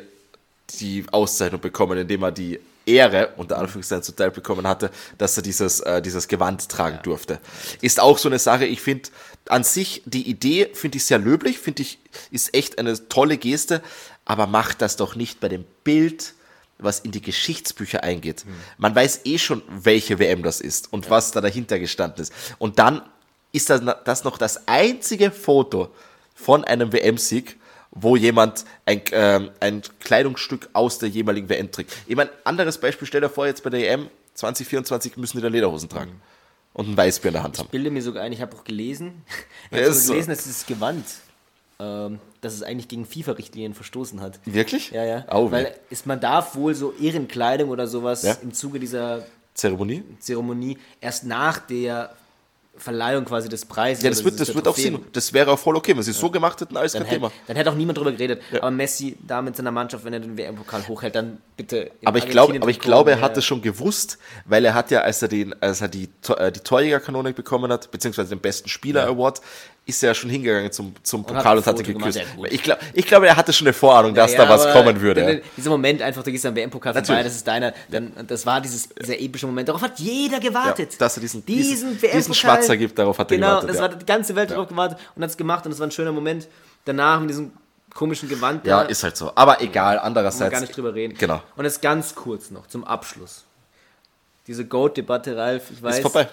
die 0.71 1.05
Auszeichnung 1.11 1.61
bekommen, 1.61 1.99
indem 1.99 2.23
er 2.23 2.33
die 2.33 2.61
Ehre, 2.87 3.33
unter 3.37 3.59
Anführungszeichen, 3.59 4.03
zuteil 4.03 4.31
bekommen 4.31 4.67
hatte, 4.67 4.91
dass 5.19 5.37
er 5.37 5.43
dieses, 5.43 5.81
äh, 5.81 6.03
dieses 6.03 6.29
Gewand 6.29 6.69
tragen 6.69 7.01
durfte. 7.03 7.41
Ist 7.81 8.01
auch 8.01 8.19
so 8.19 8.29
eine 8.29 8.39
Sache, 8.39 8.67
ich 8.67 8.81
finde 8.81 9.09
an 9.49 9.65
sich, 9.65 10.03
die 10.05 10.29
Idee 10.29 10.71
finde 10.75 10.99
ich 10.99 11.05
sehr 11.05 11.19
löblich, 11.19 11.59
finde 11.59 11.83
ich, 11.83 11.99
ist 12.31 12.55
echt 12.55 12.79
eine 12.79 13.09
tolle 13.09 13.39
Geste, 13.39 13.83
aber 14.25 14.47
macht 14.47 14.83
das 14.83 14.97
doch 14.97 15.17
nicht 15.17 15.41
bei 15.41 15.49
dem 15.49 15.65
Bild, 15.83 16.35
was 16.79 17.01
in 17.01 17.13
die 17.13 17.23
Geschichtsbücher 17.23 18.03
eingeht. 18.03 18.45
Man 18.79 18.95
weiß 18.95 19.21
eh 19.25 19.39
schon, 19.39 19.63
welche 19.69 20.19
WM 20.19 20.43
das 20.43 20.61
ist 20.61 20.93
und 20.93 21.09
was 21.09 21.31
da 21.31 21.41
dahinter 21.41 21.79
gestanden 21.79 22.23
ist. 22.23 22.33
Und 22.59 22.79
dann 22.79 23.03
ist 23.53 23.71
das, 23.71 23.83
das 24.05 24.25
noch 24.25 24.39
das 24.39 24.67
einzige 24.67 25.31
Foto 25.31 25.91
von 26.35 26.65
einem 26.65 26.93
WM-Sieg, 26.93 27.59
wo 27.95 28.17
jemand 28.17 28.65
ein, 28.87 29.03
ähm, 29.13 29.51
ein 29.61 29.83
Kleidungsstück 30.01 30.69
aus 30.73 30.99
der 30.99 31.09
jeweiligen 31.09 31.49
WM 31.49 31.71
trägt. 31.71 31.93
Ich 32.07 32.17
meine, 32.17 32.31
anderes 32.45 32.79
Beispiel, 32.79 33.07
stell 33.07 33.21
dir 33.21 33.29
vor, 33.29 33.47
jetzt 33.47 33.63
bei 33.63 33.71
der 33.71 33.91
EM 33.93 34.09
2024 34.35 35.17
müssen 35.17 35.37
die 35.39 35.43
da 35.43 35.49
Lederhosen 35.49 35.89
tragen 35.89 36.21
und 36.73 36.89
ein 36.89 36.97
Weißbier 36.97 37.29
in 37.29 37.35
der 37.35 37.43
Hand 37.45 37.59
haben. 37.59 37.67
Ich 37.67 37.71
bilde 37.71 37.91
mir 37.91 38.03
sogar 38.03 38.25
ein, 38.25 38.33
ich 38.33 38.41
habe 38.41 38.57
auch 38.57 38.65
gelesen, 38.65 39.23
ich 39.71 39.79
habe 39.81 39.93
so. 39.93 40.13
gelesen, 40.13 40.31
dass 40.31 40.43
dieses 40.45 40.67
Gewand, 40.67 41.05
ähm, 41.79 42.19
dass 42.41 42.55
es 42.55 42.63
eigentlich 42.65 42.89
gegen 42.89 43.07
FIFA-Richtlinien 43.07 43.75
verstoßen 43.75 44.21
hat. 44.21 44.41
Wirklich? 44.45 44.91
Ja, 44.91 45.05
ja. 45.05 45.25
Au, 45.29 45.51
Weil 45.53 45.75
ist, 45.91 46.07
man 46.07 46.19
darf 46.21 46.57
wohl 46.57 46.75
so 46.75 46.93
Ehrenkleidung 47.01 47.71
oder 47.71 47.87
sowas 47.87 48.23
Ja. 48.25 48.37
im 48.43 48.53
Zuge 48.53 48.81
dieser 48.81 49.25
Zeremonie? 49.55 50.03
Zeremonie 50.19 50.79
erst 51.01 51.25
nach 51.25 51.59
der 51.61 52.13
Verleihung 52.77 53.25
quasi 53.25 53.49
des 53.49 53.65
Preises. 53.65 54.03
Ja, 54.03 54.11
das 54.11 54.25
wird, 54.25 54.41
das 54.41 54.55
wird 54.55 54.67
auch. 54.67 54.77
Sinn. 54.77 54.99
Das 55.13 55.33
wäre 55.33 55.53
auch 55.53 55.59
voll 55.59 55.77
okay, 55.77 55.97
wenn 55.97 56.03
sie 56.03 56.11
es 56.11 56.19
so 56.19 56.31
gemacht 56.31 56.61
hätten, 56.61 56.77
alles 56.77 56.93
Dann 56.93 57.03
kein 57.03 57.11
hätte, 57.11 57.21
Thema. 57.21 57.33
dann 57.47 57.57
hätte 57.57 57.71
auch 57.71 57.75
niemand 57.75 57.99
drüber 57.99 58.13
geredet. 58.13 58.43
Aber 58.53 58.71
Messi 58.71 59.17
da 59.27 59.43
mit 59.43 59.57
seiner 59.57 59.71
Mannschaft, 59.71 60.05
wenn 60.05 60.13
er 60.13 60.21
den 60.21 60.37
WM-Pokal 60.37 60.87
hochhält, 60.89 61.15
dann 61.15 61.39
bitte. 61.57 61.91
Aber 62.05 62.19
ich 62.19 62.29
glaube, 62.29 62.57
aber 62.57 62.71
ich 62.71 62.81
glaube, 62.81 63.13
er 63.13 63.19
ja, 63.19 63.23
hat 63.23 63.37
es 63.37 63.45
schon 63.45 63.63
gewusst, 63.63 64.19
weil 64.45 64.65
er 64.65 64.75
hat 64.75 64.91
ja, 64.91 65.03
als 65.03 65.23
er 65.23 65.29
den, 65.29 65.55
als 65.63 65.81
er 65.81 65.89
die, 65.89 66.09
äh, 66.37 66.51
die 66.51 66.61
Torjägerkanone 66.61 67.33
bekommen 67.33 67.71
hat, 67.71 67.91
beziehungsweise 67.91 68.31
den 68.31 68.41
besten 68.41 68.69
Spieler 68.69 69.07
Award, 69.07 69.41
ist 69.87 70.03
er 70.03 70.09
ja 70.11 70.15
schon 70.15 70.31
hingegangen 70.31 70.73
zum, 70.73 70.95
zum 71.03 71.21
hat 71.23 71.27
Pokal 71.29 71.59
und 71.59 71.67
hatte 71.67 71.85
Foto 71.85 71.93
gemacht, 71.93 72.15
geküsst. 72.15 72.37
gut. 72.37 72.49
Ich 72.51 72.63
glaube, 72.63 72.81
ich 72.95 73.07
glaube, 73.07 73.27
er 73.29 73.37
hatte 73.37 73.53
schon 73.53 73.67
eine 73.67 73.75
Vorahnung, 73.75 74.15
dass 74.15 74.33
Ja, 74.33 74.45
da 74.45 74.49
was 74.49 74.73
kommen 74.73 74.99
würde. 75.01 75.43
Dieser 75.57 75.69
Moment 75.71 76.01
einfach, 76.01 76.23
du 76.23 76.31
gehst 76.33 76.47
am 76.47 76.55
WM-Pokal 76.57 76.95
vorbei, 76.95 77.23
das 77.23 77.35
ist 77.37 77.47
deiner. 77.47 77.75
Dann, 77.91 78.13
das 78.27 78.47
war 78.47 78.61
dieses, 78.63 78.89
dieser 78.89 79.19
epische 79.21 79.47
Moment. 79.47 79.69
Darauf 79.69 79.83
hat 79.83 79.99
jeder 79.99 80.41
gewartet. 80.41 80.93
Ja, 80.93 80.99
dass 81.01 81.17
er 81.17 81.21
diesen- 81.21 81.45
diesen- 81.45 82.01
WM-Pokal- 82.01 82.17
diesen 82.17 82.35
Schmatzer 82.35 82.77
gibt, 82.79 82.99
darauf 82.99 83.19
hat 83.19 83.31
er 83.31 83.37
genau, 83.37 83.49
gewartet, 83.49 83.69
das 83.71 83.77
ja. 83.77 83.83
war 83.83 83.89
die 83.91 84.07
ganze 84.07 84.35
Welt 84.37 84.51
darauf 84.51 84.69
gewartet 84.69 84.99
und 85.17 85.23
hat 85.23 85.31
es 85.31 85.37
gemacht 85.37 85.67
und 85.67 85.71
das 85.73 85.79
war 85.81 85.87
ein 85.87 85.91
schöner 85.91 86.13
Moment. 86.13 86.49
Danach 86.87 87.21
mit 87.21 87.31
diesem 87.31 87.53
komischen 87.93 88.29
Gewand 88.29 88.67
Ja, 88.67 88.83
da, 88.85 88.89
ist 88.89 89.03
halt 89.05 89.17
so. 89.17 89.33
Aber 89.35 89.61
egal, 89.61 89.85
wollen 89.89 89.97
wir 89.97 90.05
andererseits. 90.05 90.51
gar 90.51 90.61
nicht 90.61 90.75
drüber 90.77 90.95
reden. 90.95 91.15
Genau. 91.19 91.43
Und 91.57 91.65
jetzt 91.67 91.81
ganz 91.83 92.15
kurz 92.15 92.51
noch 92.51 92.67
zum 92.69 92.85
Abschluss. 92.85 93.45
Diese 94.47 94.65
Goat-Debatte, 94.65 95.37
Ralf, 95.37 95.71
ich 95.71 95.83
weiß. 95.83 95.97
Ist 95.97 96.03
vorbei. 96.03 96.29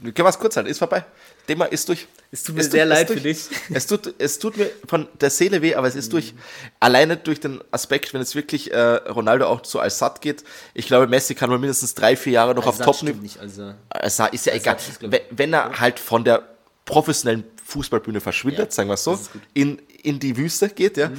Wir 0.00 0.12
können 0.12 0.26
wir 0.26 0.30
es 0.30 0.38
kurz 0.38 0.56
halten, 0.56 0.68
ist 0.68 0.78
vorbei. 0.78 1.04
Thema 1.46 1.66
ist 1.66 1.88
durch. 1.88 2.06
Es 2.32 2.44
tut 2.44 2.54
mir 2.54 2.62
sehr 2.62 2.86
leid 2.86 3.10
es 3.10 3.16
für 3.16 3.20
dich. 3.20 3.48
Es 3.74 3.86
tut, 3.86 4.14
es 4.18 4.38
tut 4.38 4.56
mir 4.56 4.70
von 4.86 5.08
der 5.20 5.30
Seele 5.30 5.62
weh, 5.62 5.74
aber 5.74 5.88
es 5.88 5.96
ist 5.96 6.12
durch. 6.12 6.34
Alleine 6.78 7.16
durch 7.16 7.40
den 7.40 7.60
Aspekt, 7.72 8.14
wenn 8.14 8.20
es 8.20 8.34
wirklich 8.36 8.72
äh, 8.72 8.78
Ronaldo 8.78 9.46
auch 9.46 9.62
zu 9.62 9.80
Al-Sad 9.80 10.20
geht. 10.20 10.44
Ich 10.72 10.86
glaube, 10.86 11.08
Messi 11.08 11.34
kann 11.34 11.50
wohl 11.50 11.58
mindestens 11.58 11.94
drei, 11.94 12.16
vier 12.16 12.34
Jahre 12.34 12.54
noch 12.54 12.66
auf 12.66 12.78
Top-Niveau. 12.78 13.40
also. 13.40 13.74
Also 13.88 14.24
ist 14.30 14.46
ja 14.46 14.54
egal. 14.54 14.76
Ist, 14.76 15.02
Wenn, 15.02 15.20
wenn 15.30 15.52
er 15.52 15.80
halt 15.80 15.98
von 15.98 16.22
der 16.22 16.44
professionellen 16.84 17.44
Fußballbühne 17.64 18.20
verschwindet, 18.20 18.70
Ja, 18.70 18.70
sagen 18.70 18.88
wir 18.88 18.94
es 18.94 19.04
so, 19.04 19.18
in, 19.54 19.80
in 20.02 20.20
die 20.20 20.36
Wüste 20.36 20.68
geht, 20.68 20.96
ja. 20.96 21.10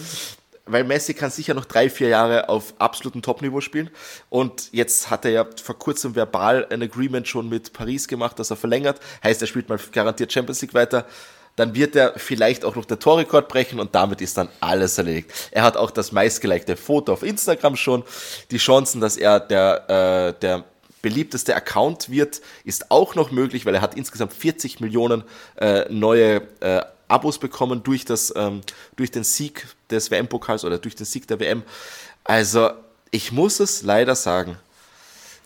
Weil 0.66 0.84
Messi 0.84 1.14
kann 1.14 1.32
sicher 1.32 1.54
noch 1.54 1.66
drei, 1.66 1.90
vier 1.90 2.10
Jahre 2.10 2.48
auf 2.50 2.74
absolutem 2.78 3.22
Top-Niveau 3.22 3.62
spielen. 3.62 3.90
Und 4.30 4.70
jetzt 4.72 5.10
hat 5.10 5.26
er 5.26 5.32
ja 5.32 5.46
vor 5.62 5.78
kurzem 5.78 6.16
verbal 6.16 6.68
ein 6.70 6.84
Agreement 6.84 7.28
schon 7.28 7.50
mit 7.50 7.74
Paris 7.74 8.08
gemacht, 8.08 8.38
dass 8.38 8.52
er 8.52 8.58
verlängert. 8.58 9.00
Heißt, 9.24 9.42
er 9.42 9.48
spielt 9.48 9.70
mal 9.70 9.80
garantiert 9.92 10.32
Champions 10.32 10.62
League 10.62 10.74
weiter. 10.74 11.06
Dann 11.56 11.76
wird 11.76 11.96
er 11.96 12.14
vielleicht 12.18 12.64
auch 12.64 12.76
noch 12.76 12.86
den 12.86 13.00
Torrekord 13.00 13.50
brechen 13.50 13.80
und 13.80 13.94
damit 13.94 14.22
ist 14.22 14.38
dann 14.38 14.50
alles 14.62 14.98
erledigt. 14.98 15.32
Er 15.52 15.64
hat 15.64 15.76
auch 15.78 15.92
das 15.92 16.12
meistgelikte 16.12 16.78
Foto 16.78 17.12
auf 17.12 17.24
Instagram 17.24 17.76
schon. 17.76 18.04
Die 18.52 18.58
Chancen, 18.58 19.02
dass 19.02 19.18
er 19.18 19.40
der, 19.40 19.90
äh, 20.38 20.40
der 20.40 20.64
beliebteste 21.02 21.56
Account 21.56 22.10
wird, 22.10 22.42
ist 22.64 22.92
auch 22.92 23.16
noch 23.16 23.32
möglich, 23.32 23.66
weil 23.66 23.76
er 23.76 23.82
hat 23.82 23.96
insgesamt 23.96 24.34
40 24.34 24.80
Millionen 24.80 25.24
äh, 25.58 25.86
neue 25.90 26.44
äh, 26.62 26.82
Abos 27.08 27.40
bekommen 27.40 27.84
durch, 27.84 28.06
das, 28.06 28.34
ähm, 28.38 28.62
durch 28.96 29.12
den 29.12 29.26
Sieg 29.26 29.68
des 29.92 30.10
WM-Pokals 30.12 30.64
oder 30.66 30.78
durch 30.78 30.96
den 30.96 31.06
Sieg 31.06 31.28
der 31.28 31.40
WM. 31.40 31.64
Also 32.24 32.72
ich 33.12 33.32
muss 33.32 33.60
es 33.60 33.84
leider 33.84 34.16
sagen, 34.16 34.58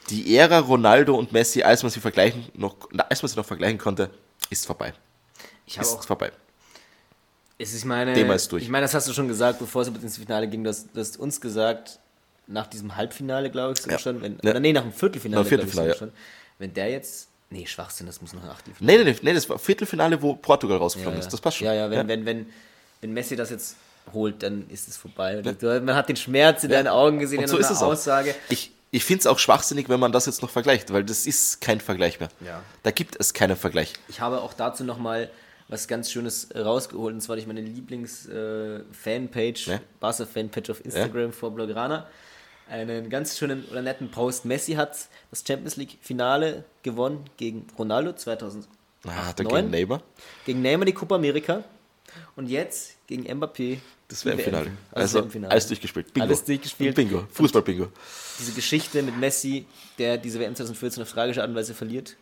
die 0.09 0.37
Ära 0.37 0.59
Ronaldo 0.59 1.15
und 1.15 1.31
Messi, 1.31 1.63
als 1.63 1.83
man 1.83 1.91
sie 1.91 1.99
vergleichen, 1.99 2.45
noch, 2.53 2.75
als 3.09 3.21
man 3.23 3.29
sie 3.29 3.35
noch 3.37 3.45
vergleichen 3.45 3.77
konnte, 3.77 4.09
ist 4.49 4.65
vorbei. 4.65 4.93
Ich 5.65 5.77
Ist 5.77 5.93
auch 5.93 6.03
vorbei. 6.03 6.31
Es 7.57 7.73
ist 7.73 7.85
meine, 7.85 8.13
Thema 8.13 8.35
ist 8.35 8.51
durch. 8.51 8.63
Ich 8.63 8.69
meine, 8.69 8.83
das 8.83 8.93
hast 8.93 9.07
du 9.07 9.13
schon 9.13 9.27
gesagt, 9.27 9.59
bevor 9.59 9.81
es 9.81 9.87
ins 9.87 10.17
Finale 10.17 10.47
ging. 10.47 10.63
Du 10.63 10.69
hast, 10.69 10.89
du 10.93 10.99
hast 10.99 11.17
uns 11.17 11.39
gesagt, 11.39 11.99
nach 12.47 12.67
diesem 12.67 12.95
Halbfinale, 12.95 13.49
glaube 13.49 13.73
ich, 13.77 13.85
Ja. 13.85 13.97
schon, 13.97 14.21
wenn, 14.21 14.39
Ja. 14.43 14.51
oder 14.51 14.59
nee, 14.59 14.73
nach 14.73 14.83
dem 14.83 14.91
Viertelfinale, 14.91 15.41
Nach 15.43 15.49
glaub 15.49 15.59
ich, 15.59 15.65
Viertelfinale, 15.71 15.93
sogar 15.93 16.09
schon, 16.09 16.17
wenn 16.59 16.73
der 16.73 16.89
jetzt 16.91 17.29
Nee, 17.51 17.65
Schwachsinn, 17.67 18.07
das 18.07 18.21
muss 18.21 18.33
nach 18.33 18.43
Achtelfinale. 18.43 19.03
Nee, 19.03 19.11
nee, 19.11 19.19
nee, 19.21 19.33
das 19.33 19.47
war 19.47 19.59
Viertelfinale, 19.59 20.19
wo 20.21 20.33
Portugal 20.35 20.77
rausgeflogen 20.77 21.19
ist. 21.19 21.31
Das 21.31 21.39
passt 21.39 21.57
schon. 21.57 21.67
Ja, 21.67 21.73
ja, 21.73 21.89
wenn, 21.89 22.07
Wenn, 22.07 22.25
wenn, 22.25 22.45
wenn 23.01 23.13
Messi 23.13 23.35
das 23.35 23.51
jetzt 23.51 23.75
holt, 24.13 24.43
dann 24.43 24.67
ist 24.69 24.87
es 24.87 24.97
vorbei. 24.97 25.41
Du- 25.41 25.81
Man 25.81 25.95
hat 25.95 26.09
den 26.09 26.15
Schmerz 26.15 26.63
in 26.63 26.69
deinen 26.71 26.87
Augen 26.87 27.19
gesehen 27.19 27.39
Und 27.39 27.43
in 27.45 27.49
so 27.49 27.55
einer 27.57 27.65
ist 27.65 27.71
es 27.71 27.81
auch. 27.81 27.87
Aussage. 27.91 28.35
Ich, 28.49 28.71
ich 28.91 29.03
finde 29.03 29.21
es 29.21 29.27
auch 29.27 29.39
schwachsinnig, 29.39 29.89
wenn 29.89 29.99
man 29.99 30.11
das 30.11 30.25
jetzt 30.25 30.41
noch 30.41 30.49
vergleicht, 30.49 30.91
weil 30.93 31.03
das 31.03 31.25
ist 31.25 31.61
kein 31.61 31.79
Vergleich 31.81 32.19
mehr. 32.19 32.29
Ja. 32.45 32.61
Da 32.83 32.91
gibt 32.91 33.15
es 33.19 33.33
keinen 33.33 33.55
Vergleich. 33.57 33.93
Ich 34.07 34.21
habe 34.21 34.41
auch 34.41 34.53
dazu 34.53 34.83
nochmal 34.83 35.29
was 35.67 35.87
ganz 35.87 36.11
Schönes 36.11 36.49
rausgeholt, 36.55 37.15
und 37.15 37.21
zwar 37.21 37.35
durch 37.37 37.47
meine 37.47 37.61
Lieblings-Fanpage, 37.61 39.67
Ja. 39.67 39.79
Barca-Fanpage 39.99 40.69
auf 40.69 40.85
Instagram 40.85 41.33
vor 41.33 41.51
Blaugrana. 41.51 42.07
Einen 42.69 43.09
ganz 43.09 43.37
schönen 43.37 43.65
oder 43.69 43.81
netten 43.81 44.09
Post. 44.09 44.45
Messi 44.45 44.73
hat 44.73 44.97
das 45.29 45.43
Champions 45.47 45.75
League-Finale 45.75 46.63
gewonnen 46.83 47.25
gegen 47.37 47.67
Ronaldo 47.77 48.13
2008. 48.13 48.69
Ah, 49.07 49.33
gegen 49.37 49.69
Neighbor. 49.69 50.01
Gegen 50.45 50.61
Neymar 50.63 50.85
die 50.85 50.93
Copa 50.93 51.15
America 51.15 51.63
und 52.35 52.49
jetzt 52.49 52.95
gegen 53.07 53.23
Mbappé. 53.27 53.77
Das 54.07 54.19
die 54.21 54.25
wäre 54.25 54.37
im 54.37 54.43
Finale. 54.43 54.65
WM. 54.67 54.77
Also 54.91 55.19
WM-Finale. 55.23 55.51
alles 55.51 55.67
durchgespielt. 55.67 56.13
Bingo. 56.13 56.27
Alles 56.27 56.43
durchgespielt. 56.43 56.95
Bingo. 56.95 57.23
Fußball-Bingo. 57.31 57.87
Diese 58.39 58.51
Geschichte 58.51 59.01
mit 59.01 59.17
Messi, 59.17 59.65
der 59.97 60.17
diese 60.17 60.39
WM 60.39 60.55
2014 60.55 61.01
auf 61.03 61.11
tragische 61.11 61.41
Art 61.41 61.49
und 61.49 61.55
Weise 61.55 61.73
verliert. 61.73 62.15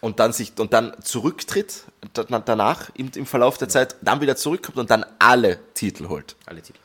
Und 0.00 0.18
dann 0.20 0.32
sich 0.32 0.52
und 0.58 0.72
dann 0.72 0.94
zurücktritt 1.02 1.84
da- 2.12 2.24
danach 2.24 2.90
im, 2.94 3.10
im 3.14 3.26
Verlauf 3.26 3.58
der 3.58 3.68
Zeit, 3.68 3.96
dann 4.02 4.20
wieder 4.20 4.36
zurückkommt 4.36 4.76
und 4.78 4.90
dann 4.90 5.04
alle 5.18 5.58
Titel 5.74 6.08
holt. 6.08 6.36
Alle 6.46 6.62
Titel. 6.62 6.78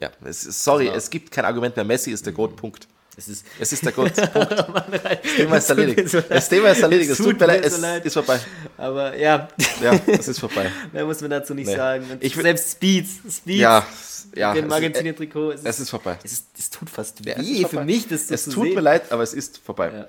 Ja, 0.00 0.10
es 0.24 0.42
sorry, 0.64 0.88
war- 0.88 0.94
es 0.96 1.08
gibt 1.10 1.30
kein 1.30 1.44
Argument 1.44 1.74
mehr. 1.76 1.84
Messi 1.84 2.10
ist 2.12 2.24
der 2.26 2.32
Goat-Punkt. 2.34 2.86
Es 3.18 3.28
ist 3.28 3.46
Es 3.58 3.72
ist 3.72 3.84
der 3.84 3.92
Goat-Punkt. 3.92 4.34
Das 4.92 5.34
Thema 5.36 5.56
ist 5.56 5.70
erledigt. 5.70 6.14
Das 6.28 6.48
Thema 6.48 6.68
ist 6.70 6.82
erledigt. 6.82 7.10
Es 7.12 7.18
tut 7.18 7.38
mir 7.40 7.46
leid, 7.46 7.64
es 7.64 7.78
ist 8.04 8.12
vorbei. 8.14 8.40
Aber 8.76 9.16
ja, 9.16 9.48
Ja, 9.82 9.98
es 10.06 10.28
ist 10.28 10.38
vorbei. 10.40 10.70
mehr 10.92 11.04
muss 11.06 11.20
man 11.20 11.30
dazu 11.30 11.54
nicht 11.54 11.66
Nee. 11.68 11.76
sagen. 11.76 12.10
Und 12.10 12.22
Ich 12.22 12.34
selbst 12.34 12.72
Speeds, 12.72 13.10
Speeds, 13.38 13.42
Ja, 13.60 13.86
ja. 14.34 14.48
mit 14.52 14.58
dem 14.62 14.64
es 14.64 14.68
ist- 14.70 14.74
Argentinien-Trikot. 14.74 15.52
Es, 15.52 15.60
Es 15.64 15.80
ist 15.80 15.90
vorbei. 15.90 16.18
Es, 16.22 16.32
ist, 16.32 16.46
es 16.58 16.70
tut 16.70 16.90
fast 16.90 17.24
Ja, 17.24 17.38
weh 17.38 17.62
ist 17.62 17.70
für 17.70 17.84
mich, 17.84 18.06
das 18.08 18.30
Es 18.30 18.44
tut 18.44 18.64
sehen. 18.64 18.74
mir 18.74 18.80
leid, 18.82 19.10
aber 19.10 19.22
es 19.22 19.32
ist 19.32 19.58
vorbei. 19.64 19.90
Ja. 19.94 20.06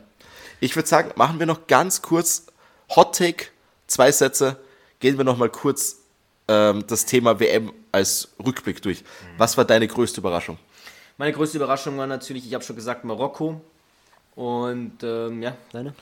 Ich 0.60 0.76
würde 0.76 0.88
sagen, 0.90 1.12
machen 1.16 1.40
wir 1.40 1.46
noch 1.46 1.68
ganz 1.68 2.02
kurz 2.02 2.48
Hot 2.96 3.16
Take, 3.18 3.46
zwei 3.88 4.12
Sätze. 4.12 4.58
Gehen 5.00 5.18
wir 5.18 5.24
noch 5.24 5.38
mal 5.38 5.50
kurz 5.50 5.98
ähm, 6.48 6.84
das 6.88 7.06
Thema 7.06 7.40
WM 7.40 7.72
als 7.92 8.30
Rückblick 8.44 8.82
durch. 8.82 9.04
Was 9.38 9.56
war 9.58 9.66
deine 9.66 9.88
größte 9.88 10.20
Überraschung? 10.22 10.58
Meine 11.18 11.34
größte 11.34 11.58
Überraschung 11.58 11.98
war 11.98 12.06
natürlich, 12.06 12.46
ich 12.46 12.54
habe 12.54 12.64
schon 12.64 12.76
gesagt, 12.76 13.04
Marokko. 13.04 13.60
Und 14.36 15.02
ähm, 15.02 15.42
ja, 15.42 15.58
deine? 15.72 15.96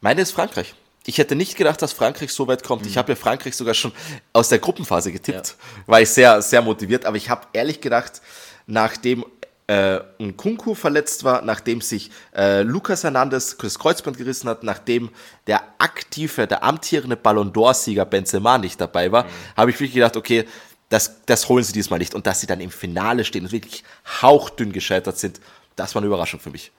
Meine 0.00 0.22
ist 0.22 0.30
Frankreich. 0.30 0.74
Ich 1.04 1.18
hätte 1.18 1.34
nicht 1.34 1.56
gedacht, 1.56 1.82
dass 1.82 1.92
Frankreich 1.92 2.32
so 2.32 2.46
weit 2.46 2.62
kommt. 2.62 2.86
Ich 2.86 2.96
habe 2.96 3.12
ja 3.12 3.16
Frankreich 3.16 3.56
sogar 3.56 3.74
schon 3.74 3.90
aus 4.32 4.48
der 4.50 4.60
Gruppenphase 4.60 5.10
getippt. 5.10 5.56
War 5.86 6.00
ich 6.00 6.10
sehr, 6.10 6.40
sehr 6.42 6.62
motiviert. 6.62 7.04
Aber 7.06 7.16
ich 7.16 7.28
habe 7.28 7.48
ehrlich 7.52 7.80
gedacht, 7.80 8.22
nachdem 8.68 9.24
äh, 9.66 9.98
Nkunku 10.20 10.74
verletzt 10.74 11.24
war, 11.24 11.42
nachdem 11.42 11.80
sich 11.80 12.12
äh, 12.36 12.62
Lucas 12.62 13.02
Hernandez 13.02 13.56
das 13.56 13.78
Kreuzband 13.80 14.16
gerissen 14.16 14.48
hat, 14.48 14.62
nachdem 14.62 15.10
der 15.48 15.62
aktive, 15.78 16.46
der 16.46 16.62
amtierende 16.62 17.16
Ballon 17.16 17.52
d'Or-Sieger 17.52 18.04
Benzema 18.04 18.58
nicht 18.58 18.80
dabei 18.80 19.10
war, 19.10 19.26
habe 19.56 19.70
ich 19.70 19.76
wirklich 19.76 19.94
gedacht, 19.94 20.16
okay, 20.16 20.46
das, 20.92 21.16
das 21.26 21.48
holen 21.48 21.64
sie 21.64 21.72
diesmal 21.72 21.98
nicht. 21.98 22.14
Und 22.14 22.26
dass 22.26 22.40
sie 22.40 22.46
dann 22.46 22.60
im 22.60 22.70
Finale 22.70 23.24
stehen 23.24 23.44
und 23.46 23.52
wirklich 23.52 23.82
hauchdünn 24.22 24.72
gescheitert 24.72 25.18
sind, 25.18 25.40
das 25.76 25.94
war 25.94 26.00
eine 26.02 26.06
Überraschung 26.06 26.38
für 26.38 26.50
mich. 26.50 26.70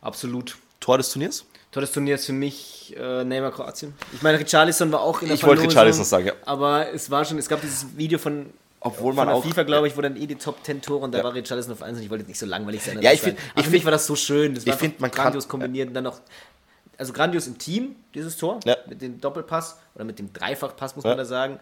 Absolut. 0.00 0.56
Tor 0.80 0.98
des 0.98 1.10
Turniers? 1.10 1.44
Tor 1.70 1.80
des 1.80 1.92
Turniers 1.92 2.26
für 2.26 2.32
mich 2.32 2.94
äh, 2.98 3.24
Neymar 3.24 3.50
Kroatien. 3.52 3.94
Ich 4.12 4.22
meine, 4.22 4.38
Richarlison 4.38 4.92
war 4.92 5.00
auch 5.00 5.22
in 5.22 5.28
der 5.28 5.36
Ich 5.36 5.42
wollte 5.44 5.62
Richarlison 5.62 6.04
sagen, 6.04 6.26
ja. 6.26 6.32
Aber 6.44 6.92
es 6.92 7.10
war 7.10 7.24
schon, 7.24 7.38
es 7.38 7.48
gab 7.48 7.60
dieses 7.60 7.96
Video 7.96 8.18
von, 8.18 8.50
Obwohl 8.80 9.14
man 9.14 9.28
auch- 9.28 9.42
FIFA, 9.44 9.62
glaube 9.62 9.88
ich, 9.88 9.96
wo 9.96 10.00
dann 10.02 10.16
eh 10.16 10.26
die 10.26 10.34
Top 10.36 10.64
10 10.64 10.82
Tore 10.82 11.04
und 11.04 11.12
da 11.12 11.18
Ja. 11.18 11.24
war 11.24 11.34
Richarlison 11.34 11.72
auf 11.72 11.82
1 11.82 11.98
und 11.98 12.04
ich 12.04 12.10
wollte 12.10 12.24
nicht 12.24 12.38
so 12.38 12.46
langweilig 12.46 12.82
sein. 12.82 13.00
Ja, 13.00 13.12
ich 13.12 13.20
Das 13.20 13.28
find- 13.30 13.38
war- 13.56 13.64
ich 13.64 13.70
mich 13.70 13.84
war 13.84 13.92
das 13.92 14.06
so 14.06 14.16
schön. 14.16 14.54
Das 14.54 14.64
ich 14.64 14.70
war 14.70 14.76
find, 14.78 14.94
einfach 14.94 15.00
man 15.00 15.10
kann- 15.10 15.22
grandios 15.24 15.48
kombiniert 15.48 15.88
und 15.88 15.94
dann 15.94 16.04
noch, 16.04 16.20
also 16.98 17.12
grandios 17.12 17.46
im 17.46 17.58
Team, 17.58 17.96
dieses 18.14 18.36
Tor, 18.36 18.60
Ja. 18.64 18.76
mit 18.88 19.00
dem 19.00 19.20
Doppelpass 19.20 19.78
oder 19.94 20.04
mit 20.04 20.18
dem 20.18 20.32
Dreifachpass, 20.32 20.94
muss 20.96 21.04
Ja. 21.04 21.10
man 21.10 21.18
da 21.18 21.24
sagen. 21.24 21.58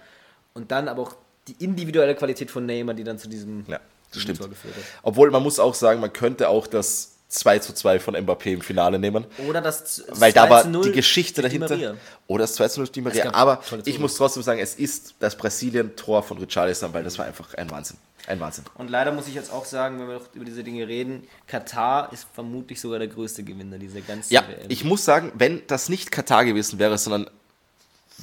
Und 0.54 0.70
dann 0.72 0.88
aber 0.88 1.02
auch 1.02 1.14
die 1.50 1.64
individuelle 1.64 2.14
Qualität 2.14 2.50
von 2.50 2.64
Neymar, 2.66 2.94
die 2.94 3.04
dann 3.04 3.18
zu 3.18 3.28
diesem, 3.28 3.64
Ja, 3.68 3.80
das 4.12 4.22
stimmt. 4.22 4.38
Tor 4.38 4.48
geführt 4.48 4.74
hat. 4.76 4.82
Obwohl 5.02 5.30
man 5.30 5.42
muss 5.42 5.58
auch 5.58 5.74
sagen, 5.74 6.00
man 6.00 6.12
könnte 6.12 6.48
auch 6.48 6.66
das 6.66 7.12
2 7.28 7.60
zu 7.60 7.72
2 7.72 8.00
von 8.00 8.16
Mbappé 8.16 8.52
im 8.54 8.60
Finale 8.60 8.98
nehmen. 8.98 9.24
Oder 9.48 9.60
das, 9.60 10.02
Weil 10.14 10.32
da 10.32 10.44
2 10.46 10.50
war 10.50 10.62
zu 10.62 10.70
0 10.70 10.82
die 10.86 10.92
Geschichte 10.92 11.42
dahinter. 11.42 11.68
Maria. 11.76 11.94
Oder 12.26 12.42
das 12.42 12.54
2 12.54 12.68
zu 12.68 12.80
0 12.80 12.88
Di 12.88 13.00
Maria. 13.02 13.32
Aber 13.32 13.60
ich 13.84 13.98
muss 14.00 14.16
trotzdem 14.16 14.42
sagen, 14.42 14.58
es 14.60 14.74
ist 14.74 15.14
das 15.20 15.36
Brasilien-Tor 15.36 16.22
von 16.24 16.38
Richarlison, 16.38 16.92
weil 16.92 17.04
das 17.04 17.18
war 17.18 17.26
einfach 17.26 17.54
ein 17.54 17.70
Wahnsinn. 17.70 17.98
Ein 18.26 18.40
Wahnsinn. 18.40 18.64
Und 18.74 18.90
leider 18.90 19.12
muss 19.12 19.28
ich 19.28 19.34
jetzt 19.34 19.52
auch 19.52 19.64
sagen, 19.64 19.98
wenn 20.00 20.08
wir 20.08 20.14
noch 20.14 20.34
über 20.34 20.44
diese 20.44 20.62
Dinge 20.64 20.86
reden, 20.88 21.26
Katar 21.46 22.12
ist 22.12 22.26
vermutlich 22.34 22.80
sogar 22.80 22.98
der 22.98 23.08
größte 23.08 23.44
Gewinner 23.44 23.78
dieser 23.78 24.00
ganzen 24.00 24.32
Ja, 24.34 24.42
WM. 24.46 24.66
ich 24.68 24.84
muss 24.84 25.04
sagen, 25.04 25.32
wenn 25.36 25.62
das 25.68 25.88
nicht 25.88 26.10
Katar 26.10 26.44
gewesen 26.44 26.78
wäre, 26.80 26.98
sondern, 26.98 27.30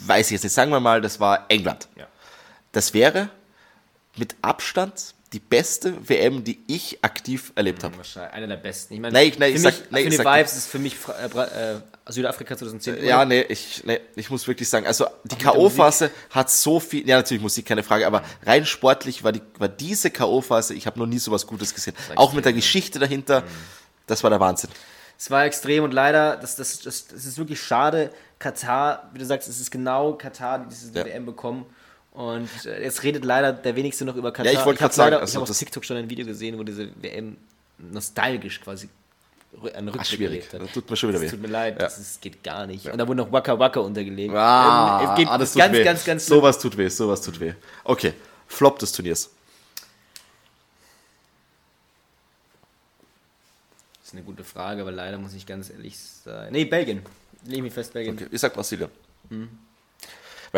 weiß 0.06 0.28
ich 0.28 0.34
jetzt 0.34 0.44
nicht, 0.44 0.54
sagen 0.54 0.70
wir 0.72 0.80
mal, 0.82 1.02
das 1.02 1.20
war 1.20 1.46
England. 1.50 1.88
Ja. 1.96 2.08
Das 2.78 2.94
wäre 2.94 3.30
mit 4.18 4.36
Abstand 4.44 5.16
die 5.34 5.40
beste 5.40 6.08
WM, 6.08 6.44
die 6.44 6.60
ich 6.68 7.00
aktiv 7.04 7.52
erlebt 7.56 7.84
habe. 7.84 7.98
Wahrscheinlich 7.98 8.34
einer 8.34 8.46
der 8.46 8.58
besten. 8.58 8.94
Ich 8.94 9.00
meine, 9.00 9.14
Nein, 9.14 9.28
ich- 9.30 9.40
nein, 9.40 9.52
für, 9.52 9.58
ich 9.58 9.64
mich, 9.64 9.76
sag- 9.76 9.92
nein, 9.92 10.04
für 10.04 10.10
die 10.12 10.16
sag 10.16 10.26
Vibes 10.38 10.52
nicht. 10.54 10.58
ist 10.60 10.68
für 10.70 10.78
mich 10.80 10.96
äh, 11.08 11.74
äh, 11.76 11.82
Südafrika 12.08 12.56
2010. 12.56 13.04
Ja, 13.04 13.26
nee 13.26 13.42
ich, 13.50 13.84
nee, 13.84 14.00
ich 14.16 14.30
muss 14.30 14.48
wirklich 14.48 14.70
sagen, 14.70 14.86
also 14.86 15.08
die 15.24 15.36
K.O.-Phase 15.38 16.12
hat 16.30 16.52
so 16.52 16.80
viel, 16.80 17.10
ja 17.10 17.18
natürlich 17.18 17.42
Musik, 17.42 17.66
keine 17.66 17.82
Frage, 17.82 18.06
aber 18.06 18.22
rein 18.46 18.64
sportlich 18.68 19.24
war, 19.24 19.32
die, 19.32 19.42
war 19.58 19.70
diese 19.70 20.12
K.O.-Phase, 20.12 20.76
ich 20.76 20.86
habe 20.86 21.00
noch 21.00 21.08
nie 21.08 21.18
sowas 21.18 21.48
Gutes 21.48 21.74
gesehen. 21.74 21.96
Auch 22.16 22.34
mit 22.34 22.46
der 22.46 22.54
Geschichte 22.54 23.00
dahinter, 23.00 23.44
das 24.06 24.22
war 24.24 24.30
der 24.30 24.40
Wahnsinn. 24.40 24.70
Es 25.18 25.32
war 25.32 25.46
extrem 25.46 25.84
und 25.84 25.96
leider, 25.96 26.38
das, 26.38 26.56
das, 26.58 26.80
das, 26.82 27.08
das 27.08 27.26
ist 27.26 27.40
wirklich 27.40 27.60
schade. 27.60 28.12
Katar, 28.38 29.10
wie 29.14 29.18
du 29.20 29.26
sagst, 29.26 29.50
es 29.50 29.60
ist 29.60 29.72
genau 29.72 30.14
Katar, 30.14 30.60
die 30.60 30.70
diese 30.70 30.94
Ja. 30.94 31.04
WM 31.06 31.26
bekommen. 31.26 31.66
Und 32.18 32.50
äh, 32.66 32.82
jetzt 32.84 33.04
redet 33.04 33.24
leider 33.24 33.54
der 33.54 33.76
wenigste 33.76 34.04
noch 34.04 34.16
über 34.16 34.32
Katar. 34.34 34.52
Ja, 34.52 34.60
ich 34.60 34.66
wollte 34.66 34.80
grad 34.80 34.92
sagen, 34.92 35.12
leider- 35.12 35.22
also 35.22 35.32
ich 35.32 35.36
habe 35.42 35.52
auf 35.52 35.56
TikTok 35.58 35.86
schon 35.86 35.98
ein 35.98 36.10
Video 36.10 36.26
gesehen, 36.26 36.58
wo 36.58 36.64
diese 36.64 36.90
WM 37.00 37.38
nostalgisch 37.78 38.60
quasi 38.60 38.90
einen 39.76 39.90
Rückblick 39.90 40.06
schwierig. 40.08 40.24
erlebt 40.46 40.54
hat. 40.54 40.62
Das 40.64 40.72
tut 40.72 40.90
mir 40.90 40.96
schon 40.98 41.10
wieder 41.10 41.20
Das 41.20 41.28
weh. 41.28 41.36
tut 41.36 41.42
mir 41.44 41.48
leid, 41.48 41.76
Ja. 41.76 41.84
das 41.84 42.00
ist, 42.00 42.20
geht 42.20 42.44
gar 42.44 42.66
nicht. 42.66 42.88
Und 42.88 42.98
da 42.98 43.08
wurde 43.08 43.18
noch 43.18 43.32
Waka 43.32 43.60
Waka 43.60 43.82
untergelegt. 43.82 44.34
Ah, 44.34 45.00
Ähm, 45.04 45.10
es 45.12 45.16
geht 45.16 45.28
ah, 45.28 45.38
das 45.38 45.54
tut 45.54 45.60
ganz, 45.62 45.74
weh. 45.76 45.84
ganz, 45.84 46.06
ganz 46.06 46.26
schlimm. 46.26 46.40
sowas 46.40 46.58
tut 46.60 46.76
weh, 46.76 46.88
sowas 46.90 47.22
tut 47.22 47.40
weh. 47.40 47.54
Okay, 47.84 48.14
Flop 48.48 48.80
des 48.80 48.92
Turniers. 48.94 49.30
Das 54.00 54.08
ist 54.08 54.14
eine 54.14 54.24
gute 54.24 54.44
Frage, 54.44 54.82
aber 54.82 54.92
leider 54.92 55.18
muss 55.20 55.34
ich 55.36 55.46
ganz 55.46 55.70
ehrlich 55.70 56.00
sagen. 56.00 56.52
Nee, 56.52 56.66
Belgien. 56.66 57.02
Lege 57.46 57.62
mich 57.62 57.74
fest, 57.74 57.94
Belgien. 57.94 58.16
Okay, 58.16 58.28
ich 58.32 58.42
sag 58.42 58.54
Brasilien. 58.56 58.90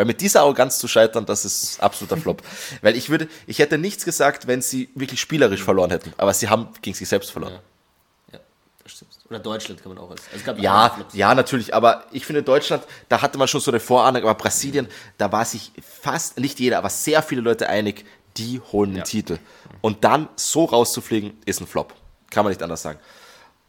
Weil 0.00 0.06
mit 0.06 0.22
dieser 0.22 0.40
Arroganz 0.40 0.78
zu 0.78 0.88
scheitern, 0.88 1.26
das 1.26 1.44
ist 1.44 1.78
absoluter 1.82 2.16
Flop. 2.16 2.42
Weil 2.80 2.96
ich 2.96 3.10
würde, 3.10 3.28
ich 3.46 3.58
hätte 3.58 3.76
nichts 3.76 4.06
gesagt, 4.06 4.46
wenn 4.46 4.62
sie 4.62 4.88
wirklich 4.94 5.20
spielerisch 5.20 5.62
verloren 5.62 5.90
hätten. 5.90 6.14
Aber 6.16 6.32
sie 6.32 6.48
haben 6.48 6.68
gegen 6.80 6.96
sich 6.96 7.06
selbst 7.06 7.30
verloren. 7.30 7.58
Ja. 8.32 8.38
Oder 9.28 9.40
Deutschland 9.40 9.82
kann 9.82 9.92
man 9.92 10.02
auch 10.02 10.10
als. 10.10 10.22
Also 10.32 10.58
Ja, 10.58 10.96
ja, 11.12 11.34
natürlich, 11.34 11.74
aber 11.74 12.04
ich 12.12 12.24
finde 12.24 12.42
Deutschland, 12.42 12.82
da 13.10 13.20
hatte 13.20 13.36
man 13.36 13.46
schon 13.46 13.60
so 13.60 13.70
eine 13.70 13.78
Vorahnung, 13.78 14.22
aber 14.22 14.34
Brasilien, 14.36 14.88
da 15.18 15.30
war 15.30 15.44
sich 15.44 15.70
fast, 15.82 16.40
nicht 16.40 16.58
jeder, 16.58 16.78
aber 16.78 16.88
sehr 16.88 17.22
viele 17.22 17.42
Leute 17.42 17.68
einig, 17.68 18.06
die 18.38 18.58
holen 18.72 18.92
den 18.92 18.98
Ja. 19.00 19.04
Titel. 19.04 19.38
Und 19.82 20.02
dann 20.02 20.30
so 20.34 20.64
rauszufliegen, 20.64 21.36
ist 21.44 21.60
ein 21.60 21.66
Flop. 21.66 21.92
Kann 22.30 22.44
man 22.44 22.52
nicht 22.52 22.62
anders 22.62 22.80
sagen. 22.80 22.98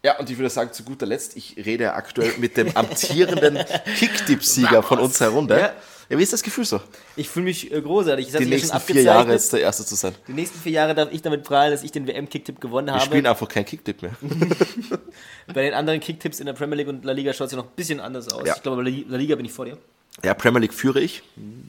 Ja, 0.01 0.17
und 0.17 0.29
ich 0.29 0.37
würde 0.37 0.49
sagen, 0.49 0.71
zu 0.71 0.83
guter 0.83 1.05
Letzt, 1.05 1.35
ich 1.35 1.57
rede 1.57 1.93
aktuell 1.93 2.35
mit 2.37 2.55
dem 2.55 2.71
amtierenden 2.77 3.59
Kicktipp-Sieger 3.97 4.81
von 4.81 4.99
unserer 4.99 5.29
Runde. 5.31 5.59
Ja. 5.59 5.73
Ja. 6.11 6.17
wie 6.19 6.23
ist 6.23 6.33
das 6.33 6.43
Gefühl 6.43 6.65
so? 6.65 6.79
Ich 7.15 7.29
fühle 7.29 7.45
mich 7.45 7.71
äh, 7.71 7.81
großartig. 7.81 8.27
Ich 8.27 8.35
Die 8.35 8.45
nächsten 8.45 8.79
vier 8.79 9.01
Jahre 9.01 9.31
jetzt 9.31 9.51
der 9.53 9.61
Erste 9.61 9.85
zu 9.85 9.95
sein. 9.95 10.13
Die 10.27 10.33
nächsten 10.33 10.59
vier 10.59 10.73
Jahre 10.73 10.93
darf 10.95 11.09
ich 11.11 11.21
damit 11.21 11.43
prahlen, 11.43 11.71
dass 11.71 11.83
ich 11.83 11.91
den 11.91 12.07
WM-Kicktipp 12.07 12.59
gewonnen 12.61 12.87
Wir 12.87 12.93
habe. 12.95 13.05
spielen 13.05 13.25
einfach 13.25 13.47
kein 13.47 13.65
Kicktipp 13.65 14.01
mehr. 14.01 14.11
Bei 15.53 15.63
den 15.63 15.73
anderen 15.73 15.99
Kicktipps 15.99 16.39
in 16.39 16.45
der 16.45 16.53
Premier 16.53 16.77
League 16.77 16.87
und 16.87 17.03
La 17.05 17.11
Liga 17.13 17.33
schaut 17.33 17.47
es 17.47 17.51
ja 17.53 17.57
noch 17.57 17.65
ein 17.65 17.75
bisschen 17.75 17.99
anders 17.99 18.31
aus. 18.31 18.47
Ja. 18.47 18.55
Ich 18.55 18.61
glaube, 18.63 18.77
bei 18.77 18.89
La 18.89 18.95
Li- 18.95 19.05
La 19.09 19.17
Liga 19.17 19.35
bin 19.35 19.45
ich 19.45 19.51
vor 19.51 19.65
dir. 19.65 19.77
Ja, 20.23 20.33
Premier 20.33 20.59
League 20.59 20.73
führe 20.73 20.99
ich. 20.99 21.23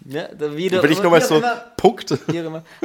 Ja, 0.07 0.29
da 0.29 0.57
wieder, 0.57 0.83
Will 0.83 0.91
ich 0.93 1.03
nochmal 1.03 1.21
so 1.23 1.37
immer. 1.37 1.55
Punkt. 1.77 2.17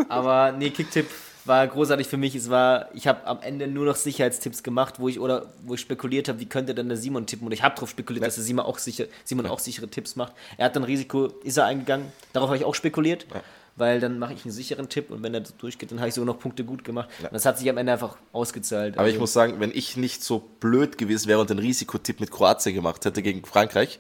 Aber 0.10 0.52
nee, 0.52 0.70
Kicktipp 0.70 1.08
war 1.48 1.68
großartig 1.68 2.08
für 2.08 2.18
mich. 2.18 2.36
Es 2.36 2.50
war, 2.50 2.90
ich 2.94 3.08
habe 3.08 3.26
am 3.26 3.40
Ende 3.42 3.68
nur 3.68 3.86
noch 3.86 3.96
Sicherheitstipps 3.96 4.64
gemacht, 4.64 4.96
wo 5.00 5.08
ich 5.10 5.20
oder 5.20 5.48
wo 5.66 5.74
ich 5.74 5.82
spekuliert 5.82 6.28
habe, 6.30 6.40
wie 6.40 6.46
könnte 6.48 6.74
denn 6.76 6.88
der 6.90 6.98
Simon 6.98 7.26
tippen. 7.26 7.46
Und 7.48 7.54
ich 7.54 7.64
habe 7.64 7.76
darauf 7.76 7.90
spekuliert, 7.90 8.26
dass 8.26 8.36
der 8.36 8.44
Simon 8.44 8.66
auch, 8.66 8.78
sicher, 8.78 9.06
Simon 9.24 9.46
auch 9.48 9.60
sichere 9.60 9.88
Tipps 9.88 10.16
macht. 10.16 10.34
Er 10.58 10.66
hat 10.66 10.76
dann 10.76 10.84
Risiko, 10.84 11.28
ist 11.44 11.58
er 11.58 11.66
eingegangen. 11.66 12.12
Darauf 12.34 12.50
habe 12.50 12.58
ich 12.58 12.66
auch 12.66 12.76
spekuliert. 12.76 13.26
weil 13.80 14.00
dann 14.00 14.18
mache 14.18 14.34
ich 14.34 14.44
einen 14.44 14.52
sicheren 14.52 14.90
Tipp 14.90 15.12
und 15.12 15.22
wenn 15.22 15.36
er 15.36 15.42
durchgeht, 15.42 15.92
dann 15.92 16.00
habe 16.00 16.10
ich 16.10 16.16
sogar 16.16 16.26
noch 16.34 16.40
Punkte 16.40 16.64
gut 16.64 16.84
gemacht. 16.84 17.10
Und 17.22 17.32
das 17.32 17.46
hat 17.46 17.60
sich 17.60 17.70
am 17.70 17.78
Ende 17.78 17.92
einfach 17.94 18.18
ausgezahlt. 18.34 18.98
Aber 18.98 19.08
ich 19.08 19.14
Also, 19.14 19.20
muss 19.20 19.34
sagen, 19.34 19.60
wenn 19.60 19.70
ich 19.72 19.96
nicht 19.98 20.24
so 20.24 20.40
blöd 20.60 20.98
gewesen 20.98 21.28
wäre 21.28 21.40
und 21.40 21.52
den 21.52 21.60
Risikotipp 21.60 22.20
mit 22.20 22.32
Kroatien 22.32 22.74
gemacht 22.74 23.06
hätte 23.06 23.22
gegen 23.22 23.46
Frankreich, 23.46 24.00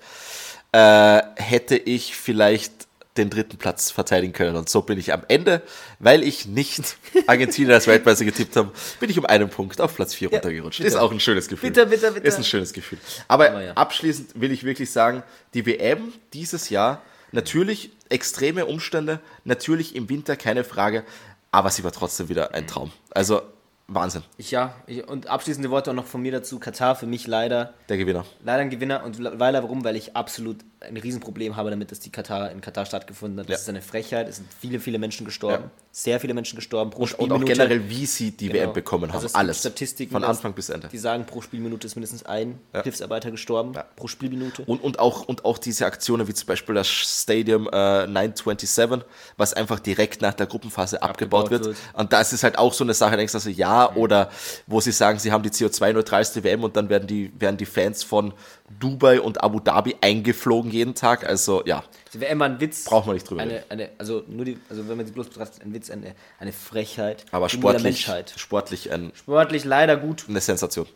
äh, 0.72 1.22
hätte 1.36 1.78
ich 1.78 2.16
vielleicht 2.16 2.87
den 3.18 3.30
dritten 3.30 3.58
Platz 3.58 3.92
verteidigen 3.92 4.34
können. 4.34 4.56
Und 4.56 4.70
so 4.70 4.82
bin 4.82 4.98
ich 4.98 5.14
am 5.14 5.24
Ende, 5.28 5.62
weil 6.00 6.24
ich 6.24 6.46
nicht 6.46 6.98
Argentinien 7.28 7.74
als 7.74 7.88
Weltmeister 7.88 8.26
getippt 8.26 8.56
habe, 8.56 8.72
bin 9.00 9.10
ich 9.10 9.18
um 9.18 9.26
einen 9.26 9.50
Punkt 9.50 9.82
auf 9.82 9.96
Platz 9.96 10.14
4 10.14 10.32
runtergerutscht. 10.32 10.80
bitter. 10.80 10.88
Ist 10.88 10.96
auch 10.96 11.12
ein 11.12 11.20
schönes 11.20 11.48
Gefühl. 11.48 11.70
Bitter, 11.70 11.86
bitter, 11.86 12.12
bitter. 12.12 12.26
Ist 12.26 12.38
ein 12.38 12.44
schönes 12.44 12.74
Gefühl. 12.74 13.00
Aber, 13.28 13.50
Aber 13.50 13.64
ja. 13.64 13.74
abschließend 13.74 14.40
will 14.40 14.52
ich 14.52 14.64
wirklich 14.64 14.92
sagen, 14.92 15.24
die 15.54 15.66
WM 15.66 16.14
dieses 16.34 16.70
Jahr, 16.70 17.02
natürlich 17.32 17.92
extreme 18.10 18.66
Umstände, 18.66 19.20
natürlich 19.44 19.96
im 19.96 20.10
Winter, 20.10 20.36
keine 20.36 20.64
Frage, 20.64 21.04
aber 21.52 21.70
sie 21.70 21.84
war 21.84 21.92
trotzdem 21.92 22.30
wieder 22.30 22.54
ein 22.54 22.68
Traum. 22.68 22.92
Also 23.12 23.42
Wahnsinn, 23.90 24.24
ich, 24.38 24.52
ja, 24.52 24.76
ich, 24.86 25.08
und 25.08 25.28
abschließende 25.28 25.70
Worte 25.72 25.92
auch 25.92 25.96
noch 25.96 26.06
von 26.06 26.22
mir 26.22 26.34
dazu. 26.34 26.60
Katar 26.60 26.96
für 26.98 27.06
mich 27.06 27.26
leider, 27.26 27.74
der 27.88 27.96
Gewinner. 27.98 28.26
leider 28.44 28.60
ein 28.62 28.70
Gewinner. 28.70 29.04
Und 29.06 29.18
leider 29.18 29.64
warum? 29.64 29.86
Weil 29.86 29.96
ich 29.96 30.14
absolut 30.14 30.58
ein 30.82 30.98
Riesenproblem 30.98 31.56
habe 31.56 31.70
damit, 31.72 31.90
dass 31.92 32.00
die 32.02 32.12
Katar 32.12 32.52
in 32.52 32.60
Katar 32.62 32.86
stattgefunden 32.86 33.40
hat. 33.40 33.46
Das 33.50 33.60
Ja. 33.60 33.62
ist 33.64 33.70
eine 33.70 33.82
Frechheit. 33.82 34.28
Es 34.28 34.36
sind 34.36 34.48
viele, 34.60 34.80
viele 34.82 35.00
Menschen 35.00 35.26
gestorben. 35.26 35.64
Ja. 35.64 35.72
Sehr 35.92 36.20
viele 36.20 36.36
Menschen 36.36 36.56
gestorben 36.58 36.92
pro 36.92 37.04
Und, 37.04 37.14
und 37.14 37.32
auch 37.32 37.38
Spielminute. 37.38 37.54
generell, 37.54 37.90
wie 37.90 38.06
sie 38.06 38.30
die 38.32 38.50
Genau. 38.50 38.60
WM 38.60 38.74
bekommen 38.74 39.12
haben. 39.12 39.24
Also 39.24 39.36
Alles. 39.36 39.60
Statistiken, 39.62 40.12
Von 40.12 40.22
dass- 40.22 40.32
Anfang 40.38 40.54
bis 40.54 40.70
Ende. 40.70 40.90
Die 40.90 40.98
sagen, 41.00 41.26
pro 41.26 41.42
Spielminute 41.42 41.88
ist 41.88 41.96
mindestens 41.96 42.24
ein 42.28 42.60
Hilfsarbeiter 42.84 43.32
gestorben. 43.32 43.74
Ja. 43.74 43.86
Pro 43.96 44.08
Spielminute. 44.08 44.64
Und, 44.66 44.84
und, 44.84 45.00
auch, 45.00 45.24
und 45.28 45.46
auch 45.46 45.58
diese 45.58 45.86
Aktionen 45.88 46.28
wie 46.28 46.34
zum 46.36 46.46
Beispiel 46.46 46.76
das 46.76 46.88
Stadium 46.90 47.68
äh, 47.72 48.06
927, 48.06 49.08
was 49.38 49.54
einfach 49.54 49.80
direkt 49.80 50.22
nach 50.22 50.34
der 50.36 50.46
Gruppenphase 50.46 51.02
abgebaut, 51.02 51.46
Abgebaut 51.46 51.52
wird. 51.52 51.66
wird. 51.66 51.78
Und 51.94 52.14
da 52.14 52.22
ist 52.22 52.34
es 52.34 52.44
halt 52.44 52.60
auch 52.60 52.74
so 52.74 52.84
eine 52.84 52.94
Sache, 52.94 53.16
denkst 53.18 53.32
du 53.32 53.38
also 53.38 53.50
ja, 53.50 53.77
oder 53.86 54.30
wo 54.66 54.82
sie 54.82 54.92
sagen, 54.92 55.20
sie 55.20 55.32
haben 55.32 55.44
die 55.44 55.50
CO2-neutralste 55.50 56.44
WM 56.44 56.64
und 56.64 56.76
dann 56.76 56.90
werden 56.90 57.08
die, 57.08 57.32
werden 57.40 57.58
die 57.58 57.66
Fans 57.66 58.04
von 58.04 58.34
Dubai 58.80 59.22
und 59.22 59.44
Abu 59.44 59.60
Dhabi 59.60 59.96
eingeflogen 60.02 60.72
jeden 60.72 60.94
Tag. 60.96 61.26
Also 61.28 61.64
ja, 61.66 61.84
Das 62.12 62.20
wäre 62.20 62.32
immer 62.32 62.46
ein 62.46 62.60
Witz. 62.60 62.84
Braucht 62.86 63.06
man 63.08 63.16
nicht 63.16 63.30
drüber 63.30 63.42
eine, 63.42 63.64
eine, 63.70 63.90
Also 63.98 64.24
nur 64.28 64.46
die, 64.46 64.58
also 64.70 64.88
wenn 64.90 64.98
man 64.98 65.06
sie 65.06 65.12
bloß 65.14 65.28
betrachtet, 65.30 65.62
ein 65.64 65.74
Witz, 65.74 65.90
eine, 65.90 66.16
eine 66.40 66.52
Frechheit. 66.52 67.26
aber 67.32 67.48
sportlich, 67.50 67.84
Menschheit. 67.84 68.34
sportlich 68.36 68.92
ein, 68.92 69.12
Sportlich 69.16 69.64
leider 69.64 69.96
gut, 69.98 70.26
eine 70.28 70.42
Sensation. 70.42 70.88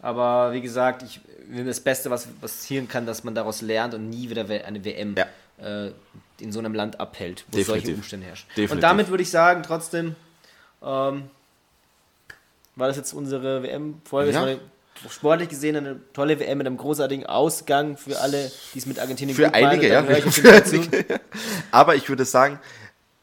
aber 0.00 0.52
wie 0.52 0.60
gesagt, 0.60 1.02
ich 1.02 1.20
will 1.48 1.64
das 1.64 1.80
Beste, 1.80 2.10
was 2.10 2.26
passieren 2.26 2.88
kann, 2.88 3.06
dass 3.06 3.24
man 3.24 3.34
daraus 3.34 3.62
lernt 3.62 3.94
und 3.94 4.08
nie 4.10 4.28
wieder 4.30 4.44
eine 4.64 4.84
WM 4.84 5.14
Ja. 5.16 5.26
äh, 5.86 5.92
in 6.40 6.52
so 6.52 6.58
einem 6.60 6.72
Land 6.74 7.00
abhält, 7.00 7.44
wo 7.50 7.56
Definitiv. 7.56 7.66
solche 7.84 7.96
Umstände 7.96 8.26
herrschen. 8.26 8.46
Definitiv. 8.50 8.72
Und 8.72 8.80
damit 8.82 9.08
würde 9.08 9.22
ich 9.22 9.30
sagen, 9.30 9.62
trotzdem 9.66 10.14
ähm, 10.84 11.24
war 12.78 12.88
das 12.88 12.96
jetzt 12.96 13.12
unsere 13.12 13.62
WM-Folge. 13.62 14.32
Ja. 14.32 14.46
Sportlich 15.10 15.48
gesehen 15.48 15.76
eine 15.76 16.00
tolle 16.12 16.40
WM 16.40 16.58
mit 16.58 16.66
einem 16.66 16.76
großartigen 16.76 17.24
Ausgang 17.26 17.96
für 17.96 18.18
alle, 18.18 18.50
die 18.74 18.78
es 18.78 18.86
mit 18.86 18.98
Argentinien 18.98 19.36
Für 19.36 19.54
einige, 19.54 19.88
ja. 19.88 20.02
Für 20.02 20.52
einige. 20.52 21.20
Aber 21.70 21.94
ich 21.94 22.08
würde 22.08 22.24
sagen, 22.24 22.58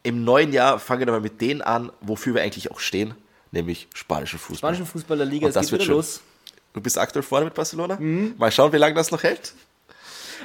im 0.04 0.24
neuen 0.24 0.54
Jahr 0.54 0.80
fangen 0.80 1.06
wir 1.06 1.12
mal 1.12 1.20
mit 1.20 1.42
denen 1.42 1.62
an, 1.62 1.92
wofür 2.00 2.36
wir 2.36 2.44
eigentlich 2.44 2.72
auch 2.72 2.80
stehen, 2.80 3.14
nämlich 3.52 3.88
spanischen 3.94 4.40
Fußball. 4.40 4.58
Spanischen 4.58 4.86
Fußballerliga, 4.86 5.46
Und 5.48 5.50
es 5.50 5.56
das 5.56 5.66
geht 5.66 5.72
wird 5.74 5.82
wieder 5.82 5.88
schön. 5.88 5.96
los. 5.98 6.22
Du 6.74 6.82
bist 6.82 6.98
aktuell 6.98 7.24
vorne 7.24 7.46
mit 7.46 7.54
Barcelona. 7.54 7.98
Mal 8.00 8.52
schauen, 8.52 8.72
wie 8.72 8.78
lange 8.78 8.96
das 8.96 9.12
noch 9.12 9.24
hält. 9.24 9.54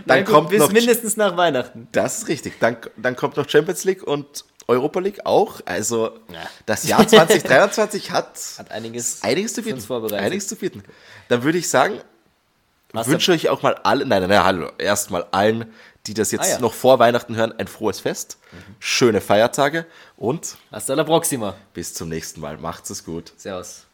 Dann 0.07 0.21
Mhm. 0.21 0.25
Gut, 0.25 0.35
kommt 0.35 0.49
bis 0.51 0.59
noch. 0.61 0.73
mindestens 0.73 1.17
nach 1.17 1.37
Weihnachten. 1.37 1.89
Das 1.93 2.19
ist 2.19 2.29
richtig. 2.29 2.59
Dann, 2.61 2.77
dann 2.97 3.17
kommt 3.17 3.37
noch 3.37 3.49
Champions 3.49 3.85
League 3.85 4.03
und 4.03 4.45
Europa 4.69 5.01
League 5.01 5.21
auch. 5.27 5.61
Also 5.65 6.19
Ja. 6.33 6.41
das 6.67 6.87
Jahr 6.87 7.07
2023 7.07 8.11
hat, 8.13 8.39
Hat 8.59 8.71
einiges, 8.71 9.23
einiges 9.23 9.55
zu 9.55 9.63
bieten. 9.63 9.83
Einiges 10.15 10.47
zu 10.49 10.57
bieten. 10.57 10.83
Dann 11.29 11.43
würde 11.43 11.59
ich 11.59 11.69
sagen, 11.69 12.01
Was 12.93 13.07
wünsche 13.09 13.33
euch 13.33 13.49
auch 13.49 13.63
mal 13.63 13.75
alle, 13.83 14.05
nein, 14.07 14.21
nein, 14.23 14.31
nein, 14.31 14.45
hallo, 14.45 14.71
erstmal 14.79 15.25
allen, 15.31 15.73
die 16.07 16.15
das 16.15 16.31
jetzt 16.33 16.47
Ah, 16.47 16.49
ja. 16.55 16.59
noch 16.61 16.73
vor 16.73 16.99
Weihnachten 16.99 17.37
hören, 17.37 17.53
ein 17.59 17.69
frohes 17.69 18.01
Fest, 18.01 18.39
schöne 18.79 19.21
Feiertage 19.21 19.87
und 20.17 20.57
Hasta 20.73 20.95
la 20.95 21.05
próxima. 21.05 21.55
bis 21.75 21.93
zum 21.95 22.09
nächsten 22.09 22.41
Mal. 22.41 22.57
Macht's 22.59 22.91
es 22.91 23.05
gut. 23.05 23.33
Servus. 23.37 23.87